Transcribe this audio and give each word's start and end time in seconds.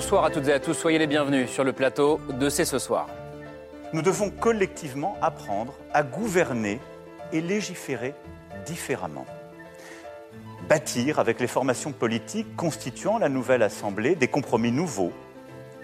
Bonsoir 0.00 0.24
à 0.24 0.30
toutes 0.30 0.48
et 0.48 0.52
à 0.54 0.58
tous, 0.58 0.72
soyez 0.72 0.98
les 0.98 1.06
bienvenus 1.06 1.50
sur 1.50 1.62
le 1.62 1.74
plateau 1.74 2.22
de 2.30 2.48
C'est 2.48 2.64
ce 2.64 2.78
soir. 2.78 3.06
Nous 3.92 4.00
devons 4.00 4.30
collectivement 4.30 5.18
apprendre 5.20 5.74
à 5.92 6.02
gouverner 6.02 6.80
et 7.34 7.42
légiférer 7.42 8.14
différemment. 8.64 9.26
Bâtir 10.66 11.18
avec 11.18 11.38
les 11.38 11.46
formations 11.46 11.92
politiques 11.92 12.56
constituant 12.56 13.18
la 13.18 13.28
nouvelle 13.28 13.62
Assemblée 13.62 14.14
des 14.14 14.26
compromis 14.26 14.72
nouveaux 14.72 15.12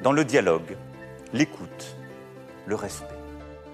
dans 0.03 0.13
le 0.13 0.25
dialogue, 0.25 0.79
l'écoute, 1.35 1.95
le 2.65 2.75
respect. 2.75 3.16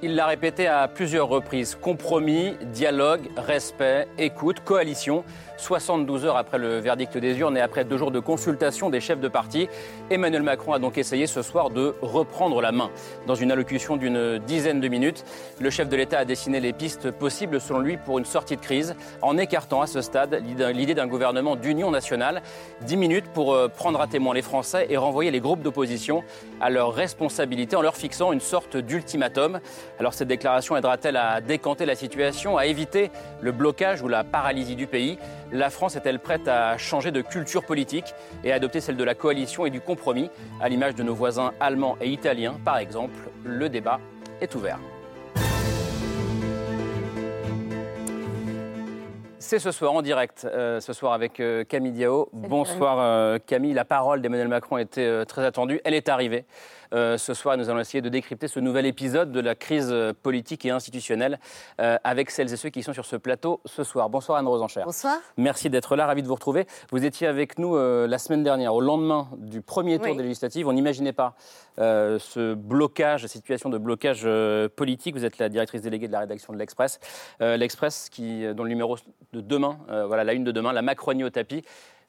Il 0.04 0.16
l'a 0.16 0.26
répété 0.26 0.66
à 0.66 0.88
plusieurs 0.88 1.28
reprises. 1.28 1.78
Compromis, 1.80 2.56
dialogue, 2.72 3.20
respect, 3.36 4.08
écoute, 4.18 4.58
coalition. 4.64 5.22
72 5.58 6.24
heures 6.24 6.36
après 6.36 6.58
le 6.58 6.78
verdict 6.78 7.16
des 7.16 7.38
urnes 7.38 7.56
et 7.56 7.60
après 7.60 7.84
deux 7.84 7.96
jours 7.96 8.10
de 8.10 8.18
consultation 8.18 8.90
des 8.90 9.00
chefs 9.00 9.20
de 9.20 9.28
parti, 9.28 9.68
Emmanuel 10.10 10.42
Macron 10.42 10.72
a 10.72 10.80
donc 10.80 10.98
essayé 10.98 11.28
ce 11.28 11.40
soir 11.40 11.70
de 11.70 11.94
reprendre 12.02 12.60
la 12.60 12.72
main. 12.72 12.90
Dans 13.28 13.36
une 13.36 13.52
allocution 13.52 13.96
d'une 13.96 14.38
dizaine 14.38 14.80
de 14.80 14.88
minutes, 14.88 15.24
le 15.60 15.70
chef 15.70 15.88
de 15.88 15.94
l'État 15.94 16.18
a 16.18 16.24
dessiné 16.24 16.58
les 16.58 16.72
pistes 16.72 17.12
possibles 17.12 17.60
selon 17.60 17.78
lui 17.78 17.96
pour 17.96 18.18
une 18.18 18.24
sortie 18.24 18.56
de 18.56 18.60
crise 18.60 18.96
en 19.20 19.38
écartant 19.38 19.82
à 19.82 19.86
ce 19.86 20.00
stade 20.00 20.42
l'idée 20.74 20.94
d'un 20.94 21.06
gouvernement 21.06 21.54
d'union 21.54 21.92
nationale. 21.92 22.42
Dix 22.80 22.96
minutes 22.96 23.26
pour 23.32 23.54
euh, 23.54 23.68
prendre 23.68 24.00
à 24.00 24.08
témoin 24.08 24.34
les 24.34 24.42
Français 24.42 24.88
et 24.90 24.96
renvoyer 24.96 25.30
les 25.30 25.40
groupes 25.40 25.62
d'opposition 25.62 26.24
à 26.60 26.70
leurs 26.70 26.92
responsabilités 26.92 27.76
en 27.76 27.82
leur 27.82 27.94
fixant 27.94 28.32
une 28.32 28.40
sorte 28.40 28.76
d'ultimatum. 28.76 29.60
Alors 29.98 30.14
cette 30.14 30.28
déclaration 30.28 30.76
aidera-t-elle 30.76 31.16
à 31.16 31.40
décanter 31.40 31.86
la 31.86 31.94
situation, 31.94 32.58
à 32.58 32.66
éviter 32.66 33.10
le 33.40 33.52
blocage 33.52 34.02
ou 34.02 34.08
la 34.08 34.24
paralysie 34.24 34.76
du 34.76 34.86
pays? 34.86 35.18
La 35.52 35.70
France 35.70 35.96
est-elle 35.96 36.18
prête 36.18 36.48
à 36.48 36.76
changer 36.78 37.10
de 37.10 37.20
culture 37.20 37.64
politique 37.64 38.14
et 38.44 38.52
à 38.52 38.56
adopter 38.56 38.80
celle 38.80 38.96
de 38.96 39.04
la 39.04 39.14
coalition 39.14 39.66
et 39.66 39.70
du 39.70 39.80
compromis, 39.80 40.30
à 40.60 40.68
l'image 40.68 40.94
de 40.94 41.02
nos 41.02 41.14
voisins 41.14 41.52
allemands 41.60 41.96
et 42.00 42.08
italiens 42.08 42.56
par 42.64 42.78
exemple 42.78 43.30
Le 43.44 43.68
débat 43.68 44.00
est 44.40 44.54
ouvert. 44.54 44.78
C'est 49.42 49.58
ce 49.58 49.72
soir 49.72 49.92
en 49.92 50.02
direct, 50.02 50.46
euh, 50.48 50.78
ce 50.78 50.92
soir 50.92 51.12
avec 51.12 51.40
euh, 51.40 51.64
Camille 51.64 51.90
Diao. 51.90 52.28
Bonsoir 52.32 52.98
euh, 53.00 53.38
Camille, 53.44 53.74
la 53.74 53.84
parole 53.84 54.22
d'Emmanuel 54.22 54.46
Macron 54.46 54.78
était 54.78 55.26
très 55.26 55.44
attendue, 55.44 55.80
elle 55.84 55.94
est 55.94 56.08
arrivée. 56.08 56.46
Ce 56.94 57.32
soir, 57.32 57.56
nous 57.56 57.70
allons 57.70 57.80
essayer 57.80 58.02
de 58.02 58.10
décrypter 58.10 58.48
ce 58.48 58.60
nouvel 58.60 58.84
épisode 58.84 59.32
de 59.32 59.40
la 59.40 59.54
crise 59.54 59.94
politique 60.22 60.66
et 60.66 60.70
institutionnelle 60.70 61.40
avec 61.78 62.30
celles 62.30 62.52
et 62.52 62.56
ceux 62.58 62.68
qui 62.68 62.82
sont 62.82 62.92
sur 62.92 63.06
ce 63.06 63.16
plateau 63.16 63.62
ce 63.64 63.82
soir. 63.82 64.10
Bonsoir 64.10 64.36
Anne-Rose 64.36 64.60
Enchère. 64.60 64.84
Bonsoir. 64.84 65.16
Merci 65.38 65.70
d'être 65.70 65.96
là, 65.96 66.04
ravi 66.04 66.22
de 66.22 66.28
vous 66.28 66.34
retrouver. 66.34 66.66
Vous 66.90 67.02
étiez 67.02 67.26
avec 67.26 67.58
nous 67.58 67.78
la 67.78 68.18
semaine 68.18 68.42
dernière, 68.42 68.74
au 68.74 68.82
lendemain 68.82 69.28
du 69.38 69.62
premier 69.62 69.98
tour 70.00 70.14
des 70.14 70.22
législatives. 70.22 70.68
On 70.68 70.74
n'imaginait 70.74 71.14
pas 71.14 71.34
ce 71.78 72.52
blocage, 72.52 73.22
cette 73.22 73.30
situation 73.30 73.70
de 73.70 73.78
blocage 73.78 74.28
politique. 74.76 75.16
Vous 75.16 75.24
êtes 75.24 75.38
la 75.38 75.48
directrice 75.48 75.80
déléguée 75.80 76.08
de 76.08 76.12
la 76.12 76.20
rédaction 76.20 76.52
de 76.52 76.58
l'Express. 76.58 77.00
L'Express, 77.40 78.10
dont 78.54 78.64
le 78.64 78.68
numéro 78.68 78.98
de 79.32 79.40
demain, 79.40 79.78
voilà 80.06 80.24
la 80.24 80.34
une 80.34 80.44
de 80.44 80.52
demain, 80.52 80.72
la 80.72 80.82
Macronie 80.82 81.24
au 81.24 81.30
tapis 81.30 81.62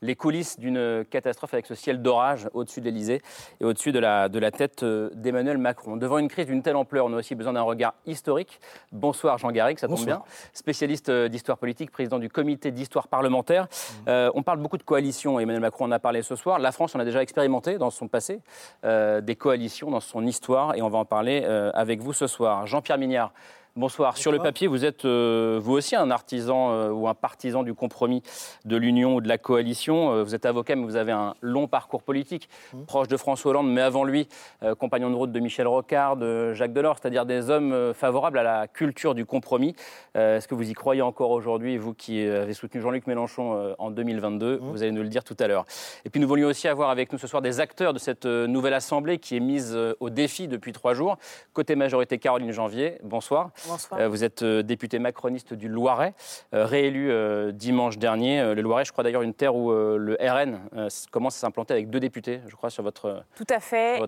les 0.04 0.16
coulisses 0.16 0.60
d'une 0.60 1.06
catastrophe 1.10 1.54
avec 1.54 1.66
ce 1.66 1.76
ciel 1.76 2.02
d'orage 2.02 2.50
au-dessus 2.54 2.82
de 2.82 2.86
l'Elysée 2.86 3.22
et 3.60 3.66
au-dessus 3.66 3.92
de 3.92 4.00
la, 4.00 4.30
de 4.30 4.38
la 4.38 4.52
tête 4.52 4.84
euh, 4.84 5.10
d'Emmanuel 5.14 5.58
Macron. 5.58 5.96
Devant 5.96 6.18
une 6.18 6.28
crise 6.28 6.46
d'une 6.46 6.62
telle 6.62 6.76
ampleur, 6.76 7.06
on 7.06 7.14
a 7.14 7.18
aussi 7.18 7.36
besoin 7.36 7.54
d'un 7.54 7.62
regard 7.62 7.94
historique. 8.06 8.60
Bonsoir 8.92 9.38
Jean 9.38 9.52
Garrigue, 9.52 9.80
ça 9.80 9.88
tombe 9.88 10.04
bien. 10.04 10.22
Spécialiste 10.52 11.10
euh, 11.10 11.30
d'histoire 11.30 11.58
politique, 11.58 11.90
président 11.90 12.20
du 12.20 12.30
comité 12.30 12.72
d'histoire 12.72 13.08
parlementaire. 13.08 13.64
Mmh. 13.64 14.10
Euh, 14.10 14.32
on 14.36 14.44
parle 14.44 14.60
beaucoup 14.60 14.78
de 14.78 14.84
coalitions, 14.84 15.40
Emmanuel 15.40 15.62
Macron 15.62 15.86
en 15.86 15.92
a 15.92 16.00
parlé 16.00 16.22
ce 16.22 16.36
soir. 16.36 16.60
La 16.60 16.74
France 16.74 16.96
en 16.96 17.00
a 17.00 17.06
déjà 17.06 17.22
expérimenté 17.22 17.78
dans 17.78 17.90
son 17.90 18.08
passé 18.08 18.42
des 18.84 19.36
coalitions, 19.36 19.90
dans 19.90 20.00
son 20.00 20.26
histoire, 20.26 20.76
et 20.76 20.82
on 20.82 20.90
va 20.90 20.98
en 20.98 21.06
parler 21.06 21.44
avec 21.74 22.02
vous 22.02 22.14
ce 22.14 22.28
soir. 22.28 22.68
Jean-Pierre 22.68 22.98
Mignard, 22.98 23.32
Bonsoir. 23.76 24.18
Sur 24.18 24.32
le 24.32 24.38
papier, 24.38 24.68
vous 24.68 24.86
êtes 24.86 25.04
euh, 25.04 25.60
vous 25.60 25.74
aussi 25.74 25.96
un 25.96 26.12
artisan 26.12 26.72
euh, 26.72 26.92
ou 26.92 27.08
un 27.08 27.16
partisan 27.16 27.64
du 27.64 27.74
compromis 27.74 28.22
de 28.66 28.78
l'Union 28.78 29.16
ou 29.16 29.22
de 29.22 29.28
la 29.28 29.40
coalition. 29.40 30.12
Euh, 30.12 30.24
vous 30.24 30.36
êtes 30.36 30.46
avocat, 30.46 30.76
mais 30.76 30.84
vous 30.84 30.96
avez 30.96 31.12
un 31.12 31.34
long 31.42 31.68
parcours 31.68 32.04
politique, 32.04 32.50
mmh. 32.72 32.84
proche 32.84 33.08
de 33.08 33.18
François 33.18 33.50
Hollande, 33.50 33.74
mais 33.74 33.82
avant 33.82 34.04
lui, 34.04 34.28
compagnon 34.78 35.10
de 35.10 35.16
route 35.16 35.32
de 35.32 35.40
Michel 35.40 35.66
Rocard, 35.66 36.18
de 36.18 36.54
Jacques 36.54 36.74
Delors, 36.74 37.00
c'est-à-dire 37.02 37.26
des 37.26 37.50
hommes 37.50 37.96
favorables 37.96 38.38
à 38.38 38.44
la 38.44 38.68
culture 38.68 39.16
du 39.16 39.26
compromis. 39.26 39.76
Est-ce 40.14 40.48
que 40.48 40.54
vous 40.54 40.70
y 40.70 40.74
croyez 40.74 41.02
encore 41.02 41.32
aujourd'hui, 41.32 41.78
vous 41.78 41.96
qui 41.96 42.22
avez 42.22 42.54
soutenu 42.54 42.80
Jean-Luc 42.80 43.08
Mélenchon 43.08 43.74
en 43.80 43.90
2022 43.90 44.58
mmh. 44.58 44.60
Vous 44.62 44.84
allez 44.84 44.92
nous 44.92 45.02
le 45.02 45.10
dire 45.10 45.24
tout 45.24 45.38
à 45.40 45.48
l'heure. 45.48 45.66
Et 46.06 46.12
puis 46.12 46.22
nous 46.22 46.28
voulions 46.28 46.48
aussi 46.48 46.68
avoir 46.68 46.92
avec 46.92 47.12
nous 47.12 47.18
ce 47.18 47.26
soir 47.26 47.42
des 47.42 47.60
acteurs 47.60 47.94
de 47.94 48.00
cette 48.00 48.26
nouvelle 48.26 48.76
Assemblée 48.76 49.18
qui 49.18 49.36
est 49.36 49.40
mise 49.40 49.76
au 50.00 50.10
défi 50.12 50.48
depuis 50.48 50.74
trois 50.74 50.94
jours. 50.94 51.18
Côté 51.54 51.76
majorité, 51.76 52.20
Caroline 52.20 52.52
Janvier. 52.52 53.00
Bonsoir. 53.04 53.50
Euh, 53.94 54.08
vous 54.08 54.24
êtes 54.24 54.44
euh, 54.44 54.64
député 54.64 55.00
macroniste 55.00 55.54
du 55.54 55.68
Loiret, 55.68 56.14
euh, 56.54 56.66
réélu 56.66 57.12
dimanche 57.54 57.98
dernier. 57.98 58.54
Le 58.54 58.62
Loiret, 58.62 58.86
je 58.86 58.92
crois 58.92 59.04
d'ailleurs 59.04 59.22
une 59.22 59.34
terre 59.34 59.56
où 59.56 59.72
le 59.72 60.18
RN 60.20 60.60
commence 61.12 61.36
à 61.36 61.40
s'implanter 61.40 61.74
avec 61.74 61.90
deux 61.90 62.00
députés, 62.00 62.42
je 62.48 62.56
crois, 62.56 62.70
sur 62.70 62.84
votre 62.84 63.24
Tout 63.36 63.48
à 63.50 63.60
fait, 63.60 64.02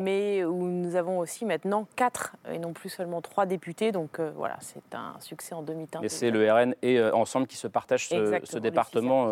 mais 0.00 0.44
où 0.44 0.66
nous 0.66 0.96
avons 0.96 1.18
aussi 1.18 1.44
maintenant 1.44 1.86
quatre 1.96 2.36
et 2.50 2.58
non 2.58 2.72
plus 2.72 2.88
seulement 2.88 3.20
trois 3.20 3.46
députés. 3.46 3.92
Donc 3.92 4.20
voilà, 4.36 4.56
c'est 4.60 4.94
un 4.94 5.14
succès 5.20 5.54
en 5.54 5.62
demi-teinte. 5.62 6.04
Et 6.04 6.08
c'est 6.08 6.30
le 6.30 6.50
RN 6.50 6.74
et 6.82 7.00
Ensemble 7.00 7.46
qui 7.46 7.56
se 7.56 7.66
partagent 7.66 8.08
ce, 8.08 8.58
département 8.58 9.30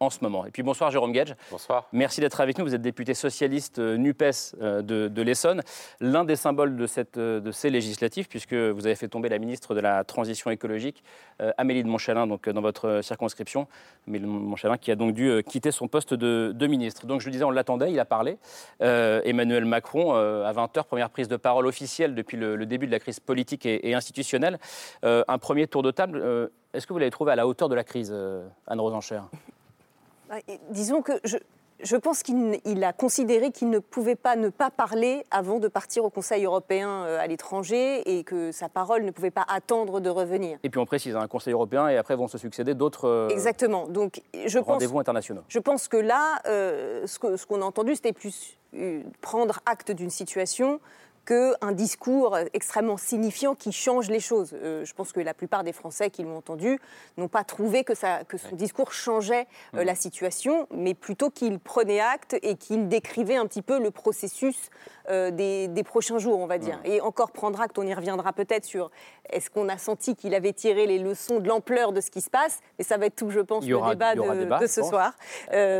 en 0.00 0.10
ce 0.10 0.18
moment. 0.22 0.46
Et 0.46 0.50
puis 0.50 0.62
bonsoir 0.62 0.90
Jérôme 0.90 1.12
Gage. 1.12 1.34
Bonsoir. 1.50 1.88
Merci 1.92 2.20
d'être 2.20 2.40
avec 2.40 2.58
nous. 2.58 2.64
Vous 2.64 2.74
êtes 2.74 2.82
député 2.82 3.14
socialiste 3.14 3.78
NUPES 3.78 4.56
de, 4.60 5.08
de 5.08 5.22
l'Essonne, 5.22 5.62
l'un 6.00 6.24
des 6.24 6.36
symboles 6.36 6.76
de, 6.76 6.86
cette, 6.86 7.18
de 7.18 7.50
ces 7.52 7.70
législatives, 7.70 8.28
puisque 8.28 8.54
vous 8.54 8.86
avez 8.86 8.94
fait 8.94 9.01
tomber 9.06 9.28
la 9.28 9.38
ministre 9.38 9.74
de 9.74 9.80
la 9.80 10.04
Transition 10.04 10.50
écologique, 10.50 11.02
euh, 11.40 11.52
Amélie 11.58 11.82
de 11.82 11.88
Montchalin, 11.88 12.26
donc, 12.26 12.48
euh, 12.48 12.52
dans 12.52 12.60
votre 12.60 13.00
circonscription. 13.02 13.66
Amélie 14.06 14.24
de 14.24 14.28
Montchalin 14.28 14.76
qui 14.76 14.90
a 14.90 14.96
donc 14.96 15.14
dû 15.14 15.28
euh, 15.28 15.42
quitter 15.42 15.70
son 15.70 15.88
poste 15.88 16.14
de, 16.14 16.66
ministre. 16.66 17.06
Donc 17.06 17.20
je 17.20 17.26
le 17.26 17.32
disais, 17.32 17.44
on 17.44 17.50
l'attendait, 17.50 17.92
il 17.92 17.98
a 17.98 18.04
parlé. 18.04 18.38
Emmanuel 18.80 19.64
Macron, 19.64 20.14
à 20.14 20.52
20h, 20.52 20.84
première 20.84 21.10
prise 21.10 21.28
de 21.28 21.36
parole 21.36 21.66
officielle 21.66 22.14
depuis 22.14 22.36
le, 22.36 22.64
début 22.66 22.86
de 22.86 22.92
la 22.92 23.00
crise 23.00 23.18
politique 23.18 23.66
et, 23.66 23.94
institutionnelle. 23.94 24.58
un 25.02 25.38
premier 25.38 25.66
tour 25.66 25.82
de 25.82 25.90
table. 25.90 26.50
Est-ce 26.72 26.86
que 26.86 26.92
vous 26.92 26.98
l'avez 27.00 27.10
trouvé 27.10 27.32
à 27.32 27.36
la 27.36 27.46
hauteur 27.46 27.68
de 27.68 27.74
la 27.74 27.84
crise, 27.84 28.14
Anne-Rose 28.66 28.94
Enchère? 28.94 29.24
Bah, 30.28 30.36
Disons 30.70 31.02
que 31.02 31.12
je, 31.24 31.36
je 31.82 31.96
pense 31.96 32.22
qu'il 32.22 32.84
a 32.84 32.92
considéré 32.92 33.50
qu'il 33.50 33.70
ne 33.70 33.78
pouvait 33.78 34.16
pas 34.16 34.36
ne 34.36 34.48
pas 34.48 34.70
parler 34.70 35.24
avant 35.30 35.58
de 35.58 35.68
partir 35.68 36.04
au 36.04 36.10
Conseil 36.10 36.44
européen 36.44 37.04
euh, 37.04 37.20
à 37.20 37.26
l'étranger 37.26 38.18
et 38.18 38.24
que 38.24 38.52
sa 38.52 38.68
parole 38.68 39.04
ne 39.04 39.10
pouvait 39.10 39.30
pas 39.30 39.44
attendre 39.48 40.00
de 40.00 40.08
revenir. 40.08 40.58
Et 40.62 40.70
puis 40.70 40.80
on 40.80 40.86
précise, 40.86 41.16
un 41.16 41.28
Conseil 41.28 41.52
européen 41.52 41.88
et 41.88 41.96
après 41.96 42.16
vont 42.16 42.28
se 42.28 42.38
succéder 42.38 42.74
d'autres 42.74 43.06
euh, 43.06 43.28
Exactement. 43.28 43.88
Donc, 43.88 44.22
je 44.46 44.58
rendez-vous 44.58 44.98
internationaux. 44.98 45.42
Je 45.48 45.58
pense 45.58 45.88
que 45.88 45.96
là, 45.96 46.40
euh, 46.46 47.06
ce 47.06 47.46
qu'on 47.46 47.62
a 47.62 47.64
entendu, 47.64 47.94
c'était 47.94 48.12
plus 48.12 48.58
prendre 49.20 49.60
acte 49.66 49.90
d'une 49.90 50.10
situation 50.10 50.80
qu'un 51.24 51.72
discours 51.72 52.36
extrêmement 52.52 52.96
signifiant 52.96 53.54
qui 53.54 53.70
change 53.70 54.08
les 54.08 54.18
choses. 54.20 54.54
Euh, 54.54 54.84
je 54.84 54.92
pense 54.92 55.12
que 55.12 55.20
la 55.20 55.34
plupart 55.34 55.62
des 55.62 55.72
Français 55.72 56.10
qui 56.10 56.24
l'ont 56.24 56.36
entendu 56.36 56.80
n'ont 57.16 57.28
pas 57.28 57.44
trouvé 57.44 57.84
que, 57.84 57.94
ça, 57.94 58.24
que 58.24 58.36
son 58.36 58.56
discours 58.56 58.92
changeait 58.92 59.46
euh, 59.74 59.84
la 59.84 59.94
situation, 59.94 60.66
mais 60.72 60.94
plutôt 60.94 61.30
qu'il 61.30 61.60
prenait 61.60 62.00
acte 62.00 62.36
et 62.42 62.56
qu'il 62.56 62.88
décrivait 62.88 63.36
un 63.36 63.46
petit 63.46 63.62
peu 63.62 63.80
le 63.80 63.92
processus 63.92 64.70
euh, 65.10 65.30
des, 65.30 65.82
prochains 65.84 66.18
jours, 66.18 66.38
on 66.38 66.46
va 66.46 66.58
dire. 66.58 66.80
Et 66.84 67.00
encore 67.00 67.30
prendre 67.30 67.60
acte, 67.60 67.78
on 67.78 67.86
y 67.86 67.94
reviendra 67.94 68.32
peut-être 68.32 68.64
sur 68.64 68.90
est-ce 69.30 69.50
qu'on 69.50 69.68
a 69.68 69.78
senti 69.78 70.16
qu'il 70.16 70.34
avait 70.34 70.52
tiré 70.52 70.86
les 70.86 70.98
leçons 70.98 71.38
de 71.38 71.48
l'ampleur 71.48 71.92
de 71.92 72.00
ce 72.00 72.10
qui 72.10 72.20
se 72.20 72.30
passe, 72.30 72.60
mais 72.78 72.84
ça 72.84 72.96
va 72.96 73.06
être 73.06 73.16
tout, 73.16 73.30
je 73.30 73.40
pense, 73.40 73.64
le 73.66 73.90
débat, 73.90 74.14
de, 74.14 74.66
ce 74.66 74.82
soir. 74.82 75.14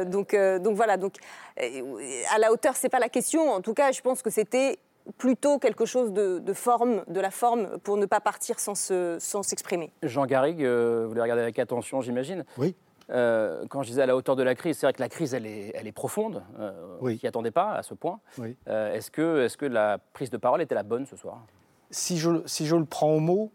donc, 0.07 0.35
donc 0.35 0.77
voilà, 0.77 0.97
donc 0.97 1.17
à 1.57 2.39
la 2.39 2.53
hauteur, 2.53 2.77
c'est 2.77 2.89
pas 2.89 2.99
la 2.99 3.09
question. 3.09 3.51
En 3.51 3.61
tout 3.61 3.75
cas, 3.75 3.93
je 3.93 4.01
pense 4.01 4.23
que 4.23 4.31
c'était 4.31 4.79
plutôt 5.19 5.59
quelque 5.59 5.85
chose 5.85 6.13
de, 6.13 6.53
forme, 6.53 7.05
de 7.09 7.21
la 7.21 7.31
forme, 7.31 7.79
pour 7.79 7.97
ne 7.97 8.07
pas 8.07 8.21
partir 8.21 8.59
sans, 8.59 8.75
s'exprimer. 9.43 9.93
Jean 10.03 10.27
Garrigue, 10.27 10.65
euh, 10.65 11.07
vous 11.09 11.15
le 11.15 11.23
regardez 11.23 11.43
avec 11.43 11.59
attention, 11.59 12.01
j'imagine. 12.01 12.45
Oui. 12.59 12.75
Euh, 13.11 13.65
quand 13.69 13.83
je 13.83 13.89
disais 13.89 14.03
à 14.03 14.07
la 14.07 14.17
hauteur 14.17 14.37
de 14.37 14.43
la 14.43 14.55
crise, 14.55 14.79
c'est 14.79 14.87
vrai 14.87 14.93
que 14.93 15.01
la 15.01 15.09
crise, 15.09 15.35
elle 15.35 15.47
est, 15.47 15.73
elle 15.75 15.87
est 15.87 15.93
profonde. 15.93 16.43
Euh, 16.59 16.97
oui. 17.01 17.15
On 17.17 17.19
s'y 17.19 17.27
attendait 17.27 17.51
pas 17.51 17.73
à 17.73 17.83
ce 17.83 17.95
point. 17.95 18.21
Oui. 18.39 18.57
est-ce, 18.67 19.11
que, 19.11 19.45
est-ce 19.45 19.57
que 19.57 19.67
la 19.67 19.99
prise 20.13 20.31
de 20.31 20.37
parole 20.37 20.63
était 20.63 20.75
la 20.75 20.83
bonne 20.83 21.07
ce 21.07 21.17
soir? 21.17 21.43
Si 21.91 22.19
je, 22.19 22.31
si 22.47 22.67
je 22.67 22.77
le 22.77 22.85
prends 22.85 23.11
au 23.11 23.21
mot, 23.21 23.51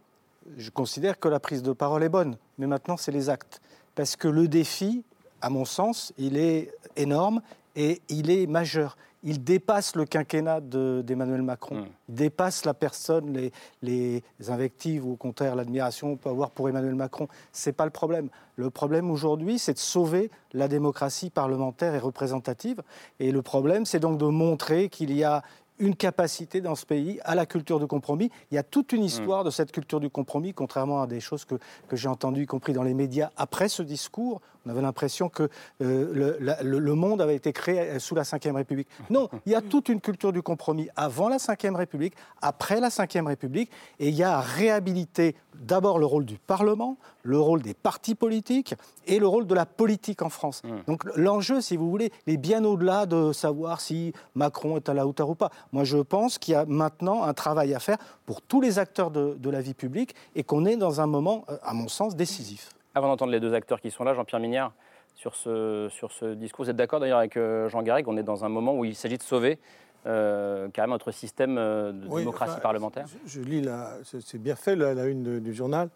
je 0.57 0.69
considère 0.69 1.19
que 1.19 1.27
la 1.27 1.39
prise 1.39 1.63
de 1.63 1.73
parole 1.73 2.03
est 2.03 2.09
bonne. 2.09 2.37
Mais 2.57 2.67
maintenant, 2.67 2.97
c'est 2.97 3.11
les 3.11 3.29
actes. 3.29 3.61
Parce 3.95 4.15
que 4.15 4.27
le 4.27 4.47
défi, 4.47 5.03
à 5.41 5.49
mon 5.49 5.65
sens, 5.65 6.13
il 6.17 6.37
est 6.37 6.71
énorme 6.95 7.41
et 7.75 8.01
il 8.09 8.29
est 8.29 8.47
majeur 8.47 8.97
il 9.23 9.43
dépasse 9.43 9.95
le 9.95 10.05
quinquennat 10.05 10.61
d'Emmanuel 10.61 11.41
Macron. 11.41 11.81
Hmm. 11.81 11.87
Il 12.09 12.15
dépasse 12.15 12.65
la 12.65 12.73
personne, 12.73 13.33
les, 13.33 13.51
les, 13.81 14.49
invectives 14.49 15.05
ou 15.05 15.13
au 15.13 15.15
contraire 15.15 15.55
l'admiration 15.55 16.11
qu'on 16.11 16.17
peut 16.17 16.29
avoir 16.29 16.51
pour 16.51 16.69
Emmanuel 16.69 16.95
Macron. 16.95 17.27
Ce 17.51 17.69
n'est 17.69 17.73
pas 17.73 17.85
le 17.85 17.91
problème. 17.91 18.29
Le 18.55 18.69
problème 18.69 19.11
aujourd'hui, 19.11 19.59
c'est 19.59 19.73
de 19.73 19.79
sauver 19.79 20.31
la 20.53 20.67
démocratie 20.67 21.29
parlementaire 21.29 21.95
et 21.95 21.99
représentative. 21.99 22.81
Et 23.19 23.31
le 23.31 23.41
problème, 23.41 23.85
c'est 23.85 23.99
donc 23.99 24.17
de 24.17 24.25
montrer 24.25 24.89
qu'il 24.89 25.13
y 25.13 25.23
a 25.23 25.43
une 25.79 25.95
capacité 25.95 26.61
dans 26.61 26.75
ce 26.75 26.85
pays 26.85 27.19
à 27.23 27.35
la 27.35 27.45
culture 27.45 27.79
du 27.79 27.87
compromis. 27.87 28.31
Il 28.51 28.55
y 28.55 28.57
a 28.57 28.63
toute 28.63 28.93
une 28.93 29.03
histoire 29.03 29.43
de 29.43 29.49
cette 29.49 29.71
culture 29.71 29.99
du 29.99 30.09
compromis, 30.09 30.53
contrairement 30.53 31.01
à 31.01 31.07
des 31.07 31.19
choses 31.19 31.45
que, 31.45 31.55
que 31.87 31.95
j'ai 31.95 32.07
entendues, 32.07 32.43
y 32.43 32.45
compris 32.45 32.73
dans 32.73 32.83
les 32.83 32.93
médias, 32.93 33.31
après 33.37 33.69
ce 33.69 33.83
discours. 33.83 34.41
On 34.67 34.69
avait 34.69 34.81
l'impression 34.81 35.29
que 35.29 35.43
euh, 35.81 36.37
le, 36.41 36.79
le, 36.79 36.95
monde 36.95 37.21
avait 37.21 37.35
été 37.35 37.53
créé 37.53 37.99
sous 37.99 38.15
la 38.15 38.23
Ve 38.23 38.53
République. 38.53 38.87
Non, 39.09 39.29
il 39.45 39.53
y 39.53 39.55
a 39.55 39.61
toute 39.61 39.87
une 39.87 40.01
culture 40.01 40.33
du 40.33 40.41
compromis 40.41 40.89
avant 40.97 41.29
la 41.29 41.37
Ve 41.37 41.75
République, 41.75 42.15
après 42.41 42.81
la 42.81 42.89
Ve 42.89 43.25
République, 43.25 43.71
et 43.99 44.09
il 44.09 44.15
y 44.15 44.23
a 44.23 44.37
à 44.37 44.41
réhabiliter 44.41 45.35
d'abord 45.55 45.99
le 45.99 46.05
rôle 46.05 46.25
du 46.25 46.37
Parlement, 46.37 46.97
le 47.23 47.39
rôle 47.39 47.61
des 47.61 47.73
partis 47.73 48.15
politiques 48.15 48.75
et 49.05 49.19
le 49.19 49.27
rôle 49.27 49.47
de 49.47 49.55
la 49.55 49.65
politique 49.65 50.21
en 50.21 50.29
France. 50.29 50.61
Mmh. 50.63 50.69
Donc 50.87 51.03
l'enjeu, 51.15 51.61
si 51.61 51.77
vous 51.77 51.89
voulez, 51.89 52.11
est 52.27 52.37
bien 52.37 52.63
au-delà 52.65 53.05
de 53.05 53.31
savoir 53.31 53.79
si 53.79 54.13
Macron 54.35 54.75
est 54.75 54.89
à 54.89 54.93
la 54.93 55.07
hauteur 55.07 55.29
ou 55.29 55.35
pas. 55.35 55.49
Moi, 55.71 55.83
je 55.83 55.97
pense 55.97 56.37
qu'il 56.37 56.53
y 56.53 56.55
a 56.55 56.65
maintenant 56.65 57.23
un 57.23 57.33
travail 57.33 57.73
à 57.73 57.79
faire 57.79 57.97
pour 58.25 58.41
tous 58.41 58.61
les 58.61 58.79
acteurs 58.79 59.11
de, 59.11 59.49
la 59.49 59.61
vie 59.61 59.73
publique 59.73 60.13
et 60.35 60.43
qu'on 60.43 60.65
est 60.65 60.75
dans 60.75 60.99
un 60.99 61.07
moment, 61.07 61.45
euh, 61.49 61.57
à 61.63 61.73
mon 61.73 61.87
sens, 61.87 62.17
décisif. 62.17 62.69
Avant 62.97 63.09
d'entendre 63.09 63.31
les 63.31 63.39
deux 63.39 63.53
acteurs 63.53 63.79
qui 63.79 63.91
sont 63.91 64.03
là, 64.03 64.15
Jean-Pierre 64.15 64.39
Mignard, 64.39 64.73
sur 65.13 65.35
ce, 65.35 65.87
sur 65.91 66.11
ce 66.11 66.33
discours, 66.33 66.65
vous 66.65 66.71
êtes 66.71 66.75
d'accord 66.75 66.99
d'ailleurs 66.99 67.19
avec 67.19 67.37
euh, 67.37 67.69
Jean 67.69 67.83
Garrigue, 67.83 68.07
on 68.07 68.17
est 68.17 68.23
dans 68.23 68.43
un 68.43 68.49
moment 68.49 68.73
où 68.73 68.85
il 68.85 68.95
s'agit 68.95 69.19
de 69.19 69.23
sauver 69.23 69.59
euh, 70.07 70.67
carrément 70.69 70.95
notre 70.95 71.11
système 71.11 71.57
de 71.57 72.17
démocratie 72.17 72.59
parlementaire 72.59 73.05
je, 73.27 73.39
lis, 73.41 73.69
c'est 74.01 74.41
bien 74.41 74.55
fait 74.55 74.75
la 74.75 75.05
une 75.05 75.39
du 75.39 75.53
journal. 75.53 75.89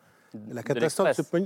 La 0.53 0.63
catastrophe, 0.63 1.09
c'est 1.13 1.29
pas, 1.29 1.39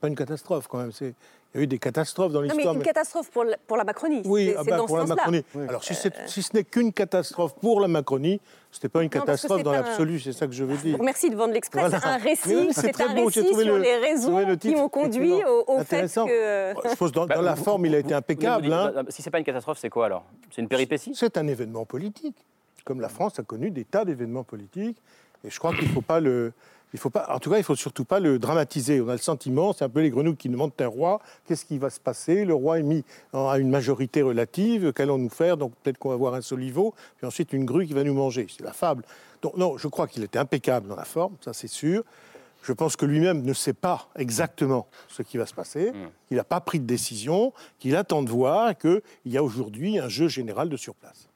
pas, 0.00 0.08
une 0.08 0.16
catastrophe 0.16 0.66
quand 0.66 0.78
même. 0.78 0.90
Il 1.00 1.14
y 1.54 1.58
a 1.58 1.62
eu 1.62 1.66
des 1.68 1.78
catastrophes 1.78 2.32
dans 2.32 2.40
l'histoire. 2.40 2.66
Non, 2.66 2.72
mais 2.72 2.78
une 2.78 2.84
catastrophe 2.84 3.30
pour 3.30 3.44
la, 3.44 3.56
pour 3.56 3.76
la 3.76 3.84
Macronie. 3.84 4.22
Oui, 4.24 4.52
ah 4.58 4.64
bah, 4.64 4.78
pour 4.86 4.98
la 4.98 5.06
Macronie. 5.06 5.44
Alors, 5.68 5.84
si, 5.84 5.94
si 6.26 6.42
ce 6.42 6.56
n'est 6.56 6.64
qu'une 6.64 6.92
catastrophe 6.92 7.54
pour 7.54 7.80
la 7.80 7.86
Macronie, 7.86 8.40
ce 8.72 8.80
n'est 8.82 8.88
pas 8.88 9.04
une 9.04 9.08
catastrophe 9.08 9.62
dans 9.62 9.70
l'absolu, 9.70 10.18
c'est 10.18 10.32
ça 10.32 10.46
que 10.48 10.52
je 10.52 10.64
veux 10.64 10.76
dire. 10.76 10.98
Merci 11.00 11.30
de 11.30 11.36
vendre 11.36 11.54
l'Express. 11.54 11.90
C'est 11.90 12.06
un 12.06 12.16
récit, 12.16 12.68
c'est 12.72 13.00
un 13.00 13.14
récit 13.14 13.54
sur 13.54 13.78
les 13.78 13.96
raisons 13.96 14.56
qui 14.56 14.74
ont 14.74 14.88
conduit 14.88 15.42
au, 15.66 15.78
fait 15.84 16.02
que... 16.02 16.88
Je 16.88 16.96
pense 16.96 17.12
dans, 17.12 17.26
dans 17.26 17.40
la 17.40 17.56
forme, 17.56 17.86
il 17.86 17.94
a 17.94 17.98
été 17.98 18.14
impeccable. 18.14 18.72
Hein. 18.72 18.92
Bah, 18.94 19.02
si 19.08 19.22
ce 19.22 19.28
n'est 19.28 19.32
pas 19.32 19.38
une 19.38 19.44
catastrophe, 19.44 19.78
c'est 19.80 19.90
quoi 19.90 20.06
alors? 20.06 20.24
C'est 20.50 20.60
une 20.60 20.68
péripétie? 20.68 21.12
C'est 21.14 21.38
un 21.38 21.46
événement 21.46 21.84
politique. 21.84 22.36
Comme 22.84 23.00
la 23.00 23.08
France 23.08 23.38
a 23.38 23.42
connu 23.42 23.70
des 23.70 23.84
tas 23.84 24.04
d'événements 24.04 24.44
politiques. 24.44 24.96
Et 25.44 25.50
je 25.50 25.58
crois 25.58 25.72
qu'il 25.72 25.86
ne 25.86 25.92
faut 25.92 26.02
pas 26.02 26.18
le... 26.18 26.52
Il 26.94 26.98
faut 26.98 27.10
pas, 27.10 27.26
en 27.30 27.38
tout 27.38 27.50
cas, 27.50 27.56
il 27.56 27.60
ne 27.60 27.64
faut 27.64 27.76
surtout 27.76 28.04
pas 28.04 28.18
le 28.18 28.38
dramatiser. 28.38 29.00
On 29.00 29.08
a 29.08 29.12
le 29.12 29.18
sentiment, 29.18 29.72
c'est 29.72 29.84
un 29.84 29.90
peu 29.90 30.00
les 30.00 30.10
grenouilles 30.10 30.36
qui 30.36 30.48
demandent 30.48 30.72
un 30.78 30.86
roi, 30.86 31.20
qu'est-ce 31.46 31.66
qui 31.66 31.76
va 31.76 31.90
se 31.90 32.00
passer? 32.00 32.44
Le 32.44 32.54
roi 32.54 32.78
est 32.78 32.82
mis 32.82 33.04
à 33.32 33.58
une 33.58 33.68
majorité 33.68 34.22
relative, 34.22 34.92
qu'allons-nous 34.92 35.28
faire? 35.28 35.56
Donc 35.58 35.72
peut-être 35.82 35.98
qu'on 35.98 36.08
va 36.08 36.14
avoir 36.14 36.34
un 36.34 36.40
soliveau, 36.40 36.94
puis 37.18 37.26
ensuite 37.26 37.52
une 37.52 37.66
grue 37.66 37.86
qui 37.86 37.92
va 37.92 38.04
nous 38.04 38.14
manger. 38.14 38.46
C'est 38.48 38.64
la 38.64 38.72
fable. 38.72 39.04
Donc 39.42 39.56
non, 39.56 39.76
je 39.76 39.86
crois 39.86 40.08
qu'il 40.08 40.22
était 40.24 40.38
impeccable 40.38 40.88
dans 40.88 40.96
la 40.96 41.04
forme, 41.04 41.34
ça 41.42 41.52
c'est 41.52 41.68
sûr. 41.68 42.02
Je 42.62 42.72
pense 42.72 42.96
que 42.96 43.06
lui-même 43.06 43.42
ne 43.42 43.52
sait 43.52 43.72
pas 43.72 44.08
exactement 44.16 44.88
ce 45.08 45.22
qui 45.22 45.36
va 45.36 45.46
se 45.46 45.54
passer, 45.54 45.92
qu'il 46.26 46.36
n'a 46.36 46.44
pas 46.44 46.60
pris 46.60 46.80
de 46.80 46.86
décision, 46.86 47.52
qu'il 47.78 47.94
attend 47.94 48.22
de 48.22 48.30
voir 48.30 48.76
qu'il 48.76 49.00
y 49.26 49.36
a 49.36 49.44
aujourd'hui 49.44 49.98
un 49.98 50.08
jeu 50.08 50.28
général 50.28 50.68
de 50.68 50.76
surplace. 50.76 51.27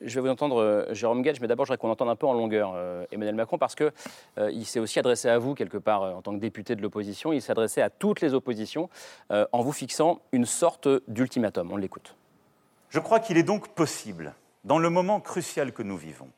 Je 0.00 0.14
vais 0.14 0.20
vous 0.20 0.28
entendre, 0.28 0.62
euh, 0.62 0.94
Jérôme 0.94 1.22
Gage, 1.22 1.40
mais 1.40 1.48
d'abord, 1.48 1.64
je 1.64 1.70
voudrais 1.70 1.78
qu'on 1.78 1.90
entende 1.90 2.08
un 2.08 2.16
peu 2.16 2.26
en 2.26 2.34
longueur 2.34 2.72
euh, 2.74 3.04
Emmanuel 3.12 3.34
Macron, 3.34 3.58
parce 3.58 3.74
qu'il 3.74 3.92
euh, 4.38 4.64
s'est 4.64 4.80
aussi 4.80 4.98
adressé 4.98 5.28
à 5.28 5.38
vous, 5.38 5.54
quelque 5.54 5.78
part, 5.78 6.02
en 6.02 6.22
tant 6.22 6.32
que 6.32 6.40
député 6.40 6.76
de 6.76 6.82
l'opposition. 6.82 7.32
Il 7.32 7.40
s'est 7.40 7.52
adressé 7.52 7.80
à 7.80 7.90
toutes 7.90 8.20
les 8.20 8.34
oppositions 8.34 8.88
en 9.30 9.60
vous 9.60 9.72
fixant 9.72 10.20
une 10.32 10.46
sorte 10.46 10.88
d'ultimatum. 11.08 11.72
On 11.72 11.76
l'écoute. 11.76 12.16
Je 12.88 12.98
crois 12.98 13.20
qu'il 13.20 13.38
est 13.38 13.42
donc 13.42 13.68
possible, 13.68 14.34
dans 14.64 14.78
le 14.78 14.90
moment 14.90 15.20
crucial 15.20 15.72
que 15.72 15.82
nous 15.82 15.96
vivons, 15.96 16.28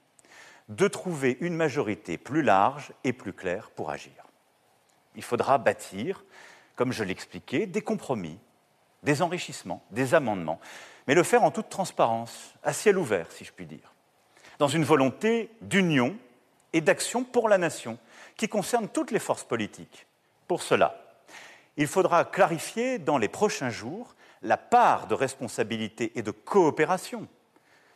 de 0.69 0.89
trouver 0.89 1.39
une 1.41 1.55
majorité 1.55 2.19
plus 2.19 2.43
large 2.43 2.93
et 3.05 3.13
plus 3.13 3.33
claire 3.33 3.71
pour 3.71 3.91
agir. 3.91 4.13
Il 5.17 5.23
faudra 5.23 5.59
bâtir, 5.59 6.25
comme 6.77 6.93
je 6.93 7.05
l'expliquais, 7.05 7.67
des 7.67 7.83
compromis, 7.83 8.39
des 9.03 9.23
enrichissements, 9.23 9.83
des 9.91 10.15
amendements 10.15 10.61
mais 11.07 11.15
le 11.15 11.23
faire 11.23 11.45
en 11.45 11.51
toute 11.51 11.69
transparence, 11.69 12.55
à 12.63 12.73
ciel 12.73 12.99
ouvert, 12.99 13.31
si 13.33 13.45
je 13.45 13.53
puis 13.53 13.67
dire, 13.67 13.95
dans 14.59 14.69
une 14.69 14.85
volonté 14.85 15.51
d'union 15.61 16.17
et 16.73 16.81
d'action 16.81 17.25
pour 17.25 17.49
la 17.49 17.59
nation, 17.59 17.99
qui 18.37 18.49
concerne 18.49 18.89
toutes 18.89 19.11
les 19.11 19.19
forces 19.19 19.45
politiques. 19.45 20.07
Pour 20.49 20.63
cela, 20.63 21.05
il 21.77 21.87
faudra 21.87 22.25
clarifier 22.25 22.99
dans 22.99 23.19
les 23.19 23.29
prochains 23.29 23.71
jours 23.71 24.15
la 24.43 24.57
part 24.57 25.07
de 25.07 25.15
responsabilité 25.15 26.13
et 26.15 26.23
de 26.23 26.31
coopération 26.31 27.29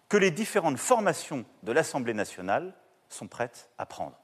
que 0.08 0.16
les 0.16 0.30
différentes 0.30 0.78
formations 0.78 1.44
de 1.62 1.72
l'Assemblée 1.72 2.14
nationale 2.14 2.74
sont 3.08 3.26
prêtes 3.26 3.70
à 3.78 3.86
prendre. 3.86 4.16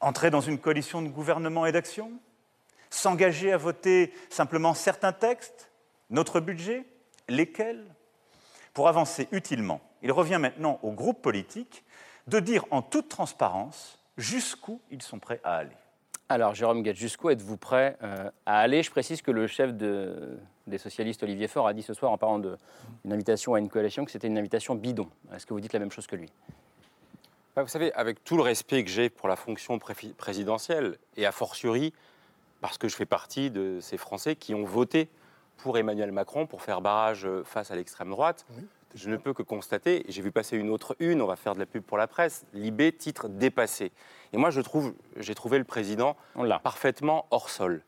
Entrer 0.00 0.30
dans 0.30 0.40
une 0.40 0.58
coalition 0.58 1.02
de 1.02 1.08
gouvernement 1.08 1.66
et 1.66 1.72
d'action? 1.72 2.12
S'engager 2.90 3.52
à 3.52 3.56
voter 3.56 4.14
simplement 4.30 4.74
certains 4.74 5.12
textes? 5.12 5.70
Notre 6.10 6.40
budget? 6.40 6.86
Lesquels 7.28 7.84
Pour 8.74 8.88
avancer 8.88 9.28
utilement, 9.32 9.80
il 10.02 10.12
revient 10.12 10.38
maintenant 10.40 10.78
aux 10.82 10.92
groupes 10.92 11.22
politiques 11.22 11.84
de 12.26 12.40
dire 12.40 12.64
en 12.70 12.82
toute 12.82 13.08
transparence 13.08 13.98
jusqu'où 14.16 14.80
ils 14.90 15.02
sont 15.02 15.18
prêts 15.18 15.40
à 15.44 15.56
aller. 15.56 15.76
Alors, 16.30 16.54
Jérôme 16.54 16.82
Gage, 16.82 16.96
jusqu'où 16.96 17.30
êtes-vous 17.30 17.56
prêt 17.56 17.96
euh, 18.02 18.30
à 18.44 18.58
aller? 18.58 18.82
Je 18.82 18.90
précise 18.90 19.22
que 19.22 19.30
le 19.30 19.46
chef 19.46 19.72
des 19.72 20.78
socialistes, 20.78 21.22
Olivier 21.22 21.48
Faure, 21.48 21.66
a 21.66 21.72
dit 21.72 21.82
ce 21.82 21.94
soir, 21.94 22.12
en 22.12 22.18
parlant 22.18 22.38
d'une 22.38 23.12
invitation 23.12 23.54
à 23.54 23.58
une 23.58 23.70
coalition, 23.70 24.04
que 24.04 24.10
c'était 24.10 24.26
une 24.26 24.36
invitation 24.36 24.74
bidon. 24.74 25.08
Est-ce 25.34 25.46
que 25.46 25.54
vous 25.54 25.60
dites 25.60 25.72
la 25.72 25.78
même 25.78 25.90
chose 25.90 26.06
que 26.06 26.16
lui? 26.16 26.30
Bah, 27.56 27.62
Vous 27.62 27.68
savez, 27.68 27.94
avec 27.94 28.22
tout 28.24 28.36
le 28.36 28.42
respect 28.42 28.84
que 28.84 28.90
j'ai 28.90 29.08
pour 29.08 29.26
la 29.28 29.36
fonction 29.36 29.78
présidentielle, 29.78 30.98
et 31.16 31.24
a 31.24 31.32
fortiori 31.32 31.94
parce 32.60 32.76
que 32.76 32.88
je 32.88 32.96
fais 32.96 33.06
partie 33.06 33.50
de 33.50 33.78
ces 33.80 33.96
Français 33.96 34.36
qui 34.36 34.54
ont 34.54 34.64
voté 34.64 35.08
pour 35.58 35.76
Emmanuel 35.76 36.12
Macron 36.12 36.46
pour 36.46 36.62
faire 36.62 36.80
barrage 36.80 37.26
euh, 37.26 37.44
face 37.44 37.70
à 37.70 37.76
l'extrême 37.76 38.10
droite. 38.10 38.46
je 38.94 39.10
ne 39.10 39.16
peux 39.16 39.34
que 39.34 39.42
constater, 39.42 40.04
j'ai 40.08 40.22
vu 40.22 40.32
passer 40.32 40.56
une 40.56 40.70
autre 40.70 40.96
une, 40.98 41.20
on 41.20 41.26
va 41.26 41.36
faire 41.36 41.54
de 41.54 41.60
la 41.60 41.66
pub 41.66 41.82
pour 41.82 41.98
la 41.98 42.06
presse, 42.06 42.46
Libé, 42.54 42.92
titre 42.92 43.28
dépassé. 43.28 43.92
Et 44.32 44.38
moi, 44.38 44.50
je 44.50 44.60
trouve, 44.60 44.94
j'ai 45.16 45.34
trouvé 45.34 45.58
le 45.58 45.64
président 45.64 46.16
parfaitement 46.62 47.26
hors 47.30 47.50
sol. 47.50 47.82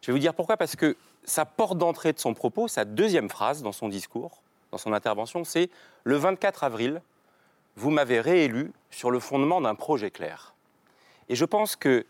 Je 0.00 0.06
vais 0.06 0.12
vous 0.12 0.18
dire 0.18 0.34
pourquoi, 0.34 0.56
parce 0.56 0.74
que 0.74 0.96
sa 1.24 1.44
porte 1.44 1.78
d'entrée 1.78 2.12
de 2.12 2.18
son 2.18 2.34
propos, 2.34 2.66
sa 2.66 2.84
deuxième 2.84 3.28
phrase 3.28 3.62
dans 3.62 3.72
son 3.72 3.88
discours, 3.88 4.42
dans 4.70 4.78
son 4.78 4.92
intervention, 4.92 5.44
c'est 5.44 5.70
Le 6.04 6.16
24 6.16 6.64
avril, 6.64 7.02
vous 7.76 7.90
m'avez 7.90 8.20
réélu 8.20 8.72
sur 8.90 9.10
le 9.10 9.20
fondement 9.20 9.60
d'un 9.60 9.74
projet 9.74 10.10
clair. 10.10 10.54
Et 11.28 11.34
je 11.34 11.44
pense 11.44 11.76
que 11.76 12.06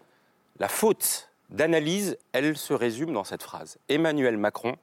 la 0.58 0.68
faute 0.68 1.31
d'analyse, 1.52 2.18
elle 2.32 2.56
se 2.56 2.72
résume 2.72 3.12
dans 3.12 3.24
cette 3.24 3.42
phrase. 3.42 3.78
Emmanuel 3.88 4.38
Macron 4.38 4.76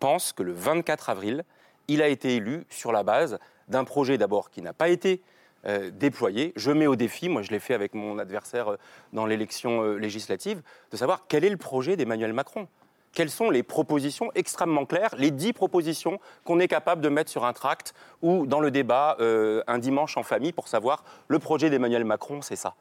pense 0.00 0.32
que 0.32 0.42
le 0.42 0.52
24 0.52 1.08
avril, 1.08 1.44
il 1.88 2.02
a 2.02 2.08
été 2.08 2.36
élu 2.36 2.66
sur 2.68 2.92
la 2.92 3.02
base 3.02 3.38
d'un 3.68 3.84
projet 3.84 4.18
d'abord 4.18 4.50
qui 4.50 4.60
n'a 4.60 4.72
pas 4.72 4.88
été 4.88 5.22
euh, 5.66 5.90
déployé. 5.90 6.52
Je 6.56 6.70
mets 6.70 6.86
au 6.86 6.96
défi, 6.96 7.28
moi 7.28 7.42
je 7.42 7.50
l'ai 7.50 7.58
fait 7.58 7.74
avec 7.74 7.94
mon 7.94 8.18
adversaire 8.18 8.72
euh, 8.72 8.76
dans 9.12 9.26
l'élection 9.26 9.82
euh, 9.82 9.96
législative, 9.96 10.62
de 10.90 10.96
savoir 10.96 11.24
quel 11.28 11.44
est 11.44 11.50
le 11.50 11.56
projet 11.56 11.96
d'Emmanuel 11.96 12.32
Macron. 12.32 12.68
Quelles 13.12 13.30
sont 13.30 13.48
les 13.48 13.62
propositions 13.62 14.30
extrêmement 14.34 14.84
claires, 14.84 15.14
les 15.16 15.30
dix 15.30 15.54
propositions 15.54 16.20
qu'on 16.44 16.60
est 16.60 16.68
capable 16.68 17.00
de 17.00 17.08
mettre 17.08 17.30
sur 17.30 17.46
un 17.46 17.54
tract 17.54 17.94
ou 18.20 18.46
dans 18.46 18.60
le 18.60 18.70
débat 18.70 19.16
un 19.18 19.78
dimanche 19.78 20.18
en 20.18 20.22
famille 20.22 20.52
pour 20.52 20.68
savoir 20.68 21.02
le 21.26 21.38
projet 21.38 21.70
d'Emmanuel 21.70 22.04
Macron, 22.04 22.42
c'est 22.42 22.56
ça. 22.56 22.74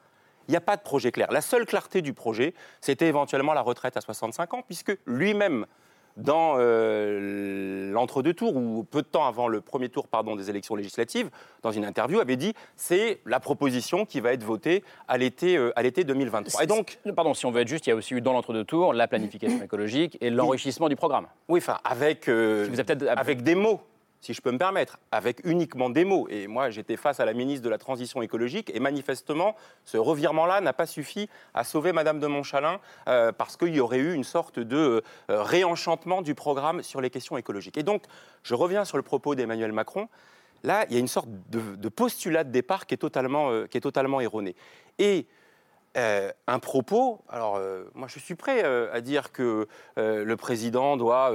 Il 0.48 0.52
n'y 0.52 0.58
a 0.58 0.62
pas 0.62 0.78
de 0.78 0.82
projet 0.82 1.12
clair. 1.12 1.32
La 1.32 1.42
seule 1.42 1.66
clarté 1.66 2.02
du 2.02 2.14
projet, 2.14 2.54
c'était 2.82 3.08
éventuellement 3.08 3.54
la 3.54 3.62
retraite 3.62 3.98
à 3.98 4.02
65 4.02 4.54
ans, 4.54 4.64
puisque 4.66 4.98
lui-même 5.06 5.66
dans 6.18 6.56
euh, 6.58 7.92
l'entre-deux 7.92 8.34
tours, 8.34 8.56
ou 8.56 8.84
peu 8.84 9.02
de 9.02 9.08
temps 9.08 9.28
avant 9.28 9.48
le 9.48 9.62
premier 9.62 9.90
tour 9.90 10.08
pardon, 10.08 10.36
des 10.36 10.50
élections 10.50 10.76
législatives, 10.76 11.30
dans 11.62 11.72
une 11.72 11.86
interview, 11.86 12.20
avait 12.20 12.38
dit 12.38 12.54
c'est 12.76 13.20
la 13.26 13.40
proposition 13.40 14.06
qui 14.06 14.20
va 14.22 14.34
être 14.34 14.44
votée 14.44 14.84
à 15.08 15.18
l'été 15.18 15.58
euh, 15.58 15.74
2023. 15.76 16.64
Et 16.64 16.68
donc, 16.68 17.00
pardon, 17.16 17.34
si 17.34 17.46
on 17.46 17.52
veut 17.52 17.62
être 17.62 17.68
juste, 17.68 17.88
il 17.88 17.90
y 17.90 17.94
a 17.94 17.96
aussi 17.96 18.14
eu 18.14 18.22
dans 18.22 18.34
l'entre-deux 18.34 18.64
tours 18.64 18.94
la 18.94 19.08
planification 19.08 19.62
écologique 19.64 20.18
et 20.22 20.30
l'enrichissement 20.30 20.90
du 20.90 20.96
programme. 20.96 21.28
Oui, 21.50 21.60
enfin, 21.60 21.80
avec, 21.84 22.30
euh, 22.30 22.70
avec 23.10 23.44
des 23.44 23.56
mots 23.56 23.82
si 24.22 24.34
je 24.34 24.42
peux 24.42 24.52
me 24.52 24.58
permettre, 24.58 25.00
avec 25.12 25.42
uniquement 25.44 25.90
des 25.90 26.06
mots. 26.06 26.28
Et 26.30 26.48
moi, 26.48 26.70
j'étais 26.70 26.98
face 26.98 27.20
à 27.20 27.26
la 27.26 27.34
ministre 27.34 27.64
de 27.64 27.70
la 27.70 27.78
Transition 27.78 28.22
écologique, 28.22 28.72
et 28.74 28.80
manifestement, 28.80 29.56
ce 29.84 29.98
revirement-là 29.98 30.62
n'a 30.62 30.74
pas 30.74 30.86
suffi 30.86 31.30
à 31.54 31.64
sauver 31.64 31.92
Madame 31.92 32.20
de 32.20 32.28
Montchalin, 32.28 32.80
euh, 33.08 33.32
parce 33.32 33.58
qu'il 33.58 33.76
y 33.76 33.80
aurait 33.80 34.00
eu 34.00 34.14
une 34.14 34.24
sorte 34.24 34.60
de 34.60 35.04
euh, 35.30 35.44
réenchantement 35.44 36.22
du 36.22 36.36
programme 36.36 36.82
sur 36.82 37.02
les 37.02 37.10
questions 37.10 37.38
écologiques. 37.38 37.78
Et 37.78 37.84
donc, 37.84 38.04
je 38.44 38.56
reviens 38.56 38.86
sur 38.86 38.98
le 38.98 39.04
propos 39.04 39.36
d'Emmanuel 39.36 39.72
Macron. 39.72 40.10
Là, 40.64 40.86
il 40.90 40.94
y 40.94 40.98
a 40.98 41.00
une 41.00 41.08
sorte 41.08 41.30
de, 41.50 41.90
postulat 41.90 42.44
de 42.44 42.52
départ 42.52 42.88
qui 42.88 42.96
est 42.96 42.98
totalement, 42.98 43.52
euh, 43.52 43.68
qui 43.68 43.78
est 43.78 43.82
totalement 43.82 44.22
erroné. 44.22 44.56
Et 44.98 45.28
euh, 45.98 46.32
un 46.48 46.60
propos, 46.60 47.22
alors 47.30 47.56
euh, 47.56 47.86
moi 47.94 48.10
je 48.10 48.20
suis 48.20 48.36
prêt 48.36 48.66
euh, 48.66 48.94
à 48.94 49.00
dire 49.00 49.32
que 49.32 49.66
le 49.96 50.36
président 50.36 50.98
doit 50.98 51.32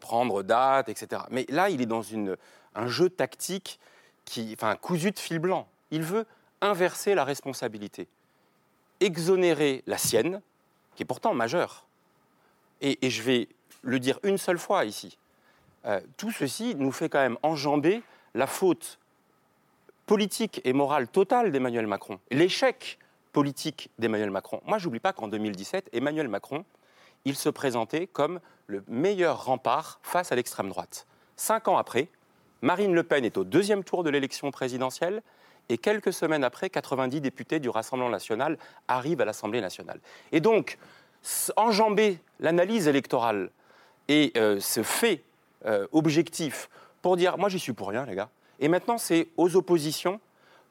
prendre 0.00 0.42
date, 0.42 0.88
etc. 0.88 1.22
Mais 1.30 1.46
là, 1.48 1.70
il 1.70 1.80
est 1.80 1.86
dans 1.86 2.02
un 2.74 2.86
jeu 2.88 3.08
tactique, 3.08 3.80
qui, 4.24 4.52
enfin 4.52 4.76
cousu 4.76 5.12
de 5.12 5.18
fil 5.18 5.38
blanc. 5.38 5.66
Il 5.90 6.02
veut 6.02 6.26
inverser 6.60 7.14
la 7.14 7.24
responsabilité, 7.24 8.08
exonérer 9.00 9.82
la 9.86 9.98
sienne, 9.98 10.42
qui 10.94 11.04
est 11.04 11.06
pourtant 11.06 11.32
majeure. 11.32 11.86
Et, 12.80 12.98
et 13.06 13.10
je 13.10 13.22
vais 13.22 13.48
le 13.82 13.98
dire 13.98 14.18
une 14.24 14.36
seule 14.36 14.58
fois 14.58 14.84
ici. 14.84 15.16
tout 16.16 16.32
ceci 16.32 16.74
nous 16.74 16.92
fait 16.92 17.08
quand 17.08 17.20
même 17.20 17.38
enjamber 17.42 18.02
la 18.34 18.46
faute 18.46 18.98
politique 20.06 20.60
et 20.64 20.72
morale 20.72 21.08
totale 21.08 21.50
d'Emmanuel 21.50 21.86
Macron. 21.86 22.18
L'échec 22.30 22.98
politique 23.36 23.90
d'Emmanuel 23.98 24.30
Macron. 24.30 24.62
Moi, 24.64 24.78
je 24.78 24.86
n'oublie 24.86 24.98
pas 24.98 25.12
qu'en 25.12 25.28
2017, 25.28 25.90
Emmanuel 25.92 26.26
Macron, 26.26 26.64
il 27.26 27.36
se 27.36 27.50
présentait 27.50 28.06
comme 28.06 28.40
le 28.66 28.82
meilleur 28.88 29.44
rempart 29.44 30.00
face 30.02 30.32
à 30.32 30.36
l'extrême 30.36 30.70
droite. 30.70 31.06
Cinq 31.36 31.68
ans 31.68 31.76
après, 31.76 32.08
Marine 32.62 32.94
Le 32.94 33.02
Pen 33.02 33.26
est 33.26 33.36
au 33.36 33.44
deuxième 33.44 33.84
tour 33.84 34.04
de 34.04 34.08
l'élection 34.08 34.50
présidentielle 34.50 35.22
et 35.68 35.76
quelques 35.76 36.14
semaines 36.14 36.44
après, 36.44 36.70
90 36.70 37.20
députés 37.20 37.60
du 37.60 37.68
Rassemblement 37.68 38.08
national 38.08 38.56
arrivent 38.88 39.20
à 39.20 39.26
l'Assemblée 39.26 39.60
nationale. 39.60 40.00
Et 40.32 40.40
donc, 40.40 40.78
enjamber 41.56 42.18
l'analyse 42.40 42.88
électorale 42.88 43.50
et 44.08 44.32
euh, 44.38 44.60
ce 44.60 44.82
fait 44.82 45.24
euh, 45.66 45.86
objectif 45.92 46.70
pour 47.02 47.18
dire 47.18 47.36
moi 47.36 47.50
j'y 47.50 47.58
suis 47.58 47.74
pour 47.74 47.88
rien 47.90 48.06
les 48.06 48.14
gars. 48.14 48.30
Et 48.60 48.68
maintenant 48.68 48.96
c'est 48.96 49.28
aux 49.36 49.56
oppositions 49.56 50.20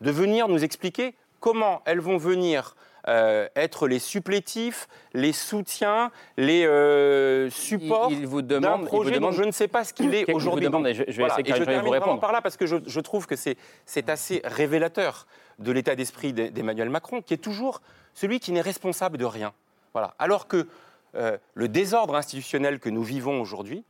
de 0.01 0.09
venir 0.09 0.47
nous 0.47 0.63
expliquer 0.63 1.13
comment 1.45 1.83
elles 1.85 1.99
vont 1.99 2.17
venir 2.17 2.75
euh, 3.07 3.47
être 3.55 3.87
les 3.87 3.99
supplétifs, 3.99 4.87
les 5.13 5.31
soutiens, 5.31 6.09
les 6.37 6.65
euh, 6.65 7.51
supports 7.51 8.07
il, 8.09 8.25
vous 8.25 8.41
demande, 8.41 8.81
d'un 8.81 8.87
projet 8.87 9.19
dont 9.19 9.31
je 9.31 9.43
ne 9.43 9.51
sais 9.51 9.67
pas 9.67 9.83
ce 9.83 9.93
qu'il 9.93 10.15
est 10.15 10.33
aujourd'hui. 10.33 10.65
Je, 10.65 11.03
je, 11.07 11.21
vais 11.21 11.27
essayer 11.27 11.43
de 11.43 11.81
vous 11.81 11.89
répondre. 11.91 12.19
par 12.19 12.31
là 12.31 12.41
parce 12.41 12.57
que 12.57 12.65
je, 12.65 12.99
trouve 12.99 13.27
que 13.27 13.35
c'est 13.35 14.09
assez 14.09 14.41
révélateur 14.43 15.27
de 15.59 15.71
l'état 15.71 15.95
d'esprit 15.95 16.33
d'Emmanuel 16.33 16.89
Macron, 16.89 17.21
qui 17.21 17.35
est 17.35 17.37
toujours 17.37 17.83
celui 18.15 18.39
qui 18.39 18.51
n'est 18.51 18.61
responsable 18.61 19.19
de 19.19 19.25
rien. 19.25 19.53
Voilà. 19.93 20.15
Alors 20.17 20.47
que 20.47 20.67
euh, 21.13 21.37
le 21.53 21.67
désordre 21.67 22.15
institutionnel 22.15 22.79
que 22.79 22.89
nous 22.89 23.03
vivons 23.03 23.39
aujourd'hui, 23.39 23.83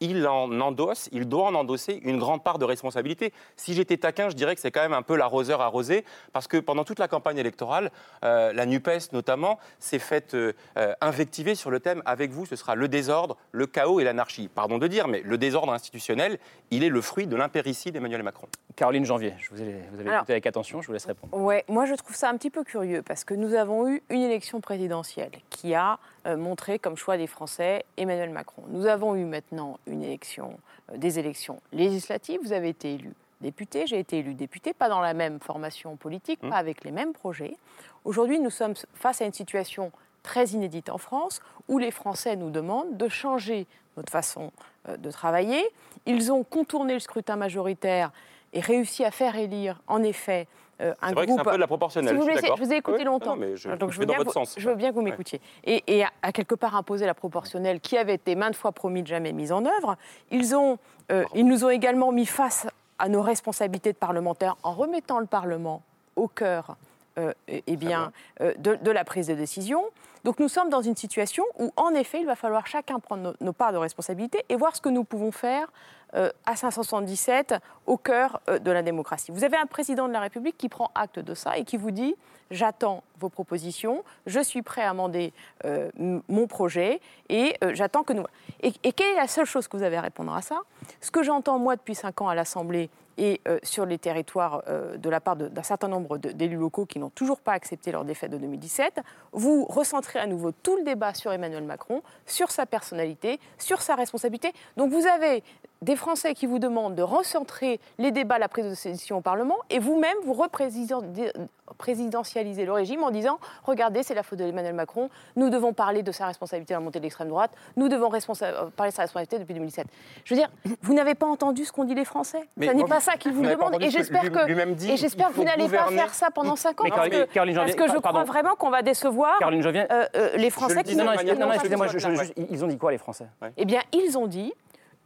il 0.00 0.26
en 0.26 0.60
endosse, 0.60 1.08
il 1.12 1.28
doit 1.28 1.44
en 1.44 1.54
endosser 1.54 2.00
une 2.02 2.18
grande 2.18 2.42
part 2.42 2.58
de 2.58 2.64
responsabilité. 2.64 3.32
Si 3.56 3.74
j'étais 3.74 3.98
taquin, 3.98 4.28
je 4.28 4.34
dirais 4.34 4.54
que 4.54 4.60
c'est 4.60 4.70
quand 4.70 4.80
même 4.80 4.92
un 4.92 5.02
peu 5.02 5.16
l'arroseur 5.16 5.60
arrosé, 5.60 6.04
parce 6.32 6.48
que 6.48 6.56
pendant 6.56 6.84
toute 6.84 6.98
la 6.98 7.08
campagne 7.08 7.38
électorale, 7.38 7.90
euh, 8.24 8.52
la 8.52 8.66
NUPES 8.66 9.12
notamment 9.12 9.58
s'est 9.78 9.98
faite 9.98 10.34
euh, 10.34 10.52
invectiver 11.00 11.54
sur 11.54 11.70
le 11.70 11.80
thème 11.80 12.02
avec 12.06 12.30
vous, 12.30 12.46
ce 12.46 12.56
sera 12.56 12.74
le 12.74 12.88
désordre, 12.88 13.36
le 13.52 13.66
chaos 13.66 14.00
et 14.00 14.04
l'anarchie. 14.04 14.48
Pardon 14.48 14.78
de 14.78 14.86
dire, 14.86 15.06
mais 15.06 15.20
le 15.24 15.38
désordre 15.38 15.72
institutionnel, 15.72 16.38
il 16.70 16.82
est 16.82 16.88
le 16.88 17.00
fruit 17.00 17.26
de 17.26 17.36
l'impéritie 17.36 17.92
d'Emmanuel 17.92 18.22
Macron. 18.22 18.48
Caroline 18.76 19.04
Janvier, 19.04 19.34
je 19.38 19.50
vous, 19.50 19.60
ai, 19.60 19.82
vous 19.92 20.00
avez 20.00 20.14
écouté 20.14 20.32
avec 20.32 20.46
attention, 20.46 20.80
je 20.80 20.86
vous 20.86 20.92
laisse 20.94 21.04
répondre. 21.04 21.36
Ouais, 21.36 21.64
moi 21.68 21.84
je 21.84 21.94
trouve 21.94 22.16
ça 22.16 22.30
un 22.30 22.36
petit 22.36 22.50
peu 22.50 22.64
curieux, 22.64 23.02
parce 23.02 23.24
que 23.24 23.34
nous 23.34 23.54
avons 23.54 23.88
eu 23.88 24.02
une 24.08 24.22
élection 24.22 24.60
présidentielle 24.60 25.32
qui 25.50 25.74
a 25.74 25.98
montré 26.26 26.78
comme 26.78 26.96
choix 26.96 27.16
des 27.16 27.26
Français 27.26 27.84
Emmanuel 27.96 28.30
Macron. 28.30 28.62
Nous 28.68 28.86
avons 28.86 29.14
eu 29.14 29.24
maintenant 29.24 29.78
une 29.86 30.02
élection, 30.02 30.58
euh, 30.92 30.96
des 30.96 31.18
élections 31.18 31.60
législatives. 31.72 32.40
Vous 32.42 32.52
avez 32.52 32.68
été 32.68 32.94
élu 32.94 33.12
député, 33.40 33.86
j'ai 33.86 33.98
été 33.98 34.18
élu 34.18 34.34
député, 34.34 34.74
pas 34.74 34.88
dans 34.88 35.00
la 35.00 35.14
même 35.14 35.40
formation 35.40 35.96
politique, 35.96 36.42
mmh. 36.42 36.50
pas 36.50 36.56
avec 36.56 36.84
les 36.84 36.90
mêmes 36.90 37.12
projets. 37.12 37.56
Aujourd'hui, 38.04 38.38
nous 38.38 38.50
sommes 38.50 38.74
face 38.94 39.22
à 39.22 39.24
une 39.24 39.32
situation 39.32 39.92
très 40.22 40.48
inédite 40.48 40.90
en 40.90 40.98
France, 40.98 41.40
où 41.68 41.78
les 41.78 41.90
Français 41.90 42.36
nous 42.36 42.50
demandent 42.50 42.96
de 42.96 43.08
changer 43.08 43.66
notre 43.96 44.12
façon 44.12 44.52
euh, 44.88 44.96
de 44.96 45.10
travailler. 45.10 45.62
Ils 46.06 46.32
ont 46.32 46.44
contourné 46.44 46.94
le 46.94 47.00
scrutin 47.00 47.36
majoritaire 47.36 48.12
et 48.52 48.60
réussi 48.60 49.04
à 49.04 49.10
faire 49.10 49.36
élire, 49.36 49.80
en 49.86 50.02
effet, 50.02 50.46
euh, 50.80 50.94
un 51.02 51.12
groupe. 51.12 51.26
C'est 51.26 51.40
un 51.40 51.44
peu 51.44 51.52
de 51.52 51.56
la 51.56 51.66
proportionnelle. 51.66 52.16
vous, 52.16 52.22
je, 52.26 52.62
vous 52.62 52.72
ai 52.72 52.76
écouté 52.76 53.04
longtemps. 53.04 53.36
je, 53.54 53.68
Donc, 53.76 53.92
je, 53.92 54.00
veux 54.00 54.06
bien 54.06 54.16
votre 54.16 54.32
sens. 54.32 54.54
je 54.56 54.68
veux 54.68 54.74
bien 54.74 54.90
que 54.90 54.94
vous 54.94 55.02
m'écoutiez. 55.02 55.40
Et, 55.64 56.04
à, 56.22 56.32
quelque 56.32 56.54
part 56.54 56.76
imposer 56.76 57.06
la 57.06 57.14
proportionnelle 57.14 57.80
qui 57.80 57.96
avait 57.96 58.14
été 58.14 58.34
maintes 58.34 58.56
fois 58.56 58.72
promis 58.72 59.02
de 59.02 59.06
jamais 59.08 59.32
mise 59.32 59.52
en 59.52 59.64
œuvre. 59.64 59.96
Ils, 60.30 60.54
ont, 60.54 60.78
euh, 61.12 61.24
ils 61.34 61.46
nous 61.46 61.64
ont 61.64 61.70
également 61.70 62.12
mis 62.12 62.26
face 62.26 62.66
à 62.98 63.08
nos 63.08 63.22
responsabilités 63.22 63.92
de 63.92 63.98
parlementaires 63.98 64.56
en 64.62 64.72
remettant 64.72 65.20
le 65.20 65.26
Parlement 65.26 65.82
au 66.16 66.28
cœur 66.28 66.76
euh, 67.18 67.32
eh 67.48 67.76
bien, 67.76 68.12
de, 68.40 68.76
de, 68.76 68.90
la 68.90 69.04
prise 69.04 69.26
de 69.26 69.34
décision. 69.34 69.84
Donc 70.24 70.38
nous 70.38 70.48
sommes 70.48 70.68
dans 70.68 70.82
une 70.82 70.96
situation 70.96 71.44
où, 71.58 71.72
en 71.76 71.94
effet, 71.94 72.20
il 72.20 72.26
va 72.26 72.36
falloir 72.36 72.66
chacun 72.66 72.98
prendre 73.00 73.34
nos, 73.40 73.52
parts 73.52 73.72
de 73.72 73.78
responsabilité 73.78 74.44
et 74.48 74.56
voir 74.56 74.76
ce 74.76 74.80
que 74.80 74.88
nous 74.88 75.04
pouvons 75.04 75.32
faire 75.32 75.64
euh, 75.66 75.68
à 76.12 76.56
577 76.56 77.54
au 77.86 77.96
cœur 77.96 78.40
euh, 78.48 78.58
de 78.58 78.70
la 78.70 78.82
démocratie. 78.82 79.30
Vous 79.32 79.44
avez 79.44 79.56
un 79.56 79.66
président 79.66 80.08
de 80.08 80.12
la 80.12 80.20
République 80.20 80.56
qui 80.56 80.68
prend 80.68 80.90
acte 80.94 81.18
de 81.18 81.34
ça 81.34 81.56
et 81.56 81.64
qui 81.64 81.76
vous 81.76 81.90
dit 81.90 82.14
j'attends 82.50 83.04
vos 83.20 83.28
propositions, 83.28 84.02
je 84.26 84.40
suis 84.40 84.62
prêt 84.62 84.82
à 84.82 84.90
amender 84.90 85.32
euh, 85.64 85.90
mon 86.28 86.48
projet 86.48 87.00
et 87.28 87.54
j'attends 87.74 88.02
que 88.02 88.12
nous. 88.12 88.24
Et, 88.60 88.72
quelle 88.72 89.12
est 89.12 89.16
la 89.16 89.28
seule 89.28 89.46
chose 89.46 89.68
que 89.68 89.76
vous 89.76 89.84
avez 89.84 89.96
à 89.96 90.00
répondre 90.00 90.34
à 90.34 90.42
ça? 90.42 90.60
Ce 91.00 91.12
que 91.12 91.22
j'entends 91.22 91.60
moi 91.60 91.76
depuis 91.76 91.94
cinq 91.94 92.20
ans 92.22 92.28
à 92.28 92.34
l'Assemblée 92.34 92.90
et 93.20 93.40
euh, 93.46 93.58
sur 93.62 93.84
les 93.84 93.98
territoires 93.98 94.62
euh, 94.66 94.96
de 94.96 95.10
la 95.10 95.20
part 95.20 95.36
d'un 95.36 95.62
certain 95.62 95.88
nombre 95.88 96.16
d'élus 96.16 96.56
locaux 96.56 96.86
qui 96.86 96.98
n'ont 96.98 97.10
toujours 97.10 97.40
pas 97.40 97.52
accepté 97.52 97.92
leur 97.92 98.04
défaite 98.04 98.30
de 98.30 98.38
2017, 98.38 99.00
vous 99.32 99.66
recentrez 99.66 100.18
à 100.18 100.26
nouveau 100.26 100.52
tout 100.52 100.76
le 100.76 100.84
débat 100.84 101.12
sur 101.12 101.30
Emmanuel 101.30 101.64
Macron, 101.64 102.02
sur 102.24 102.50
sa 102.50 102.64
personnalité, 102.64 103.38
sur 103.58 103.82
sa 103.82 103.94
responsabilité. 103.94 104.52
Donc 104.78 104.90
vous 104.90 105.06
avez 105.06 105.44
des 105.82 105.96
Français 106.00 106.34
qui 106.34 106.46
vous 106.46 106.58
demandent 106.58 106.96
de 106.96 107.02
recentrer 107.02 107.78
les 107.98 108.10
débats, 108.10 108.38
la 108.38 108.48
prise 108.48 108.64
de 108.64 108.70
décision 108.70 109.18
au 109.18 109.20
Parlement, 109.20 109.56
et 109.68 109.78
vous-même, 109.78 110.16
vous 110.24 110.32
représidentialisez 110.32 112.64
le 112.64 112.72
régime 112.72 113.04
en 113.04 113.10
disant 113.10 113.38
regardez, 113.64 114.02
c'est 114.02 114.14
la 114.14 114.22
faute 114.22 114.38
d'Emmanuel 114.38 114.72
Macron, 114.74 115.10
nous 115.36 115.50
devons 115.50 115.74
parler 115.74 116.02
de 116.02 116.10
sa 116.10 116.26
responsabilité 116.26 116.72
dans 116.72 116.80
la 116.80 116.84
montée 116.84 117.00
de 117.00 117.04
l'extrême 117.04 117.28
droite, 117.28 117.50
nous 117.76 117.88
devons 117.88 118.10
euh, 118.10 118.70
parler 118.74 118.90
de 118.90 118.96
sa 118.96 119.02
responsabilité 119.02 119.38
depuis 119.38 119.52
2017. 119.54 119.86
Je 120.24 120.34
veux 120.34 120.40
dire, 120.40 120.50
vous 120.82 120.94
n'avez 120.94 121.14
pas 121.14 121.26
entendu 121.26 121.66
ce 121.66 121.72
qu'ont 121.72 121.84
dit 121.84 121.94
les 121.94 122.06
Français? 122.06 122.48
Mais 122.56 122.68
ce 122.68 122.72
n'est 122.72 122.84
pas 122.84 123.00
ça 123.00 123.16
qu'ils 123.16 123.32
vous 123.32 123.44
demandent. 123.44 123.76
Et 123.80 123.90
j'espère 123.90 124.32
que, 124.32 124.90
et 124.90 124.96
j'espère 124.96 125.28
que 125.28 125.34
vous 125.34 125.44
n'allez 125.44 125.68
pas 125.68 125.88
faire 125.88 126.14
ça 126.14 126.30
pendant 126.30 126.56
5 126.56 126.80
ans. 126.80 126.84
parce, 126.88 127.10
que, 127.10 127.88
je 127.88 127.98
crois 127.98 128.24
vraiment 128.24 128.54
qu'on 128.56 128.70
va 128.70 128.80
décevoir 128.80 129.38
euh, 129.42 130.06
euh, 130.16 130.36
les 130.36 130.50
Français 130.50 130.82
qui. 130.82 130.96
Non, 130.96 131.04
non, 131.04 131.12
excusez-moi, 131.52 131.88
ils 132.36 132.64
ont 132.64 132.68
dit 132.68 132.78
quoi 132.78 132.90
les 132.90 132.98
Français? 132.98 133.26
Eh 133.58 133.66
bien, 133.66 133.82
ils 133.92 134.16
ont 134.16 134.26
dit 134.26 134.54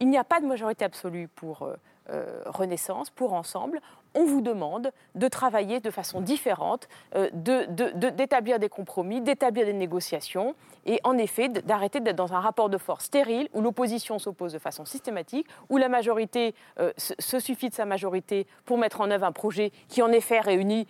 il 0.00 0.08
n'y 0.08 0.18
a 0.18 0.24
pas 0.24 0.40
de 0.40 0.46
majorité 0.46 0.84
absolue 0.84 1.28
pour 1.28 1.62
euh, 1.62 1.76
euh, 2.10 2.42
Renaissance, 2.46 3.10
pour 3.10 3.32
Ensemble. 3.32 3.80
on 4.14 4.24
vous 4.24 4.42
demande 4.42 4.92
de 5.14 5.28
travailler 5.28 5.80
de 5.80 5.90
façon 5.90 6.20
différente, 6.20 6.88
euh, 7.14 7.30
d'établir 7.32 8.58
des 8.58 8.68
compromis, 8.68 9.20
d'établir 9.20 9.64
des 9.66 9.72
négociations, 9.72 10.54
et 10.84 11.00
en 11.04 11.16
effet 11.16 11.48
d'arrêter 11.48 12.00
d'être 12.00 12.16
dans 12.16 12.34
un 12.34 12.40
rapport 12.40 12.68
de 12.68 12.76
force 12.76 13.06
stérile 13.06 13.48
où 13.54 13.62
l'opposition 13.62 14.18
s'oppose 14.18 14.52
de 14.52 14.58
façon 14.58 14.84
systématique, 14.84 15.46
où 15.70 15.78
la 15.78 15.88
majorité 15.88 16.54
se, 16.98 17.40
suffit 17.40 17.70
de 17.70 17.74
sa 17.74 17.86
majorité 17.86 18.46
pour 18.66 18.76
mettre 18.76 19.00
en 19.00 19.10
œuvre 19.10 19.24
un 19.24 19.32
projet 19.32 19.72
qui 19.88 20.02
en 20.02 20.12
effet 20.12 20.40
réunit 20.40 20.86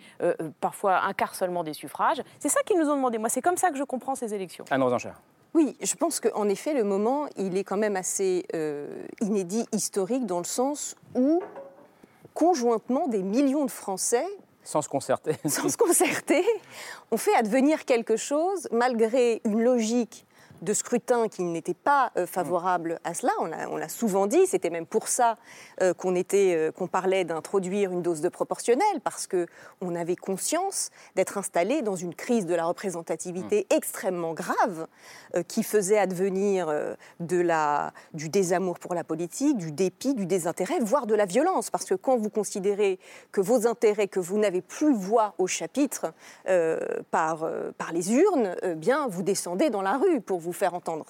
parfois 0.59 1.05
un 1.05 1.13
quart 1.13 1.33
seulement 1.33 1.63
des 1.63 1.73
suffrages. 1.73 2.21
C'est 2.39 2.49
ça 2.49 2.61
qu'ils 2.63 2.77
nous 2.77 2.89
ont 2.89 2.97
demandé. 2.97 3.17
Moi, 3.17 3.29
c'est 3.29 3.41
comme 3.41 3.57
ça 3.57 3.71
que 3.71 3.77
je 3.77 3.83
comprends 3.83 4.15
ces 4.15 4.33
élections. 4.33 4.65
Anne 4.69 4.83
oui, 5.55 5.77
je 5.81 5.95
pense 5.95 6.19
qu'en 6.19 6.49
effet, 6.49 6.73
le 6.73 6.83
moment, 6.83 7.27
il 7.37 7.57
est 7.57 7.63
quand 7.63 7.77
même 7.77 7.95
assez 7.95 8.45
inédit, 9.21 9.65
historique, 9.71 10.25
dans 10.25 10.39
le 10.39 10.45
sens 10.45 10.95
où 11.15 11.41
conjointement 12.33 13.07
des 13.07 13.23
millions 13.23 13.65
de 13.65 13.71
Français 13.71 14.27
sans 14.65 14.81
se 14.81 14.89
concerter. 14.89 15.35
Sans 15.47 15.69
se 15.69 15.77
concerter, 15.77 16.43
on 17.11 17.17
fait 17.17 17.35
advenir 17.35 17.85
quelque 17.85 18.17
chose 18.17 18.67
malgré 18.71 19.41
une 19.45 19.61
logique 19.61 20.24
de 20.61 20.73
scrutin 20.73 21.27
qui 21.27 21.43
n'était 21.43 21.73
pas 21.73 22.11
euh, 22.17 22.25
favorable 22.25 22.99
à 23.03 23.13
cela. 23.13 23.31
On 23.39 23.77
l'a 23.77 23.89
souvent 23.89 24.27
dit, 24.27 24.45
c'était 24.47 24.69
même 24.69 24.85
pour 24.85 25.07
ça 25.07 25.37
euh, 25.81 25.93
qu'on 25.93 26.15
euh, 26.15 26.71
qu'on 26.71 26.87
parlait 26.87 27.23
d'introduire 27.23 27.91
une 27.91 28.01
dose 28.01 28.21
de 28.21 28.29
proportionnelle, 28.29 29.01
parce 29.03 29.27
qu'on 29.27 29.95
avait 29.95 30.15
conscience 30.15 30.89
d'être 31.15 31.37
installé 31.37 31.81
dans 31.81 31.95
une 31.95 32.15
crise 32.15 32.45
de 32.45 32.55
la 32.55 32.65
représentativité 32.65 33.67
mmh. 33.69 33.75
extrêmement 33.75 34.33
grave, 34.33 34.87
qui 35.47 35.63
faisait 35.63 35.97
advenir 35.97 36.73
de 37.19 37.41
la, 37.41 37.91
du 38.13 38.29
désamour 38.29 38.79
pour 38.79 38.93
la 38.93 39.03
politique, 39.03 39.57
du 39.57 39.71
dépit, 39.71 40.13
du 40.13 40.25
désintérêt, 40.25 40.79
voire 40.79 41.07
de 41.07 41.15
la 41.15 41.25
violence. 41.25 41.69
Parce 41.69 41.83
que 41.85 41.93
quand 41.93 42.15
vous 42.15 42.29
considérez 42.29 42.99
que 43.33 43.41
vos 43.41 43.67
intérêts, 43.67 44.07
que 44.07 44.21
vous 44.21 44.37
n'avez 44.37 44.61
plus 44.61 44.93
voix 44.93 45.35
au 45.37 45.47
chapitre 45.47 46.13
par, 47.11 47.49
par 47.77 47.91
les 47.91 48.13
urnes, 48.13 48.55
bien 48.77 49.07
vous 49.07 49.23
descendez 49.23 49.69
dans 49.69 49.81
la 49.81 49.97
rue 49.97 50.21
pour 50.21 50.39
vous 50.45 50.53
faire 50.53 50.73
entendre. 50.73 51.05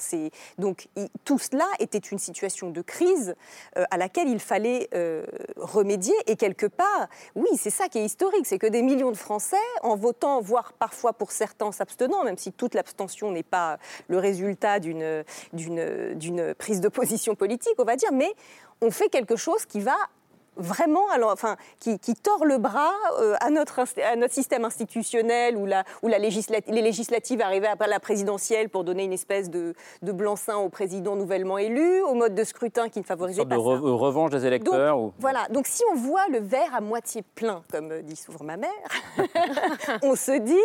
Donc 0.58 0.88
tout 1.24 1.38
cela 1.38 1.66
était 1.80 1.98
une 1.98 2.20
situation 2.20 2.70
de 2.70 2.82
crise 2.82 3.36
euh, 3.78 3.84
à 3.92 3.98
laquelle 3.98 4.28
il 4.28 4.40
fallait 4.40 4.90
euh, 4.94 5.26
remédier. 5.58 6.16
Et 6.28 6.36
quelque 6.36 6.66
part, 6.66 7.08
oui, 7.36 7.50
c'est 7.58 7.70
ça 7.70 7.88
qui 7.88 8.00
est 8.00 8.06
historique, 8.06 8.46
c'est 8.46 8.60
que 8.60 8.68
des 8.68 8.82
millions 8.82 9.12
de 9.12 9.18
Français, 9.18 9.58
en 9.84 9.96
votant, 9.96 10.42
voire 10.42 10.74
parfois 10.74 11.14
pour 11.14 11.32
certains 11.32 11.72
s'abstenant, 11.72 12.24
même 12.24 12.38
si 12.38 12.52
toute 12.52 12.74
l'abstention 12.74 13.32
n'est 13.32 13.44
pas 13.44 13.78
le 14.08 14.18
résultat 14.18 14.80
d'une 14.80 15.24
prise 16.58 16.82
de 16.82 16.90
position 16.90 17.36
politique, 17.36 17.76
on 17.78 17.84
va 17.84 17.96
dire, 17.96 18.12
mais 18.12 18.34
on 18.82 18.92
fait 18.92 19.10
quelque 19.10 19.36
chose 19.36 19.66
qui 19.66 19.80
va 19.80 19.96
vraiment, 20.58 21.10
alors, 21.12 21.32
enfin, 21.32 21.56
qui, 21.80 21.98
tord 22.16 22.46
le 22.46 22.58
bras 22.58 22.94
euh, 23.20 23.36
à, 23.42 23.50
notre, 23.50 23.82
à 24.02 24.16
notre 24.16 24.34
système 24.34 24.66
institutionnel 24.66 25.58
où, 25.58 25.66
la, 25.66 25.84
où 26.02 26.08
la 26.08 26.18
les 26.18 26.82
législatives 26.82 27.42
arrivaient 27.42 27.68
après 27.68 27.88
la 27.88 28.00
présidentielle 28.00 28.70
pour 28.70 28.84
donner 28.84 29.04
une 29.04 29.14
espèce 29.14 29.50
de, 29.50 29.74
de 30.02 30.12
blanc-seing 30.12 30.58
au 30.58 30.70
président 30.70 31.16
nouvellement 31.16 31.58
élu, 31.58 32.02
au 32.02 32.14
mode 32.14 32.36
de 32.36 32.44
scrutin 32.44 32.90
qui 32.90 33.00
ne 33.00 33.04
favorisait 33.04 33.44
une 33.44 33.50
sorte 33.50 33.50
pas 33.50 33.56
de 33.56 33.92
revanche 33.92 34.32
des 34.32 34.46
électeurs. 34.46 35.00
ou... 35.00 35.14
Voilà, 35.20 35.48
donc 35.50 35.68
si 35.68 35.84
on 35.92 35.96
voit 35.96 36.28
le 36.32 36.40
verre 36.40 36.74
à 36.74 36.82
moitié 36.82 37.24
plein, 37.36 37.62
comme 37.72 38.02
dit 38.02 38.16
souvent 38.16 38.44
ma 38.44 38.58
mère, 38.58 38.70
on 40.04 40.16
se 40.16 40.38
dit 40.40 40.56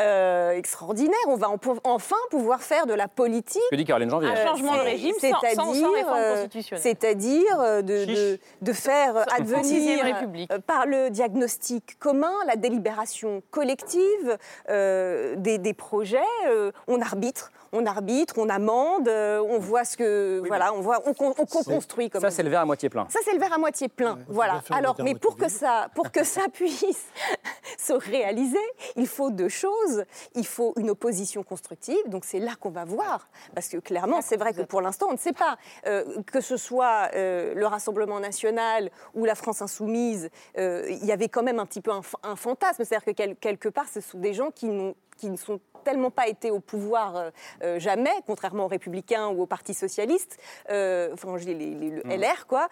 euh, 0.00 0.52
extraordinaire, 0.52 1.14
on 1.28 1.36
va 1.36 1.48
enfin 1.84 2.16
pouvoir 2.30 2.62
faire 2.62 2.86
de 2.86 2.94
la 2.94 3.08
politique. 3.08 3.62
Que 3.70 3.76
dit 3.76 3.84
Caroline 3.84 4.10
Janvier 4.10 4.30
Un 4.30 4.46
changement 4.46 4.74
de 4.74 4.80
régime 4.80 5.14
sans, 5.20 5.40
sans, 5.54 5.74
sans 5.74 5.92
réforme 5.92 6.16
euh, 6.16 6.34
constitutionnelle. 6.34 6.82
C'est-à-dire 6.82 7.82
de, 7.82 8.04
de, 8.04 8.38
de, 8.62 8.72
faire 8.72 9.25
advenir 9.32 10.04
République. 10.04 10.52
Euh, 10.52 10.58
par 10.58 10.86
le 10.86 11.10
diagnostic 11.10 11.98
commun, 11.98 12.32
la 12.46 12.56
délibération 12.56 13.42
collective 13.50 14.38
euh, 14.68 15.36
des, 15.36 15.58
des, 15.58 15.74
projets. 15.74 16.18
Euh, 16.48 16.72
on 16.88 17.00
arbitre, 17.00 17.52
on 17.72 17.86
arbitre, 17.86 18.34
on 18.38 18.48
amende, 18.48 19.08
on 19.08 19.58
voit 19.58 19.84
ce 19.84 19.96
que 19.96 20.42
voilà, 20.46 20.72
on 20.72 20.80
voit, 20.80 21.02
on, 21.06 21.14
construit 21.14 22.10
comme 22.10 22.20
ça. 22.20 22.30
C'est 22.30 22.42
le 22.42 22.50
verre 22.50 22.62
à 22.62 22.66
moitié 22.66 22.88
plein. 22.88 23.06
Ça 23.08 23.20
c'est 23.24 23.32
le 23.32 23.38
verre 23.38 23.52
à 23.52 23.58
moitié 23.58 23.88
plein. 23.88 24.18
voilà. 24.28 24.62
Alors, 24.70 24.96
mais 25.02 25.14
pour 25.14 25.36
que 25.36 25.48
ça, 25.48 25.88
pour 25.94 26.10
que 26.10 26.24
ça 26.24 26.42
puisse 26.52 27.06
se 27.78 27.92
réaliser, 27.92 28.58
il 28.96 29.06
faut 29.06 29.30
deux 29.30 29.48
choses. 29.48 30.04
Il 30.34 30.46
faut 30.46 30.72
une 30.76 30.90
opposition 30.90 31.42
constructive. 31.42 32.08
Donc 32.08 32.24
c'est 32.24 32.40
là 32.40 32.52
qu'on 32.58 32.70
va 32.70 32.84
voir, 32.84 33.28
parce 33.54 33.68
que 33.68 33.78
clairement, 33.78 34.20
c'est 34.22 34.36
vrai 34.36 34.52
que 34.52 34.62
pour 34.62 34.80
l'instant, 34.80 35.06
on 35.08 35.12
ne 35.12 35.18
sait 35.18 35.32
pas 35.32 35.56
que 35.84 36.40
ce 36.40 36.56
soit 36.56 37.10
le 37.14 37.66
Rassemblement 37.66 38.20
national 38.20 38.90
ou 39.14 39.24
la 39.24 39.34
France 39.34 39.62
insoumise, 39.62 40.30
euh, 40.58 40.86
il 40.88 41.04
y 41.04 41.12
avait 41.12 41.28
quand 41.28 41.42
même 41.42 41.58
un 41.58 41.66
petit 41.66 41.80
peu 41.80 41.90
un, 41.90 42.36
fantasme. 42.36 42.84
C'est-à-dire 42.84 43.04
que 43.04 43.32
quelque 43.34 43.68
part, 43.68 43.86
ce 43.88 44.00
sont 44.00 44.18
des 44.18 44.34
gens 44.34 44.50
qui, 44.50 44.68
qui 45.16 45.28
ne 45.28 45.36
sont 45.36 45.60
tellement 45.84 46.10
pas 46.10 46.26
été 46.26 46.50
au 46.50 46.58
pouvoir 46.58 47.16
euh, 47.16 47.30
euh, 47.62 47.78
jamais, 47.78 48.10
contrairement 48.26 48.64
aux 48.64 48.68
Républicains 48.68 49.28
ou 49.28 49.42
au 49.42 49.46
Parti 49.46 49.72
socialiste, 49.72 50.36
enfin 50.68 51.36
les, 51.36 51.54
les, 51.54 51.90
le 51.90 52.02
mm. 52.04 52.20
LR 52.20 52.46
quoi, 52.48 52.68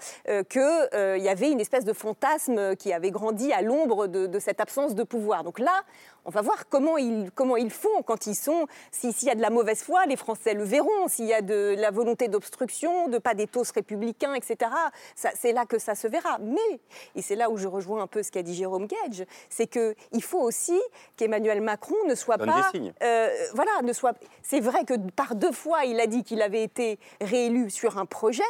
qu'il 0.48 1.22
y 1.22 1.28
avait 1.28 1.50
une 1.50 1.60
espèce 1.60 1.84
de 1.84 1.92
fantasme 1.92 2.74
qui 2.76 2.92
avait 2.92 3.12
grandi 3.12 3.52
à 3.52 3.62
l'ombre 3.62 4.08
de, 4.08 4.26
de, 4.26 4.38
cette 4.38 4.60
absence 4.60 4.94
de 4.94 5.04
pouvoir. 5.04 5.44
Donc 5.44 5.60
là, 5.60 5.84
on 6.26 6.30
va 6.30 6.40
voir 6.40 6.68
comment 6.68 6.96
ils, 6.96 7.30
comment 7.34 7.56
ils 7.56 7.70
font 7.70 8.02
quand 8.04 8.26
ils 8.26 8.34
sont. 8.34 8.66
S'il 8.90 9.12
y 9.22 9.30
a 9.30 9.34
de 9.34 9.42
la 9.42 9.50
mauvaise 9.50 9.82
foi, 9.82 10.06
les 10.06 10.16
Français 10.16 10.54
le 10.54 10.64
verront. 10.64 11.08
S'il 11.08 11.26
y 11.26 11.34
a 11.34 11.42
de 11.42 11.74
la 11.78 11.90
volonté 11.90 12.28
d'obstruction, 12.28 13.08
de 13.08 13.18
pas 13.18 13.34
d'éthos 13.34 13.70
républicains, 13.74 14.34
etc., 14.34 14.70
c'est 15.14 15.52
là 15.52 15.66
que 15.66 15.78
ça 15.78 15.94
se 15.94 16.08
verra. 16.08 16.38
Mais, 16.40 16.80
et 17.14 17.22
c'est 17.22 17.36
là 17.36 17.50
où 17.50 17.56
je 17.56 17.68
rejoins 17.68 18.02
un 18.02 18.06
peu 18.06 18.22
ce 18.22 18.32
qu'a 18.32 18.42
dit 18.42 18.54
Jérôme 18.54 18.86
Gage, 18.86 19.26
c'est 19.50 19.66
qu'il 19.66 20.22
faut 20.22 20.40
aussi 20.40 20.80
qu'Emmanuel 21.16 21.60
Macron 21.60 21.96
ne 22.08 22.14
soit 22.14 22.33
pas. 22.38 22.72
Euh, 23.02 23.28
voilà, 23.54 23.70
ne 23.82 23.92
soit. 23.92 24.16
C'est 24.42 24.60
vrai 24.60 24.84
que 24.84 24.94
par 25.12 25.34
deux 25.34 25.52
fois, 25.52 25.84
il 25.84 26.00
a 26.00 26.06
dit 26.06 26.24
qu'il 26.24 26.42
avait 26.42 26.62
été 26.62 26.98
réélu 27.20 27.70
sur 27.70 27.98
un 27.98 28.06
projet. 28.06 28.42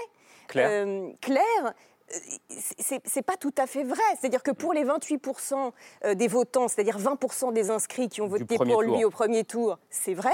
Claire. 0.48 0.68
Euh, 0.70 1.10
clair 1.20 1.74
c'est 2.68 3.22
pas 3.22 3.36
tout 3.36 3.54
à 3.56 3.66
fait 3.66 3.84
vrai. 3.84 4.02
C'est-à-dire 4.18 4.42
que 4.42 4.50
pour 4.50 4.72
les 4.72 4.84
28% 4.84 5.72
euh, 6.04 6.14
des 6.14 6.28
votants, 6.28 6.68
c'est-à-dire 6.68 6.98
20% 6.98 7.52
des 7.52 7.70
inscrits 7.70 8.08
qui 8.08 8.20
ont 8.20 8.28
voté 8.28 8.56
pour 8.56 8.82
lui 8.82 9.04
au 9.04 9.10
premier 9.10 9.44
tour, 9.44 9.78
c'est 9.90 10.14
vrai. 10.14 10.32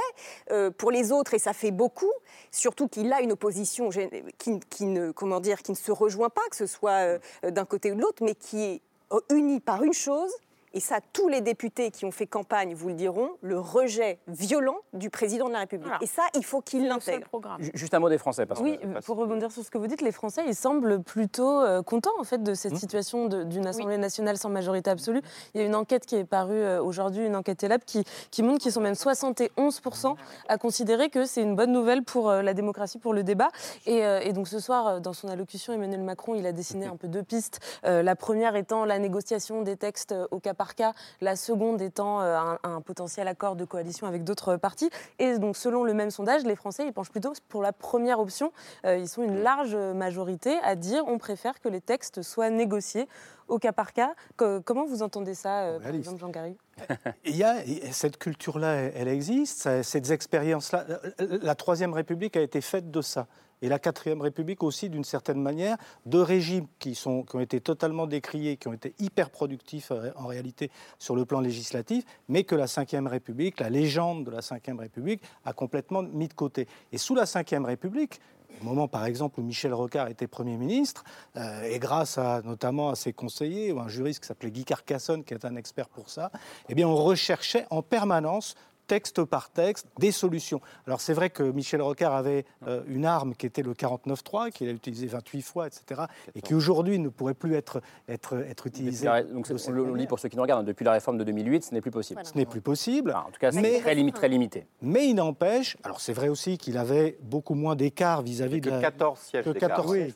Euh, 0.51 0.71
pour 0.71 0.91
les 0.91 1.13
autres, 1.13 1.35
et 1.35 1.39
ça 1.39 1.53
fait 1.53 1.71
beaucoup, 1.71 2.13
surtout 2.51 2.89
qu'il 2.89 3.13
a 3.13 3.21
une 3.21 3.33
opposition 3.33 3.91
qui, 4.39 4.87
ne, 4.87 5.13
comment 5.13 5.41
dire, 5.41 5.63
qui 5.63 5.73
ne 5.73 5.77
se 5.77 5.93
rejoint 5.93 6.31
pas, 6.31 6.43
que 6.51 6.57
ce 6.57 6.67
soit 6.67 6.91
euh, 6.91 7.19
d'un 7.51 7.65
côté 7.65 7.93
ou 7.93 7.95
de 7.95 8.01
l'autre, 8.01 8.23
mais 8.23 8.35
qui 8.35 8.63
est 8.63 8.83
unie 9.31 9.61
par 9.61 9.83
une 9.83 9.93
chose, 9.93 10.33
et 10.73 10.81
ça, 10.81 11.01
tous 11.13 11.29
les 11.29 11.41
députés 11.41 11.91
qui 11.91 12.05
ont 12.05 12.13
fait 12.13 12.27
campagne 12.27 12.75
vous 12.75 12.89
le 12.89 12.95
diront, 12.95 13.31
le 13.43 13.59
rejet 13.59 14.19
violent 14.29 14.77
du 14.93 15.11
président 15.11 15.49
de 15.49 15.53
la 15.53 15.61
République. 15.61 15.93
Et 16.01 16.07
ça, 16.07 16.23
il 16.35 16.45
faut 16.45 16.61
qu'il 16.61 16.87
l'intègre. 16.87 17.27
Juste 17.75 17.95
un 17.95 17.99
mot 17.99 18.09
des 18.09 18.19
Français. 18.19 18.47
Parce 18.47 18.61
oui, 18.61 18.79
pour 19.05 19.17
rebondir 19.17 19.51
sur 19.51 19.65
ce 19.65 19.71
que 19.71 19.79
vous 19.79 19.89
dites, 19.89 20.01
les 20.01 20.13
Français, 20.13 20.43
ils 20.47 20.55
semblent 20.55 21.03
plutôt 21.03 21.61
euh, 21.61 21.83
contents 21.83 22.19
en 22.21 22.25
fait 22.25 22.43
de 22.43 22.55
cette 22.55 22.75
mmh. 22.75 22.77
situation 22.77 23.27
d'une 23.27 23.67
Assemblée 23.67 23.99
nationale 23.99 24.37
sans 24.37 24.49
majorité 24.49 24.91
absolue. 24.91 25.23
Il 25.55 25.61
y 25.61 25.65
a 25.65 25.67
une 25.67 25.75
enquête 25.75 26.07
qui 26.07 26.15
est 26.17 26.25
parue 26.25 26.55
euh, 26.55 26.83
aujourd'hui, 26.83 27.27
une 27.27 27.37
enquête 27.37 27.63
ELAB, 27.65 27.83
qui, 27.85 28.05
qui 28.31 28.43
montre 28.43 28.61
qu'ils 28.61 28.73
sont 28.73 28.81
même 28.81 28.95
71% 28.95 30.15
à 30.49 30.59
considérer 30.59 31.11
que 31.11 31.25
c'est 31.25 31.43
une 31.43 31.57
bonne 31.57 31.73
nouvelle 31.73 32.05
pour 32.05 32.31
euh, 32.31 32.43
la 32.43 32.55
démocratie, 32.55 32.99
pour 32.99 33.13
le 33.13 33.25
débat. 33.25 33.49
Et, 33.87 34.01
et, 34.23 34.33
donc 34.33 34.47
ce 34.47 34.61
soir, 34.61 35.01
dans 35.01 35.13
son 35.13 35.29
allocution, 35.29 35.73
Emmanuel 35.73 36.03
Macron, 36.03 36.35
il 36.35 36.47
a 36.47 36.53
dessiné 36.53 36.87
un 36.87 36.97
peu 36.97 37.09
deux 37.09 37.23
pistes. 37.23 37.59
la 37.83 38.17
première 38.17 38.57
étant 38.57 38.85
la 38.85 38.99
négociation 38.99 39.63
des 39.63 39.77
textes 39.77 40.15
au 40.31 40.39
cap 40.39 40.60
par 40.61 40.75
cas, 40.75 40.93
la 41.23 41.37
seconde 41.37 41.81
étant 41.81 42.21
euh, 42.21 42.37
un, 42.65 42.83
potentiel 42.83 43.27
accord 43.29 43.57
de 43.57 43.65
coalition 43.65 44.07
avec 44.07 44.25
d'autres 44.25 44.57
partis. 44.57 44.91
Et 45.19 45.39
donc, 45.39 45.57
selon 45.57 45.85
le 45.85 45.95
même 45.95 46.11
sondage, 46.11 46.45
les 46.45 46.55
Français, 46.55 46.85
ils 46.87 46.93
penchent 46.93 47.09
plutôt 47.09 47.33
pour 47.49 47.63
la 47.63 47.73
première 47.73 48.21
option. 48.21 48.53
Euh, 48.85 48.99
ils 48.99 49.09
sont 49.09 49.23
une 49.23 49.43
large 49.43 49.75
majorité 49.75 50.59
à 50.63 50.75
dire 50.77 51.05
on 51.07 51.17
préfère 51.17 51.61
que 51.61 51.71
les 51.71 51.81
textes 51.81 52.21
soient 52.21 52.51
négociés 52.51 53.09
au 53.49 53.59
cas 53.59 53.73
par 53.73 53.95
cas. 53.95 54.15
comment 54.37 54.85
vous 54.85 55.03
entendez 55.03 55.35
ça, 55.35 55.63
euh, 55.63 55.81
par 55.81 55.95
exemple, 55.95 56.19
Jean 56.19 56.29
Garry 56.29 56.59
Il 57.25 57.37
y 57.37 57.43
a 57.43 57.55
cette 57.91 58.19
culture-là, 58.19 58.91
elle 58.95 59.09
existe, 59.09 59.83
ces 59.83 60.13
expériences-là. 60.13 60.85
La 61.19 61.55
Troisième 61.55 61.95
République 61.95 62.37
a 62.37 62.43
été 62.43 62.61
faite 62.61 62.91
de 62.91 63.01
ça 63.01 63.27
et 63.63 63.69
la 63.69 63.79
quatrième 63.79 64.21
République 64.21 64.63
aussi, 64.63 64.89
d'une 64.89 65.05
certaine 65.05 65.41
manière, 65.41 65.77
de 66.07 66.19
régimes 66.19 66.67
qui, 66.79 66.99
ont 67.07 67.41
été 67.41 67.61
totalement 67.61 68.07
décriés, 68.07 68.57
qui 68.57 68.69
ont 68.69 68.73
été 68.73 68.95
hyper 68.99 69.31
productifs 69.31 69.91
euh, 69.91 70.11
en 70.17 70.27
réalité 70.27 70.71
sur 70.99 71.17
le 71.17 71.25
plan 71.25 71.41
législatif, 71.41 72.05
mais 72.29 72.45
que 72.45 72.55
la 72.55 72.67
cinquième 72.67 73.07
République, 73.07 73.61
la 73.61 73.71
légende 73.71 74.25
de 74.25 74.31
la 74.31 74.43
cinquième 74.43 74.79
République, 74.79 75.23
a 75.45 75.53
complètement 75.53 76.03
mis 76.03 76.29
de 76.29 76.35
côté. 76.35 76.67
Et 76.93 76.99
sous 76.99 77.15
la 77.15 77.27
cinquième 77.27 77.65
République, 77.65 78.21
au 78.61 78.65
moment 78.65 78.89
par 78.89 79.07
exemple 79.07 79.41
où 79.41 79.43
Michel 79.43 79.73
Rocard 79.73 80.09
était 80.09 80.27
Premier 80.27 80.57
ministre, 80.57 81.05
euh, 81.37 81.63
et 81.63 81.79
grâce 81.79 82.19
notamment 82.45 82.91
à 82.91 82.95
ses 82.95 83.13
conseillers, 83.13 83.73
ou 83.73 83.81
un 83.81 83.89
juriste 83.89 84.21
qui 84.21 84.27
s'appelait 84.27 84.51
Guy 84.51 84.65
Carcassonne, 84.65 85.25
qui 85.25 85.35
est 85.35 85.45
un 85.45 85.57
expert 85.57 85.89
pour 85.89 86.11
ça, 86.11 86.31
eh 86.69 86.75
bien 86.75 86.89
on 86.89 86.97
recherchait 86.97 87.67
en 87.71 87.83
permanence 87.83 88.55
texte 88.91 89.23
par 89.23 89.51
texte, 89.51 89.87
des 90.01 90.11
solutions. 90.11 90.61
Alors 90.85 91.01
c'est 91.01 91.13
vrai 91.13 91.31
que 91.31 91.45
Michel 91.45 91.81
Rocard 91.81 92.13
avait 92.13 92.45
euh, 92.67 92.83
une 92.89 93.05
arme 93.05 93.37
qui 93.37 93.47
était 93.47 93.63
le 93.63 93.73
49.3, 93.73 94.51
qu'il 94.51 94.69
a 94.69 94.73
utilisé 94.73 95.07
28 95.07 95.43
fois, 95.43 95.69
etc., 95.69 96.03
et 96.35 96.43
qui 96.43 96.55
aujourd'hui 96.55 96.99
ne 96.99 97.09
pourrait 97.09 97.35
plus 97.35 97.55
être, 97.55 97.83
être, 98.09 98.35
être 98.35 98.67
utilisé. 98.67 99.07
Donc, 99.33 99.47
on 99.49 99.71
le 99.71 99.95
lit 99.95 100.09
pour 100.09 100.19
ceux 100.19 100.29
qui 100.29 100.35
nous 100.35 100.43
regardent, 100.43 100.67
depuis 100.67 100.85
la 100.85 100.91
réforme 100.91 101.19
de 101.19 101.23
2008, 101.23 101.67
ce 101.67 101.75
n'est 101.75 101.81
plus 101.81 101.93
possible. 101.93 102.21
Ce 102.25 102.37
n'est 102.37 102.47
plus 102.47 102.61
possible. 102.61 103.13
en 103.13 103.31
tout 103.31 103.39
cas, 103.39 103.53
c'est 103.53 103.81
très, 103.81 104.11
très, 104.11 104.29
limité. 104.29 104.67
Mais 104.83 105.07
il 105.07 105.15
n'empêche, 105.15 105.77
alors 105.85 106.01
c'est 106.01 106.13
vrai 106.13 106.29
aussi 106.29 106.59
qu'il 106.59 106.77
avait 106.77 107.17
beaucoup 107.23 107.55
moins 107.55 107.77
d'écart 107.77 108.23
vis-à-vis 108.23 108.61
de 108.61 108.71
la... 108.71 108.81
14 108.81 109.19
sièges 109.21 109.45
que 109.45 109.51
14, 109.51 109.89
oui, 109.89 110.13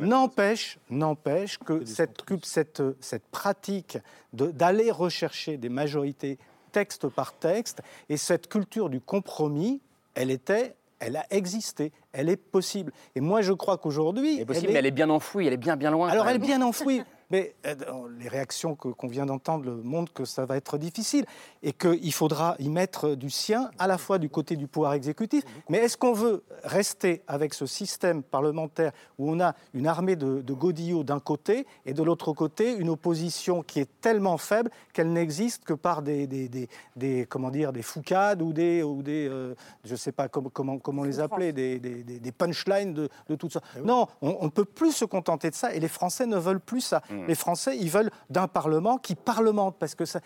N'empêche, 0.00 0.78
n'empêche 0.88 1.58
que 1.58 1.84
cette, 1.84 2.22
cette, 2.44 2.82
cette 3.00 3.26
pratique 3.26 3.98
d'aller 4.32 4.90
rechercher 4.90 5.58
des 5.58 5.68
majorités 5.68 6.38
texte 6.76 7.08
par 7.08 7.32
texte. 7.32 7.80
Et 8.10 8.18
cette 8.18 8.48
culture 8.48 8.90
du 8.90 9.00
compromis, 9.00 9.80
elle 10.14 10.30
était 10.30 10.76
elle 10.98 11.16
a 11.16 11.26
existé, 11.30 11.92
elle 12.12 12.30
est 12.30 12.36
possible. 12.38 12.90
Et 13.14 13.20
moi, 13.20 13.42
je 13.42 13.52
crois 13.52 13.76
qu'aujourd'hui. 13.76 14.36
Elle 14.36 14.42
est 14.42 14.46
possible, 14.46 14.72
mais 14.72 14.78
elle 14.78 14.86
est 14.86 14.90
bien 14.90 15.10
enfouie, 15.10 15.46
elle 15.46 15.52
est 15.52 15.58
bien, 15.58 15.76
bien 15.76 15.90
loin. 15.90 16.08
Alors, 16.08 16.26
elle 16.26 16.36
est 16.36 16.38
bien 16.38 16.62
enfouie. 16.62 17.02
Mais 17.30 17.54
euh, 17.66 17.74
les 18.18 18.28
réactions 18.28 18.74
qu'on 18.76 19.08
vient 19.08 19.26
d'entendre 19.26 19.70
montrent 19.82 20.12
que 20.12 20.24
ça 20.24 20.46
va 20.46 20.56
être 20.56 20.78
difficile 20.78 21.26
et 21.62 21.72
qu'il 21.72 22.12
faudra 22.12 22.54
y 22.58 22.68
mettre 22.68 23.14
du 23.14 23.30
sien, 23.30 23.70
à 23.78 23.86
la 23.86 23.98
fois 23.98 24.18
du 24.18 24.28
côté 24.28 24.56
du 24.56 24.66
pouvoir 24.66 24.92
exécutif. 24.94 25.42
Mais 25.68 25.78
est-ce 25.78 25.96
qu'on 25.96 26.12
veut 26.12 26.44
rester 26.62 27.22
avec 27.26 27.54
ce 27.54 27.66
système 27.66 28.22
parlementaire 28.22 28.92
où 29.18 29.30
on 29.30 29.40
a 29.40 29.54
une 29.74 29.86
armée 29.86 30.16
de, 30.16 30.40
de 30.40 30.52
godillots 30.52 31.04
d'un 31.04 31.20
côté 31.20 31.66
et 31.84 31.94
de 31.94 32.02
l'autre 32.02 32.32
côté 32.32 32.74
une 32.74 32.88
opposition 32.88 33.62
qui 33.62 33.80
est 33.80 33.90
tellement 34.00 34.38
faible 34.38 34.70
qu'elle 34.92 35.12
n'existe 35.12 35.64
que 35.64 35.74
par 35.74 36.02
des, 36.02 36.26
des, 36.26 37.26
comment 37.26 37.50
dire, 37.50 37.72
des 37.72 37.82
foucades 37.82 38.42
ou 38.42 38.52
des, 38.52 38.82
ou 38.82 39.02
des 39.02 39.28
euh, 39.28 39.54
je 39.84 39.92
ne 39.92 39.96
sais 39.96 40.12
pas 40.12 40.28
comment, 40.28 40.50
comment, 40.50 40.78
comment 40.78 41.04
les 41.04 41.20
appeler, 41.20 41.52
des, 41.52 41.78
des 41.78 42.32
punchlines 42.32 42.94
de, 42.94 43.08
de 43.28 43.34
tout 43.34 43.50
ça. 43.50 43.60
Eh 43.76 43.80
non, 43.80 44.06
on 44.22 44.44
ne 44.44 44.50
peut 44.50 44.64
plus 44.64 44.92
se 44.92 45.04
contenter 45.04 45.50
de 45.50 45.54
ça 45.54 45.74
et 45.74 45.80
les 45.80 45.88
Français 45.88 46.26
ne 46.26 46.36
veulent 46.36 46.60
plus 46.60 46.80
ça. 46.80 47.02
Mm. 47.16 47.26
Les 47.26 47.34
Français, 47.34 47.76
ils 47.76 47.90
veulent 47.90 48.10
d'un 48.30 48.48
Parlement 48.48 48.98
qui 48.98 49.14
parlemente, 49.14 49.76
parce 49.78 49.94
que 49.94 50.04
ça, 50.04 50.20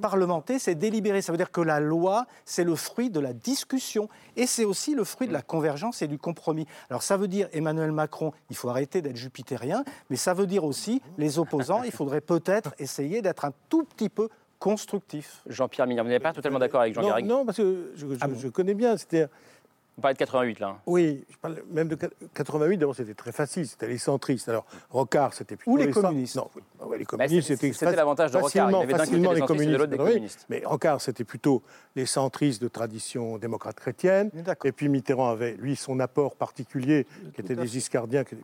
parlementer, 0.00 0.58
c'est 0.58 0.74
délibérer. 0.74 1.22
Ça 1.22 1.32
veut 1.32 1.38
dire 1.38 1.50
que 1.50 1.60
la 1.60 1.80
loi, 1.80 2.26
c'est 2.44 2.64
le 2.64 2.74
fruit 2.74 3.10
de 3.10 3.20
la 3.20 3.32
discussion, 3.32 4.08
et 4.36 4.46
c'est 4.46 4.64
aussi 4.64 4.94
le 4.94 5.04
fruit 5.04 5.28
de 5.28 5.32
la 5.32 5.42
convergence 5.42 6.02
et 6.02 6.08
du 6.08 6.18
compromis. 6.18 6.66
Alors 6.88 7.02
ça 7.02 7.16
veut 7.16 7.28
dire, 7.28 7.48
Emmanuel 7.52 7.92
Macron, 7.92 8.32
il 8.50 8.56
faut 8.56 8.68
arrêter 8.68 9.02
d'être 9.02 9.16
jupitérien, 9.16 9.84
mais 10.08 10.16
ça 10.16 10.34
veut 10.34 10.46
dire 10.46 10.64
aussi, 10.64 11.02
les 11.18 11.38
opposants, 11.38 11.82
il 11.82 11.92
faudrait 11.92 12.20
peut-être 12.20 12.74
essayer 12.78 13.22
d'être 13.22 13.44
un 13.44 13.52
tout 13.68 13.84
petit 13.84 14.08
peu 14.08 14.28
constructif. 14.58 15.42
Jean-Pierre 15.46 15.86
Mignon, 15.86 16.04
vous 16.04 16.10
n'êtes 16.10 16.22
pas 16.22 16.32
totalement 16.32 16.58
d'accord 16.58 16.82
avec 16.82 16.94
Jean 16.94 17.00
pierre 17.00 17.22
Non, 17.22 17.44
parce 17.46 17.56
que 17.56 17.92
je, 17.96 18.06
ah 18.20 18.26
je 18.36 18.48
connais 18.48 18.74
bien. 18.74 18.96
C'était 18.96 19.26
on 20.00 20.02
parlait 20.02 20.14
de 20.14 20.18
88 20.18 20.60
là. 20.60 20.78
Oui, 20.86 21.26
je 21.28 21.36
parle 21.36 21.62
même 21.70 21.88
de 21.88 21.98
88. 22.32 22.78
D'abord, 22.78 22.96
c'était 22.96 23.12
très 23.12 23.32
facile. 23.32 23.68
C'était 23.68 23.86
les 23.86 23.98
centristes. 23.98 24.48
Alors, 24.48 24.64
Rocard, 24.88 25.34
c'était 25.34 25.56
plutôt 25.56 25.72
ou 25.72 25.76
les, 25.76 25.90
communistes. 25.90 26.36
Non, 26.36 26.48
les 26.96 27.04
communistes, 27.04 27.48
c'était 27.48 27.70
c'était 27.74 27.94
l'avantage 27.94 28.30
de 28.30 28.38
Rocard. 28.38 28.70
Il 28.70 28.76
avait 28.76 28.96
facilement 28.96 29.32
les 29.32 29.42
communistes. 29.42 29.78
De 29.78 29.86
des 29.86 29.96
communistes. 29.98 30.46
Mais 30.48 30.62
Rocard, 30.64 31.02
c'était 31.02 31.24
plutôt 31.24 31.62
les 31.96 32.06
centristes 32.06 32.62
de 32.62 32.68
tradition 32.68 33.36
démocrate 33.36 33.76
chrétienne. 33.76 34.30
Et 34.64 34.72
puis 34.72 34.88
Mitterrand 34.88 35.28
avait, 35.28 35.52
lui, 35.52 35.76
son 35.76 36.00
apport 36.00 36.34
particulier, 36.34 37.06
qui 37.34 37.42
était 37.42 37.56
des 37.56 37.66
giscardiens. 37.66 38.24
Qui, 38.24 38.36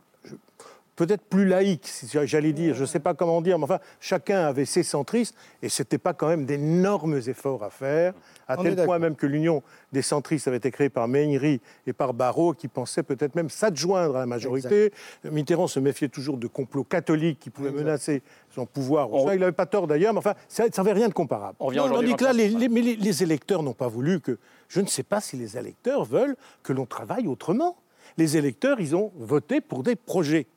peut-être 0.97 1.21
plus 1.21 1.45
laïque, 1.45 1.87
j'allais 2.23 2.53
dire, 2.53 2.73
je 2.73 2.81
ne 2.81 2.85
sais 2.87 2.99
pas 2.99 3.13
comment 3.13 3.39
dire, 3.39 3.57
mais 3.59 3.65
enfin, 3.65 3.79
chacun 4.01 4.45
avait 4.45 4.65
ses 4.65 4.81
centristes, 4.81 5.35
et 5.61 5.69
ce 5.69 5.83
n'était 5.83 5.99
pas 5.99 6.13
quand 6.13 6.27
même 6.27 6.45
d'énormes 6.45 7.21
efforts 7.27 7.63
à 7.63 7.69
faire, 7.69 8.13
à 8.47 8.57
tel 8.57 8.75
point 8.83 8.97
même 8.97 9.15
que 9.15 9.27
l'union 9.27 9.61
des 9.93 10.01
centristes 10.01 10.47
avait 10.47 10.57
été 10.57 10.71
créée 10.71 10.89
par 10.89 11.07
Meignery 11.07 11.61
et 11.85 11.93
par 11.93 12.15
Barrault, 12.15 12.53
qui 12.53 12.67
pensaient 12.67 13.03
peut-être 13.03 13.35
même 13.35 13.49
s'adjoindre 13.49 14.15
à 14.17 14.19
la 14.21 14.25
majorité. 14.25 14.91
Mitterrand 15.23 15.67
se 15.67 15.79
méfiait 15.79 16.09
toujours 16.09 16.37
de 16.37 16.47
complots 16.47 16.83
catholiques 16.83 17.39
qui 17.39 17.51
pouvaient 17.51 17.71
menacer 17.71 18.23
son 18.49 18.65
pouvoir. 18.65 19.07
il 19.33 19.39
n'avait 19.39 19.51
pas 19.51 19.67
tort 19.67 19.85
d'ailleurs, 19.85 20.13
mais 20.13 20.19
enfin, 20.19 20.33
ça 20.49 20.65
n'avait 20.75 20.93
rien 20.93 21.09
de 21.09 21.13
comparable. 21.13 21.55
On 21.59 21.69
vient 21.69 21.83
on 21.83 22.01
dit 22.01 22.15
que 22.15 22.23
là, 22.23 22.33
les, 22.33 22.49
les 22.49 23.23
électeurs 23.23 23.61
n'ont 23.61 23.73
pas 23.73 23.87
voulu 23.87 24.19
que... 24.19 24.39
Je 24.67 24.81
ne 24.81 24.87
sais 24.87 25.03
pas 25.03 25.21
si 25.21 25.37
les 25.37 25.57
électeurs 25.57 26.03
veulent 26.03 26.35
que 26.63 26.73
l'on 26.73 26.85
travaille 26.85 27.27
autrement. 27.27 27.77
Les 28.17 28.35
électeurs, 28.35 28.81
ils 28.81 28.95
ont 28.95 29.11
voté 29.15 29.61
pour 29.61 29.83
des 29.83 29.95
projets. 29.95 30.47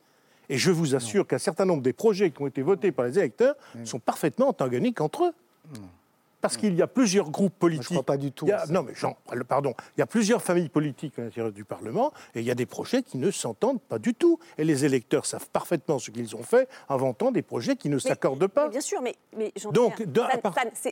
Et 0.50 0.58
je 0.58 0.72
vous 0.72 0.96
assure 0.96 1.26
qu'un 1.28 1.38
certain 1.38 1.64
nombre 1.64 1.82
des 1.82 1.92
projets 1.92 2.32
qui 2.32 2.42
ont 2.42 2.46
été 2.48 2.60
votés 2.60 2.90
par 2.90 3.06
les 3.06 3.18
électeurs 3.18 3.54
sont 3.84 4.00
parfaitement 4.00 4.48
antagoniques 4.48 5.00
entre 5.00 5.24
eux. 5.24 5.32
Parce 6.40 6.56
qu'il 6.56 6.74
y 6.74 6.82
a 6.82 6.86
plusieurs 6.86 7.30
groupes 7.30 7.58
politiques. 7.58 7.88
je 7.88 7.94
ne 7.94 7.98
crois 7.98 8.06
pas 8.06 8.16
du 8.16 8.32
tout. 8.32 8.46
non, 8.70 8.82
mais 8.82 8.94
Jean, 8.94 9.16
pardon. 9.48 9.74
Il 9.96 10.00
y 10.00 10.02
a 10.02 10.06
plusieurs 10.06 10.42
familles 10.42 10.68
politiques 10.68 11.18
à 11.18 11.22
l'intérieur 11.22 11.52
du 11.52 11.64
Parlement 11.64 12.12
et 12.34 12.40
il 12.40 12.46
y 12.46 12.50
a 12.50 12.54
des 12.54 12.66
projets 12.66 13.02
qui 13.02 13.18
ne 13.18 13.30
s'entendent 13.30 13.80
pas 13.80 13.98
du 13.98 14.14
tout. 14.14 14.38
Et 14.58 14.64
les 14.64 14.84
électeurs 14.84 15.26
savent 15.26 15.48
parfaitement 15.52 15.98
ce 15.98 16.10
qu'ils 16.10 16.36
ont 16.36 16.42
fait 16.42 16.68
en 16.88 16.96
vantant 16.96 17.30
des 17.30 17.42
projets 17.42 17.76
qui 17.76 17.88
ne 17.88 17.98
s'accordent 17.98 18.46
pas. 18.46 18.68
bien 18.68 18.80
sûr, 18.80 19.02
mais, 19.02 19.14
mais 19.36 19.52
Donc, 19.72 20.02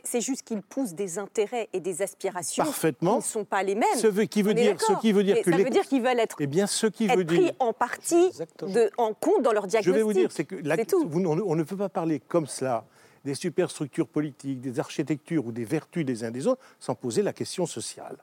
c'est 0.03 0.21
juste 0.21 0.43
qu'ils 0.43 0.61
poussent 0.61 0.93
des 0.93 1.17
intérêts 1.19 1.69
et 1.73 1.79
des 1.79 2.01
aspirations 2.01 2.63
Parfaitement. 2.63 3.13
qui 3.13 3.17
ne 3.17 3.23
sont 3.23 3.45
pas 3.45 3.63
les 3.63 3.75
mêmes. 3.75 3.87
Ce 3.97 4.07
qui 4.07 4.41
veut 4.41 4.53
dire, 4.53 4.79
ce 4.79 4.93
qui 4.99 5.11
veut 5.11 5.23
dire 5.23 5.41
que 5.41 5.51
ça 5.51 5.57
veut 5.57 5.69
dire 5.69 5.87
qu'ils 5.87 6.01
veulent 6.01 6.19
être, 6.19 6.37
eh 6.39 6.47
bien, 6.47 6.67
ce 6.67 6.87
qui 6.87 7.05
être 7.05 7.17
veut 7.17 7.25
pris 7.25 7.39
dire... 7.39 7.53
en 7.59 7.73
partie 7.73 8.31
de, 8.61 8.89
en 8.97 9.13
compte 9.13 9.41
dans 9.41 9.51
leur 9.51 9.67
diagnostic. 9.67 9.93
Je 9.93 9.97
vais 9.97 10.03
vous 10.03 10.13
dire, 10.13 10.31
c'est 10.31 10.45
que 10.45 10.55
on 10.55 11.55
ne 11.55 11.63
peut 11.63 11.77
pas 11.77 11.89
parler 11.89 12.19
comme 12.19 12.47
cela 12.47 12.85
des 13.25 13.35
superstructures 13.35 14.07
politiques, 14.07 14.61
des 14.61 14.79
architectures 14.79 15.45
ou 15.45 15.51
des 15.51 15.65
vertus 15.65 16.05
des 16.05 16.23
uns 16.23 16.31
des 16.31 16.47
autres, 16.47 16.61
sans 16.79 16.95
poser 16.95 17.21
la 17.21 17.33
question 17.33 17.65
sociale. 17.65 18.17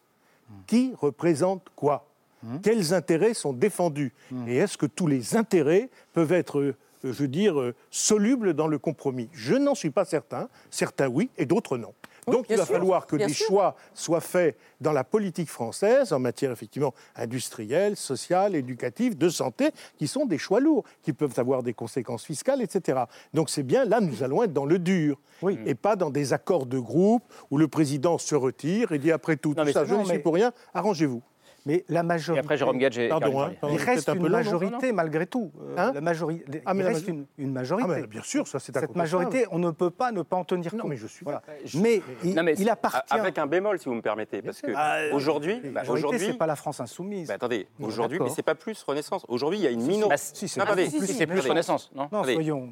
Hmm. 0.49 0.55
Qui 0.67 0.93
représente 1.01 1.69
quoi? 1.75 2.09
Hmm. 2.43 2.59
Quels 2.63 2.95
intérêts 2.95 3.35
sont 3.35 3.53
défendus? 3.53 4.13
Hmm. 4.31 4.49
Et 4.49 4.57
est-ce 4.57 4.79
que 4.79 4.87
tous 4.87 5.07
les 5.07 5.37
intérêts 5.37 5.91
peuvent 6.13 6.33
être, 6.33 6.61
euh, 6.61 6.77
je 7.03 7.11
veux 7.11 7.29
dire, 7.29 7.61
euh, 7.61 7.75
solubles 7.91 8.55
dans 8.55 8.69
le 8.69 8.79
compromis? 8.79 9.29
Je 9.33 9.55
n'en 9.55 9.75
suis 9.75 9.91
pas 9.91 10.05
certain. 10.05 10.49
Certains 10.71 11.09
oui 11.09 11.31
et 11.37 11.47
d'autres 11.47 11.79
non. 11.79 11.95
Donc 12.31 12.47
il 12.51 12.57
va 12.57 12.67
falloir 12.67 13.07
que 13.07 13.15
des 13.15 13.33
choix 13.33 13.77
soient 13.95 14.21
faits 14.21 14.59
dans 14.81 14.91
la 14.91 15.05
politique 15.05 15.49
française 15.49 16.13
en 16.13 16.19
matière 16.19 16.51
effectivement 16.51 16.93
industrielle, 17.15 17.97
sociale, 17.97 18.57
éducative, 18.57 19.17
de 19.17 19.29
santé, 19.29 19.71
qui 19.97 20.09
sont 20.09 20.27
des 20.27 20.37
choix 20.37 20.59
lourds, 20.59 20.83
qui 21.03 21.13
peuvent 21.13 21.35
avoir 21.37 21.63
des 21.63 21.73
conséquences 21.73 22.25
fiscales, 22.25 22.63
etc. 22.63 23.05
Donc 23.33 23.49
c'est 23.49 23.63
bien 23.63 23.85
là, 23.85 24.01
nous 24.01 24.25
allons 24.25 24.43
être 24.43 24.53
dans 24.53 24.67
le 24.67 24.81
dur, 24.81 25.21
et 25.67 25.77
pas 25.77 25.95
dans 25.95 26.11
des 26.11 26.33
accords 26.33 26.67
de 26.67 26.81
groupe 26.81 27.23
où 27.53 27.59
le 27.59 27.69
président 27.69 28.19
se 28.19 28.35
retire 28.35 28.91
et 28.91 28.99
dit 28.99 29.13
après 29.13 29.37
tout, 29.37 29.55
tout 29.55 29.73
ça, 29.73 29.85
je 29.85 29.95
ne 29.95 30.05
suis 30.05 30.19
pour 30.19 30.35
rien, 30.35 30.53
arrangez-vous. 30.75 31.23
Mais 31.67 31.85
la 31.89 32.05
majorité. 32.05 32.41
Et 32.41 32.45
après, 32.45 32.57
Jérôme 32.57 32.79
Gadget. 32.79 33.11
Pardon, 33.11 33.41
hein, 33.43 33.53
il 33.71 33.77
reste 33.77 34.09
une 34.09 34.29
majorité 34.29 34.93
malgré 34.93 35.27
tout. 35.27 35.51
Euh, 35.61 35.75
hein 35.77 35.93
la 35.93 36.01
majorité. 36.01 36.63
Ah, 36.65 36.73
il 36.75 36.83
reste 36.83 37.09
une, 37.09 37.27
une, 37.39 37.53
majorité. 37.53 37.89
Ah, 37.91 37.97
mais 38.01 38.07
bien 38.07 38.23
sûr, 38.23 38.47
ça 38.47 38.61
c'est 38.61 38.73
Cette 38.73 38.95
majorité, 38.95 39.47
on 39.51 39.59
ne 39.59 39.73
peut 39.73 39.91
pas 39.91 40.13
ne 40.13 40.23
pas 40.23 40.37
en 40.37 40.45
tenir 40.45 40.71
compte. 40.71 40.81
Non, 40.81 40.89
mais 40.89 40.97
je 40.97 41.09
suis. 41.09 41.25
Voilà. 41.25 41.43
Mais, 41.75 42.03
il, 42.23 42.55
il, 42.59 42.71
appartient. 42.71 43.13
Avec 43.13 43.39
un 43.39 43.47
bémol, 43.47 43.81
si 43.81 43.89
vous 43.89 43.97
me 43.97 44.01
permettez, 44.01 44.43
parce 44.43 44.61
que 44.61 44.71
ah, 44.77 45.13
aujourd'hui, 45.13 45.61
bah, 45.65 45.83
aujourd'hui, 45.89 46.21
c'est 46.21 46.39
pas 46.39 46.47
la 46.47 46.57
France 46.57 46.81
insoumise. 46.81 47.29
Bah, 47.29 47.35
attendez, 47.35 47.67
aujourd'hui, 47.81 48.21
mais 48.23 48.31
c'est 48.31 48.43
pas 48.43 48.55
plus 48.55 48.81
Renaissance. 48.85 49.27
Aujourd'hui, 49.29 49.59
il 49.59 49.63
y 49.63 49.67
a 49.67 49.71
une 49.71 49.83
minorité. 49.83 50.09
Bah, 50.09 50.17
si, 50.17 50.47
c'est 50.49 51.27
plus 51.27 51.41
Renaissance, 51.41 51.91
non 51.95 52.09
Non, 52.13 52.23
soyons. 52.23 52.71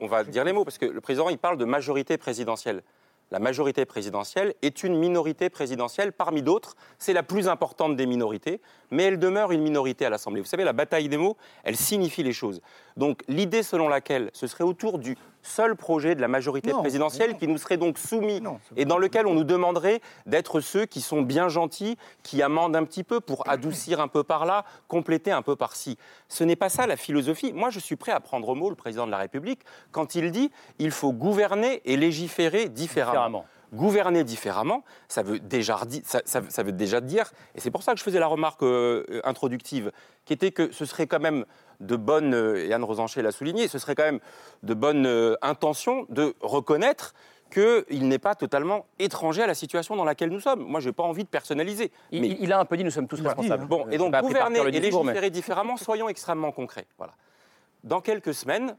On 0.00 0.06
va 0.06 0.22
dire 0.22 0.44
les 0.44 0.52
mots 0.52 0.64
parce 0.64 0.78
que 0.78 0.86
le 0.86 1.00
président, 1.00 1.28
il 1.28 1.38
parle 1.38 1.56
de 1.56 1.64
majorité 1.64 2.16
présidentielle 2.18 2.82
la 3.32 3.38
majorité 3.38 3.86
présidentielle 3.86 4.54
est 4.60 4.84
une 4.84 4.94
minorité 4.94 5.48
présidentielle 5.48 6.12
parmi 6.12 6.42
d'autres. 6.42 6.76
C'est 6.98 7.14
la 7.14 7.22
plus 7.22 7.48
importante 7.48 7.96
des 7.96 8.04
minorités, 8.04 8.60
mais 8.90 9.04
elle 9.04 9.18
demeure 9.18 9.52
une 9.52 9.62
minorité 9.62 10.04
à 10.04 10.10
l'Assemblée. 10.10 10.42
Vous 10.42 10.46
savez, 10.46 10.64
la 10.64 10.74
bataille 10.74 11.08
des 11.08 11.16
mots, 11.16 11.38
elle 11.64 11.76
signifie 11.76 12.22
les 12.22 12.34
choses. 12.34 12.60
Donc 12.98 13.22
l'idée 13.28 13.62
selon 13.62 13.88
laquelle 13.88 14.28
ce 14.34 14.46
serait 14.46 14.64
autour 14.64 14.98
du 14.98 15.16
seul 15.42 15.76
projet 15.76 16.14
de 16.14 16.20
la 16.20 16.28
majorité 16.28 16.72
présidentielle 16.72 17.36
qui 17.36 17.48
nous 17.48 17.58
serait 17.58 17.76
donc 17.76 17.98
soumis 17.98 18.40
et 18.76 18.84
dans 18.84 18.98
lequel 18.98 19.26
on 19.26 19.34
nous 19.34 19.44
demanderait 19.44 20.00
d'être 20.26 20.60
ceux 20.60 20.86
qui 20.86 21.00
sont 21.00 21.22
bien 21.22 21.48
gentils, 21.48 21.96
qui 22.22 22.42
amendent 22.42 22.76
un 22.76 22.84
petit 22.84 23.04
peu 23.04 23.20
pour 23.20 23.48
adoucir 23.48 24.00
un 24.00 24.08
peu 24.08 24.22
par 24.22 24.46
là, 24.46 24.64
compléter 24.88 25.32
un 25.32 25.42
peu 25.42 25.56
par-ci. 25.56 25.98
Ce 26.28 26.44
n'est 26.44 26.56
pas 26.56 26.68
ça 26.68 26.86
la 26.86 26.96
philosophie. 26.96 27.52
Moi, 27.52 27.70
je 27.70 27.78
suis 27.78 27.96
prêt 27.96 28.12
à 28.12 28.20
prendre 28.20 28.48
au 28.48 28.54
mot 28.54 28.70
le 28.70 28.76
président 28.76 29.06
de 29.06 29.10
la 29.10 29.18
République 29.18 29.60
quand 29.90 30.14
il 30.14 30.30
dit 30.30 30.50
il 30.78 30.90
faut 30.90 31.12
gouverner 31.12 31.82
et 31.84 31.96
légiférer 31.96 32.68
différemment. 32.68 33.44
Gouverner 33.72 34.22
différemment, 34.22 34.84
ça 35.08 35.22
veut 35.22 35.38
déjà, 35.38 35.80
ça, 36.02 36.62
veut 36.62 36.72
déjà 36.72 37.00
dire, 37.00 37.32
et 37.54 37.60
c'est 37.60 37.70
pour 37.70 37.82
ça 37.82 37.92
que 37.92 37.98
je 37.98 38.04
faisais 38.04 38.18
la 38.18 38.26
remarque 38.26 38.62
euh, 38.62 39.22
introductive, 39.24 39.92
qui 40.26 40.34
était 40.34 40.50
que 40.50 40.70
ce 40.72 40.84
serait 40.84 41.06
quand 41.06 41.20
même 41.20 41.46
de 41.80 41.96
bonne, 41.96 42.34
euh, 42.34 42.66
et 42.66 42.72
Anne 42.74 42.84
Rosanchet 42.84 43.22
l'a 43.22 43.32
souligné, 43.32 43.68
ce 43.68 43.78
serait 43.78 43.94
quand 43.94 44.04
même 44.04 44.20
de 44.62 44.74
bonne 44.74 45.06
euh, 45.06 45.36
intention 45.40 46.06
de 46.10 46.34
reconnaître 46.42 47.14
qu'il 47.50 48.08
n'est 48.08 48.18
pas 48.18 48.34
totalement 48.34 48.86
étranger 48.98 49.42
à 49.42 49.46
la 49.46 49.54
situation 49.54 49.96
dans 49.96 50.04
laquelle 50.04 50.30
nous 50.30 50.40
sommes. 50.40 50.64
Moi, 50.64 50.80
je 50.80 50.88
n'ai 50.88 50.92
pas 50.92 51.02
envie 51.02 51.24
de 51.24 51.28
personnaliser. 51.28 51.92
Il, 52.10 52.22
mais 52.22 52.36
il 52.40 52.52
a 52.52 52.58
un 52.58 52.64
peu 52.64 52.76
dit 52.76 52.84
nous 52.84 52.90
sommes 52.90 53.08
tous 53.08 53.20
responsables. 53.20 53.66
Bon, 53.66 53.86
et 53.90 53.98
donc 53.98 54.14
gouverner 54.20 54.60
et 54.60 54.70
légiférer 54.80 55.30
différemment, 55.30 55.76
soyons 55.76 56.08
extrêmement 56.08 56.50
concrets. 56.50 56.86
Voilà. 56.98 57.12
Dans 57.84 58.00
quelques 58.00 58.32
semaines, 58.32 58.76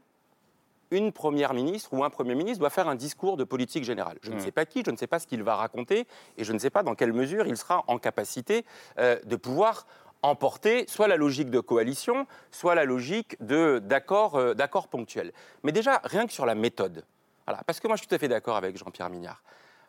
une 0.96 1.12
première 1.12 1.54
ministre 1.54 1.92
ou 1.92 2.04
un 2.04 2.10
premier 2.10 2.34
ministre 2.34 2.60
doit 2.60 2.70
faire 2.70 2.88
un 2.88 2.94
discours 2.94 3.36
de 3.36 3.44
politique 3.44 3.84
générale. 3.84 4.18
Je 4.22 4.30
ne 4.30 4.38
sais 4.38 4.52
pas 4.52 4.64
qui, 4.64 4.82
je 4.84 4.90
ne 4.90 4.96
sais 4.96 5.06
pas 5.06 5.18
ce 5.18 5.26
qu'il 5.26 5.42
va 5.42 5.56
raconter, 5.56 6.06
et 6.38 6.44
je 6.44 6.52
ne 6.52 6.58
sais 6.58 6.70
pas 6.70 6.82
dans 6.82 6.94
quelle 6.94 7.12
mesure 7.12 7.46
il 7.46 7.56
sera 7.56 7.84
en 7.88 7.98
capacité 7.98 8.64
euh, 8.98 9.18
de 9.24 9.36
pouvoir 9.36 9.86
emporter 10.22 10.86
soit 10.88 11.08
la 11.08 11.16
logique 11.16 11.50
de 11.50 11.60
coalition, 11.60 12.26
soit 12.50 12.74
la 12.74 12.84
logique 12.84 13.36
euh, 13.50 13.80
d'accord 13.80 14.88
ponctuel. 14.88 15.32
Mais 15.62 15.72
déjà, 15.72 16.00
rien 16.04 16.26
que 16.26 16.32
sur 16.32 16.46
la 16.46 16.54
méthode, 16.54 17.04
voilà, 17.46 17.62
parce 17.66 17.80
que 17.80 17.88
moi 17.88 17.96
je 17.96 18.02
suis 18.02 18.08
tout 18.08 18.14
à 18.14 18.18
fait 18.18 18.28
d'accord 18.28 18.56
avec 18.56 18.76
Jean-Pierre 18.76 19.10
Mignard. 19.10 19.42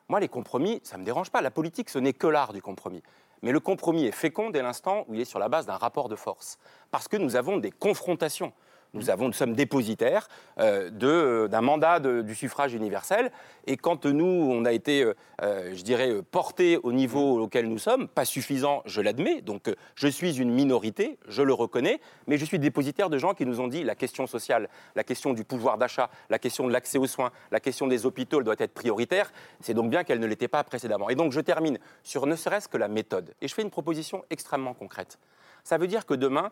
Moi, 0.07 0.19
les 0.19 0.27
compromis, 0.27 0.81
ça 0.83 0.97
ne 0.97 1.01
me 1.01 1.05
dérange 1.05 1.31
pas. 1.31 1.41
La 1.41 1.49
politique, 1.51 1.89
ce 1.89 1.97
n'est 1.97 2.13
que 2.13 2.27
l'art 2.27 2.53
du 2.53 2.61
compromis. 2.61 3.01
Mais 3.41 3.51
le 3.51 3.59
compromis 3.59 4.05
est 4.05 4.11
fécond 4.11 4.49
dès 4.49 4.61
l'instant 4.61 5.05
où 5.07 5.15
il 5.15 5.21
est 5.21 5.25
sur 5.25 5.39
la 5.39 5.49
base 5.49 5.65
d'un 5.65 5.77
rapport 5.77 6.09
de 6.09 6.15
force. 6.15 6.59
Parce 6.91 7.07
que 7.07 7.17
nous 7.17 7.35
avons 7.35 7.57
des 7.57 7.71
confrontations. 7.71 8.53
Nous, 8.95 9.33
sommes 9.33 9.53
dépositaires 9.55 10.29
euh, 10.57 10.89
euh, 11.03 11.47
d'un 11.49 11.59
mandat 11.59 11.99
du 11.99 12.33
suffrage 12.33 12.73
universel. 12.73 13.29
Et 13.67 13.75
quand 13.75 14.05
nous, 14.05 14.25
on 14.25 14.63
a 14.63 14.71
été, 14.71 15.03
euh, 15.41 15.75
je 15.75 15.81
dirais, 15.83 16.21
portés 16.31 16.77
au 16.81 16.93
niveau 16.93 17.41
auquel 17.41 17.67
nous 17.67 17.77
sommes, 17.77 18.07
pas 18.07 18.23
suffisant, 18.23 18.83
je 18.85 19.01
l'admets, 19.01 19.41
donc 19.41 19.69
je 19.95 20.07
suis 20.07 20.39
une 20.39 20.49
minorité, 20.49 21.17
je 21.27 21.41
le 21.41 21.53
reconnais, 21.53 21.99
mais 22.27 22.37
je 22.37 22.45
suis 22.45 22.57
dépositaire 22.57 23.09
de 23.09 23.17
gens 23.17 23.33
qui 23.33 23.45
nous 23.45 23.59
ont 23.59 23.67
dit 23.67 23.83
la 23.83 23.95
question 23.95 24.27
sociale, 24.27 24.69
la 24.95 25.03
question 25.03 25.33
du 25.33 25.43
pouvoir 25.43 25.77
d'achat, 25.77 26.09
la 26.29 26.39
question 26.39 26.65
de 26.65 26.71
l'accès 26.71 26.97
aux 26.97 27.07
soins, 27.07 27.31
la 27.51 27.59
question 27.59 27.87
des 27.87 28.05
hôpitaux 28.05 28.43
doit 28.43 28.55
être 28.59 28.73
prioritaire. 28.73 29.31
C'est 29.59 29.73
donc 29.73 29.89
bien 29.89 30.05
qu'elle 30.05 30.21
ne 30.21 30.27
l'était 30.27 30.47
pas 30.47 30.63
précédemment. 30.63 31.09
Et 31.09 31.15
donc 31.15 31.33
je 31.33 31.41
termine 31.41 31.79
sur 32.03 32.27
ne 32.27 32.35
serait-ce 32.35 32.69
que 32.69 32.77
la 32.77 32.87
méthode. 32.87 33.33
Et 33.41 33.49
je 33.49 33.53
fais 33.53 33.61
une 33.61 33.71
proposition 33.71 34.23
extrêmement 34.29 34.73
concrète. 34.73 35.19
Ça 35.65 35.77
veut 35.77 35.87
dire 35.87 36.05
que 36.05 36.13
demain, 36.13 36.51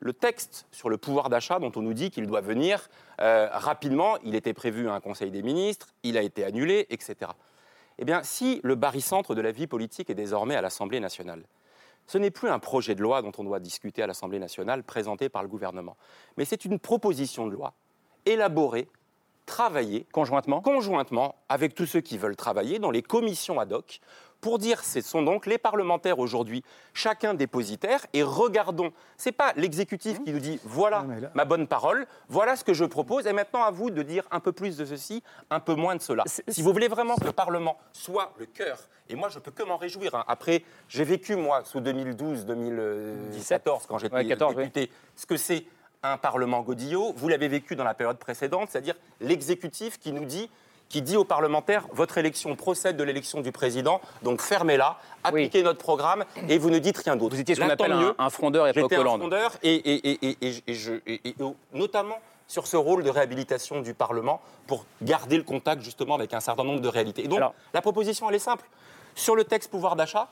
le 0.00 0.12
texte 0.12 0.66
sur 0.72 0.88
le 0.88 0.96
pouvoir 0.96 1.28
d'achat 1.28 1.58
dont 1.58 1.72
on 1.76 1.82
nous 1.82 1.94
dit 1.94 2.10
qu'il 2.10 2.26
doit 2.26 2.40
venir 2.40 2.88
euh, 3.20 3.48
rapidement, 3.52 4.16
il 4.24 4.34
était 4.34 4.54
prévu 4.54 4.88
à 4.88 4.94
un 4.94 5.00
Conseil 5.00 5.30
des 5.30 5.42
ministres, 5.42 5.88
il 6.02 6.16
a 6.18 6.22
été 6.22 6.44
annulé, 6.44 6.86
etc. 6.90 7.30
Eh 7.98 8.04
bien, 8.04 8.22
si 8.22 8.60
le 8.64 8.74
barycentre 8.74 9.34
de 9.34 9.40
la 9.40 9.52
vie 9.52 9.66
politique 9.66 10.10
est 10.10 10.14
désormais 10.14 10.56
à 10.56 10.62
l'Assemblée 10.62 11.00
nationale, 11.00 11.44
ce 12.06 12.18
n'est 12.18 12.30
plus 12.30 12.48
un 12.48 12.58
projet 12.58 12.94
de 12.94 13.02
loi 13.02 13.22
dont 13.22 13.32
on 13.38 13.44
doit 13.44 13.60
discuter 13.60 14.02
à 14.02 14.06
l'Assemblée 14.06 14.38
nationale 14.38 14.82
présenté 14.82 15.28
par 15.28 15.42
le 15.42 15.48
gouvernement, 15.48 15.96
mais 16.36 16.44
c'est 16.44 16.64
une 16.64 16.78
proposition 16.78 17.46
de 17.46 17.52
loi 17.52 17.74
élaborée, 18.26 18.88
travaillée 19.46 20.06
conjointement, 20.12 20.60
conjointement 20.60 21.36
avec 21.48 21.74
tous 21.74 21.86
ceux 21.86 22.00
qui 22.00 22.18
veulent 22.18 22.36
travailler 22.36 22.78
dans 22.78 22.90
les 22.90 23.02
commissions 23.02 23.60
ad 23.60 23.72
hoc 23.72 24.00
pour 24.42 24.58
dire 24.58 24.84
ce 24.84 25.00
sont 25.00 25.22
donc 25.22 25.46
les 25.46 25.56
parlementaires 25.56 26.18
aujourd'hui, 26.18 26.62
chacun 26.92 27.32
dépositaire, 27.32 28.04
et 28.12 28.22
regardons, 28.22 28.92
ce 29.16 29.28
n'est 29.28 29.32
pas 29.32 29.54
l'exécutif 29.56 30.22
qui 30.22 30.32
nous 30.32 30.40
dit 30.40 30.60
voilà 30.64 31.06
ma 31.34 31.46
bonne 31.46 31.66
parole, 31.66 32.06
voilà 32.28 32.56
ce 32.56 32.64
que 32.64 32.74
je 32.74 32.84
propose, 32.84 33.26
et 33.26 33.32
maintenant 33.32 33.62
à 33.62 33.70
vous 33.70 33.90
de 33.90 34.02
dire 34.02 34.24
un 34.30 34.40
peu 34.40 34.52
plus 34.52 34.76
de 34.76 34.84
ceci, 34.84 35.22
un 35.48 35.60
peu 35.60 35.74
moins 35.74 35.96
de 35.96 36.02
cela. 36.02 36.24
Si 36.26 36.60
vous 36.60 36.72
voulez 36.72 36.88
vraiment 36.88 37.16
que 37.16 37.24
le 37.24 37.32
Parlement 37.32 37.78
soit 37.92 38.34
le 38.38 38.46
cœur, 38.46 38.78
et 39.08 39.14
moi 39.14 39.30
je 39.30 39.38
peux 39.38 39.52
que 39.52 39.62
m'en 39.62 39.76
réjouir, 39.76 40.16
hein. 40.16 40.24
après 40.26 40.64
j'ai 40.88 41.04
vécu 41.04 41.36
moi 41.36 41.62
sous 41.64 41.80
2012-2014 41.80 43.82
quand 43.88 43.98
j'étais 43.98 44.24
député, 44.24 44.90
ce 45.14 45.24
que 45.24 45.36
c'est 45.36 45.64
un 46.02 46.16
Parlement 46.16 46.62
Godillot, 46.62 47.12
vous 47.16 47.28
l'avez 47.28 47.46
vécu 47.46 47.76
dans 47.76 47.84
la 47.84 47.94
période 47.94 48.18
précédente, 48.18 48.70
c'est-à-dire 48.70 48.96
l'exécutif 49.20 50.00
qui 50.00 50.10
nous 50.10 50.24
dit 50.24 50.50
qui 50.92 51.02
dit 51.02 51.16
aux 51.16 51.24
parlementaires 51.24 51.88
votre 51.92 52.18
élection 52.18 52.54
procède 52.54 52.96
de 52.96 53.02
l'élection 53.02 53.40
du 53.40 53.50
président, 53.50 54.00
donc 54.22 54.42
fermez-la, 54.42 54.98
appliquez 55.24 55.62
notre 55.62 55.78
programme 55.78 56.24
et 56.48 56.58
vous 56.58 56.70
ne 56.70 56.78
dites 56.78 56.98
rien 56.98 57.16
d'autre. 57.16 57.34
Vous 57.34 57.40
étiez 57.40 57.54
ce 57.54 57.60
qu'on 57.60 57.70
appelle 57.70 57.92
un, 57.92 58.14
un, 58.18 58.30
frondeur 58.30 58.68
et 58.68 58.72
J'étais 58.74 58.96
un 58.96 59.04
frondeur 59.04 59.52
et, 59.62 60.10
et, 60.22 61.34
notamment 61.72 62.18
sur 62.46 62.66
ce 62.66 62.76
rôle 62.76 63.02
de 63.02 63.08
réhabilitation 63.08 63.80
du 63.80 63.94
Parlement 63.94 64.42
pour 64.66 64.84
garder 65.00 65.38
le 65.38 65.42
contact 65.42 65.82
justement 65.82 66.14
avec 66.14 66.34
un 66.34 66.40
certain 66.40 66.64
nombre 66.64 66.82
de 66.82 66.88
réalités. 66.88 67.24
Et 67.24 67.28
donc 67.28 67.40
la 67.72 67.80
proposition 67.80 68.28
elle 68.28 68.36
est 68.36 68.38
simple. 68.38 68.68
Sur 69.14 69.34
le 69.34 69.44
texte 69.44 69.70
pouvoir 69.70 69.96
d'achat, 69.96 70.28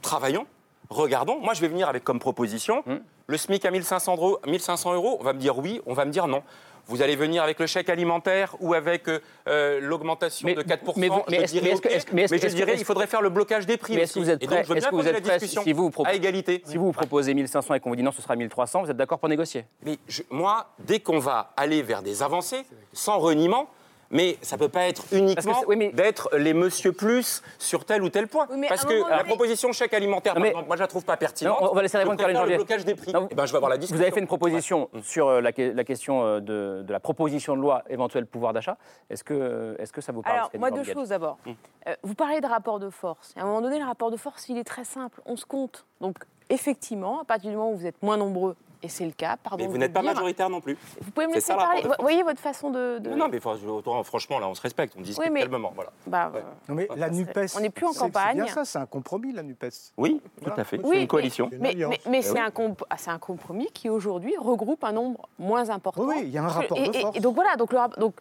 travaillons, 0.00 0.46
regardons. 0.90 1.40
Moi 1.40 1.54
je 1.54 1.60
vais 1.60 1.68
venir 1.68 1.88
avec 1.88 2.04
comme 2.04 2.20
proposition 2.20 2.84
hum. 2.86 3.00
le 3.26 3.36
SMIC 3.36 3.64
à 3.64 3.72
1500 3.72 4.14
euros, 4.14 4.38
1500 4.46 4.94
euros. 4.94 5.16
On 5.18 5.24
va 5.24 5.32
me 5.32 5.40
dire 5.40 5.58
oui, 5.58 5.80
on 5.86 5.92
va 5.92 6.04
me 6.04 6.12
dire 6.12 6.28
non. 6.28 6.44
Vous 6.86 7.02
allez 7.02 7.16
venir 7.16 7.42
avec 7.42 7.58
le 7.58 7.66
chèque 7.66 7.88
alimentaire 7.88 8.56
ou 8.60 8.74
avec 8.74 9.08
euh, 9.08 9.20
euh, 9.48 9.80
l'augmentation 9.80 10.48
de 10.48 10.62
4%. 10.62 10.92
Mais, 10.96 11.08
mais, 11.28 11.46
je 11.46 11.52
dirais, 11.52 11.74
mais, 12.12 12.26
je 12.28 12.54
dirais 12.54 12.74
il 12.76 12.84
faudrait 12.84 13.06
faire 13.06 13.22
le 13.22 13.30
blocage 13.30 13.66
des 13.66 13.76
prix. 13.76 13.94
Mais 13.94 14.02
est-ce 14.02 14.14
que 14.14 14.18
vous 14.18 14.30
êtes 14.30 14.44
prêt, 14.44 14.60
est-ce 14.60 14.88
que 14.88 14.94
vous 14.94 15.08
êtes 15.08 15.22
prêt 15.22 15.38
si 15.38 15.72
vous, 15.72 15.90
à 16.04 16.14
égalité 16.14 16.62
Si 16.66 16.76
vous, 16.76 16.86
vous 16.86 16.92
proposez 16.92 17.32
1500 17.34 17.74
et 17.74 17.80
qu'on 17.80 17.90
vous 17.90 17.96
dit 17.96 18.02
non, 18.02 18.12
ce 18.12 18.22
sera 18.22 18.36
1300, 18.36 18.82
vous 18.82 18.90
êtes 18.90 18.96
d'accord 18.96 19.18
pour 19.18 19.28
négocier? 19.28 19.64
Mais 19.82 19.98
moi, 20.30 20.74
dès 20.78 21.00
qu'on 21.00 21.18
va 21.18 21.52
aller 21.56 21.82
vers 21.82 22.02
des 22.02 22.22
avancées, 22.22 22.64
sans 22.92 23.18
reniement, 23.18 23.68
mais 24.14 24.38
ça 24.40 24.56
ne 24.56 24.60
peut 24.60 24.68
pas 24.68 24.86
être 24.86 25.04
uniquement 25.12 25.60
d'être 25.92 26.30
les 26.36 26.54
monsieur 26.54 26.92
plus 26.92 27.42
sur 27.58 27.84
tel 27.84 28.02
ou 28.02 28.08
tel 28.08 28.28
point. 28.28 28.46
Parce 28.68 28.86
que 28.86 29.10
la 29.10 29.24
proposition 29.24 29.72
chèque 29.72 29.92
alimentaire, 29.92 30.38
moi 30.38 30.50
je 30.54 30.74
ne 30.74 30.78
la 30.78 30.86
trouve 30.86 31.04
pas 31.04 31.16
pertinente. 31.16 31.58
on 31.60 31.74
va 31.74 31.82
laisser 31.82 31.98
répondre 31.98 32.16
Caroline 32.16 32.38
Janvier. 32.38 32.52
le 32.52 32.64
blocage 32.64 32.84
des 32.84 32.94
prix. 32.94 33.12
Eh 33.30 33.34
ben, 33.34 33.44
je 33.44 33.52
vais 33.52 33.56
avoir 33.56 33.70
la 33.70 33.76
discussion. 33.76 33.96
Vous 33.96 34.02
avez 34.02 34.12
fait 34.12 34.20
une 34.20 34.26
proposition 34.26 34.88
sur 35.02 35.28
euh, 35.28 35.40
la, 35.40 35.52
question 35.52 36.24
euh, 36.24 36.40
de, 36.40 36.84
la 36.88 37.00
proposition 37.00 37.56
de 37.56 37.60
loi 37.60 37.82
éventuelle 37.88 38.26
pouvoir 38.26 38.52
d'achat. 38.52 38.76
Est-ce 39.10 39.24
que, 39.24 39.76
est 39.78 39.90
que 39.90 40.00
ça 40.00 40.12
vous 40.12 40.22
parle 40.22 40.36
Alors, 40.36 40.50
moi, 40.58 40.70
deux 40.70 40.84
choses 40.84 41.08
d'abord. 41.08 41.38
Hum. 41.46 41.54
Euh, 41.88 41.94
vous 42.02 42.14
parlez 42.14 42.40
de 42.40 42.46
rapport 42.46 42.78
de 42.78 42.90
force. 42.90 43.34
À 43.36 43.42
un 43.42 43.46
moment 43.46 43.60
donné, 43.60 43.78
le 43.78 43.84
rapport 43.84 44.10
de 44.10 44.16
force, 44.16 44.48
il 44.48 44.58
est 44.58 44.64
très 44.64 44.84
simple. 44.84 45.20
On 45.26 45.36
se 45.36 45.44
compte. 45.44 45.86
Donc, 46.00 46.18
effectivement, 46.50 47.20
à 47.20 47.24
partir 47.24 47.50
du 47.50 47.56
moment 47.56 47.72
où 47.72 47.76
vous 47.76 47.86
êtes 47.86 48.00
moins 48.02 48.16
nombreux 48.16 48.56
et 48.84 48.88
c'est 48.88 49.06
le 49.06 49.12
cas. 49.12 49.36
Pardon. 49.42 49.64
Mais 49.64 49.70
vous 49.70 49.78
n'êtes 49.78 49.92
pas 49.92 50.02
majoritaire 50.02 50.50
non 50.50 50.60
plus. 50.60 50.76
Vous 51.00 51.10
pouvez 51.10 51.26
me 51.26 51.34
laisser 51.34 51.54
parler. 51.54 51.82
Vous 51.82 51.90
voyez 52.00 52.22
votre 52.22 52.40
façon 52.40 52.70
de. 52.70 53.00
Non, 53.16 53.28
mais 53.28 53.40
franchement, 53.40 54.38
là, 54.38 54.48
on 54.48 54.54
se 54.54 54.60
respecte, 54.60 54.94
on 54.96 55.00
discute 55.00 55.30
oui, 55.30 55.40
calmement. 55.40 55.72
Voilà. 55.74 55.90
Bah, 56.06 56.30
non, 56.68 56.74
mais 56.74 56.88
la 56.94 57.10
NUPES. 57.10 57.56
On 57.56 57.60
n'est 57.60 57.70
plus 57.70 57.86
en 57.86 57.92
campagne. 57.92 58.36
C'est 58.36 58.44
bien 58.44 58.54
ça, 58.54 58.64
c'est 58.64 58.78
un 58.78 58.86
compromis, 58.86 59.32
la 59.32 59.42
NUPES. 59.42 59.92
Oui, 59.96 60.20
tout 60.42 60.52
à 60.56 60.64
fait. 60.64 60.80
c'est 60.84 61.00
une 61.00 61.08
coalition. 61.08 61.50
Mais, 61.58 61.76
mais, 62.08 62.22
c'est 62.22 62.38
un, 62.38 62.52
ah, 62.90 62.96
un, 63.06 63.18
compromis 63.18 63.68
qui, 63.72 63.88
aujourd'hui, 63.88 64.34
regroupe 64.38 64.84
un 64.84 64.92
nombre 64.92 65.28
moins 65.38 65.70
important. 65.70 66.04
Oui, 66.04 66.16
il 66.22 66.30
y 66.30 66.38
a 66.38 66.44
un 66.44 66.48
rapport 66.48 66.78
de 66.78 66.92
force. 66.92 67.16
Et, 67.16 67.20
donc 67.20 67.34
voilà, 67.34 67.56
donc, 67.56 67.72
le, 67.72 67.78
donc 68.00 68.14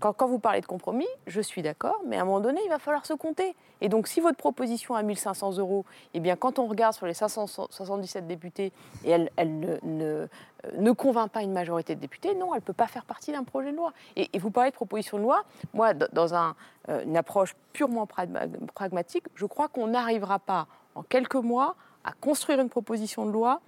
quand, 0.00 0.26
vous 0.26 0.38
parlez 0.38 0.60
de 0.60 0.66
compromis, 0.66 1.06
je 1.26 1.40
suis 1.40 1.62
d'accord, 1.62 2.00
mais 2.06 2.16
à 2.16 2.22
un 2.22 2.24
moment 2.24 2.40
donné, 2.40 2.60
il 2.64 2.68
va 2.68 2.78
falloir 2.78 3.04
se 3.06 3.12
compter. 3.12 3.54
Et 3.80 3.88
donc, 3.88 4.08
si 4.08 4.20
votre 4.20 4.36
proposition 4.36 4.94
à 4.94 5.02
1500 5.02 5.58
euros, 5.58 5.84
eh 6.14 6.20
bien, 6.20 6.36
quand 6.36 6.58
on 6.58 6.66
regarde 6.66 6.94
sur 6.94 7.06
les 7.06 7.14
577 7.14 8.26
députés, 8.26 8.72
et 9.04 9.10
elle, 9.36 9.78
ne, 9.82 10.92
convainc 10.92 11.30
pas 11.30 11.42
une 11.42 11.52
majorité 11.52 11.94
de 11.94 12.00
députés, 12.00 12.34
non, 12.34 12.54
elle 12.54 12.60
ne 12.60 12.64
peut 12.64 12.72
pas 12.72 12.86
faire 12.86 13.04
partie 13.04 13.32
d'un 13.32 13.44
projet 13.44 13.72
de 13.72 13.76
loi. 13.76 13.92
Et, 14.16 14.30
vous 14.38 14.50
parlez 14.50 14.70
de 14.70 14.76
proposition 14.76 15.18
de 15.18 15.22
loi, 15.22 15.44
moi, 15.74 15.94
dans 15.94 16.34
euh, 16.88 17.04
une 17.04 17.16
approche 17.16 17.54
purement 17.72 18.06
pragmatique, 18.06 19.24
je 19.34 19.46
crois 19.46 19.68
qu'on 19.68 19.88
n'arrivera 19.88 20.38
pas 20.38 20.66
en 20.94 21.02
quelques 21.02 21.36
mois 21.36 21.76
à 22.04 22.12
construire 22.12 22.60
une 22.60 22.68
proposition 22.68 23.26
de 23.26 23.30
loi 23.30 23.60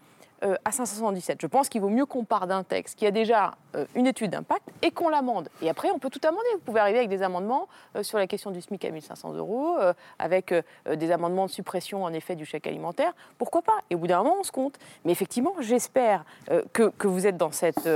euh, 0.44 0.56
à 0.64 0.72
577. 0.72 1.38
Je 1.40 1.46
pense 1.46 1.68
qu'il 1.68 1.80
vaut 1.80 1.88
mieux 1.88 2.04
qu'on 2.04 2.24
parte 2.24 2.48
d'un 2.48 2.64
texte 2.64 2.98
qui 2.98 3.06
a 3.06 3.10
déjà 3.10 3.54
euh, 3.74 3.86
une 3.94 4.06
étude 4.06 4.30
d'impact 4.30 4.68
et 4.82 4.90
qu'on 4.90 5.08
l'amende. 5.08 5.48
Et 5.62 5.70
après, 5.70 5.90
on 5.90 5.98
peut 5.98 6.10
tout 6.10 6.20
amender. 6.22 6.48
Vous 6.54 6.60
pouvez 6.60 6.80
arriver 6.80 6.98
avec 6.98 7.08
des 7.08 7.22
amendements 7.22 7.66
euh, 7.96 8.02
sur 8.02 8.18
la 8.18 8.26
question 8.26 8.50
du 8.50 8.60
SMIC 8.60 8.84
à 8.84 8.90
1500 8.90 9.34
euros, 9.34 9.76
avec 10.18 10.54
des 10.90 11.10
amendements 11.10 11.46
de 11.46 11.50
suppression, 11.50 12.04
en 12.04 12.12
effet, 12.12 12.36
du 12.36 12.44
chèque 12.44 12.66
alimentaire. 12.66 13.12
Pourquoi 13.38 13.62
pas? 13.62 13.78
Et 13.90 13.94
au 13.94 13.98
bout 13.98 14.06
d'un 14.06 14.22
moment, 14.22 14.36
on 14.40 14.42
se 14.42 14.52
compte. 14.52 14.74
Mais 15.04 15.12
effectivement, 15.12 15.54
j'espère 15.60 16.24
que, 16.72 16.90
que, 16.90 17.08
vous 17.08 17.26
êtes 17.26 17.36
dans 17.36 17.52
cette 17.52 17.88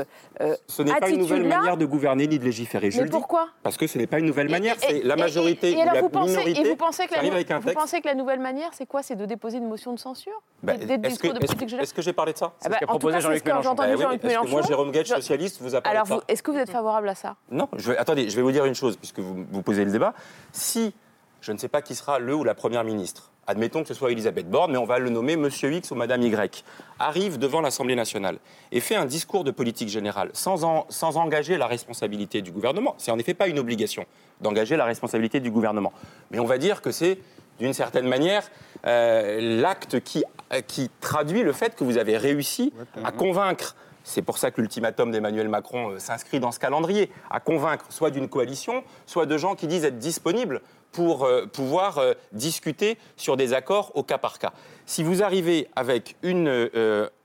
Ce 0.66 0.82
n'est 0.82 0.94
pas 0.94 1.10
une 1.10 1.20
nouvelle 1.20 1.46
manière 1.46 1.76
de 1.76 1.86
gouverner 1.86 2.26
ni 2.26 2.38
de 2.38 2.44
légiférer. 2.44 2.90
Je 2.90 3.02
Mais 3.02 3.08
pourquoi? 3.08 3.48
Parce 3.62 3.76
que 3.76 3.86
ce 3.86 3.98
n'est 3.98 4.06
pas 4.06 4.18
une 4.18 4.26
nouvelle 4.26 4.50
manière. 4.50 4.76
C'est 4.78 5.02
la 5.02 5.16
majorité 5.16 5.72
et, 5.72 5.82
ou 5.82 5.84
la 5.84 6.00
vous 6.00 6.08
pensez, 6.08 6.30
minorité 6.38 6.60
et 6.60 6.70
vous 6.70 6.76
pensez 6.76 7.06
que 7.06 7.14
la, 7.14 7.58
vous 7.58 7.72
pensez 7.72 8.00
que 8.00 8.06
la 8.06 8.14
nouvelle 8.14 8.40
manière, 8.40 8.70
c'est 8.72 8.86
quoi? 8.86 9.02
C'est 9.02 9.16
de 9.16 9.26
déposer 9.26 9.58
une 9.58 9.68
motion 9.68 9.92
de 9.92 9.98
censure? 9.98 10.40
Bah, 10.62 10.74
Est-ce 10.74 11.94
que 11.94 12.02
j'ai 12.02 12.12
parlé 12.12 12.32
de 12.32 12.37
ça 12.38 12.54
C'est 12.60 12.72
ce 12.72 12.78
qu'a 12.78 12.86
proposé 12.86 13.20
Jean-Luc 13.20 13.44
Mélenchon. 13.44 13.74
Jean 13.76 14.44
moi, 14.46 14.62
Jérôme 14.62 14.90
Guedj, 14.92 15.08
socialiste, 15.08 15.60
vous 15.60 15.74
a 15.74 15.80
parlé 15.80 15.98
Alors, 15.98 16.22
est-ce 16.28 16.42
que 16.42 16.50
vous 16.50 16.58
êtes 16.58 16.70
favorable 16.70 17.08
à 17.08 17.14
ça? 17.14 17.36
Non. 17.50 17.68
Je 17.76 17.92
attendez, 17.92 18.30
je 18.30 18.36
vais 18.36 18.42
vous 18.42 18.52
dire 18.52 18.64
une 18.64 18.74
chose, 18.74 18.96
puisque 18.96 19.18
vous, 19.18 19.44
vous 19.50 19.62
posez 19.62 19.84
le 19.84 19.90
débat. 19.90 20.14
Si, 20.52 20.94
je 21.40 21.52
ne 21.52 21.58
sais 21.58 21.68
pas 21.68 21.82
qui 21.82 21.94
sera 21.94 22.18
le 22.18 22.34
ou 22.34 22.44
la 22.44 22.54
première 22.54 22.84
ministre, 22.84 23.30
admettons 23.46 23.82
que 23.82 23.88
ce 23.88 23.94
soit 23.94 24.12
Elisabeth 24.12 24.48
Borne, 24.48 24.72
mais 24.72 24.78
on 24.78 24.84
va 24.84 24.98
le 24.98 25.10
nommer 25.10 25.36
Monsieur 25.36 25.72
X 25.72 25.90
ou 25.90 25.94
Madame 25.94 26.22
Y, 26.22 26.64
arrive 26.98 27.38
devant 27.38 27.60
l'Assemblée 27.60 27.96
nationale 27.96 28.38
et 28.72 28.80
fait 28.80 28.94
un 28.94 29.06
discours 29.06 29.42
de 29.42 29.50
politique 29.50 29.88
générale 29.88 30.30
sans, 30.34 30.86
sans 30.88 31.16
engager 31.16 31.56
la 31.56 31.66
responsabilité 31.66 32.42
du 32.42 32.52
gouvernement. 32.52 32.94
C'est 32.98 33.10
en 33.10 33.18
effet 33.18 33.34
pas 33.34 33.48
une 33.48 33.58
obligation 33.58 34.04
d'engager 34.40 34.76
la 34.76 34.84
responsabilité 34.84 35.40
du 35.40 35.50
gouvernement. 35.50 35.92
Mais 36.30 36.38
on 36.38 36.44
va 36.44 36.58
dire 36.58 36.82
que 36.82 36.92
c'est 36.92 37.18
d'une 37.58 37.72
certaine 37.72 38.06
manière, 38.06 38.48
euh, 38.86 39.60
l'acte 39.60 40.00
qui, 40.00 40.24
euh, 40.52 40.60
qui 40.60 40.90
traduit 41.00 41.42
le 41.42 41.52
fait 41.52 41.74
que 41.74 41.84
vous 41.84 41.98
avez 41.98 42.16
réussi 42.16 42.72
à 43.04 43.12
convaincre 43.12 43.74
c'est 44.04 44.22
pour 44.22 44.38
ça 44.38 44.50
que 44.50 44.62
l'ultimatum 44.62 45.10
d'Emmanuel 45.10 45.50
Macron 45.50 45.90
euh, 45.90 45.98
s'inscrit 45.98 46.40
dans 46.40 46.50
ce 46.50 46.58
calendrier, 46.58 47.10
à 47.30 47.40
convaincre 47.40 47.84
soit 47.90 48.10
d'une 48.10 48.26
coalition, 48.26 48.82
soit 49.04 49.26
de 49.26 49.36
gens 49.36 49.54
qui 49.54 49.66
disent 49.66 49.84
être 49.84 49.98
disponibles 49.98 50.62
pour 50.92 51.28
pouvoir 51.52 52.00
discuter 52.32 52.96
sur 53.18 53.36
des 53.36 53.52
accords 53.52 53.92
au 53.94 54.02
cas 54.02 54.16
par 54.16 54.38
cas. 54.38 54.54
Si 54.86 55.02
vous 55.02 55.22
arrivez 55.22 55.68
avec 55.76 56.16
une, 56.22 56.70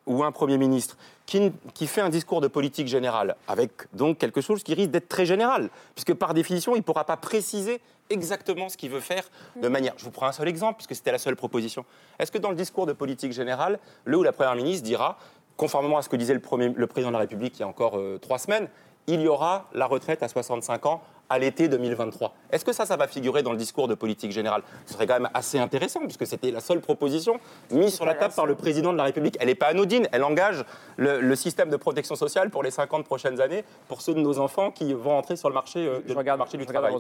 ou 0.06 0.24
un 0.24 0.32
Premier 0.32 0.58
ministre 0.58 0.98
qui, 1.26 1.52
qui, 1.74 1.88
fait 1.88 2.02
un 2.02 2.10
discours 2.10 2.42
de 2.42 2.48
politique 2.48 2.88
générale, 2.88 3.36
avec 3.48 3.72
donc 3.94 4.18
quelque 4.18 4.42
chose 4.42 4.64
qui 4.64 4.74
risque 4.74 4.92
d'être 4.92 5.08
très 5.08 5.26
général, 5.26 5.70
puisque 5.96 6.14
par 6.14 6.34
définition, 6.34 6.76
il 6.76 6.80
ne 6.80 6.84
pourra 6.84 7.06
pas 7.06 7.18
préciser 7.18 7.80
exactement 8.10 8.70
ce 8.70 8.78
qu'il 8.78 8.90
veut 8.90 9.00
faire 9.00 9.24
de 9.56 9.68
manière. 9.68 9.94
Je 9.98 10.04
vous 10.06 10.12
prends 10.12 10.28
un 10.28 10.32
seul 10.32 10.48
exemple, 10.48 10.78
puisque 10.78 10.96
c'était 10.96 11.12
la 11.12 11.18
seule 11.18 11.36
proposition. 11.36 11.86
Est-ce 12.20 12.32
que 12.32 12.38
dans 12.38 12.50
le 12.50 12.56
discours 12.56 12.86
de 12.86 12.94
politique 12.94 13.34
générale, 13.34 13.80
le 14.06 14.18
ou 14.18 14.24
la 14.24 14.32
Première 14.32 14.56
ministre 14.56 14.84
dira, 14.84 15.18
conformément 15.58 15.98
à 15.98 16.02
ce 16.02 16.10
que 16.10 16.16
disait 16.16 16.34
le, 16.34 16.40
premier, 16.40 16.70
le 16.70 16.88
président 16.88 17.10
de 17.10 17.14
la 17.14 17.20
République 17.20 17.58
il 17.58 17.62
y 17.62 17.64
a 17.64 17.68
encore 17.68 17.98
euh, 17.98 18.18
trois 18.20 18.40
semaines, 18.40 18.68
il 19.08 19.22
y 19.22 19.28
aura 19.28 19.70
la 19.74 19.86
retraite 19.86 20.24
à 20.24 20.28
65 20.28 20.86
ans 20.86 21.02
à 21.34 21.40
l'été 21.40 21.68
2023. 21.68 22.36
Est-ce 22.52 22.64
que 22.64 22.72
ça, 22.72 22.86
ça 22.86 22.96
va 22.96 23.08
figurer 23.08 23.42
dans 23.42 23.52
le 23.52 23.58
discours 23.58 23.88
de 23.88 23.96
politique 23.96 24.32
générale? 24.32 24.62
Ce 24.86 24.94
serait 24.94 25.08
quand 25.08 25.16
même 25.16 25.30
assez 25.34 25.58
intéressant, 25.58 26.02
puisque 26.02 26.28
c'était 26.28 26.52
la 26.52 26.60
seule 26.60 26.80
proposition 26.80 27.40
mise 27.72 27.96
sur 27.96 28.06
la 28.06 28.14
table 28.14 28.36
par 28.36 28.46
le 28.46 28.54
président 28.54 28.94
de 28.94 28.98
la 28.98 29.06
République. 29.06 29.36
Elle 29.40 29.48
n'est 29.48 29.56
pas 29.56 29.68
anodine, 29.68 30.08
elle 30.12 30.24
engage 30.24 30.64
le, 30.98 31.34
système 31.36 31.72
de 31.72 31.78
protection 31.78 32.16
sociale 32.16 32.52
pour 32.52 32.62
les 32.62 32.70
50 32.70 33.06
prochaines 33.06 33.42
années, 33.42 33.66
pour 33.88 34.02
ceux 34.02 34.14
de 34.14 34.20
nos 34.20 34.38
enfants 34.38 34.70
qui 34.70 34.94
vont 34.94 35.18
entrer 35.18 35.36
sur 35.36 35.50
le 35.50 35.56
marché, 35.56 35.80
euh, 35.80 36.00
je 36.06 36.14
regarde, 36.14 36.38
marché 36.38 36.60
du 36.60 36.68
travail. 36.68 36.94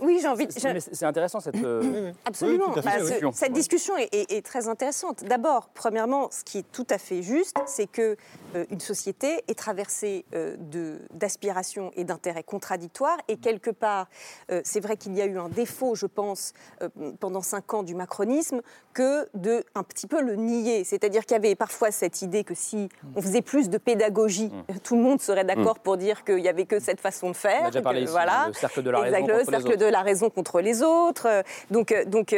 Oui, 0.00 0.20
j'ai 0.22 0.28
envie. 0.28 0.46
C'est 0.48 1.04
intéressant 1.04 1.40
cette. 1.40 1.56
Euh, 1.56 2.12
Absolument. 2.24 2.68
Bah, 2.68 2.92
cette 3.32 3.52
discussion 3.52 3.94
est, 3.96 4.46
très 4.46 4.68
intéressante. 4.68 5.24
D'abord, 5.24 5.68
premièrement, 5.74 6.28
ce 6.30 6.44
qui 6.44 6.58
est 6.58 6.72
tout 6.72 6.86
à 6.90 6.98
fait 6.98 7.22
juste, 7.22 7.56
c'est 7.66 7.88
que 7.88 8.16
euh, 8.54 8.64
une 8.70 8.80
société 8.80 9.42
est 9.48 9.58
traversée 9.58 10.24
d'aspirations 11.10 11.90
et 11.96 12.04
d'intérêts 12.04 12.44
contradictoires 12.44 13.18
et 13.28 13.31
quelque 13.36 13.70
part, 13.70 14.08
euh, 14.50 14.60
c'est 14.64 14.80
vrai 14.80 14.96
qu'il 14.96 15.14
y 15.14 15.20
a 15.20 15.26
eu 15.26 15.38
un 15.38 15.48
défaut, 15.48 15.94
je 15.94 16.06
pense, 16.06 16.52
euh, 16.82 16.88
pendant 17.20 17.42
cinq 17.42 17.74
ans 17.74 17.82
du 17.82 17.94
macronisme, 17.94 18.62
que 18.94 19.28
de 19.34 19.64
un 19.74 19.82
petit 19.82 20.06
peu 20.06 20.20
le 20.20 20.36
nier. 20.36 20.84
C'est-à-dire 20.84 21.24
qu'il 21.24 21.32
y 21.32 21.38
avait 21.38 21.54
parfois 21.54 21.90
cette 21.90 22.22
idée 22.22 22.44
que 22.44 22.54
si 22.54 22.88
on 23.16 23.22
faisait 23.22 23.42
plus 23.42 23.70
de 23.70 23.78
pédagogie, 23.78 24.50
mm. 24.68 24.78
tout 24.84 24.96
le 24.96 25.02
monde 25.02 25.20
serait 25.20 25.44
d'accord 25.44 25.76
mm. 25.76 25.82
pour 25.82 25.96
dire 25.96 26.24
qu'il 26.24 26.36
n'y 26.36 26.48
avait 26.48 26.66
que 26.66 26.80
cette 26.80 27.00
façon 27.00 27.30
de 27.30 27.36
faire. 27.36 27.62
On 27.62 27.66
a 27.66 27.70
déjà 27.70 27.82
parlé 27.82 28.02
ici, 28.02 28.12
voilà, 28.12 28.48
le 28.48 28.54
cercle 28.54 28.82
de 28.82 28.90
la 28.90 29.00
raison 29.00 29.20
contre 29.20 29.38
le 29.38 29.44
cercle 29.44 29.76
de 29.76 29.86
la 29.86 30.02
raison 30.02 30.30
contre 30.30 30.60
les 30.60 30.82
autres. 30.82 31.42
Donc, 31.70 31.92
euh, 31.92 32.04
donc 32.04 32.34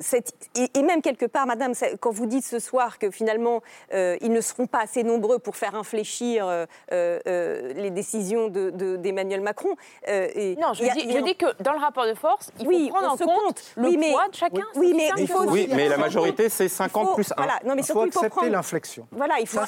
cette, 0.00 0.32
et, 0.54 0.82
même 0.82 1.02
quelque 1.02 1.26
part, 1.26 1.46
Madame, 1.46 1.72
quand 2.00 2.10
vous 2.10 2.26
dites 2.26 2.44
ce 2.44 2.58
soir 2.58 2.98
que 2.98 3.10
finalement 3.10 3.62
ils 3.92 4.32
ne 4.32 4.40
seront 4.40 4.66
pas 4.66 4.82
assez 4.82 5.02
nombreux 5.02 5.38
pour 5.38 5.56
faire 5.56 5.74
infléchir 5.74 6.66
les 6.90 7.90
décisions 7.90 8.48
d'Emmanuel 8.48 9.40
de, 9.40 9.44
Macron, 9.44 9.74
euh, 10.08 10.54
non, 10.58 10.72
je, 10.74 10.82
dis, 11.22 11.34
que 11.34 11.62
dans 11.62 11.72
le 11.72 11.78
rapport 11.78 12.06
de 12.06 12.14
force, 12.14 12.50
il 12.60 12.66
faut 12.66 12.88
prendre 12.88 13.12
en 13.12 13.16
compte 13.16 13.62
le 13.76 14.10
poids 14.12 14.28
de 14.28 14.34
chacun. 14.34 14.64
Oui, 14.76 14.94
mais, 14.96 15.10
il 15.18 15.28
faut, 15.28 15.44
oui, 15.48 15.68
mais 15.74 15.88
la 15.88 15.96
majorité, 15.96 16.48
c'est 16.48 16.68
50 16.68 17.14
plus 17.14 17.32
1. 17.32 17.34
Voilà, 17.36 17.60
non, 17.64 17.74
mais 17.74 17.82
il 17.82 17.86
faut 17.86 18.00
accepter 18.00 18.48
l'inflexion. 18.48 19.06
Voilà, 19.12 19.40
il 19.40 19.46
faut, 19.46 19.60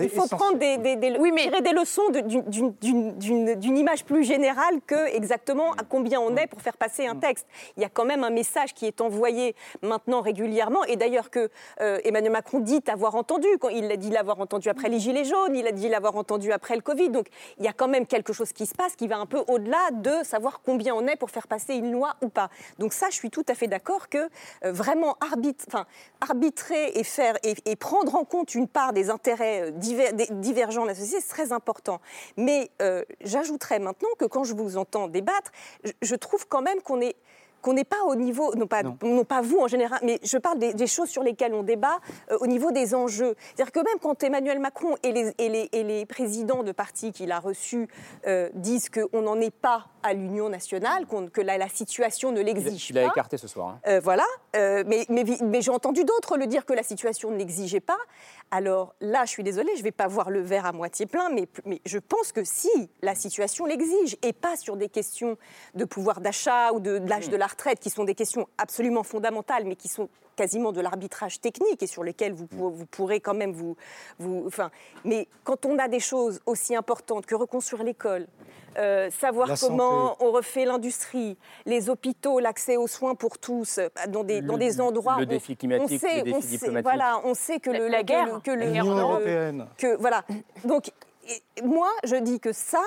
il 0.00 0.10
faut 0.10 0.28
prendre 0.28 0.58
des, 0.58 0.78
des, 0.78 1.16
oui, 1.18 1.32
mais... 1.32 1.42
tirer 1.42 1.60
des 1.60 1.72
leçons 1.72 2.02
d'une 2.10 3.76
image 3.76 4.04
plus 4.04 4.24
générale 4.24 4.80
que 4.86 5.14
exactement 5.14 5.72
à 5.72 5.84
combien 5.88 6.20
on 6.20 6.36
est 6.36 6.46
pour 6.46 6.60
faire 6.60 6.76
passer 6.76 7.06
un 7.06 7.16
texte. 7.16 7.46
Il 7.76 7.82
y 7.82 7.86
a 7.86 7.88
quand 7.88 8.04
même 8.04 8.24
un 8.24 8.30
message 8.30 8.74
qui 8.74 8.86
est 8.86 9.00
envoyé 9.00 9.54
maintenant 9.82 10.20
régulièrement, 10.20 10.84
et 10.84 10.96
d'ailleurs 10.96 11.30
que 11.30 11.50
euh, 11.80 11.98
Emmanuel 12.04 12.32
Macron 12.32 12.60
dit 12.60 12.82
avoir 12.88 13.14
entendu. 13.14 13.46
Quand 13.60 13.68
il 13.68 13.90
a 13.90 13.96
dit 13.96 14.10
l'avoir 14.10 14.40
entendu 14.40 14.68
après 14.68 14.88
les 14.88 14.98
Gilets 14.98 15.24
jaunes, 15.24 15.54
il 15.54 15.66
a 15.66 15.72
dit 15.72 15.88
l'avoir 15.88 16.16
entendu 16.16 16.52
après 16.52 16.74
le 16.74 16.82
Covid. 16.82 17.10
Donc 17.10 17.26
il 17.58 17.64
y 17.64 17.68
a 17.68 17.72
quand 17.72 17.88
même 17.88 18.06
quelque 18.06 18.32
chose 18.32 18.52
qui 18.52 18.66
se 18.66 18.74
passe 18.74 18.96
qui 18.96 19.08
va 19.08 19.18
un 19.18 19.26
peu 19.26 19.42
au-delà 19.62 19.90
de 19.92 20.24
savoir 20.24 20.60
combien 20.64 20.94
on 20.94 21.06
est 21.06 21.16
pour 21.16 21.30
faire 21.30 21.46
passer 21.46 21.74
une 21.74 21.92
loi 21.92 22.16
ou 22.20 22.28
pas. 22.28 22.50
Donc 22.78 22.92
ça, 22.92 23.06
je 23.10 23.14
suis 23.14 23.30
tout 23.30 23.44
à 23.48 23.54
fait 23.54 23.68
d'accord 23.68 24.08
que 24.08 24.28
euh, 24.64 24.72
vraiment 24.72 25.16
arbitrer 26.20 26.92
et, 26.94 27.04
faire, 27.04 27.36
et, 27.42 27.76
prendre 27.76 28.14
en 28.14 28.24
compte 28.24 28.54
une 28.54 28.68
part 28.68 28.92
des 28.92 29.10
intérêts 29.10 29.70
euh, 29.70 30.30
divergents 30.30 30.82
de 30.82 30.88
la 30.88 30.94
société, 30.94 31.20
c'est 31.20 31.28
très 31.28 31.52
important. 31.52 32.00
Mais 32.36 32.70
euh, 32.80 33.04
j'ajouterais 33.22 33.78
maintenant 33.78 34.08
que 34.18 34.24
quand 34.24 34.44
je 34.44 34.54
vous 34.54 34.76
entends 34.76 35.08
débattre, 35.08 35.52
je 36.02 36.14
trouve 36.14 36.46
quand 36.48 36.62
même 36.62 36.80
qu'on 36.82 37.00
est 37.00 37.16
qu'on 37.62 37.72
n'est 37.72 37.84
pas 37.84 38.02
au 38.06 38.14
niveau, 38.14 38.54
non 38.54 38.66
pas, 38.66 38.82
non. 38.82 39.24
pas 39.24 39.40
vous 39.40 39.58
en 39.58 39.68
général, 39.68 40.00
mais 40.02 40.20
je 40.22 40.36
parle 40.36 40.58
des, 40.58 40.86
choses 40.86 41.08
sur 41.08 41.22
lesquelles 41.22 41.54
on 41.54 41.62
débat 41.62 42.00
euh, 42.30 42.36
au 42.40 42.46
niveau 42.46 42.72
des 42.72 42.94
enjeux. 42.94 43.34
C'est-à-dire 43.54 43.72
que 43.72 43.78
même 43.78 43.98
quand 44.00 44.22
Emmanuel 44.22 44.58
Macron 44.58 44.96
et 45.02 45.12
les, 45.12 45.32
et 45.38 45.48
les, 45.48 45.68
et 45.72 45.84
les 45.84 46.04
présidents 46.04 46.64
de 46.64 46.72
partis 46.72 47.12
qu'il 47.12 47.32
a 47.32 47.38
reçus 47.38 47.88
euh, 48.26 48.50
disent 48.54 48.90
qu'on 48.90 49.22
n'en 49.22 49.40
est 49.40 49.54
pas 49.54 49.86
à 50.02 50.12
l'Union 50.12 50.48
nationale, 50.48 51.06
que 51.32 51.40
la, 51.40 51.56
la, 51.56 51.68
situation 51.68 52.32
ne 52.32 52.40
l'exige 52.40 52.92
pas. 52.92 53.00
Il 53.00 53.04
a 53.04 53.08
écarté 53.08 53.38
ce 53.38 53.46
soir. 53.46 53.68
Hein. 53.68 53.80
Euh, 53.86 54.00
voilà, 54.02 54.26
mais, 54.54 55.06
mais, 55.08 55.24
mais 55.42 55.62
j'ai 55.62 55.70
entendu 55.70 56.04
d'autres 56.04 56.36
le 56.36 56.46
dire 56.46 56.66
que 56.66 56.72
la 56.72 56.82
situation 56.82 57.30
ne 57.30 57.36
l'exigeait 57.36 57.80
pas. 57.80 57.98
Alors 58.54 58.94
là, 59.00 59.24
je 59.24 59.30
suis 59.30 59.42
désolée, 59.42 59.70
je 59.76 59.78
ne 59.78 59.84
vais 59.84 59.92
pas 59.92 60.08
voir 60.08 60.28
le 60.28 60.42
verre 60.42 60.66
à 60.66 60.72
moitié 60.72 61.06
plein, 61.06 61.30
mais, 61.30 61.48
mais 61.64 61.80
je 61.86 61.98
pense 61.98 62.32
que 62.32 62.44
si 62.44 62.68
la 63.00 63.14
situation 63.14 63.64
l'exige, 63.64 64.18
et 64.20 64.34
pas 64.34 64.56
sur 64.56 64.76
des 64.76 64.90
questions 64.90 65.38
de 65.74 65.86
pouvoir 65.86 66.20
d'achat 66.20 66.70
ou 66.74 66.78
de, 66.78 66.98
de 66.98 67.08
l'âge 67.08 67.30
de 67.30 67.36
la 67.38 67.46
retraite, 67.46 67.80
qui 67.80 67.88
sont 67.88 68.04
des 68.04 68.14
questions 68.14 68.46
absolument 68.58 69.04
fondamentales, 69.04 69.64
mais 69.64 69.74
qui 69.74 69.88
sont 69.88 70.10
quasiment 70.36 70.72
de 70.72 70.80
l'arbitrage 70.80 71.40
technique 71.40 71.82
et 71.82 71.86
sur 71.86 72.04
lesquels 72.04 72.32
vous, 72.32 72.46
vous 72.50 72.86
pourrez 72.86 73.20
quand 73.20 73.34
même 73.34 73.52
vous, 73.52 73.76
vous... 74.18 74.44
Enfin, 74.46 74.70
mais 75.04 75.28
quand 75.44 75.66
on 75.66 75.78
a 75.78 75.88
des 75.88 76.00
choses 76.00 76.40
aussi 76.46 76.74
importantes 76.74 77.26
que 77.26 77.34
reconstruire 77.34 77.82
l'école, 77.82 78.26
euh, 78.78 79.10
savoir 79.10 79.50
comment 79.60 80.16
on 80.20 80.32
refait 80.32 80.64
l'industrie, 80.64 81.36
les 81.66 81.90
hôpitaux, 81.90 82.38
l'accès 82.38 82.76
aux 82.76 82.86
soins 82.86 83.14
pour 83.14 83.38
tous, 83.38 83.78
euh, 83.78 83.88
dans 84.08 84.24
des, 84.24 84.40
dans 84.40 84.56
des 84.56 84.80
endroits... 84.80 85.18
Le 85.18 85.26
défi 85.26 85.56
climatique, 85.56 86.02
on 86.02 86.08
sait, 86.08 86.16
le 86.18 86.22
défi 86.22 86.46
diplomatique. 86.46 86.84
voilà, 86.84 87.20
on 87.24 87.34
sait 87.34 87.60
que 87.60 87.70
le, 87.70 87.88
la, 87.88 88.02
guerre, 88.02 88.40
que 88.42 88.50
l'Union 88.50 88.86
européenne. 88.86 89.66
Que, 89.76 89.96
voilà. 89.96 90.24
Donc, 90.64 90.90
moi, 91.62 91.90
je 92.04 92.16
dis 92.16 92.40
que 92.40 92.52
ça, 92.52 92.82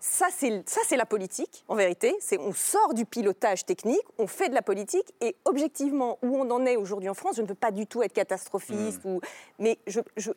ça, 0.00 0.26
c'est 0.30 0.96
la 0.96 1.06
politique, 1.06 1.64
en 1.68 1.74
vérité. 1.74 2.16
On 2.38 2.52
sort 2.52 2.94
du 2.94 3.04
pilotage 3.04 3.66
technique, 3.66 4.02
on 4.18 4.26
fait 4.26 4.48
de 4.48 4.54
la 4.54 4.62
politique, 4.62 5.14
et 5.20 5.36
objectivement, 5.44 6.18
où 6.22 6.36
on 6.36 6.50
en 6.50 6.64
est 6.64 6.76
aujourd'hui 6.76 7.08
en 7.10 7.14
France, 7.14 7.36
je 7.36 7.42
ne 7.42 7.46
veux 7.46 7.54
pas 7.54 7.70
du 7.70 7.86
tout 7.86 8.02
être 8.02 8.14
catastrophiste, 8.14 9.04
hmm. 9.04 9.08
ou, 9.08 9.20
mais 9.58 9.78
je, 9.86 10.00
je, 10.16 10.30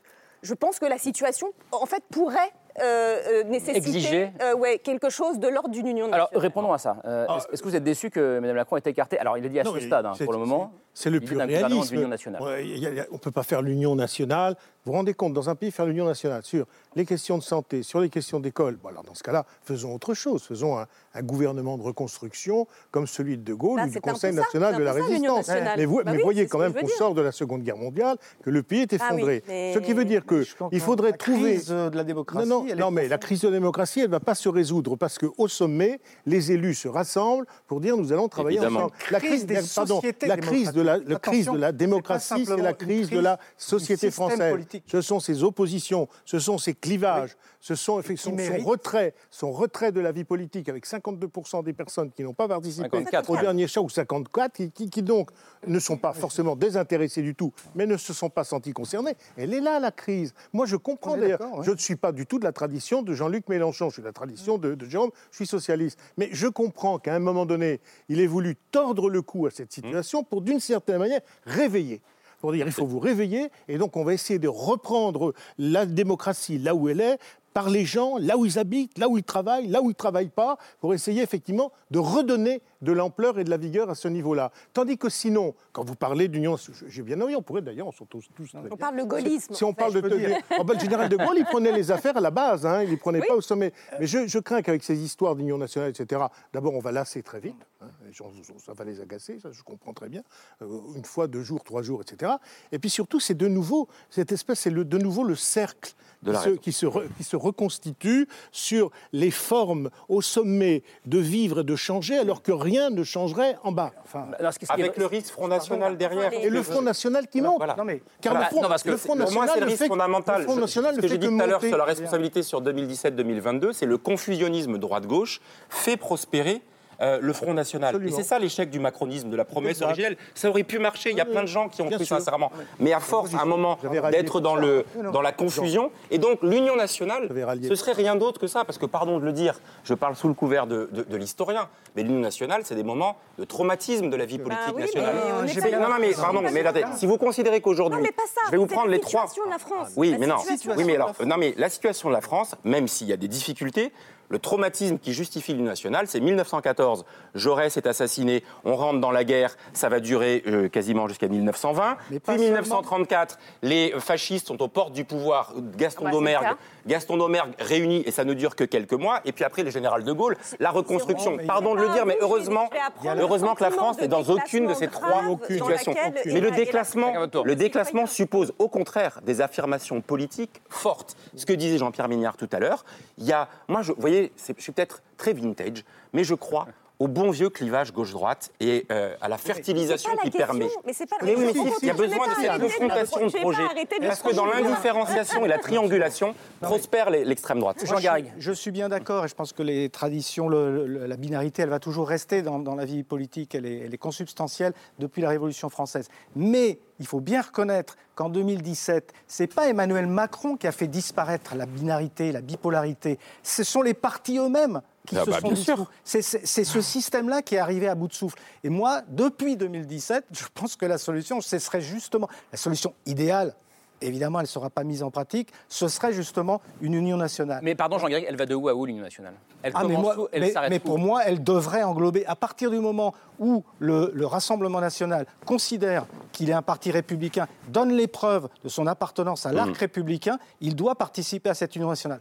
je 0.44 0.54
pense 0.54 0.80
que 0.80 0.86
la 0.86 0.98
situation, 0.98 1.48
en 1.72 1.86
fait, 1.86 2.04
pourrait 2.12 2.52
euh, 2.82 3.20
euh, 3.28 3.44
nécessiter 3.44 4.30
euh, 4.42 4.56
ouais, 4.56 4.80
quelque 4.80 5.10
chose 5.10 5.40
de 5.40 5.48
l'ordre 5.48 5.70
d'une 5.70 5.88
union 5.88 6.08
nationale. 6.08 6.28
Alors 6.32 6.42
répondons 6.42 6.74
à 6.74 6.78
ça. 6.78 6.98
Ah. 7.06 7.38
Est-ce 7.52 7.62
que 7.62 7.68
vous 7.68 7.76
êtes 7.76 7.84
déçu 7.84 8.10
que 8.10 8.40
Mme 8.40 8.56
Macron 8.56 8.78
ait 8.78 8.82
écartée? 8.86 9.18
Alors 9.20 9.38
il 9.38 9.46
a 9.46 9.50
dit 9.50 9.60
à 9.60 9.64
ce 9.64 9.80
stade, 9.80 10.06
hein, 10.06 10.14
pour 10.24 10.34
le 10.34 10.40
moment. 10.40 10.74
C'est 10.94 11.10
le 11.10 11.22
plus 11.22 11.38
réaliste. 11.38 11.94
on 11.94 13.14
ne 13.14 13.18
peut 13.18 13.32
pas 13.32 13.44
faire 13.44 13.62
l'union 13.62 13.96
nationale. 13.96 14.56
Vous 14.86 14.92
vous 14.92 14.98
rendez 14.98 15.14
compte, 15.14 15.32
dans 15.32 15.50
un 15.50 15.56
pays, 15.56 15.72
faire 15.72 15.86
l'union 15.86 16.06
nationale 16.06 16.44
sur 16.44 16.66
les 16.98 17.06
questions 17.06 17.38
de 17.38 17.44
santé, 17.44 17.84
sur 17.84 18.02
les 18.02 18.10
questions 18.10 18.42
d'école, 18.42 18.76
bon, 18.76 18.90
alors 18.90 19.04
dans 19.04 19.14
ce 19.14 19.24
cas-là, 19.24 19.46
faisons 19.62 19.96
autre 19.96 20.14
chose. 20.14 20.44
Faisons 20.44 20.78
un, 20.78 21.22
gouvernement 21.22 21.78
de 21.78 21.84
reconstruction 21.84 22.68
comme 22.92 23.08
celui 23.08 23.38
de 23.38 23.44
De 23.44 23.54
Gaulle 23.54 23.80
ou 23.80 23.90
du 23.90 24.02
Conseil 24.02 24.34
national 24.34 24.76
de 24.76 24.84
la 24.84 24.92
Résistance. 24.92 25.50
Mais, 25.78 25.86
vous, 25.86 26.02
bah 26.04 26.12
voyez 26.22 26.48
quand 26.48 26.60
même 26.60 26.74
qu'on 26.74 26.88
sort 26.88 27.14
de 27.14 27.22
la 27.22 27.32
Seconde 27.32 27.64
Guerre 27.64 27.78
mondiale, 27.78 28.18
que 28.44 28.50
le 28.50 28.62
pays 28.62 28.82
est 28.82 28.94
ah 29.00 29.06
effondré. 29.06 29.42
ce 29.48 29.80
qui 29.80 29.94
veut 29.94 30.04
dire 30.04 30.24
qu'il 30.26 30.82
faudrait 30.82 31.12
la 31.12 31.18
trouver... 31.18 31.54
Crise 31.54 31.68
de 31.68 31.96
la 31.96 32.04
démocratie, 32.04 32.50
non, 32.50 32.92
mais 32.92 33.08
la 33.08 33.18
crise 33.18 33.40
de 33.42 33.48
la 33.48 33.54
démocratie, 33.54 34.02
elle 34.02 34.08
ne 34.08 34.12
va 34.12 34.20
pas 34.20 34.36
se 34.36 34.50
résoudre 34.50 34.98
parce 34.98 35.18
qu'au 35.18 35.48
sommet, 35.48 36.02
les 36.26 36.52
élus 36.52 36.76
se 36.76 36.90
rassemblent 36.90 37.46
pour 37.68 37.80
dire 37.80 37.96
nous 37.96 38.12
allons 38.12 38.28
travailler 38.28 38.60
ensemble. 38.60 38.92
La 39.12 39.22
crise, 39.22 39.46
des 39.46 39.60
pardon, 39.74 40.02
la 40.24 40.38
crise 40.38 40.74
de 40.74 40.82
la, 40.82 41.00
crise 41.20 41.46
de 41.46 41.58
la 41.58 41.72
démocratie, 41.72 42.46
c'est 42.46 42.58
la 42.58 42.74
crise 42.74 43.10
de 43.10 43.20
la 43.20 43.40
société 43.58 44.12
française. 44.12 44.58
Ce 44.86 45.02
sont 45.02 45.20
ces 45.20 45.44
oppositions, 45.44 46.08
ce 46.26 46.40
sont 46.40 46.58
ces 46.58 46.74
clivages, 46.74 47.36
ce 47.60 47.76
sont 47.76 48.02
son, 48.02 48.38
son, 48.38 48.58
retrait, 48.64 49.14
son 49.30 49.52
retrait 49.52 49.92
de 49.92 50.00
la 50.00 50.12
vie 50.12 50.24
politique 50.24 50.70
avec 50.70 50.86
52% 50.86 51.64
des 51.64 51.74
personnes 51.74 52.12
qui 52.12 52.24
n'ont 52.24 52.34
pas 52.34 52.48
participé 52.48 53.06
au 53.28 53.38
dernier 53.38 53.68
choc, 53.68 53.86
ou 53.86 53.90
54, 53.90 54.54
qui, 54.74 54.90
qui, 54.90 55.02
donc 55.02 55.32
ne 55.68 55.80
sont 55.80 55.98
pas 55.98 56.14
forcément 56.14 56.56
désintéressés 56.56 57.22
du 57.22 57.36
tout, 57.36 57.54
mais 57.76 57.86
ne 57.86 57.98
se 57.98 58.14
sont 58.14 58.30
pas 58.30 58.44
sentis 58.44 58.74
concernés. 58.74 59.16
Elle 59.38 59.54
est 59.54 59.62
là, 59.62 59.80
la 59.80 59.92
crise. 59.92 60.34
Moi, 60.52 60.66
je 60.66 60.76
comprends 60.76 61.18
d'ailleurs. 61.18 61.64
Je 61.64 61.72
ne 61.72 61.78
suis 61.78 61.96
pas 61.96 62.12
du 62.12 62.26
tout 62.26 62.40
de 62.40 62.44
la 62.44 62.52
tradition 62.52 63.02
de 63.02 63.14
Jean-Luc 63.14 63.48
Mélenchon, 63.50 63.90
je 63.90 63.94
suis 63.94 64.02
de 64.02 64.08
la 64.08 64.14
tradition 64.14 64.58
de, 64.58 64.76
de 64.76 64.86
Jérôme, 64.90 65.12
je 65.32 65.38
suis 65.38 65.48
socialiste. 65.48 66.00
Mais 66.18 66.30
je 66.32 66.48
comprends 66.48 67.00
qu'à 67.00 67.16
un 67.16 67.20
moment 67.20 67.46
donné, 67.46 67.80
il 68.10 68.20
ait 68.20 68.28
voulu 68.28 68.56
tordre 68.72 69.10
le 69.10 69.22
cou 69.22 69.46
à 69.46 69.52
cette 69.52 69.72
situation 69.72 70.24
pour, 70.24 70.42
d'une 70.42 70.60
certaine 70.60 70.98
manière, 70.98 71.22
réveiller 71.46 72.02
pour 72.44 72.52
dire 72.52 72.66
il 72.66 72.74
faut 72.74 72.86
vous 72.86 73.00
réveiller, 73.00 73.48
et 73.70 73.78
donc 73.78 73.96
on 73.96 74.04
va 74.04 74.14
essayer 74.14 74.38
de 74.38 74.50
reprendre 74.50 75.34
la 75.58 75.86
démocratie 75.86 76.58
là 76.58 76.76
où 76.76 76.90
elle 76.90 77.00
est, 77.00 77.18
par 77.54 77.70
les 77.70 77.86
gens, 77.86 78.18
là 78.18 78.38
où 78.38 78.46
ils 78.46 78.60
habitent, 78.60 78.98
là 78.98 79.08
où 79.08 79.18
ils 79.18 79.24
travaillent, 79.24 79.70
là 79.70 79.82
où 79.82 79.86
ils 79.86 79.90
ne 79.90 79.94
travaillent 79.94 80.28
pas, 80.28 80.58
pour 80.82 80.94
essayer 80.94 81.22
effectivement 81.22 81.72
de 81.90 82.00
redonner 82.00 82.62
de 82.84 82.92
l'ampleur 82.92 83.40
et 83.40 83.44
de 83.44 83.50
la 83.50 83.58
vigueur 83.58 83.90
à 83.90 83.96
ce 83.96 84.08
niveau-là. 84.08 84.52
Tandis 84.74 84.98
que 84.98 85.10
sinon, 85.10 85.56
quand 85.72 85.84
vous 85.84 85.96
parlez 85.96 86.28
d'union, 86.28 86.56
j'ai 86.88 87.02
bien 87.02 87.20
envie, 87.22 87.36
on 87.36 87.42
pourrait 87.42 87.62
d'ailleurs, 87.64 87.88
on 87.88 87.92
sont 87.92 88.06
tous, 88.06 88.26
tous 88.36 88.48
très 88.50 88.60
On 88.60 88.62
bien. 88.64 88.78
parle 88.78 88.98
de 88.98 89.04
gaullisme. 89.04 89.54
Si 89.54 89.64
on 89.64 89.74
parle 89.74 89.94
de, 89.94 90.02
de- 90.02 90.16
en 90.60 90.66
fait, 90.68 90.74
le 90.76 90.80
général 90.80 91.10
de 91.10 91.18
Gaulle, 91.18 91.38
il 91.38 91.46
prenait 91.46 91.72
les 91.72 91.90
affaires 91.92 92.18
à 92.18 92.22
la 92.22 92.32
base, 92.32 92.66
hein, 92.66 92.82
il 92.82 92.86
ne 92.88 92.92
les 92.92 92.98
prenait 92.98 93.22
pas 93.22 93.34
au 93.36 93.42
sommet. 93.42 93.74
Mais 94.00 94.06
je, 94.08 94.28
je 94.28 94.40
crains 94.40 94.62
qu'avec 94.62 94.84
ces 94.84 95.00
histoires 95.02 95.36
d'union 95.36 95.58
nationale, 95.58 95.90
etc., 95.90 96.22
d'abord, 96.54 96.74
on 96.76 96.80
va 96.80 96.92
lasser 96.92 97.24
très 97.24 97.40
vite. 97.40 97.56
hein, 97.82 97.88
les 98.06 98.12
gens, 98.14 98.32
ça 98.66 98.74
va 98.74 98.84
les 98.84 99.00
agacer, 99.02 99.40
ça, 99.42 99.50
je 99.52 99.64
comprends 99.64 99.94
très 99.94 100.10
bien. 100.10 100.24
Euh, 100.62 100.68
une 100.96 101.06
fois, 101.06 101.28
deux 101.28 101.44
jours, 101.44 101.64
trois 101.64 101.82
jours, 101.82 102.02
etc. 102.02 102.34
Et 102.72 102.80
puis 102.80 102.90
surtout, 102.90 103.20
c'est 103.20 103.34
de 103.36 103.48
nouveau, 103.48 103.88
cette 104.10 104.32
espèce, 104.32 104.60
c'est 104.62 104.70
le- 104.70 104.86
de 104.86 104.98
nouveau 104.98 105.24
le 105.24 105.36
cercle 105.36 105.94
De 106.24 106.32
la 106.32 106.40
qui, 106.40 106.44
se, 106.44 106.50
raison. 106.50 106.60
qui 106.62 106.72
se 106.74 106.86
re- 106.86 107.08
qui 107.18 107.24
se 107.24 107.36
reconstitue 107.36 108.28
sur 108.52 108.92
les 109.12 109.32
formes 109.32 109.90
au 110.10 110.22
sommet 110.22 110.84
de 111.06 111.20
vivre 111.20 111.60
et 111.60 111.64
de 111.64 111.76
changer, 111.76 112.18
alors 112.18 112.42
que 112.42 112.52
rien 112.52 112.73
ne 112.90 113.04
changerait 113.04 113.58
en 113.64 113.72
bas. 113.72 113.92
Enfin, 114.04 114.28
Alors, 114.40 114.54
ce 114.54 114.60
qui- 114.60 114.66
ce 114.66 114.74
qui 114.74 114.80
est- 114.80 114.84
Avec 114.84 114.98
le 114.98 115.06
risque 115.06 115.32
Front 115.32 115.48
National 115.48 115.98
derrière. 115.98 116.32
Et 116.34 116.50
le 116.50 116.64
Front 116.64 116.82
National 116.82 117.28
qui 117.28 117.42
monte. 117.42 117.58
Voilà. 117.58 117.76
non 117.78 117.84
mais 117.86 118.02
Car 118.22 118.34
Voilà. 118.34 118.48
le 118.50 118.52
Front, 118.56 118.62
Non, 118.64 118.70
parce 118.70 118.84
que 118.84 118.90
le 118.90 118.98
Front 118.98 119.08
Pour 119.10 119.18
moi, 119.18 119.26
National 119.46 119.50
c'est 119.54 119.60
le 119.60 119.66
risque 119.66 119.78
fait- 119.80 119.88
fondamental. 119.88 120.38
Le 120.42 120.44
Front 120.48 120.56
Je- 120.56 120.62
National 120.62 120.96
ce 120.96 121.00
que 121.02 121.08
j'ai 121.08 121.18
dit 121.18 121.28
que 121.28 121.32
tout 121.38 121.42
à 121.42 121.48
l'heure 121.48 121.62
sur 121.62 121.78
la 121.78 121.84
responsabilité 121.86 122.44
sur 122.44 122.62
2017-2022, 122.62 123.74
c'est 123.74 123.86
le 123.86 123.98
confusionnisme 123.98 124.78
droite-gauche 124.78 125.42
fait 125.70 125.98
prospérer 125.98 126.62
euh, 127.02 127.20
le 127.22 127.34
Front 127.34 127.54
National. 127.54 127.90
Absolument. 127.96 128.18
Et 128.18 128.22
c'est 128.22 128.28
ça 128.28 128.40
l'échec 128.40 128.70
du 128.70 128.80
macronisme, 128.80 129.30
de 129.30 129.36
la 129.36 129.46
promesse 129.46 129.72
Exact. 129.78 129.86
originelle. 129.86 130.18
Ça 130.36 130.50
aurait 130.50 130.64
pu 130.64 130.80
marcher, 130.80 131.12
il 131.12 131.18
y 131.18 131.22
a 131.22 131.26
plein 131.26 131.42
de 131.42 131.48
gens 131.48 131.70
qui 131.70 131.82
ont 131.82 131.88
bien 131.88 131.98
cru 131.98 132.06
sûr. 132.06 132.18
sincèrement. 132.18 132.52
Mais 132.80 132.94
à 132.94 133.00
force, 133.00 133.34
à 133.34 133.42
un 133.42 133.46
moment, 133.46 133.78
d'être 134.12 134.40
dans, 134.40 134.56
le, 134.56 134.86
dans 135.12 135.22
la 135.22 135.32
confusion, 135.32 135.92
et 136.12 136.18
donc 136.18 136.40
l'Union 136.44 136.76
nationale, 136.76 137.30
ce 137.68 137.76
serait 137.76 137.94
rien 137.94 138.16
d'autre 138.16 138.40
que 138.40 138.48
ça, 138.48 138.64
parce 138.66 138.78
que, 138.78 138.86
pardon 138.86 139.20
de 139.20 139.26
le 139.26 139.32
dire, 139.34 139.60
je 139.84 139.94
parle 139.94 140.16
sous 140.16 140.28
le 140.28 140.34
couvert 140.34 140.68
de, 140.68 140.90
de- 140.92 141.04
de 141.04 141.18
l'historien, 141.18 141.68
mais 141.96 142.04
l'Union 142.04 142.20
nationale, 142.20 142.62
c'est 142.64 142.76
des 142.76 142.84
moments 142.84 143.18
de 143.38 143.44
traumatisme 143.44 144.10
de 144.10 144.16
la 144.16 144.26
vie 144.26 144.38
politique 144.40 144.66
Bah 144.68 144.74
oui, 144.76 144.82
nationale. 144.82 145.16
mais 145.46 145.72
non, 145.80 145.90
non, 145.90 145.96
mais 146.00 146.12
pardon, 146.14 146.42
mais 146.52 146.60
attendez, 146.66 146.86
si 146.98 147.06
vous 147.06 147.18
considérez 147.18 147.62
qu'aujourd'hui, 147.62 147.98
Non, 147.98 148.04
mais 148.04 148.12
pas 148.12 148.24
ça. 148.28 148.42
je 148.48 148.52
vais 148.52 148.58
vous 148.58 148.68
prendre 148.68 148.88
la 148.88 148.94
les 148.96 149.00
trois. 149.00 149.28
situation 149.28 149.46
de 149.46 149.50
la 149.52 149.60
France. 149.60 149.90
Oui, 149.96 150.16
mais 150.20 150.28
non. 150.28 150.36
Oui, 150.78 150.84
mais 150.86 150.96
alors, 150.96 151.14
non, 151.26 151.38
mais 151.38 151.54
la 151.58 151.70
situation 151.70 152.10
de 152.10 152.14
la 152.14 152.22
France, 152.22 152.56
même 152.64 152.88
s'il 152.88 153.08
y 153.08 153.14
a 153.14 153.18
des 153.18 153.28
difficultés, 153.28 153.92
le 154.34 154.40
traumatisme 154.40 154.98
qui 154.98 155.14
justifie 155.14 155.54
l'Union 155.54 155.68
nationale, 155.68 156.08
c'est 156.08 156.20
1914. 156.20 157.06
Jaurès 157.36 157.78
est 157.78 157.86
assassiné, 157.86 158.44
on 158.66 158.76
rentre 158.76 159.00
dans 159.00 159.12
la 159.12 159.24
guerre, 159.24 159.56
ça 159.74 159.90
va 159.90 160.00
durer 160.00 160.42
euh, 160.48 160.70
quasiment 160.70 161.08
jusqu'à 161.08 161.28
1920. 161.28 161.98
Mais 162.10 162.20
pas 162.20 162.34
Puis 162.34 162.42
seulement. 162.42 162.62
1934, 162.62 163.38
les 163.62 163.94
fascistes 164.00 164.48
sont 164.48 164.60
aux 164.64 164.68
portes 164.68 164.94
du 164.94 165.06
pouvoir. 165.06 165.54
Gaston 165.78 166.06
Ah 166.06 166.10
bah, 166.10 166.12
Domergue. 166.14 166.56
Gaston 166.88 167.18
Domergue 167.18 167.54
réuni 167.60 168.02
et 168.08 168.12
ça 168.12 168.26
ne 168.26 168.34
dure 168.34 168.56
que 168.56 168.64
quelques 168.64 168.94
mois. 168.94 169.22
Et 169.24 169.34
puis 169.34 169.44
après, 169.44 169.62
le 169.62 169.70
général 169.70 170.04
de 170.04 170.12
Gaulle, 170.12 170.36
la 170.60 170.72
reconstruction. 170.72 171.38
Pardon 171.46 171.76
de 171.76 171.82
le 171.82 171.90
dire, 171.90 172.08
mais 172.08 172.18
heureusement, 172.20 172.72
heureusement 173.06 173.54
que 173.54 173.64
la 173.64 173.70
France 173.72 174.00
n'est 174.02 174.08
dans 174.08 174.24
aucune 174.24 174.66
de 174.66 174.74
ces 174.74 174.88
trois 174.88 175.22
situations. 175.48 175.94
Mais 176.26 176.42
le 176.42 176.50
déclassement, 176.50 177.14
le 177.46 177.56
déclassement 177.56 178.08
suppose 178.08 178.52
au 178.58 178.68
contraire 178.68 179.20
des 179.24 179.42
affirmations 179.42 180.02
politiques 180.02 180.62
fortes. 180.70 181.16
Ce 181.36 181.46
que 181.46 181.54
disait 181.54 181.78
Jean-Pierre 181.78 182.08
Mignard 182.08 182.36
tout 182.36 182.50
à 182.52 182.60
l'heure, 182.60 182.84
il 183.20 183.26
y 183.26 183.32
a, 183.32 183.48
moi, 183.68 183.84
je, 183.84 183.92
vous 183.92 184.02
voyez, 184.02 184.23
je 184.38 184.62
suis 184.62 184.72
peut-être 184.72 185.02
très 185.18 185.34
vintage, 185.34 185.84
mais 186.14 186.24
je 186.24 186.36
crois 186.36 186.68
au 187.04 187.08
bon 187.10 187.32
vieux 187.32 187.50
clivage 187.50 187.92
gauche-droite 187.92 188.50
et 188.62 188.86
euh, 188.90 189.14
à 189.20 189.28
la 189.28 189.38
fertilisation 189.38 190.10
la 190.12 190.22
qui 190.22 190.30
question, 190.32 190.48
permet. 190.48 190.70
Mais, 190.86 190.94
c'est 190.94 191.06
pas, 191.10 191.18
Mais 191.22 191.36
oui, 191.36 191.48
mais 191.48 191.52
si, 191.54 191.60
il 191.82 191.88
y 191.88 191.92
a 191.92 191.94
besoin 191.94 192.28
de 192.30 192.34
cette 192.34 192.62
confrontation 192.62 193.20
de 193.20 194.02
de 194.04 194.08
Parce 194.08 194.22
que 194.22 194.34
dans 194.34 194.46
l'indifférenciation 194.46 195.44
et 195.44 195.50
la 195.50 195.58
triangulation 195.58 196.34
prospère 196.62 197.10
l'extrême 197.10 197.60
droite. 197.60 197.84
Jean 197.86 198.00
Garrigue. 198.00 198.32
Je 198.38 198.54
suis 198.54 198.72
bien 198.72 198.88
d'accord 198.88 199.26
et 199.26 199.28
je 199.28 199.36
pense 199.36 199.52
que 199.52 199.64
les 199.64 199.90
traditions, 199.90 200.48
le- 200.48 200.88
le- 200.88 201.06
la 201.06 201.18
binarité, 201.18 201.62
elle 201.64 201.70
va 201.70 201.80
toujours 201.80 202.08
rester 202.08 202.42
dans, 202.42 202.60
dans 202.60 202.76
la 202.76 202.86
vie 202.86 203.04
politique. 203.04 203.54
Elle 203.54 203.66
est, 203.66 203.80
elle 203.80 203.94
est 203.94 203.98
consubstantielle 203.98 204.72
depuis 205.00 205.22
la 205.22 205.28
Révolution 205.30 205.68
française. 205.70 206.08
Mais 206.38 206.80
il 207.00 207.06
faut 207.06 207.20
bien 207.20 207.42
reconnaître 207.42 207.98
qu'en 208.16 208.30
2017, 208.30 209.12
c'est 209.28 209.54
pas 209.54 209.68
Emmanuel 209.68 210.08
Macron 210.08 210.56
qui 210.56 210.68
a 210.68 210.72
fait 210.72 210.88
disparaître 210.88 211.56
la 211.56 211.66
binarité, 211.66 212.32
la 212.32 212.40
bipolarité. 212.42 213.20
Ce 213.42 213.64
sont 213.66 213.82
les 213.82 213.94
partis 213.94 214.38
eux-mêmes 214.38 214.82
qui 215.08 215.18
Ah 215.18 215.26
se 215.26 215.30
bah, 215.30 215.40
sont 215.42 215.48
bien 215.48 215.56
sûr. 215.56 215.76
dissous. 215.78 215.88
C'est- 216.04 216.64
ce 216.66 216.82
système-là 216.82 217.42
qui 217.42 217.56
est 217.56 217.60
arrivé 217.60 217.88
à 217.88 217.96
bout 217.96 218.08
de 218.08 218.14
souffle. 218.14 218.38
Et 218.64 218.70
moi, 218.70 219.02
depuis 219.10 219.58
2017, 219.58 220.26
je 220.32 220.46
pense 220.54 220.76
que 220.76 220.86
la 220.86 220.98
solution, 220.98 221.42
ce 221.42 221.60
serait 221.60 221.82
justement 221.82 222.28
la 222.52 222.58
solution 222.58 222.94
idéale. 223.06 223.54
Évidemment, 224.02 224.40
elle 224.40 224.46
ne 224.46 224.50
sera 224.50 224.70
pas 224.70 224.84
mise 224.84 225.02
en 225.02 225.12
pratique. 225.12 225.50
Ce 225.70 225.88
serait 225.88 226.12
justement 226.12 226.60
une 226.82 226.94
union 226.94 227.16
nationale. 227.16 227.62
Mais 227.64 227.74
pardon, 227.74 227.98
Jean 228.00 228.10
Garrigue, 228.10 228.26
elle 228.28 228.36
va 228.36 228.46
de 228.46 228.54
où 228.54 228.68
à 228.68 228.76
où 228.76 228.86
l'Union 228.86 229.04
nationale? 229.04 229.34
Elle 229.62 229.72
Ah, 229.76 229.84
mais, 229.88 229.96
moi- 229.96 230.20
où? 230.20 230.28
Elle 230.34 230.42
mais- 230.42 230.54
mais 230.70 230.78
où? 230.78 230.84
pour 230.84 231.00
moi, 231.00 231.22
elle 231.26 231.42
devrait 231.42 231.84
englober, 231.84 232.26
à 232.26 232.36
partir 232.36 232.70
du 232.70 232.80
moment 232.80 233.14
où 233.40 233.64
le, 233.80 234.12
le 234.14 234.26
Rassemblement 234.26 234.82
national 234.82 235.26
considère 235.46 236.06
qu'il 236.34 236.50
est 236.50 236.54
un 236.54 236.62
parti 236.62 236.92
républicain, 236.92 237.48
donne 237.70 237.94
les 237.94 238.08
preuves 238.08 238.50
de 238.66 238.68
son 238.68 238.88
appartenance 238.88 239.46
à 239.46 239.54
l'arc 239.54 239.70
Mm. 239.70 239.74
républicain, 239.80 240.38
il 240.60 240.76
doit 240.76 240.96
participer 240.96 241.50
à 241.50 241.54
cette 241.54 241.74
union 241.78 241.88
nationale. 241.88 242.20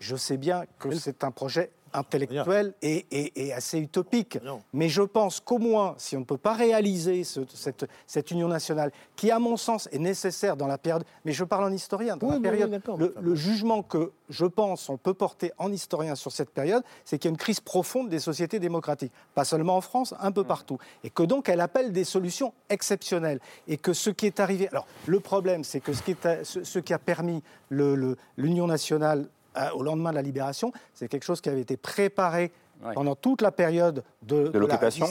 Je 0.00 0.16
sais 0.16 0.36
bien 0.36 0.64
que 0.78 0.94
c'est 0.94 1.24
un 1.24 1.30
projet 1.30 1.70
intellectuel 1.96 2.74
et, 2.82 3.06
et- 3.12 3.46
et 3.46 3.52
assez 3.52 3.78
utopique, 3.78 4.38
Non. 4.42 4.60
mais 4.72 4.88
je 4.88 5.00
pense 5.02 5.38
qu'au 5.38 5.58
moins, 5.58 5.94
si 5.96 6.16
on 6.16 6.20
ne 6.20 6.24
peut 6.24 6.36
pas 6.36 6.52
réaliser 6.54 7.22
ce- 7.22 7.40
cette, 7.54 7.86
cette 8.04 8.32
union 8.32 8.48
nationale, 8.48 8.90
qui 9.14 9.30
à 9.30 9.38
mon 9.38 9.56
sens 9.56 9.88
est 9.92 10.00
nécessaire 10.00 10.56
dans 10.56 10.66
la 10.66 10.76
période, 10.76 11.04
mais 11.24 11.30
je 11.32 11.44
parle 11.44 11.62
en 11.64 11.70
historien, 11.70 12.16
dans 12.16 12.26
Oui, 12.26 12.32
la 12.42 12.50
oui, 12.50 12.58
période, 12.58 12.82
le, 13.20 13.34
jugement 13.36 13.84
que 13.84 14.10
je 14.28 14.44
pense 14.44 14.88
on 14.88 14.96
peut 14.96 15.14
porter 15.14 15.52
en 15.56 15.70
historien 15.70 16.16
sur 16.16 16.32
cette 16.32 16.50
période, 16.50 16.82
c'est 17.04 17.16
qu'il 17.18 17.28
y 17.28 17.30
a 17.30 17.34
une 17.34 17.36
crise 17.38 17.60
profonde 17.60 18.08
des 18.08 18.18
sociétés 18.18 18.58
démocratiques, 18.58 19.12
pas 19.36 19.44
seulement 19.44 19.76
en 19.76 19.80
France, 19.80 20.14
un 20.18 20.32
peu 20.32 20.42
Mmh. 20.42 20.46
partout, 20.46 20.78
et 21.04 21.10
que 21.10 21.22
donc 21.22 21.48
elle 21.48 21.60
appelle 21.60 21.92
des 21.92 22.04
solutions 22.04 22.52
exceptionnelles, 22.70 23.38
et 23.68 23.76
que 23.76 23.92
ce 23.92 24.10
qui 24.10 24.26
est 24.26 24.40
arrivé, 24.40 24.66
alors 24.68 24.88
le 25.06 25.20
problème, 25.20 25.62
c'est 25.62 25.78
que 25.78 25.92
ce 25.92 26.02
qui, 26.02 26.10
est 26.10 26.26
à- 26.26 26.44
ce, 26.44 26.64
ce 26.64 26.80
qui 26.80 26.92
a 26.92 26.98
permis 26.98 27.40
le- 27.68 27.94
le- 27.94 28.16
l'union 28.36 28.66
nationale 28.66 29.28
euh, 29.56 29.70
au 29.74 29.82
lendemain 29.82 30.10
de 30.10 30.16
la 30.16 30.22
libération, 30.22 30.72
c'est 30.94 31.08
quelque 31.08 31.24
chose 31.24 31.40
qui 31.40 31.48
avait 31.48 31.60
été 31.62 31.76
préparé 31.76 32.52
pendant 32.92 33.14
toute 33.14 33.40
la 33.40 33.52
période 33.52 34.02
de, 34.22 34.50
l'occupation, 34.52 35.06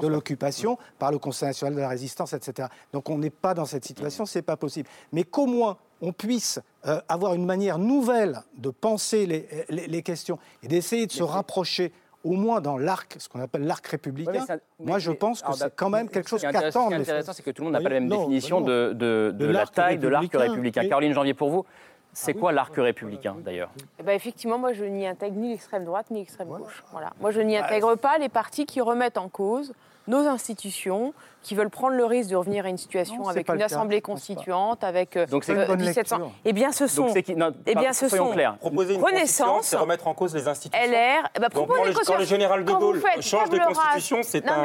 de 0.00 0.06
l'occupation, 0.08 0.78
par 0.98 1.10
le 1.12 1.18
Conseil 1.18 1.48
national 1.48 1.74
de 1.74 1.80
la 1.80 1.88
résistance, 1.88 2.32
etc. 2.32 2.68
Donc 2.92 3.10
on 3.10 3.18
n'est 3.18 3.30
pas 3.30 3.52
dans 3.52 3.66
cette 3.66 3.84
situation, 3.84 4.24
c'est 4.26 4.42
pas 4.42 4.56
possible. 4.56 4.88
Mais 5.12 5.24
qu'au 5.24 5.46
moins 5.46 5.76
on 6.00 6.12
puisse 6.12 6.60
euh, 6.86 6.98
avoir 7.08 7.34
une 7.34 7.44
manière 7.44 7.78
nouvelle 7.78 8.40
de 8.56 8.70
penser 8.70 9.26
les, 9.26 9.46
les- 9.68 9.86
les 9.86 10.02
questions 10.02 10.38
et 10.62 10.68
d'essayer 10.68 11.06
de 11.06 11.12
se 11.12 11.22
rapprocher 11.22 11.92
au 12.24 12.32
moins 12.32 12.60
dans 12.60 12.78
l'arc, 12.78 13.16
ce 13.18 13.28
qu'on 13.28 13.40
appelle 13.40 13.64
l'arc 13.66 13.86
républicain. 13.86 14.44
Ouais, 14.48 14.60
Moi, 14.78 14.98
je 14.98 15.10
pense 15.10 15.40
que 15.42 15.52
c'est 15.54 15.74
quand 15.74 15.88
même 15.90 16.08
quelque 16.08 16.28
chose 16.28 16.42
qu'attendent 16.42 16.70
ce 16.70 16.88
qui 16.88 16.94
est 16.94 17.00
intéressant, 17.00 17.32
c'est 17.32 17.42
que 17.42 17.50
tout 17.50 17.62
le 17.62 17.66
monde 17.66 17.72
n'a 17.74 17.80
pas 17.80 17.88
la 17.88 18.00
même 18.00 18.08
Non, 18.08 18.18
définition 18.20 18.60
non. 18.60 18.66
de, 18.66 18.92
de- 18.94 19.34
de 19.34 19.46
De 19.46 19.50
la 19.52 19.66
taille 19.66 19.98
de 19.98 20.06
l'arc 20.08 20.22
républicain. 20.24 20.50
républicain. 20.50 20.82
Et- 20.82 20.88
Caroline 20.90 21.12
Janvier, 21.14 21.32
pour 21.34 21.50
vous, 21.50 21.64
c'est 22.12 22.34
quoi 22.34 22.52
l'arc 22.52 22.74
républicain 22.76 23.36
d'ailleurs 23.38 23.70
Eh 23.98 24.02
ben, 24.02 24.12
effectivement, 24.12 24.58
moi, 24.58 24.72
je 24.72 24.84
n'y 24.84 25.06
intègre 25.06 25.36
ni 25.36 25.50
l'extrême 25.50 25.84
droite 25.84 26.10
ni 26.10 26.20
l'extrême 26.20 26.48
gauche. 26.48 26.82
Voilà. 26.92 27.12
Moi, 27.20 27.30
je 27.30 27.40
n'y 27.40 27.56
intègre 27.56 27.96
pas 27.96 28.18
les 28.18 28.28
partis 28.28 28.66
qui 28.66 28.80
remettent 28.80 29.18
en 29.18 29.28
cause 29.28 29.72
nos 30.10 30.26
institutions, 30.26 31.14
qui 31.42 31.54
veulent 31.54 31.70
prendre 31.70 31.96
le 31.96 32.04
risque 32.04 32.30
de 32.30 32.36
revenir 32.36 32.66
à 32.66 32.68
une 32.68 32.76
situation 32.76 33.22
Non, 33.22 33.28
avec 33.28 33.48
une 33.48 33.62
assemblée 33.62 34.00
constituante, 34.00 34.84
avec 34.84 35.16
euh, 35.16 35.26
Donc 35.26 35.44
c'est 35.44 35.54
une 35.54 35.64
bonne 35.64 35.80
1700. 35.80 36.16
lecture. 36.18 36.32
Eh 36.44 36.52
bien, 36.52 36.72
ce 36.72 36.86
sont 36.86 37.06
Donc 37.06 37.28
non, 37.36 37.52
Eh 37.66 37.74
bien, 37.74 37.92
ce 37.92 38.08
sont- 38.08 38.30
clairs. 38.30 38.56
Proposer 38.58 38.94
une 38.94 39.02
Renaissance. 39.02 39.46
constitution, 39.46 39.58
c'est 39.62 39.76
remettre 39.76 40.06
en 40.06 40.14
cause 40.14 40.34
les 40.34 40.48
institutions. 40.48 40.86
LR. 40.86 41.30
eh 41.34 41.40
ben, 41.40 41.48
Donc, 41.52 41.68
quand, 41.68 41.82
le, 41.84 41.90
une 41.90 41.96
quand 41.96 42.18
le 42.18 42.24
général 42.24 42.64
de 42.64 42.72
Gaulle 42.72 43.00
change 43.20 43.48
de 43.48 43.58
constitution, 43.58 44.18
c'est 44.22 44.46
un, 44.48 44.64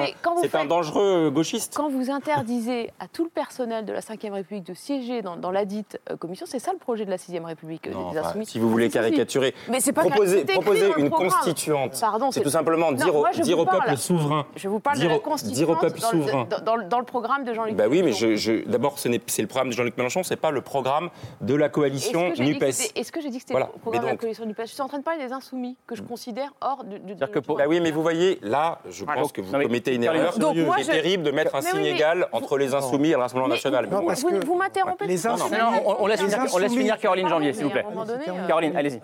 un 0.53 0.65
dangereux 0.65 1.31
gauchiste. 1.33 1.73
Quand 1.75 1.89
vous 1.89 2.11
interdisez 2.11 2.91
à 2.99 3.07
tout 3.07 3.23
le 3.23 3.29
personnel 3.29 3.85
de 3.85 3.93
la 3.93 3.99
Ve 4.01 4.33
République 4.33 4.65
de 4.65 4.73
siéger 4.73 5.21
dans, 5.21 5.37
dans 5.37 5.51
la 5.51 5.65
dite 5.65 5.99
euh, 6.09 6.17
commission, 6.17 6.45
c'est 6.47 6.59
ça 6.59 6.71
le 6.73 6.77
projet 6.77 7.05
de 7.05 7.09
la 7.09 7.17
Sixième 7.17 7.45
République 7.45 7.87
euh, 7.87 7.91
Non, 7.93 8.11
des 8.11 8.19
enfin, 8.19 8.33
si 8.43 8.59
vous 8.59 8.69
voulez 8.69 8.89
caricaturer, 8.89 9.53
Mais 9.69 9.79
c'est 9.79 9.93
pas 9.93 10.01
proposer, 10.01 10.43
proposer 10.43 10.91
une 10.97 11.09
constituante, 11.09 11.97
Pardon, 11.99 12.31
c'est 12.31 12.41
tout 12.41 12.49
simplement 12.49 12.91
dire, 12.91 13.15
au, 13.15 13.65
peuple 13.65 13.97
souverain. 13.97 14.45
Je 14.55 14.67
vous 14.67 14.79
parle 14.79 14.99
de 14.99 15.07
constituante 15.43 15.55
dire 15.57 15.69
au 15.69 15.75
peuple 15.75 15.99
dans, 15.99 16.11
le- 16.11 16.21
souverain. 16.21 16.47
dans- 16.49 16.59
dans 16.61 16.75
le- 16.75 16.83
dans 16.85 16.99
le 16.99 17.05
programme 17.05 17.43
de 17.43 17.53
Jean-Luc 17.53 17.75
Bah 17.75 17.85
oui, 17.87 17.97
mais 17.99 18.05
Mélenchon. 18.11 18.27
je, 18.31 18.35
je- 18.35 18.65
d'abord, 18.67 18.99
ce 18.99 19.07
n'est- 19.07 19.21
c'est 19.27 19.41
le 19.41 19.47
programme 19.47 19.69
de 19.69 19.73
Jean-Luc 19.73 19.97
Mélenchon, 19.97 20.23
c'est 20.23 20.35
pas 20.35 20.51
le 20.51 20.61
programme 20.61 21.09
de 21.41 21.55
la 21.55 21.69
coalition 21.69 22.33
NUPES. 22.37 22.91
Est-ce 22.95 23.11
que 23.11 23.21
j'ai 23.21 23.29
dit 23.29 23.37
que 23.37 23.41
c'était 23.41 23.53
Voilà. 23.53 23.69
le 23.73 23.79
programme 23.79 24.03
de 24.05 24.09
la 24.09 24.15
coalition 24.17 24.45
du 24.45 24.53
PS 24.53 24.69
Je 24.69 24.73
suis 24.73 24.81
en 24.81 24.87
train 24.87 24.99
de 24.99 25.03
parler 25.03 25.25
des 25.25 25.31
insoumis 25.33 25.77
que 25.87 25.95
je 25.95 26.01
considère 26.01 26.53
hors 26.61 26.83
que 27.31 27.39
pour- 27.39 27.57
Bah 27.57 27.65
oui, 27.67 27.79
mais 27.79 27.91
vous 27.91 28.01
voyez, 28.01 28.39
là, 28.41 28.79
je 28.89 29.03
pense 29.05 29.15
donc- 29.15 29.31
que 29.33 29.41
vous 29.41 29.51
commettez 29.51 29.95
une 29.95 30.03
Caroline, 30.03 30.23
erreur. 30.23 30.73
C'est 30.83 30.91
terrible 30.91 31.23
de 31.23 31.31
mettre 31.31 31.55
un 31.55 31.61
signe 31.61 31.85
égal 31.85 32.27
entre 32.31 32.57
les 32.57 32.73
insoumis 32.73 33.09
et 33.09 33.13
le 33.13 33.17
Rassemblement 33.19 33.47
national. 33.49 33.85
vous, 33.87 33.95
Non, 33.95 34.05
parce 34.05 34.21
vous- 34.21 34.29
que 34.29 34.45
vous 34.45 34.55
m'interrompez 34.55 35.07
les 35.07 35.17
tout 35.17 35.23
le 35.27 35.29
temps. 35.29 35.45
insoumis- 35.45 35.59
Non, 35.59 35.71
non, 35.71 35.95
on, 35.99 36.07
laisse 36.07 36.73
finir, 36.73 36.97
Caroline 36.99 37.27
Janvier, 37.27 37.53
s'il 37.53 37.63
vous 37.65 37.69
plaît. 37.69 37.85
donné, 38.05 38.23
euh, 38.29 38.47
Caroline, 38.47 38.75
allez-y. 38.75 39.01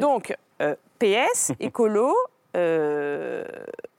Donc, 0.00 0.34
euh, 0.62 0.74
PS, 0.98 1.52
écolo, 1.60 2.14
euh, 2.56 3.44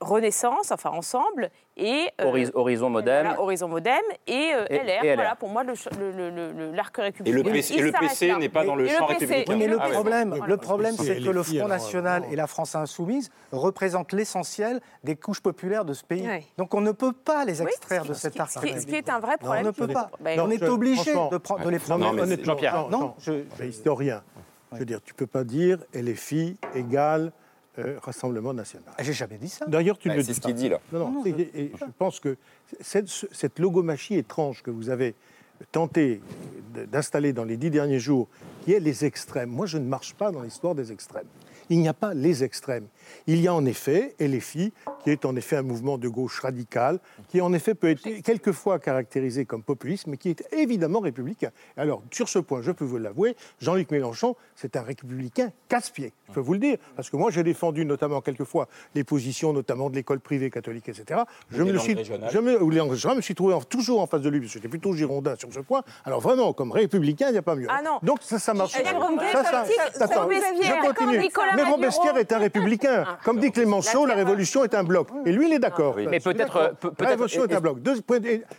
Renaissance, 0.01 0.71
enfin 0.71 0.89
ensemble, 0.89 1.49
et 1.77 2.07
euh, 2.19 2.49
Horizon 2.53 2.89
Modem, 2.89 3.35
Horizon 3.37 3.67
Modem 3.67 4.01
et, 4.27 4.51
euh, 4.53 4.65
LR, 4.69 5.15
Voilà, 5.15 5.35
pour 5.35 5.49
moi, 5.49 5.63
l'arc 5.63 6.97
le, 6.97 7.03
républicain. 7.03 7.37
Et 7.37 7.43
le 7.43 7.49
PC, 7.49 7.81
le 7.81 7.91
PC 7.91 8.35
n'est 8.35 8.49
pas 8.49 8.65
dans 8.65 8.75
le 8.75 8.87
champ 8.87 9.05
républicain. 9.05 9.55
mais 9.55 9.67
le 9.67 9.77
ah 9.79 9.89
problème, 9.89 10.35
le 10.45 10.57
problème, 10.57 10.95
c'est 10.97 11.21
que 11.21 11.29
le 11.29 11.43
Front 11.43 11.67
National 11.67 12.23
et 12.31 12.35
la 12.35 12.47
France 12.47 12.75
Insoumise 12.75 13.29
représentent 13.51 14.13
l'essentiel 14.13 14.81
des 15.03 15.15
couches 15.15 15.41
populaires 15.41 15.85
de 15.85 15.93
ce 15.93 16.03
pays. 16.03 16.27
Donc 16.57 16.73
on 16.73 16.81
ne 16.81 16.91
peut 16.91 17.13
pas 17.13 17.45
les 17.45 17.61
extraire 17.61 18.05
de 18.05 18.13
cet 18.13 18.39
arc. 18.39 18.51
Ce 18.51 18.85
qui 18.85 18.95
est 18.95 19.09
un 19.09 19.19
vrai 19.19 19.37
problème. 19.37 19.63
on 19.63 19.67
ne 19.67 19.71
peut 19.71 19.87
pas. 19.87 20.09
on 20.19 20.49
est 20.49 20.63
obligé 20.63 21.13
de, 21.13 21.69
les 21.69 21.79
prendre. 21.79 22.43
Jean-Pierre, 22.43 22.89
non, 22.89 23.13
je, 23.19 23.43
historien. 23.63 24.23
Je 24.73 24.79
veux 24.79 24.85
dire, 24.85 25.01
tu 25.03 25.13
ne 25.13 25.17
peux 25.17 25.27
pas 25.27 25.43
dire 25.43 25.79
LFI 25.93 26.57
égale 26.75 27.33
euh, 27.81 27.99
Rassemblement 28.01 28.53
national. 28.53 28.93
J'ai 28.99 29.13
jamais 29.13 29.37
dit 29.37 29.49
ça. 29.49 29.65
D'ailleurs, 29.67 29.97
tu 29.97 30.09
le 30.09 30.15
dis. 30.17 30.23
C'est 30.23 30.33
ce 30.33 30.41
qu'il 30.41 30.53
dit 30.53 30.69
là. 30.69 30.79
Non, 30.91 31.11
non, 31.11 31.23
je... 31.25 31.31
je... 31.31 31.85
pense 31.97 32.19
que 32.19 32.37
cette, 32.79 33.09
cette, 33.09 33.59
logomachie 33.59 34.15
étrange 34.15 34.61
que 34.63 34.71
vous 34.71 34.89
avez 34.89 35.15
tenté 35.71 36.21
d'installer 36.91 37.33
dans 37.33 37.43
les 37.43 37.57
dix 37.57 37.69
derniers 37.69 37.99
jours, 37.99 38.27
qui 38.63 38.73
est 38.73 38.79
les 38.79 39.05
extrêmes. 39.05 39.49
Moi, 39.49 39.65
je 39.65 39.77
ne 39.77 39.85
marche 39.85 40.13
pas 40.13 40.31
dans 40.31 40.41
l'histoire 40.41 40.75
des 40.75 40.91
extrêmes. 40.91 41.27
Il 41.71 41.79
n'y 41.79 41.87
a 41.87 41.93
pas 41.93 42.13
les 42.13 42.43
extrêmes. 42.43 42.87
Il 43.27 43.39
y 43.39 43.47
a 43.47 43.53
en 43.53 43.65
effet 43.65 44.13
LFI, 44.19 44.73
qui 45.05 45.09
est 45.09 45.23
en 45.23 45.37
effet 45.37 45.55
un 45.55 45.61
mouvement 45.61 45.97
de 45.97 46.09
gauche 46.09 46.41
radical, 46.41 46.99
qui 47.29 47.39
en 47.39 47.53
effet 47.53 47.75
peut 47.75 47.89
être 47.89 48.03
quelquefois 48.23 48.77
caractérisé 48.77 49.45
comme 49.45 49.63
populiste, 49.63 50.07
mais 50.07 50.17
qui 50.17 50.31
est 50.31 50.45
évidemment 50.51 50.99
républicain. 50.99 51.51
Alors, 51.77 52.03
sur 52.11 52.27
ce 52.27 52.39
point, 52.39 52.61
je 52.61 52.71
peux 52.71 52.83
vous 52.83 52.97
l'avouer, 52.97 53.37
Jean-Luc 53.61 53.89
Mélenchon, 53.89 54.35
c'est 54.53 54.75
un 54.75 54.81
républicain 54.81 55.53
casse-pied, 55.69 56.11
je 56.27 56.33
peux 56.33 56.41
vous 56.41 56.51
le 56.53 56.59
dire, 56.59 56.77
parce 56.97 57.09
que 57.09 57.15
moi 57.15 57.31
j'ai 57.31 57.41
défendu 57.41 57.85
notamment 57.85 58.19
quelquefois 58.19 58.67
les 58.93 59.05
positions, 59.05 59.53
notamment 59.53 59.89
de 59.89 59.95
l'école 59.95 60.19
privée 60.19 60.49
catholique, 60.49 60.89
etc. 60.89 61.21
Je 61.51 61.63
me, 61.63 61.77
suis, 61.77 61.95
je 62.03 62.39
me, 62.39 62.95
je 62.95 63.07
me 63.07 63.21
suis 63.21 63.35
trouvé 63.35 63.57
toujours 63.69 64.01
en 64.01 64.07
face 64.07 64.21
de 64.21 64.29
lui, 64.29 64.41
parce 64.41 64.51
que 64.51 64.59
j'étais 64.59 64.67
plutôt 64.67 64.91
girondin 64.93 65.37
sur 65.37 65.53
ce 65.53 65.61
point. 65.61 65.83
Alors 66.03 66.19
vraiment, 66.19 66.51
comme 66.51 66.73
républicain, 66.73 67.27
il 67.29 67.31
n'y 67.31 67.37
a 67.37 67.41
pas 67.41 67.55
mieux. 67.55 67.67
Ah 67.69 67.81
non. 67.81 67.99
Donc 68.03 68.19
ça, 68.23 68.39
ça 68.39 68.53
marche. 68.53 68.73
Ça, 68.73 68.81
ça, 69.45 69.65
je 69.65 70.87
continue. 70.87 71.29
Mais 71.63 71.69
Robespierre 71.69 72.17
est 72.17 72.31
un 72.31 72.39
républicain. 72.39 73.03
Ah. 73.07 73.17
Comme 73.23 73.39
dit 73.39 73.51
Clémenceau, 73.51 74.05
la 74.05 74.15
révolution 74.15 74.63
est 74.63 74.73
un 74.73 74.83
bloc. 74.83 75.09
Et 75.25 75.31
lui, 75.31 75.47
il 75.47 75.53
est 75.53 75.59
d'accord. 75.59 75.95
Mais 75.97 76.19
peut-être. 76.19 76.75
la 76.99 77.07
révolution 77.07 77.45
est 77.45 77.53
un 77.53 77.61
bloc. 77.61 77.77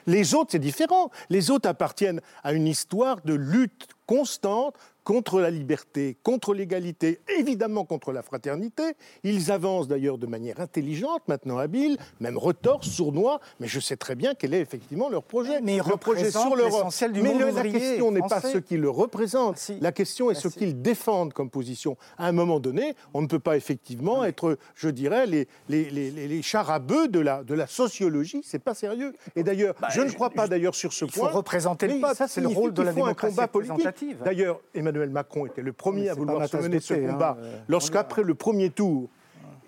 Les 0.07 0.35
autres, 0.35 0.51
c'est 0.53 0.59
différent. 0.59 1.11
Les 1.31 1.51
autres 1.51 1.69
appartiennent 1.69 2.21
à 2.43 2.53
une 2.53 2.67
histoire 2.67 3.19
de 3.25 3.35
lutte 3.35 3.89
constante 4.07 4.77
contre 5.05 5.41
la 5.41 5.51
liberté, 5.51 6.17
contre 6.23 6.55
l'égalité, 6.55 7.21
évidemment 7.39 7.85
contre 7.85 8.13
la 8.13 8.23
fraternité. 8.23 8.83
Ils 9.25 9.51
avancent 9.51 9.89
d'ailleurs 9.89 10.19
de 10.19 10.27
manière 10.27 10.61
intelligente, 10.61 11.23
maintenant 11.29 11.59
habile, 11.59 11.97
même 12.21 12.39
retors, 12.39 12.85
sournois, 12.85 13.41
mais 13.61 13.67
je 13.69 13.81
sais 13.81 13.97
très 13.97 14.15
bien 14.15 14.35
quel 14.35 14.55
est 14.55 14.61
effectivement 14.61 15.09
leur 15.09 15.23
projet. 15.23 15.61
Mais 15.61 15.77
leur 15.79 15.99
projet 15.99 16.31
sur 16.31 16.57
l'Europe. 16.57 16.93
Mais 17.15 17.53
la 17.53 17.63
question 17.63 18.11
n'est 18.13 18.21
pas 18.21 18.41
ce 18.41 18.59
qu'ils 18.59 18.81
le 18.81 18.91
représentent, 18.91 19.71
la 19.81 19.93
question 19.93 20.31
est 20.31 20.35
ce 20.35 20.49
qu'ils 20.49 20.81
défendent 20.83 21.33
comme 21.33 21.51
position. 21.51 21.97
À 22.19 22.27
un 22.27 22.33
moment 22.33 22.61
donné, 22.61 22.95
on 23.15 23.23
ne 23.23 23.27
peut 23.27 23.39
pas 23.39 23.57
effectivement 23.57 24.25
être, 24.25 24.57
je 24.75 24.89
dirais, 24.89 25.27
les, 25.27 25.49
les, 25.69 25.91
les, 25.91 26.11
les 26.11 26.43
charabeux 26.43 27.09
de 27.09 27.21
la, 27.21 27.43
de 27.45 27.55
la 27.55 27.67
sociologie, 27.67 28.43
c'est 28.45 28.59
pas 28.63 28.75
sérieux. 28.75 29.15
Et 29.37 29.43
d'ailleurs, 29.43 29.75
bah, 29.81 29.89
je 29.91 30.01
ne 30.03 30.11
crois 30.11 30.31
pas 30.31 30.47
d'ailleurs 30.49 30.75
sur 30.75 30.93
ce 30.93 31.05
point. 31.05 31.29
Il 31.29 31.31
faut 31.31 31.37
représenter 31.37 31.89
le 31.89 32.01
peuple, 32.01 32.25
c'est 32.29 32.41
le 32.41 32.49
rôle 32.49 32.73
de 32.73 32.83
la 32.83 32.93
démocratie 32.93 33.41
représentative. 33.41 34.19
D'ailleurs, 34.25 34.61
Emmanuel 34.93 35.11
Macron 35.11 35.47
était 35.47 35.63
le 35.63 35.73
premier 35.73 36.09
à 36.11 36.15
vouloir 36.15 36.47
se 36.47 36.57
mener 36.57 36.81
ce 36.81 36.95
combat, 36.95 37.39
hein, 37.41 37.47
lorsqu'après 37.69 38.23
le 38.23 38.35
premier 38.35 38.71
tour, 38.71 39.09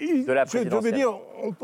il, 0.00 0.24
je, 0.26 0.76
veux 0.76 0.92
dire, 0.92 1.18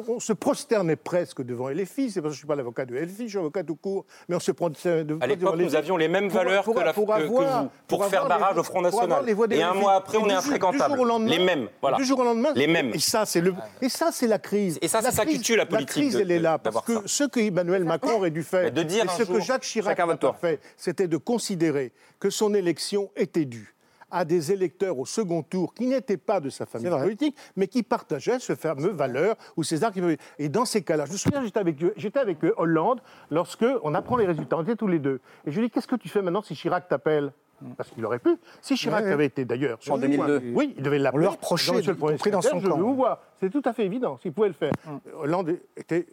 on, 0.08 0.20
se 0.20 0.32
prosternait 0.32 0.96
presque 0.96 1.42
devant 1.42 1.68
LFI. 1.68 2.10
C'est 2.10 2.20
parce 2.20 2.32
que 2.32 2.36
je 2.36 2.36
ne 2.36 2.38
suis 2.38 2.46
pas 2.46 2.54
l'avocat 2.54 2.86
de 2.86 2.94
LFI, 2.94 3.24
je 3.24 3.28
suis 3.28 3.38
avocat 3.38 3.64
tout 3.64 3.76
court. 3.76 4.04
Mais 4.28 4.36
on 4.36 4.40
se 4.40 4.52
prosternait 4.52 5.04
devant 5.04 5.20
À 5.20 5.26
l'époque, 5.26 5.56
nous 5.56 5.74
avions 5.74 5.96
les 5.96 6.08
mêmes 6.08 6.28
valeurs 6.28 6.64
que, 6.64 6.78
la, 6.78 6.92
pour 6.92 7.06
vous, 7.06 7.42
pour, 7.88 8.06
faire 8.06 8.26
barrage 8.26 8.58
au 8.58 8.62
Front 8.62 8.82
National. 8.82 9.24
Et 9.50 9.62
un 9.62 9.74
mois 9.74 9.94
après, 9.94 10.18
on 10.18 10.28
est 10.28 10.34
infréquentable. 10.34 11.00
Les 11.26 11.38
mêmes, 11.38 11.68
voilà. 11.80 11.96
Du 11.96 12.04
jour 12.04 12.18
au 12.20 12.24
lendemain. 12.24 12.52
Les 12.54 12.66
mêmes. 12.66 12.92
Et 12.94 12.98
ça, 13.00 13.24
c'est 13.26 13.40
le. 13.40 13.54
Et 13.80 13.88
ça, 13.88 14.10
c'est 14.12 14.26
la 14.26 14.38
crise. 14.38 14.78
Et 14.82 14.88
ça, 14.88 15.02
c'est 15.02 15.10
ça 15.10 15.26
qui 15.26 15.40
tue 15.40 15.56
la 15.56 15.66
politique. 15.66 15.96
La 15.96 16.02
crise, 16.02 16.16
elle 16.16 16.30
est 16.30 16.38
là 16.38 16.58
parce 16.58 16.84
que 16.84 17.06
ce 17.06 17.24
que 17.24 17.40
Emmanuel 17.40 17.84
Macron 17.84 18.16
aurait 18.16 18.30
dû 18.30 18.42
faire, 18.42 18.66
et 18.66 19.08
ce 19.18 19.22
que 19.24 19.40
Jacques 19.40 19.62
Chirac 19.62 19.98
a 19.98 20.32
fait, 20.40 20.60
c'était 20.76 21.08
de 21.08 21.16
considérer 21.16 21.92
que 22.18 22.30
son 22.30 22.54
élection 22.54 23.10
était 23.16 23.44
due 23.44 23.74
à 24.10 24.24
des 24.24 24.52
électeurs 24.52 24.98
au 24.98 25.06
second 25.06 25.42
tour 25.42 25.74
qui 25.74 25.86
n'étaient 25.86 26.16
pas 26.16 26.40
de 26.40 26.50
sa 26.50 26.66
famille 26.66 26.90
politique, 26.90 27.36
mais 27.56 27.66
qui 27.68 27.82
partageaient 27.82 28.38
ce 28.38 28.54
fameux 28.54 28.90
valeur 28.90 29.36
ou 29.56 29.62
ces 29.62 29.84
arcs. 29.84 29.98
Et 30.38 30.48
dans 30.48 30.64
ces 30.64 30.82
cas-là, 30.82 31.06
je 31.06 31.12
me 31.12 31.16
souviens, 31.16 31.42
j'étais 31.42 31.60
avec, 31.60 31.76
j'étais 31.96 32.18
avec 32.18 32.38
Hollande 32.56 33.00
lorsque 33.30 33.66
on 33.82 33.94
apprend 33.94 34.16
les 34.16 34.26
résultats, 34.26 34.56
on 34.58 34.62
était 34.62 34.76
tous 34.76 34.88
les 34.88 34.98
deux. 34.98 35.20
Et 35.46 35.52
je 35.52 35.60
lui 35.60 35.66
dis, 35.66 35.70
qu'est-ce 35.70 35.88
que 35.88 35.96
tu 35.96 36.08
fais 36.08 36.22
maintenant 36.22 36.42
si 36.42 36.54
Chirac 36.54 36.88
t'appelle? 36.88 37.32
Parce 37.76 37.90
qu'il 37.90 38.04
aurait 38.06 38.18
pu. 38.18 38.38
Si 38.62 38.74
Chirac 38.74 39.04
avait 39.04 39.26
été 39.26 39.44
d'ailleurs 39.44 39.78
en 39.88 39.98
2002, 39.98 40.52
oui, 40.54 40.74
il 40.78 40.82
devait 40.82 40.98
l'appeler. 40.98 41.20
On 41.20 41.24
leur 41.24 41.32
reprochait 41.32 41.82
le 41.82 41.94
Premier 41.94 42.16
dans 42.30 42.40
son 42.40 42.58
je 42.58 42.68
vous 42.68 42.94
vois. 42.94 43.22
C'est 43.38 43.50
tout 43.50 43.62
à 43.66 43.74
fait 43.74 43.84
évident. 43.84 44.18
S'il 44.22 44.32
pouvait 44.32 44.48
le 44.48 44.54
faire. 44.54 44.72
Hum. 44.88 45.00
Hollande 45.20 45.58
était 45.76 46.06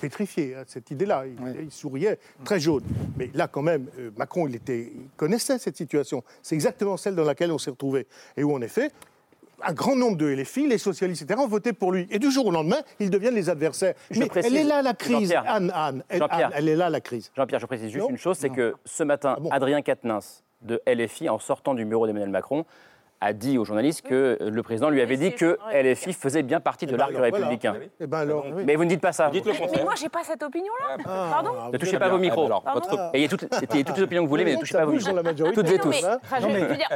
pétrifié 0.00 0.54
à 0.54 0.60
hein, 0.60 0.64
cette 0.66 0.90
idée-là. 0.90 1.24
Il, 1.60 1.70
souriait 1.70 2.18
très 2.44 2.58
jaune. 2.58 2.82
Mais 3.16 3.30
là, 3.34 3.48
quand 3.48 3.62
même, 3.62 3.86
euh, 3.98 4.10
Macron, 4.16 4.48
il, 4.48 4.56
était, 4.56 4.92
il 4.94 5.08
connaissait 5.16 5.58
cette 5.58 5.76
situation. 5.76 6.24
C'est 6.42 6.54
exactement 6.54 6.96
celle 6.96 7.14
dans 7.14 7.24
laquelle 7.24 7.52
on 7.52 7.58
s'est 7.58 7.70
retrouvé. 7.70 8.06
Et 8.36 8.42
où, 8.42 8.52
en 8.54 8.60
effet, 8.60 8.90
un 9.62 9.72
grand 9.72 9.96
nombre 9.96 10.16
de 10.16 10.26
LFI, 10.26 10.66
les 10.66 10.78
socialistes, 10.78 11.22
etc., 11.22 11.40
ont 11.40 11.48
voté 11.48 11.72
pour 11.72 11.92
lui. 11.92 12.06
Et 12.10 12.18
du 12.18 12.30
jour 12.30 12.46
au 12.46 12.50
lendemain, 12.50 12.80
ils 12.98 13.10
deviennent 13.10 13.34
les 13.34 13.50
adversaires. 13.50 13.94
Mais 14.16 14.28
elle 14.36 14.56
est 14.56 14.64
là 14.64 14.82
la 14.82 14.94
crise, 14.94 15.32
Anne, 15.46 15.70
Anne, 15.74 16.02
elle, 16.08 16.68
est 16.68 16.76
là 16.76 16.90
la 16.90 17.00
crise. 17.00 17.30
Jean-Pierre, 17.36 17.60
je 17.60 17.66
précise 17.66 17.90
juste 17.90 18.08
une 18.08 18.16
chose, 18.16 18.38
c'est 18.38 18.50
que 18.50 18.74
ce 18.84 19.02
matin, 19.04 19.36
ah 19.38 19.54
Adrien 19.54 19.82
Quatennens 19.82 20.42
de 20.62 20.80
LFI, 20.86 21.28
en 21.28 21.38
sortant 21.38 21.74
du 21.74 21.84
bureau 21.84 22.06
d'Emmanuel 22.06 22.30
Macron, 22.30 22.64
a 23.20 23.32
dit 23.32 23.58
aux 23.58 23.64
journalistes 23.64 24.02
que 24.02 24.38
le 24.40 24.62
président 24.62 24.88
lui 24.88 25.00
avait 25.00 25.16
dit 25.16 25.34
que 25.34 25.58
LFI 25.72 26.12
faisait 26.12 26.42
bien 26.42 26.60
partie 26.60 26.86
de 26.86 26.92
eh 26.94 26.96
ben 26.96 27.10
l'arc 27.10 27.16
républicain. 27.16 27.76
Eh 28.00 28.06
ben 28.06 28.26
Mais 28.64 28.76
vous 28.76 28.84
ne 28.84 28.88
dites 28.88 29.00
pas 29.00 29.12
ça. 29.12 29.28
Dites 29.30 29.44
le 29.44 29.52
mais 29.52 29.84
moi, 29.84 29.94
j'ai 29.94 30.08
pas 30.08 30.24
cette 30.24 30.42
opinion-là. 30.42 30.96
Ah, 31.04 31.28
Pardon 31.30 31.70
Ne 31.72 31.78
touchez 31.78 31.98
pas 31.98 32.08
vos 32.08 32.18
micros. 32.18 32.50
Ayez 33.12 33.28
toutes, 33.28 33.48
toutes, 33.48 33.74
les 33.74 34.02
opinions 34.02 34.22
que 34.22 34.26
vous 34.26 34.30
voulez, 34.30 34.44
mais 34.44 34.54
ne 34.54 34.60
touchez 34.60 34.74
pas 34.74 34.84
vos 34.84 34.92
micros. 34.92 35.52
Toutes 35.52 35.70
et 35.70 35.78
tous. 35.78 36.04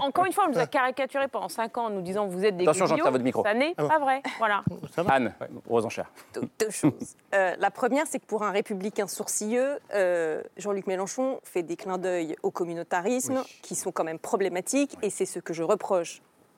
encore 0.00 0.24
une 0.24 0.32
fois, 0.32 0.44
on 0.48 0.52
nous 0.52 0.58
a 0.58 0.66
caricaturé 0.66 1.28
pendant 1.28 1.48
5 1.48 1.76
ans 1.78 1.86
en 1.86 1.90
nous 1.90 2.02
disant 2.02 2.26
vous 2.26 2.44
êtes 2.44 2.56
des 2.56 2.64
Attention, 2.64 2.86
j'entends 2.86 3.10
votre 3.10 3.24
micro. 3.24 3.42
Ça 3.42 3.54
n'est 3.54 3.74
pas 3.74 3.98
vrai. 3.98 4.22
Voilà. 4.38 4.62
Anne, 5.08 5.34
aux 5.68 5.84
enchères. 5.84 6.10
Deux 6.34 6.70
choses. 6.70 7.16
Euh, 7.34 7.54
la 7.58 7.70
première, 7.70 8.06
c'est 8.06 8.18
que 8.18 8.26
pour 8.26 8.42
un 8.42 8.50
républicain 8.50 9.06
sourcilleux, 9.06 9.78
euh, 9.94 10.42
Jean-Luc 10.56 10.86
Mélenchon 10.86 11.40
fait 11.42 11.62
des 11.62 11.76
clins 11.76 11.98
d'œil 11.98 12.36
au 12.42 12.50
communautarisme 12.50 13.42
qui 13.62 13.74
sont 13.74 13.92
quand 13.92 14.04
même 14.04 14.18
problématiques 14.18 14.96
et 15.02 15.10
c'est 15.10 15.26
ce 15.26 15.38
que 15.38 15.52
je 15.52 15.62
reproche 15.62 16.13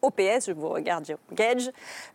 au 0.06 0.10
PS, 0.10 0.46
je 0.46 0.52
vous 0.52 0.68
regarde 0.68 1.04
Gage, 1.32 1.70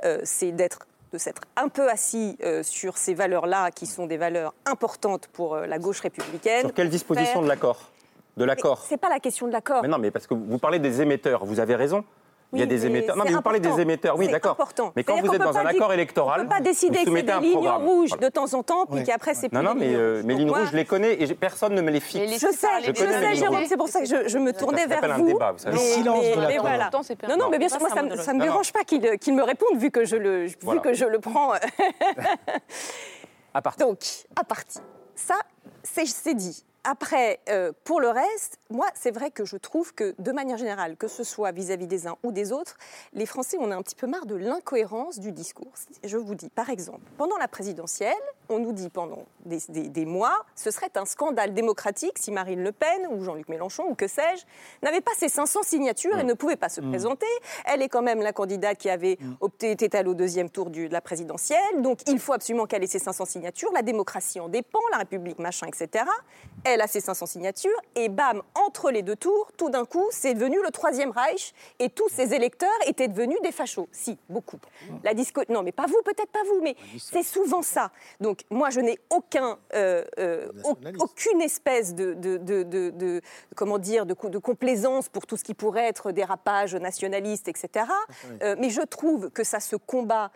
euh, 0.06 0.20
c'est 0.24 0.52
d'être 0.52 0.80
de 1.12 1.18
s'être 1.18 1.42
un 1.58 1.68
peu 1.68 1.90
assis 1.90 2.38
euh, 2.42 2.64
sur 2.64 2.98
ces 2.98 3.14
valeurs-là, 3.14 3.72
qui 3.72 3.86
sont 3.86 4.08
des 4.08 4.16
valeurs 4.16 4.54
importantes 4.66 5.28
pour 5.34 5.56
euh, 5.56 5.66
la 5.66 5.78
gauche 5.78 6.00
républicaine. 6.00 6.62
Sur 6.62 6.74
quelle 6.74 6.90
disposition 6.90 7.42
de 7.42 7.50
l'accord? 7.50 7.92
De 8.38 8.46
l'accord 8.46 8.80
C'est 8.88 8.96
pas 8.96 9.10
la 9.10 9.20
question 9.20 9.46
de 9.46 9.52
l'accord. 9.52 9.82
Mais 9.82 9.90
non, 9.90 9.98
mais 9.98 10.10
parce 10.10 10.26
que 10.26 10.34
vous 10.34 10.58
parlez 10.58 10.80
des 10.80 11.02
émetteurs, 11.02 11.44
vous 11.44 11.60
avez 11.60 11.76
raison 11.76 12.06
il 12.54 12.60
y 12.60 12.64
a 12.64 12.66
des 12.66 12.86
émetteurs. 12.86 13.16
Non, 13.16 13.24
mais 13.26 13.32
vous 13.32 13.42
parlez 13.42 13.60
des 13.60 13.80
émetteurs, 13.80 14.18
oui, 14.18 14.28
d'accord. 14.28 14.58
Mais 14.96 15.04
quand 15.04 15.20
vous 15.22 15.34
êtes 15.34 15.42
dans 15.42 15.58
un 15.58 15.66
accord 15.66 15.94
électoral, 15.94 16.42
on 16.42 16.44
ne 16.44 16.50
peut 16.50 16.56
pas 16.56 16.62
décider 16.62 17.04
que 17.04 17.16
c'est 17.16 17.24
des 17.24 17.40
lignes 17.40 17.70
rouges 17.70 18.18
de 18.18 18.28
temps 18.28 18.54
en 18.54 18.64
temps, 18.64 18.86
puis 18.86 19.04
qu'après 19.04 19.34
c'est 19.34 19.50
plus. 19.50 19.56
Non, 19.56 19.64
non, 19.64 19.76
mais 19.76 19.94
euh, 19.94 20.22
mes 20.24 20.36
lignes 20.36 20.52
rouges, 20.52 20.70
je 20.72 20.78
les 20.78 20.86
connais 20.86 21.14
et 21.14 21.34
personne 21.34 21.74
ne 21.74 21.82
me 21.82 21.92
les 21.92 22.00
fixe. 22.00 22.34
Je 22.34 22.48
sais, 22.48 22.68
je 22.86 22.94
sais, 22.94 23.36
Jérôme, 23.36 23.64
c'est 23.68 23.78
pour 23.78 23.88
ça 23.88 24.02
que 24.02 24.06
je 24.06 24.38
me 24.38 24.54
tournais 24.54 24.88
vers 24.88 25.18
vous. 25.18 25.40
Le 25.66 25.78
silence 25.78 26.26
de 26.26 26.40
la 26.40 26.90
Non, 27.30 27.38
non, 27.38 27.50
mais 27.50 27.58
bien 27.58 27.70
sûr, 27.70 27.80
moi, 27.80 27.90
ça 27.90 28.02
ne 28.02 28.40
me 28.40 28.44
dérange 28.44 28.72
pas 28.74 28.84
qu'il 28.84 29.34
me 29.36 29.44
réponde, 29.44 29.78
vu 29.78 29.92
que 29.92 30.06
je 30.06 30.16
le 30.16 31.20
prends. 31.20 31.54
À 33.54 33.62
partir. 33.62 33.86
Donc, 33.88 34.00
à 34.40 34.44
partir. 34.44 34.82
Ça, 35.16 35.36
c'est 35.84 36.34
dit. 36.34 36.64
Après, 36.84 37.40
euh, 37.48 37.72
pour 37.84 38.02
le 38.02 38.10
reste, 38.10 38.58
moi, 38.72 38.88
c'est 38.96 39.12
vrai 39.12 39.30
que 39.30 39.46
je 39.46 39.56
trouve 39.56 39.94
que, 39.94 40.16
de 40.18 40.32
manière 40.32 40.58
générale, 40.58 40.98
que 40.98 41.08
ce 41.08 41.24
soit 41.24 41.52
vis-à-vis 41.52 41.86
des 41.86 42.08
uns 42.08 42.18
ou 42.24 42.32
des 42.32 42.52
autres, 42.52 42.78
les 43.14 43.28
Français, 43.28 43.58
on 43.60 43.70
a 43.70 43.76
un 43.76 43.84
petit 43.84 43.96
peu 43.96 44.08
marre 44.08 44.26
de 44.26 44.34
l'incohérence 44.34 45.20
du 45.20 45.32
discours. 45.32 45.72
Je 46.04 46.18
vous 46.18 46.34
dis, 46.34 46.50
par 46.50 46.72
exemple, 46.72 47.02
pendant 47.18 47.38
la 47.38 47.48
présidentielle, 47.48 48.14
on 48.52 48.60
nous 48.60 48.74
dit 48.74 48.90
pendant 48.90 49.26
des, 49.46 50.06
mois, 50.06 50.46
ce 50.56 50.72
serait 50.72 50.92
un 50.96 51.06
scandale 51.06 51.54
démocratique 51.54 52.18
si 52.18 52.32
Marine 52.32 52.64
Le 52.64 52.72
Pen 52.72 53.08
ou 53.10 53.24
Jean-Luc 53.24 53.50
Mélenchon 53.50 53.86
ou 53.90 53.96
que 53.96 54.08
sais-je 54.08 54.44
n'avaient 54.84 55.02
pas 55.02 55.12
ces 55.18 55.30
500 55.30 55.64
signatures 55.64 56.18
et 56.20 56.24
mm. 56.24 56.28
ne 56.28 56.34
pouvaient 56.34 56.56
pas 56.56 56.70
se 56.70 56.82
mm. 56.82 56.90
présenter. 56.90 57.26
Elle 57.66 57.82
est 57.82 57.90
quand 57.90 58.02
même 58.02 58.22
la 58.22 58.34
candidate 58.34 58.78
qui 58.78 58.90
avait 58.90 59.18
mm. 59.20 59.34
opté, 59.42 59.72
était 59.72 59.96
allée 59.96 60.10
au 60.10 60.14
deuxième 60.14 60.50
tour 60.50 60.70
de 60.70 60.88
la 60.88 61.02
présidentielle, 61.02 61.82
donc 61.82 62.00
il 62.08 62.20
faut 62.20 62.34
absolument 62.34 62.66
qu'elle 62.66 62.84
ait 62.84 62.88
ses 62.88 63.00
500 63.00 63.26
signatures. 63.26 63.72
La 63.74 63.82
démocratie 63.82 64.40
en 64.40 64.50
dépend, 64.50 64.80
la 64.92 64.98
République 64.98 65.40
machin, 65.40 65.68
etc. 65.68 66.06
Elle 66.64 66.82
a 66.82 66.88
ses 66.88 67.00
500 67.00 67.26
signatures 67.26 67.80
et 67.96 68.10
bam, 68.10 68.42
entre 68.56 68.92
les 68.92 69.02
deux 69.02 69.16
tours, 69.16 69.52
tout 69.58 69.70
d'un 69.70 69.86
coup, 69.86 70.08
c'est 70.12 70.34
devenu 70.34 70.58
le 70.62 70.72
troisième 70.72 71.12
Reich 71.12 71.54
et 71.80 71.90
tous 71.90 72.10
ces 72.10 72.34
électeurs 72.34 72.70
étaient 72.86 73.08
devenus 73.08 73.40
des 73.44 73.52
fachos. 73.52 73.88
Si, 73.92 74.18
beaucoup. 74.30 74.60
La 75.04 75.14
disco... 75.14 75.42
Non, 75.50 75.64
mais 75.64 75.72
pas 75.72 75.86
vous, 75.86 76.02
peut-être 76.04 76.32
pas 76.32 76.44
vous, 76.48 76.62
mais 76.62 76.76
c'est 77.00 77.24
souvent 77.24 77.62
ça. 77.62 77.92
Donc 78.20 78.41
moi, 78.50 78.70
je 78.70 78.80
n'ai 78.80 79.00
aucun, 79.10 79.58
euh, 79.74 80.04
euh, 80.20 80.48
aucune 81.00 81.42
espèce 81.42 81.94
de, 81.94 82.14
de, 82.14 82.38
de, 82.38 83.22
comment 83.56 83.78
dire, 83.78 84.06
de, 84.06 84.14
complaisance 84.14 85.10
pour 85.10 85.26
tout 85.26 85.38
ce 85.38 85.44
qui 85.44 85.54
pourrait 85.54 85.88
être 85.88 86.12
dérapage 86.12 86.76
nationaliste, 86.76 87.48
etc. 87.48 87.86
Euh, 88.42 88.56
mais 88.58 88.70
je 88.70 88.82
trouve 88.82 89.30
que 89.30 89.44
ça 89.44 89.60
se 89.60 89.76
combat 89.76 90.32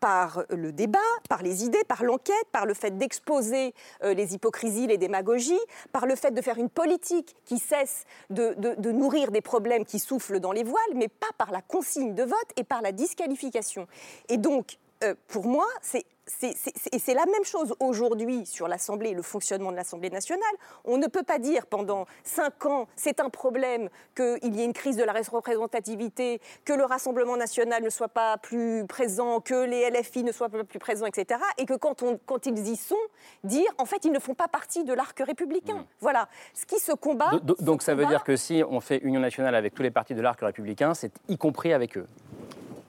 par 0.00 0.44
le 0.50 0.72
débat, 0.72 0.98
par 1.28 1.42
les 1.42 1.64
idées, 1.64 1.82
par 1.88 2.04
l'enquête, 2.04 2.34
par 2.52 2.66
le 2.66 2.74
fait 2.74 2.96
d'exposer 2.96 3.74
les 4.02 4.34
hypocrisies, 4.34 4.86
les 4.86 4.98
démagogies, 4.98 5.58
par 5.92 6.06
le 6.06 6.14
fait 6.14 6.30
de 6.30 6.40
faire 6.40 6.58
une 6.58 6.70
politique 6.70 7.34
qui 7.44 7.58
cesse 7.58 8.04
de, 8.30 8.92
nourrir 8.92 9.30
des 9.30 9.40
problèmes 9.40 9.84
qui 9.84 9.98
soufflent 9.98 10.40
dans 10.40 10.52
les 10.52 10.62
voiles, 10.62 10.94
mais 10.94 11.08
pas 11.08 11.26
par 11.36 11.50
la 11.50 11.60
consigne 11.60 12.14
de 12.14 12.22
vote 12.22 12.52
et 12.56 12.64
par 12.64 12.82
la 12.82 12.92
disqualification. 12.92 13.86
Et 14.28 14.36
donc, 14.36 14.78
pour 15.26 15.46
moi, 15.46 15.66
c'est 15.82 16.04
et 16.42 16.98
c'est 16.98 17.14
la 17.14 17.26
même 17.26 17.44
chose 17.44 17.74
aujourd'hui 17.80 18.46
sur 18.46 18.68
l'Assemblée, 18.68 19.12
le 19.12 19.22
fonctionnement 19.22 19.70
de 19.70 19.76
l'Assemblée 19.76 20.10
nationale. 20.10 20.42
On 20.84 20.98
ne 20.98 21.06
peut 21.06 21.22
pas 21.22 21.38
dire 21.38 21.66
pendant 21.66 22.06
cinq 22.24 22.66
ans, 22.66 22.86
c'est 22.96 23.20
un 23.20 23.30
problème 23.30 23.88
qu'il 24.14 24.54
y 24.54 24.60
ait 24.60 24.64
une 24.64 24.72
crise 24.72 24.96
de 24.96 25.04
la 25.04 25.12
représentativité, 25.12 26.40
que 26.64 26.72
le 26.72 26.84
Rassemblement 26.84 27.36
national 27.36 27.82
ne 27.82 27.90
soit 27.90 28.08
pas 28.08 28.36
plus 28.38 28.86
présent, 28.86 29.40
que 29.40 29.64
les 29.64 29.90
LFI 29.90 30.24
ne 30.24 30.32
soient 30.32 30.48
pas 30.48 30.64
plus 30.64 30.78
présents, 30.78 31.06
etc. 31.06 31.40
Et 31.58 31.66
que 31.66 31.74
quand, 31.74 32.02
on, 32.02 32.18
quand 32.24 32.46
ils 32.46 32.68
y 32.68 32.76
sont, 32.76 32.96
dire 33.44 33.70
en 33.78 33.84
fait 33.84 34.04
ils 34.04 34.12
ne 34.12 34.18
font 34.18 34.34
pas 34.34 34.48
partie 34.48 34.84
de 34.84 34.92
l'arc 34.92 35.18
républicain. 35.18 35.78
Mmh. 35.78 35.86
Voilà. 36.00 36.28
Ce 36.54 36.66
qui 36.66 36.78
se 36.78 36.92
combat. 36.92 37.32
donc 37.60 37.82
ça 37.82 37.94
veut 37.94 38.06
dire 38.06 38.24
que 38.24 38.36
si 38.36 38.62
on 38.68 38.80
fait 38.80 38.98
Union 38.98 39.20
nationale 39.20 39.54
avec 39.54 39.74
tous 39.74 39.82
les 39.82 39.90
partis 39.90 40.14
de 40.14 40.22
l'arc 40.22 40.40
républicain, 40.40 40.94
c'est 40.94 41.12
y 41.28 41.36
compris 41.36 41.72
avec 41.72 41.96
eux. 41.96 42.06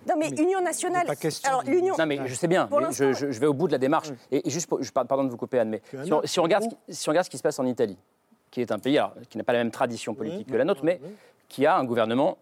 Non, 0.10 0.16
mais, 0.18 0.30
Union 0.30 0.62
nationale. 0.62 1.06
Pas 1.06 1.16
question 1.16 1.50
alors, 1.50 1.64
l'Union. 1.64 1.96
Non, 1.98 2.06
mais 2.06 2.20
je 2.26 2.34
sais 2.34 2.48
bien. 2.48 2.68
je, 2.92 3.14
je, 3.14 3.40
vais 3.40 3.48
au 3.48 3.54
bout 3.54 3.68
de 3.68 3.74
la 3.74 3.78
démarche. 3.78 4.10
Et, 4.32 4.50
juste, 4.50 4.70
je, 4.80 4.92
pardon 4.92 5.24
de 5.24 5.30
vous 5.30 5.38
couper, 5.38 5.60
Anne, 5.60 5.70
mais 5.70 5.82
si 6.26 6.40
on, 6.40 6.44
regarde, 6.44 6.66
si 6.88 7.08
on 7.08 7.12
regarde 7.12 7.26
ce 7.26 7.30
qui 7.30 7.38
se 7.38 7.44
passe 7.44 7.60
en 7.60 7.66
Italie, 7.66 7.98
qui 8.52 8.62
est 8.62 8.72
un 8.72 8.80
pays 8.80 9.00
qui 9.30 9.38
n'a 9.38 9.44
pas 9.44 9.54
la 9.54 9.60
même 9.60 9.72
tradition 9.72 10.16
politique 10.16 10.48
que 10.48 10.58
la 10.58 10.66
nôtre, 10.66 10.84
mais 10.84 11.00
qui 11.48 11.66
a 11.66 11.78
un 11.78 11.84
gouvernement 11.84 12.38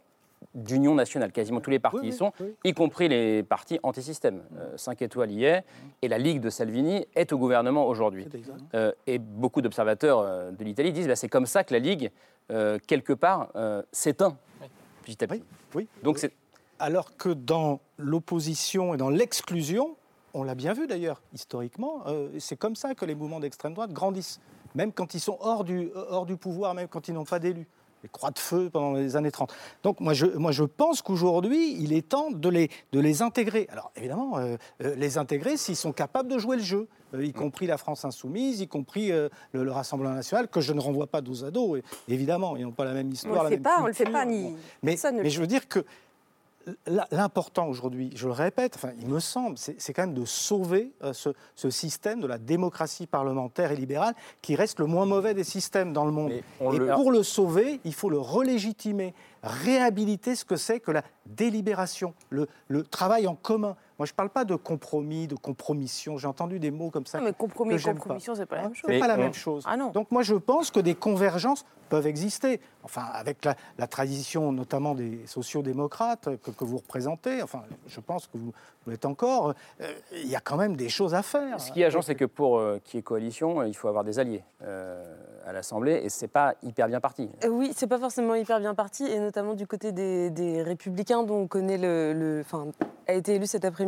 d'union 0.54 0.96
nationale. 0.96 1.32
Quasiment 1.32 1.62
tous 1.62 1.70
les 1.70 1.80
partis 1.80 2.08
y 2.08 2.14
sont, 2.14 2.32
y 2.64 2.74
compris 2.74 3.08
les 3.08 3.44
partis 3.44 3.80
anti-système. 3.84 4.42
5 4.76 5.02
euh, 5.02 5.06
étoiles 5.06 5.32
y 5.32 5.46
est, 5.46 5.64
et 6.02 6.08
la 6.08 6.18
Ligue 6.18 6.42
de 6.42 6.50
Salvini 6.50 7.06
est 7.16 7.32
au 7.34 7.38
gouvernement 7.38 7.88
aujourd'hui. 7.88 8.28
Euh, 8.74 8.92
et 9.06 9.18
beaucoup 9.18 9.62
d'observateurs 9.62 10.20
euh, 10.20 10.52
de 10.52 10.64
l'Italie 10.64 10.92
disent 10.92 11.06
que 11.06 11.10
bah, 11.10 11.16
c'est 11.16 11.30
comme 11.30 11.46
ça 11.46 11.64
que 11.64 11.74
la 11.74 11.80
Ligue, 11.80 12.12
quelque 12.88 13.12
part, 13.12 13.50
s'éteint 13.92 14.38
petit 15.04 15.22
à 15.24 15.28
petit. 15.28 15.44
Oui. 15.76 15.88
Donc 16.02 16.18
c'est 16.18 16.32
alors 16.80 17.18
que 17.18 17.30
dans 17.30 17.80
l'opposition 17.98 18.94
et 18.94 18.98
dans 18.98 19.10
l'exclusion, 19.10 19.96
on 20.34 20.44
l'a 20.44 20.56
bien 20.56 20.74
vu 20.74 20.88
d'ailleurs 20.88 21.22
historiquement, 21.34 22.04
euh, 22.08 22.30
c'est 22.40 22.58
comme 22.58 22.76
ça 22.76 22.96
que 22.96 23.06
les 23.06 23.16
mouvements 23.16 23.40
d'extrême 23.40 23.74
droite 23.74 23.92
grandissent, 23.92 24.40
même 24.76 24.92
quand 24.92 25.14
ils 25.14 25.20
sont 25.20 25.38
hors 25.40 25.64
du, 25.64 25.90
hors 25.96 26.26
du 26.26 26.38
pouvoir, 26.38 26.74
même 26.74 26.88
quand 26.88 27.08
ils 27.08 27.14
n'ont 27.14 27.26
pas 27.26 27.40
d'élus. 27.40 27.68
Les 28.04 28.10
croix 28.10 28.30
de 28.30 28.38
feu 28.38 28.70
pendant 28.72 28.94
les 28.94 29.16
années 29.16 29.32
30. 29.32 29.52
Donc 29.82 30.00
moi 30.00 30.14
je, 30.14 30.28
moi, 30.28 30.52
je 30.52 30.64
pense 30.64 31.02
qu'aujourd'hui, 31.02 31.76
il 31.80 31.94
est 31.94 32.08
temps 32.08 32.30
de 32.30 32.48
les, 32.48 32.70
de 32.92 33.00
les 33.00 33.24
intégrer. 33.24 33.68
Alors 33.72 33.92
évidemment, 33.96 34.38
euh, 34.38 34.56
euh, 34.84 34.94
les 34.96 35.18
intégrer 35.18 35.58
s'ils 35.58 35.76
sont 35.76 35.94
capables 35.94 36.30
de 36.30 36.38
jouer 36.38 36.58
le 36.58 36.64
jeu, 36.64 36.88
y 37.18 37.34
compris 37.34 37.66
la 37.66 37.78
France 37.78 38.06
insoumise, 38.06 38.62
y 38.62 38.68
compris 38.68 39.10
le, 39.10 39.72
Rassemblement 39.72 40.14
national, 40.14 40.48
que 40.48 40.62
je 40.62 40.74
ne 40.74 40.80
renvoie 40.80 41.08
pas 41.08 41.22
dos 41.22 41.44
à 41.44 41.50
dos, 41.50 41.78
évidemment, 42.08 42.56
ils 42.56 42.64
n'ont 42.64 42.72
pas 42.72 42.86
la 42.86 42.94
même 42.94 43.12
histoire. 43.12 43.42
On 43.42 43.46
ne 43.46 43.50
le 43.50 43.56
fait 43.56 43.62
pas, 43.64 43.78
on 43.82 43.88
le 43.88 43.94
fait 43.94 44.12
pas 44.12 44.26
ni... 44.26 44.56
Mais, 44.84 44.96
mais 45.14 45.30
je 45.32 45.40
veux 45.40 45.48
dire 45.48 45.68
que 45.68 45.84
L'important 47.12 47.68
aujourd'hui, 47.68 48.12
je 48.16 48.28
le 48.28 48.34
répète, 48.34 48.74
enfin, 48.76 48.92
il 49.00 49.08
me 49.08 49.20
semble, 49.20 49.58
c'est 49.58 49.94
quand 49.94 50.04
même 50.04 50.14
de 50.14 50.26
sauver 50.26 50.92
euh, 51.04 51.14
ce, 51.14 51.70
système 51.70 52.20
de 52.20 52.28
la 52.28 52.38
démocratie 52.38 53.08
parlementaire 53.08 53.72
et 53.72 53.76
libérale 53.76 54.14
qui 54.42 54.56
reste 54.56 54.80
le 54.80 54.86
moins 54.86 55.06
mauvais 55.06 55.34
des 55.34 55.44
systèmes 55.44 55.94
dans 55.94 56.06
le 56.06 56.12
monde. 56.12 56.32
et 56.32 56.44
pour 56.60 57.12
le 57.12 57.24
sauver, 57.24 57.80
il 57.86 57.94
faut 57.94 58.10
le 58.10 58.20
relégitimer, 58.20 59.14
réhabiliter 59.44 60.36
ce 60.36 60.46
que 60.46 60.56
c'est 60.56 60.80
que 60.80 60.92
la 60.92 61.04
délibération, 61.26 62.14
le, 62.30 62.48
le 62.68 62.84
travail 62.84 63.28
en 63.28 63.36
commun. 63.36 63.76
Moi, 64.00 64.06
je 64.06 64.12
ne 64.12 64.16
parle 64.16 64.30
pas 64.30 64.46
de 64.46 64.56
compromis, 64.56 65.28
de 65.28 65.36
compromission. 65.36 66.18
J'ai 66.18 66.28
entendu 66.28 66.60
des 66.60 66.70
mots 66.70 66.92
comme 66.92 67.06
ça. 67.06 67.20
Non, 67.20 67.26
mais 67.26 67.34
compromis 67.34 67.76
et 67.76 67.82
compromission, 67.82 68.36
ce 68.36 68.42
n'est 68.42 68.46
pas 68.46 68.58
la 68.58 68.64
même 68.64 68.76
chose. 68.76 68.90
C'est 68.92 69.00
pas 69.00 69.08
la 69.08 69.18
même 69.18 69.34
chose. 69.34 69.64
Ah 69.66 69.76
non. 69.76 69.90
Donc, 69.90 70.12
moi, 70.12 70.22
je 70.22 70.36
pense 70.36 70.70
que 70.70 70.80
des 70.80 70.94
convergences 70.94 71.66
peuvent 71.88 72.08
exister. 72.08 72.60
Enfin, 72.84 73.04
avec 73.14 73.44
la, 73.44 73.88
tradition, 73.88 74.52
notamment 74.52 74.94
des 74.94 75.26
sociaux-démocrates 75.26 76.30
que, 76.38 76.64
vous 76.64 76.78
représentez, 76.78 77.42
enfin, 77.42 77.64
je 77.88 78.00
pense 78.00 78.28
que 78.28 78.38
vous, 78.38 78.54
l'êtes 78.88 79.06
encore, 79.06 79.54
euh, 79.82 79.94
il 80.14 80.28
y 80.28 80.36
a 80.36 80.40
quand 80.40 80.58
même 80.58 80.76
des 80.76 80.90
choses 80.90 81.14
à 81.14 81.24
faire. 81.24 81.60
Ce 81.60 81.72
qui 81.72 81.82
est 81.82 81.86
agent, 81.86 82.02
c'est 82.02 82.16
que 82.16 82.26
pour 82.26 82.60
euh, 82.60 82.80
qu'il 82.84 82.98
y 82.98 83.00
ait 83.00 83.04
coalition, 83.04 83.64
il 83.64 83.76
faut 83.76 83.88
avoir 83.88 84.04
des 84.04 84.20
alliés 84.20 84.44
euh, 84.64 85.16
à 85.46 85.54
l'Assemblée, 85.54 86.02
et 86.04 86.10
c'est 86.10 86.28
pas 86.28 86.56
hyper 86.64 86.88
bien 86.88 87.00
parti. 87.00 87.30
oui, 87.50 87.72
c'est 87.76 87.88
pas 87.88 88.00
forcément 88.00 88.36
hyper 88.36 88.60
bien 88.60 88.76
parti, 88.76 89.06
et 89.06 89.20
notamment 89.20 89.54
du 89.54 89.68
côté 89.68 89.92
des, 89.92 90.62
Républicains, 90.62 91.24
dont 91.24 91.42
on 91.42 91.48
connaît 91.48 91.78
le, 91.78 92.42
enfin, 92.42 92.68
a 93.08 93.14
été 93.14 93.36
élu 93.36 93.48
cet 93.48 93.66
après-midi 93.66 93.87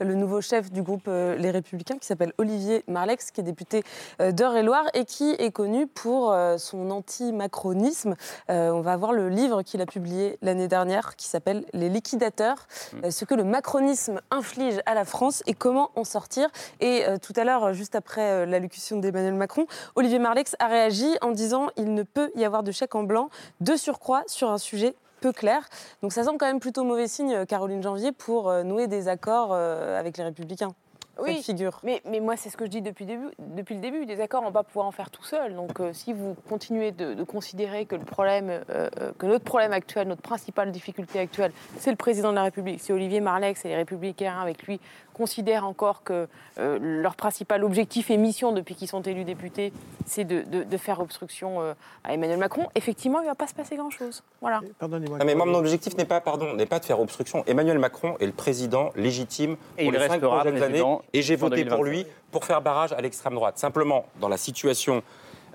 le 0.00 0.14
nouveau 0.14 0.40
chef 0.40 0.70
du 0.70 0.82
groupe 0.82 1.06
Les 1.06 1.50
Républicains, 1.50 1.98
qui 1.98 2.06
s'appelle 2.06 2.32
Olivier 2.38 2.84
Marlex, 2.88 3.30
qui 3.30 3.40
est 3.40 3.44
député 3.44 3.82
d'Eure-et-Loire 4.18 4.84
et 4.94 5.04
qui 5.04 5.32
est 5.38 5.50
connu 5.50 5.86
pour 5.86 6.34
son 6.58 6.90
anti-macronisme. 6.90 8.14
on 8.48 8.80
va 8.80 8.96
voir 8.96 9.12
le 9.12 9.28
livre 9.28 9.62
qu'il 9.62 9.80
a 9.80 9.86
publié 9.86 10.38
l'année 10.42 10.68
dernière, 10.68 11.16
qui 11.16 11.28
s'appelle 11.28 11.64
Les 11.72 11.88
liquidateurs, 11.88 12.66
mmh. 12.92 13.10
ce 13.10 13.24
que 13.24 13.34
le 13.34 13.44
macronisme 13.44 14.20
inflige 14.30 14.80
à 14.86 14.94
la 14.94 15.04
France 15.04 15.42
et 15.46 15.54
comment 15.54 15.90
en 15.96 16.04
sortir. 16.04 16.48
Et 16.80 17.06
euh, 17.06 17.16
tout 17.18 17.32
à 17.36 17.44
l'heure, 17.44 17.72
juste 17.72 17.94
après 17.94 18.30
euh, 18.30 18.46
l'allocution 18.46 18.98
d'Emmanuel 18.98 19.34
Macron, 19.34 19.66
Olivier 19.94 20.18
Marlex 20.18 20.56
a 20.58 20.66
réagi 20.66 21.16
en 21.20 21.30
disant 21.30 21.68
il 21.76 21.94
ne 21.94 22.02
peut 22.02 22.30
y 22.34 22.44
avoir 22.44 22.62
de 22.62 22.72
chèque 22.72 22.94
en 22.94 23.02
blanc 23.02 23.30
de 23.60 23.76
surcroît 23.76 24.22
sur 24.26 24.50
un 24.50 24.58
sujet 24.58 24.94
peu 25.24 25.32
clair. 25.32 25.66
Donc 26.02 26.12
ça 26.12 26.22
semble 26.22 26.36
quand 26.36 26.46
même 26.46 26.60
plutôt 26.60 26.84
mauvais 26.84 27.08
signe, 27.08 27.46
Caroline 27.46 27.82
Janvier, 27.82 28.12
pour 28.12 28.50
euh, 28.50 28.62
nouer 28.62 28.88
des 28.88 29.08
accords 29.08 29.54
avec 29.54 30.18
les 30.18 30.24
Républicains 30.24 30.74
oui, 31.18 31.42
figure. 31.42 31.80
Mais, 31.84 32.02
mais 32.06 32.20
moi, 32.20 32.36
c'est 32.36 32.50
ce 32.50 32.56
que 32.56 32.64
je 32.64 32.70
dis 32.70 32.82
depuis, 32.82 33.06
début, 33.06 33.28
depuis 33.38 33.74
le 33.74 33.80
début. 33.80 34.06
Des 34.06 34.20
accords, 34.20 34.42
on 34.44 34.50
va 34.50 34.62
pouvoir 34.62 34.86
en 34.86 34.90
faire 34.90 35.10
tout 35.10 35.22
seul. 35.22 35.54
Donc, 35.54 35.80
euh, 35.80 35.92
si 35.92 36.12
vous 36.12 36.36
continuez 36.48 36.92
de, 36.92 37.22
considérer 37.24 37.86
que 37.86 37.94
le 37.94 38.04
problème, 38.04 38.50
euh, 38.50 38.62
euh, 39.00 39.12
que 39.18 39.26
notre 39.26 39.44
problème 39.44 39.72
actuel, 39.72 40.08
notre 40.08 40.22
principale 40.22 40.72
difficulté 40.72 41.20
actuelle, 41.20 41.52
c'est 41.78 41.90
le 41.90 41.96
président 41.96 42.30
de 42.30 42.34
la 42.34 42.42
République, 42.42 42.80
c'est 42.80 42.92
Olivier 42.92 43.20
Marlex 43.20 43.64
et 43.64 43.68
les 43.68 43.76
Républicains 43.76 44.38
avec 44.40 44.64
lui 44.64 44.80
considèrent 45.14 45.66
encore 45.66 46.02
que 46.02 46.28
leur 46.58 47.16
principal 47.16 47.64
objectif 47.64 48.10
et 48.10 48.16
mission 48.16 48.52
depuis 48.52 48.74
qu'ils 48.74 48.88
sont 48.88 49.02
élus 49.02 49.24
députés, 49.24 49.72
c'est 50.06 50.24
de, 50.24 50.42
de, 50.42 50.76
faire 50.76 51.00
obstruction 51.00 51.60
à 52.04 52.12
Emmanuel 52.12 52.38
Macron, 52.38 52.68
effectivement, 52.74 53.20
il 53.20 53.24
ne 53.24 53.28
va 53.28 53.34
pas 53.34 53.46
se 53.46 53.54
passer 53.54 53.76
grand-chose. 53.76 54.22
Voilà. 54.40 54.60
Pardonnez-moi. 54.78 55.18
mais 55.24 55.34
mon 55.34 55.54
objectif 55.54 55.96
n'est 55.96 56.04
pas, 56.04 56.20
pardon, 56.20 56.54
n'est 56.54 56.66
pas 56.66 56.78
de 56.78 56.84
faire 56.84 57.00
obstruction. 57.00 57.44
Emmanuel 57.46 57.78
Macron 57.78 58.16
est 58.20 58.26
le 58.26 58.32
président 58.32 58.90
légitime 58.96 59.56
pour 59.78 59.92
les 59.92 60.08
cinq 60.08 60.20
prochaines 60.20 60.62
années 60.62 60.82
et 61.12 61.22
j'ai 61.22 61.36
voté 61.36 61.64
pour 61.64 61.84
lui 61.84 62.06
pour 62.30 62.44
faire 62.44 62.60
barrage 62.60 62.92
à 62.92 63.00
l'extrême 63.00 63.34
droite. 63.34 63.58
Simplement, 63.58 64.06
dans 64.20 64.28
la 64.28 64.36
situation 64.36 65.02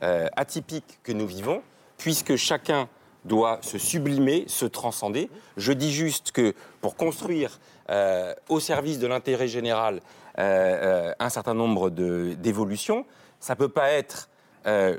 euh, 0.02 0.28
atypique 0.38 1.00
que 1.04 1.12
nous 1.12 1.28
vivons, 1.28 1.62
puisque 1.98 2.38
chacun 2.38 2.88
doit 3.26 3.60
se 3.62 3.78
sublimer, 3.78 4.46
se 4.48 4.66
transcender, 4.66 5.30
je 5.58 5.74
dis 5.74 5.92
juste 5.92 6.32
que 6.32 6.54
pour 6.80 6.96
construire 6.96 7.60
euh, 7.90 8.34
au 8.50 8.60
service 8.60 9.00
de 9.00 9.08
l'intérêt 9.08 9.48
général 9.48 10.02
euh, 10.38 11.14
un 11.20 11.30
certain 11.30 11.54
nombre 11.54 11.90
d'évolutions, 11.90 13.06
ça 13.40 13.54
ne 13.54 13.58
peut 13.58 13.70
pas 13.70 13.92
être 13.92 14.30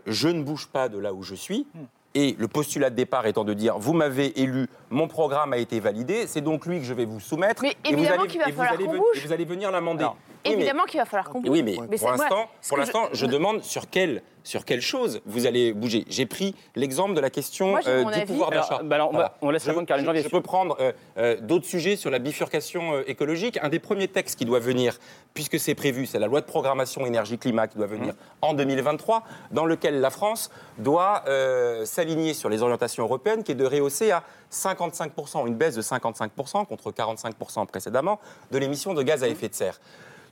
je 0.07 0.29
ne 0.29 0.43
bouge 0.43 0.67
pas 0.67 0.89
de 0.89 0.99
là 0.99 1.13
où 1.13 1.23
je 1.23 1.37
suis. 1.37 1.67
Et 2.15 2.35
le 2.39 2.49
postulat 2.49 2.91
de 2.91 2.97
départ 2.97 3.27
étant 3.27 3.45
de 3.45 3.55
dire 3.55 3.79
vous 3.79 3.93
m'avez 3.93 4.41
élu, 4.41 4.67
mon 4.91 5.07
programme 5.07 5.53
a 5.53 5.59
été 5.59 5.79
validé, 5.79 6.27
c'est 6.27 6.41
donc 6.41 6.67
lui 6.67 6.81
que 6.81 6.85
je 6.85 6.93
vais 6.93 7.05
vous 7.05 7.21
soumettre. 7.21 7.63
Mais 7.63 7.77
évidemment 7.85 8.25
qu'il 8.25 8.41
va 8.41 8.47
falloir 8.47 8.77
qu'on 8.77 8.97
bouge. 8.97 9.17
Et 9.17 9.21
vous 9.21 9.33
allez 9.33 9.45
venir 9.45 9.71
l'amender. 9.71 10.09
Évidemment 10.45 10.85
qu'il 10.85 10.99
va 10.99 11.07
falloir 11.07 11.31
qu'on 11.31 11.41
bouge. 11.41 11.51
Oui, 11.51 11.63
mais, 11.63 11.77
pour 11.99 12.11
l'instant, 12.11 13.09
je, 13.13 13.19
je 13.19 13.27
demande 13.27 13.63
sur 13.63 13.89
quelle 13.89 14.23
sur 14.45 14.65
quelle 14.65 14.81
chose 14.81 15.21
vous 15.27 15.47
allez 15.47 15.73
bouger. 15.73 16.05
J'ai 16.09 16.27
pris 16.27 16.55
l'exemple 16.75 17.15
de 17.15 17.21
la 17.21 17.31
question 17.31 17.71
Moi, 17.71 17.81
euh, 17.87 18.05
du 18.05 18.13
avis. 18.13 18.27
pouvoir 18.27 18.51
Alors, 18.53 18.69
d'achat. 18.69 18.83
bah 18.83 18.97
alors, 18.97 19.13
on 19.43 19.51
laisse 19.51 19.65
Je- 19.65 19.69
répondre 19.69 19.87
Caroline 19.87 20.05
je- 20.05 20.09
Janvier. 20.11 20.23
Je 20.23 20.29
peux 20.29 20.41
prendre 20.41 20.77
euh, 20.81 20.93
euh, 21.19 21.37
d'autres 21.41 21.67
sujets 21.67 21.97
sur 21.97 22.11
la 22.11 22.19
bifurcation 22.19 22.95
euh, 22.95 23.03
écologique. 23.07 23.59
Un 23.63 23.69
des 23.69 23.79
premiers 23.79 24.09
textes 24.09 24.39
qui 24.39 24.45
doit 24.45 24.59
venir, 24.61 24.99
puisque 25.35 25.59
c'est 25.59 25.75
prévu, 25.75 26.07
c'est 26.07 26.19
la 26.19 26.27
loi 26.27 26.41
de 26.41 26.47
programmation 26.47 27.05
énergie-climat 27.07 27.69
qui 27.69 27.79
doit 27.79 27.87
venir 27.87 28.15
en 28.43 28.55
2023, 28.55 29.23
dans 29.51 29.65
lequel 29.67 30.01
la 30.01 30.11
France 30.11 30.51
doit 30.79 31.23
euh, 31.29 31.85
s'aligner 31.85 32.35
sur 32.35 32.49
les 32.49 32.63
orientations 32.63 33.05
européennes, 33.05 33.43
qui 33.45 33.53
est 33.53 33.57
de 33.57 33.65
rehausser 33.67 34.11
à 34.11 34.23
55%, 34.51 35.47
une 35.47 35.55
baisse 35.55 35.75
de 35.75 35.83
55% 35.83 36.67
contre 36.67 36.91
45% 36.93 37.67
précédemment, 37.67 38.19
de 38.51 38.59
l'émission 38.59 38.95
de 38.95 39.03
gaz 39.03 39.23
à 39.23 39.29
effet 39.29 39.49
de 39.49 39.55
serre. 39.55 39.81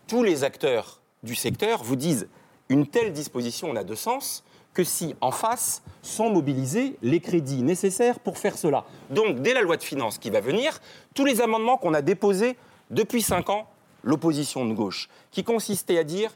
Tous 0.06 0.22
les 0.22 0.44
acteurs 0.44 1.00
du 1.22 1.34
secteur 1.34 1.82
vous 1.82 1.96
disent 1.96 2.28
une 2.68 2.86
telle 2.86 3.12
disposition 3.12 3.72
n'a 3.72 3.84
de 3.84 3.94
sens 3.94 4.44
que 4.74 4.84
si 4.84 5.14
en 5.20 5.32
face 5.32 5.82
sont 6.02 6.30
mobilisés 6.30 6.96
les 7.02 7.20
crédits 7.20 7.62
nécessaires 7.62 8.20
pour 8.20 8.38
faire 8.38 8.56
cela. 8.56 8.84
Donc 9.10 9.40
dès 9.40 9.54
la 9.54 9.62
loi 9.62 9.76
de 9.76 9.82
finances 9.82 10.18
qui 10.18 10.30
va 10.30 10.40
venir, 10.40 10.80
tous 11.14 11.24
les 11.24 11.40
amendements 11.40 11.78
qu'on 11.78 11.94
a 11.94 12.02
déposés 12.02 12.56
depuis 12.90 13.22
cinq 13.22 13.50
ans, 13.50 13.66
l'opposition 14.04 14.64
de 14.64 14.72
gauche, 14.74 15.08
qui 15.32 15.42
consistait 15.42 15.98
à 15.98 16.04
dire 16.04 16.30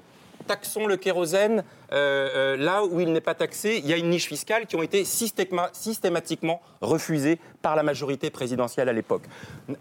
taxons 0.48 0.88
le 0.88 0.96
kérosène 0.96 1.62
euh, 1.92 2.28
euh, 2.34 2.56
là 2.56 2.84
où 2.84 2.98
il 2.98 3.12
n'est 3.12 3.20
pas 3.20 3.34
taxé, 3.34 3.80
il 3.82 3.88
y 3.88 3.92
a 3.92 3.96
une 3.96 4.10
niche 4.10 4.26
fiscale 4.26 4.66
qui 4.66 4.74
ont 4.74 4.82
été 4.82 5.04
systéma- 5.04 5.70
systématiquement 5.72 6.60
refusées 6.80 7.38
par 7.60 7.76
la 7.76 7.84
majorité 7.84 8.28
présidentielle 8.30 8.88
à 8.88 8.92
l'époque. 8.92 9.22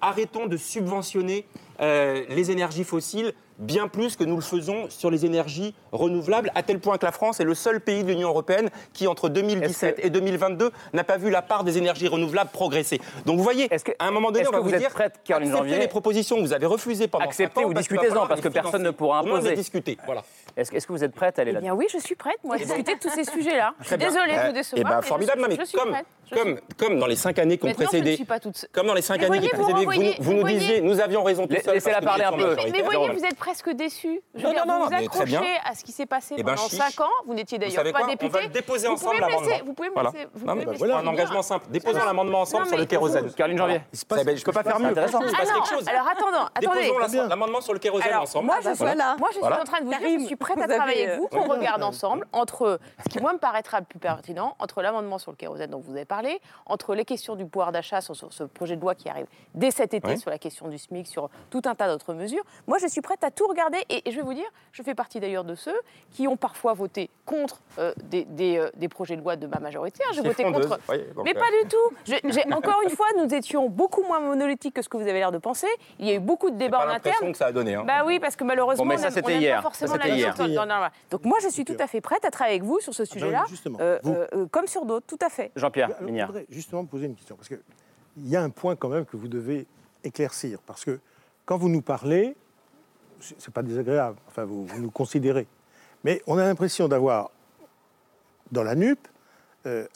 Arrêtons 0.02 0.45
de 0.45 0.58
subventionner 0.58 1.47
euh, 1.80 2.24
les 2.30 2.52
énergies 2.52 2.84
fossiles 2.84 3.34
bien 3.62 3.88
plus 3.88 4.16
que 4.18 4.24
nous 4.24 4.36
le 4.36 4.41
faisons 4.41 4.89
sur 4.89 5.09
les 5.12 5.26
énergies 5.26 5.74
renouvelables, 5.91 6.51
à 6.55 6.64
tel 6.64 6.80
point 6.80 6.97
que 6.97 7.05
la 7.05 7.12
France 7.12 7.39
est 7.39 7.43
le 7.43 7.53
seul 7.55 7.80
pays 7.80 8.03
de 8.03 8.09
l'Union 8.09 8.28
européenne 8.30 8.70
qui, 8.93 9.07
entre 9.07 9.30
2017 9.30 9.93
Est-ce 9.97 10.01
que- 10.01 10.07
et 10.07 10.09
2022, 10.09 10.72
n'a 10.93 11.03
pas 11.03 11.18
vu 11.18 11.30
la 11.30 11.41
part 11.41 11.64
des 11.64 11.78
énergies 11.78 12.07
renouvelables 12.07 12.49
progresser. 12.51 12.99
Donc 13.26 13.38
vous 13.38 13.43
voyez, 13.43 13.68
Est-ce 13.74 13.86
que- 13.86 13.91
à 13.99 14.07
un 14.07 14.12
moment 14.12 14.32
donné, 14.32 14.41
est-ce 14.41 14.49
on 14.49 14.51
va 14.51 14.57
que 14.57 14.64
vous 14.64 14.70
vous 14.70 14.76
êtes 14.76 14.82
dire, 14.82 14.89
prête, 14.89 15.14
acceptez 15.24 15.45
Janvier 15.51 15.78
les 15.80 15.88
propositions 15.88 16.38
que 16.38 16.41
vous 16.41 16.53
avez 16.53 16.66
refusées 16.66 17.07
pendant 17.07 17.26
Acceptez 17.26 17.64
ou 17.64 17.74
discutez-en, 17.74 18.28
parce 18.28 18.41
que 18.41 18.49
personne 18.49 18.84
ne 18.84 18.91
pourra 18.91 19.20
imposer. 19.20 19.53
discuter, 19.55 19.97
voilà. 20.05 20.24
Est-ce 20.57 20.74
est-ce 20.74 20.86
que 20.88 20.91
vous 20.91 21.03
êtes 21.03 21.14
prête 21.14 21.39
à 21.39 21.43
aller 21.43 21.51
Eh 21.51 21.55
là 21.55 21.62
bien 21.62 21.74
oui, 21.74 21.86
je 21.93 21.97
suis 21.99 22.16
prête, 22.16 22.38
moi, 22.43 22.55
à 22.55 22.57
discuter 22.57 22.95
de 22.95 22.99
tous 22.99 23.09
ces 23.09 23.24
sujets-là. 23.32 23.74
Je 23.80 23.88
suis 23.88 23.97
bien. 23.97 24.07
désolée 24.09 24.34
de 24.36 24.47
vous 24.47 24.53
décevoir. 24.53 24.80
eh 24.82 24.84
ben, 24.84 24.95
mais 24.97 25.01
je 25.01 25.07
formidable, 25.07 25.45
mais 25.47 25.55
je 25.59 25.64
suis 25.66 25.78
comme, 25.78 25.91
prête. 25.91 26.05
Je 26.30 26.36
comme, 26.36 26.59
comme 26.78 26.99
dans 26.99 27.07
les 27.07 27.16
cinq 27.16 27.39
années 27.39 27.57
qui 27.57 27.66
ont 27.66 27.68
Maintenant, 27.68 27.86
je 27.91 27.97
ne 27.97 27.99
précédé, 28.01 28.16
suis 28.16 28.26
pas 28.26 28.39
toute 28.39 28.57
seule. 28.57 28.70
comme 28.74 28.88
dans 28.88 28.93
les 28.93 29.01
cinq 29.01 29.20
Mais 29.20 29.26
années 29.26 29.39
qui 29.39 29.47
voyez, 29.49 29.51
vous 29.55 29.64
précédaient, 29.64 29.86
vous, 29.86 29.91
renvoyez- 29.91 30.09
nous- 30.18 30.24
vous 30.24 30.24
vous 30.24 30.34
nous 30.36 30.41
voyez- 30.41 30.57
disiez, 30.59 30.82
nous 30.82 30.99
avions 31.01 31.24
raison 31.24 31.47
tout 31.47 31.53
La- 31.53 31.62
seuls. 31.62 31.74
laissez-la 31.76 32.01
parler 32.01 32.24
un 32.24 32.32
peu. 32.32 32.55
Mais 32.72 32.82
voyez, 32.82 33.09
vous 33.09 33.26
êtes 33.26 33.36
presque 33.52 33.70
déçus. 33.72 34.22
Je 34.34 34.39
veux 34.41 34.47
Non, 34.47 34.54
dire, 34.54 34.66
non, 34.66 34.74
vous 34.76 34.80
non, 34.80 34.88
vous 34.88 34.93
accrochez 35.06 35.58
à 35.66 35.76
ce 35.76 35.84
qui 35.84 35.91
s'est 35.91 36.06
passé 36.06 36.36
Eh 36.38 36.43
ben, 36.43 36.56
pendant 36.56 36.70
chiche. 36.70 36.80
5 36.80 37.02
ans. 37.02 37.10
Vous 37.26 37.34
n'étiez 37.34 37.58
d'ailleurs 37.60 37.84
pas 37.84 37.91
quoi 37.91 38.02
On 38.04 38.08
député. 38.08 38.30
va 38.32 38.41
le 38.43 38.47
déposer 38.47 38.88
Vous 38.88 38.93
ensemble, 38.93 39.18
pouvez 39.18 39.22
me 39.22 39.28
laisser- 39.28 39.41
l'amendement. 39.49 39.66
Vous 39.66 39.74
pouvez 39.74 39.89
me 39.89 39.93
Voilà. 39.93 40.10
laisser. 40.12 40.28
vous 40.34 40.45
Non, 40.45 40.54
pouvez 40.54 40.66
bah, 40.66 40.72
voilà, 40.78 40.97
un 40.97 41.08
engagement 41.08 41.41
simple. 41.41 41.66
Déposons 41.70 42.06
l'amendement 42.06 42.41
ensemble 42.41 42.68
sur 42.68 42.78
le 42.78 42.86
kérosène. 42.86 43.32
Caroline 43.34 43.58
Janvier. 43.58 43.82
Je 43.91 44.06
peux 44.43 44.52
pas 44.54 44.64
faire 44.64 44.80
mieux. 44.80 44.89
Il 44.91 44.95
se 44.95 44.99
Ah 44.99 45.04
passe 45.04 45.14
non, 45.14 45.20
quelque 45.20 45.70
chose. 45.70 45.88
alors 45.88 46.08
attendons, 46.08 46.45
attendez. 46.56 47.28
L'amendement 47.28 47.62
sur 47.62 47.74
le 47.74 47.80
kérosène 47.80 48.16
ensemble. 48.16 48.45
moi, 48.45 48.58
je 48.62 48.70
suis, 48.70 48.78
Voilà. 48.78 49.16
moi, 49.20 49.28
je 49.30 49.34
suis 49.34 49.41
Voilà. 49.41 49.62
en 49.62 49.64
train 49.66 49.80
de 49.82 49.86
vous 49.86 49.89
dire, 49.91 50.20
je 50.20 50.26
suis 50.26 50.36
prête 50.38 50.58
à 50.62 50.68
travailler 50.68 51.08
avec 51.10 51.20
vous, 51.20 51.26
euh, 51.26 51.28
qu'on 51.38 51.47
regarde 51.49 51.84
ensemble 51.84 52.26
entre 52.32 52.80
ce 53.04 53.10
qui, 53.10 53.20
moi, 53.20 53.34
me 53.34 53.38
paraîtra 53.39 53.80
le 53.80 53.86
plus 53.86 53.99
pertinent, 53.99 54.56
entre 54.60 54.82
l'amendement 54.82 55.18
sur 55.18 55.32
le 55.32 55.38
kérosène 55.38 55.70
dont 55.72 55.80
vous 55.80 55.91
avez 55.91 56.06
parlé, 56.06 56.39
entre 56.66 56.95
les 56.95 57.04
questions 57.06 57.36
du 57.36 57.45
pouvoir 57.45 57.72
d'achat 57.74 57.99
sur, 58.02 58.16
ce 58.16 58.43
projet 58.45 58.76
de 58.78 58.82
loi 58.82 58.95
qui 58.95 59.10
arrive 59.10 59.26
dès 59.56 59.72
cet 59.72 59.93
été, 59.93 60.16
sur 60.18 60.30
la 60.30 60.38
question 60.38 60.68
du 60.70 60.78
SMIC, 60.78 61.08
sur 61.08 61.30
tout 61.49 61.62
un 61.66 61.76
tas 61.76 61.88
d'autres 61.89 62.14
mesures. 62.14 62.43
Moi, 62.68 62.78
je 62.78 62.88
suis 62.88 63.02
prête 63.02 63.24
à 63.24 63.32
tout 63.32 63.41
regarder 63.48 63.78
et, 63.89 64.08
et 64.08 64.12
je 64.12 64.16
vais 64.18 64.22
vous 64.24 64.34
dire, 64.34 64.46
je 64.72 64.84
fais 64.84 64.96
partie 64.96 65.20
d'ailleurs 65.20 65.44
de 65.44 65.56
ceux 65.56 65.76
qui 66.12 66.28
ont 66.28 66.38
parfois 66.38 66.74
voté 66.74 67.10
contre 67.26 67.62
euh, 67.80 67.94
des, 68.10 68.26
des, 68.26 68.58
euh, 68.58 68.70
des 68.76 68.88
projets 68.89 69.16
de 69.16 69.22
loi 69.22 69.36
de 69.36 69.48
ma 69.48 69.60
majorité. 69.60 70.04
hein. 70.08 70.12
J'ai 70.14 70.22
voté 70.28 70.44
frondeuse. 70.44 70.68
contre 70.68 71.14
donc, 71.16 71.26
mais 71.26 71.36
euh, 71.36 71.39
pas 71.39 71.50
du 71.64 71.70
tout. 71.70 71.96
Je- 72.06 72.54
encore 72.54 72.82
une 72.84 72.89
fois, 72.89 73.06
nous 73.18 73.34
étions 73.34 73.70
beaucoup 73.70 74.04
moins 74.04 74.20
monolithiques 74.20 74.76
que 74.76 74.82
ce 74.82 74.89
que 74.89 74.98
vous 74.98 75.04
avez 75.04 75.14
l'air 75.20 75.32
de 75.32 75.38
penser. 75.38 75.68
Il 76.00 76.08
y 76.08 76.12
a 76.12 76.16
eu 76.16 76.20
beaucoup 76.20 76.50
de 76.50 76.58
débats 76.58 76.80
pas 76.80 76.86
en 76.88 76.96
interne. 76.96 77.32
que 77.32 77.38
ça 77.38 77.48
a 77.48 77.52
donné. 77.52 77.76
hein. 77.76 77.84
Bah 77.86 78.04
oui, 78.06 78.20
parce 78.20 78.36
que 78.36 78.44
malheureusement, 78.44 78.84
Bon, 78.84 78.89
mais 78.89 78.96
on 78.96 78.98
ça, 78.98 79.08
on 79.24 79.28
n'aime 79.30 79.56
pas 79.56 79.62
forcément 79.62 79.92
Ça, 79.94 79.98
la 79.98 80.08
hier. 80.10 80.36
Donc 81.10 81.26
moi, 81.26 81.38
je 81.42 81.50
suis 81.50 81.66
tout 81.66 81.76
à 81.80 81.88
fait 81.88 82.02
prête 82.02 82.26
à 82.26 82.32
travailler 82.32 82.58
avec 82.58 82.68
vous 82.68 82.80
sur 82.80 82.94
ce 82.94 83.06
sujet-là, 83.06 83.44
justement, 83.50 83.78
euh, 83.82 84.00
vous- 84.04 84.16
euh, 84.34 84.46
comme 84.52 84.68
sur 84.68 84.86
d'autres, 84.86 85.06
tout 85.08 85.20
à 85.26 85.30
fait. 85.30 85.52
Jean-Pierre 85.56 85.89
Je 86.00 86.06
Mignard. 86.06 86.28
voudrais 86.28 86.46
justement 86.50 86.86
poser 86.86 87.06
une 87.08 87.16
question, 87.16 87.36
parce 87.36 87.48
qu'il 87.48 87.60
y 88.18 88.36
a 88.36 88.42
un 88.42 88.50
point 88.50 88.76
quand 88.76 88.89
même 88.89 89.06
que 89.06 89.18
vous 89.18 89.28
devez 89.28 89.68
éclaircir, 90.04 90.60
parce 90.66 90.84
que 90.86 91.00
quand 91.46 91.58
vous 91.58 91.70
nous 91.70 91.82
parlez, 91.82 92.36
c'est 93.38 93.53
pas 93.53 93.63
désagréable, 93.63 94.17
enfin 94.28 94.43
vous, 94.45 94.65
vous 94.65 94.82
nous 94.82 94.91
considérez, 94.91 95.47
mais 96.03 96.22
on 96.28 96.38
a 96.38 96.43
l'impression 96.43 96.88
d'avoir 96.88 97.32
dans 98.51 98.63
la 98.63 98.76
NUP 98.76 98.99
euh, 99.65 99.88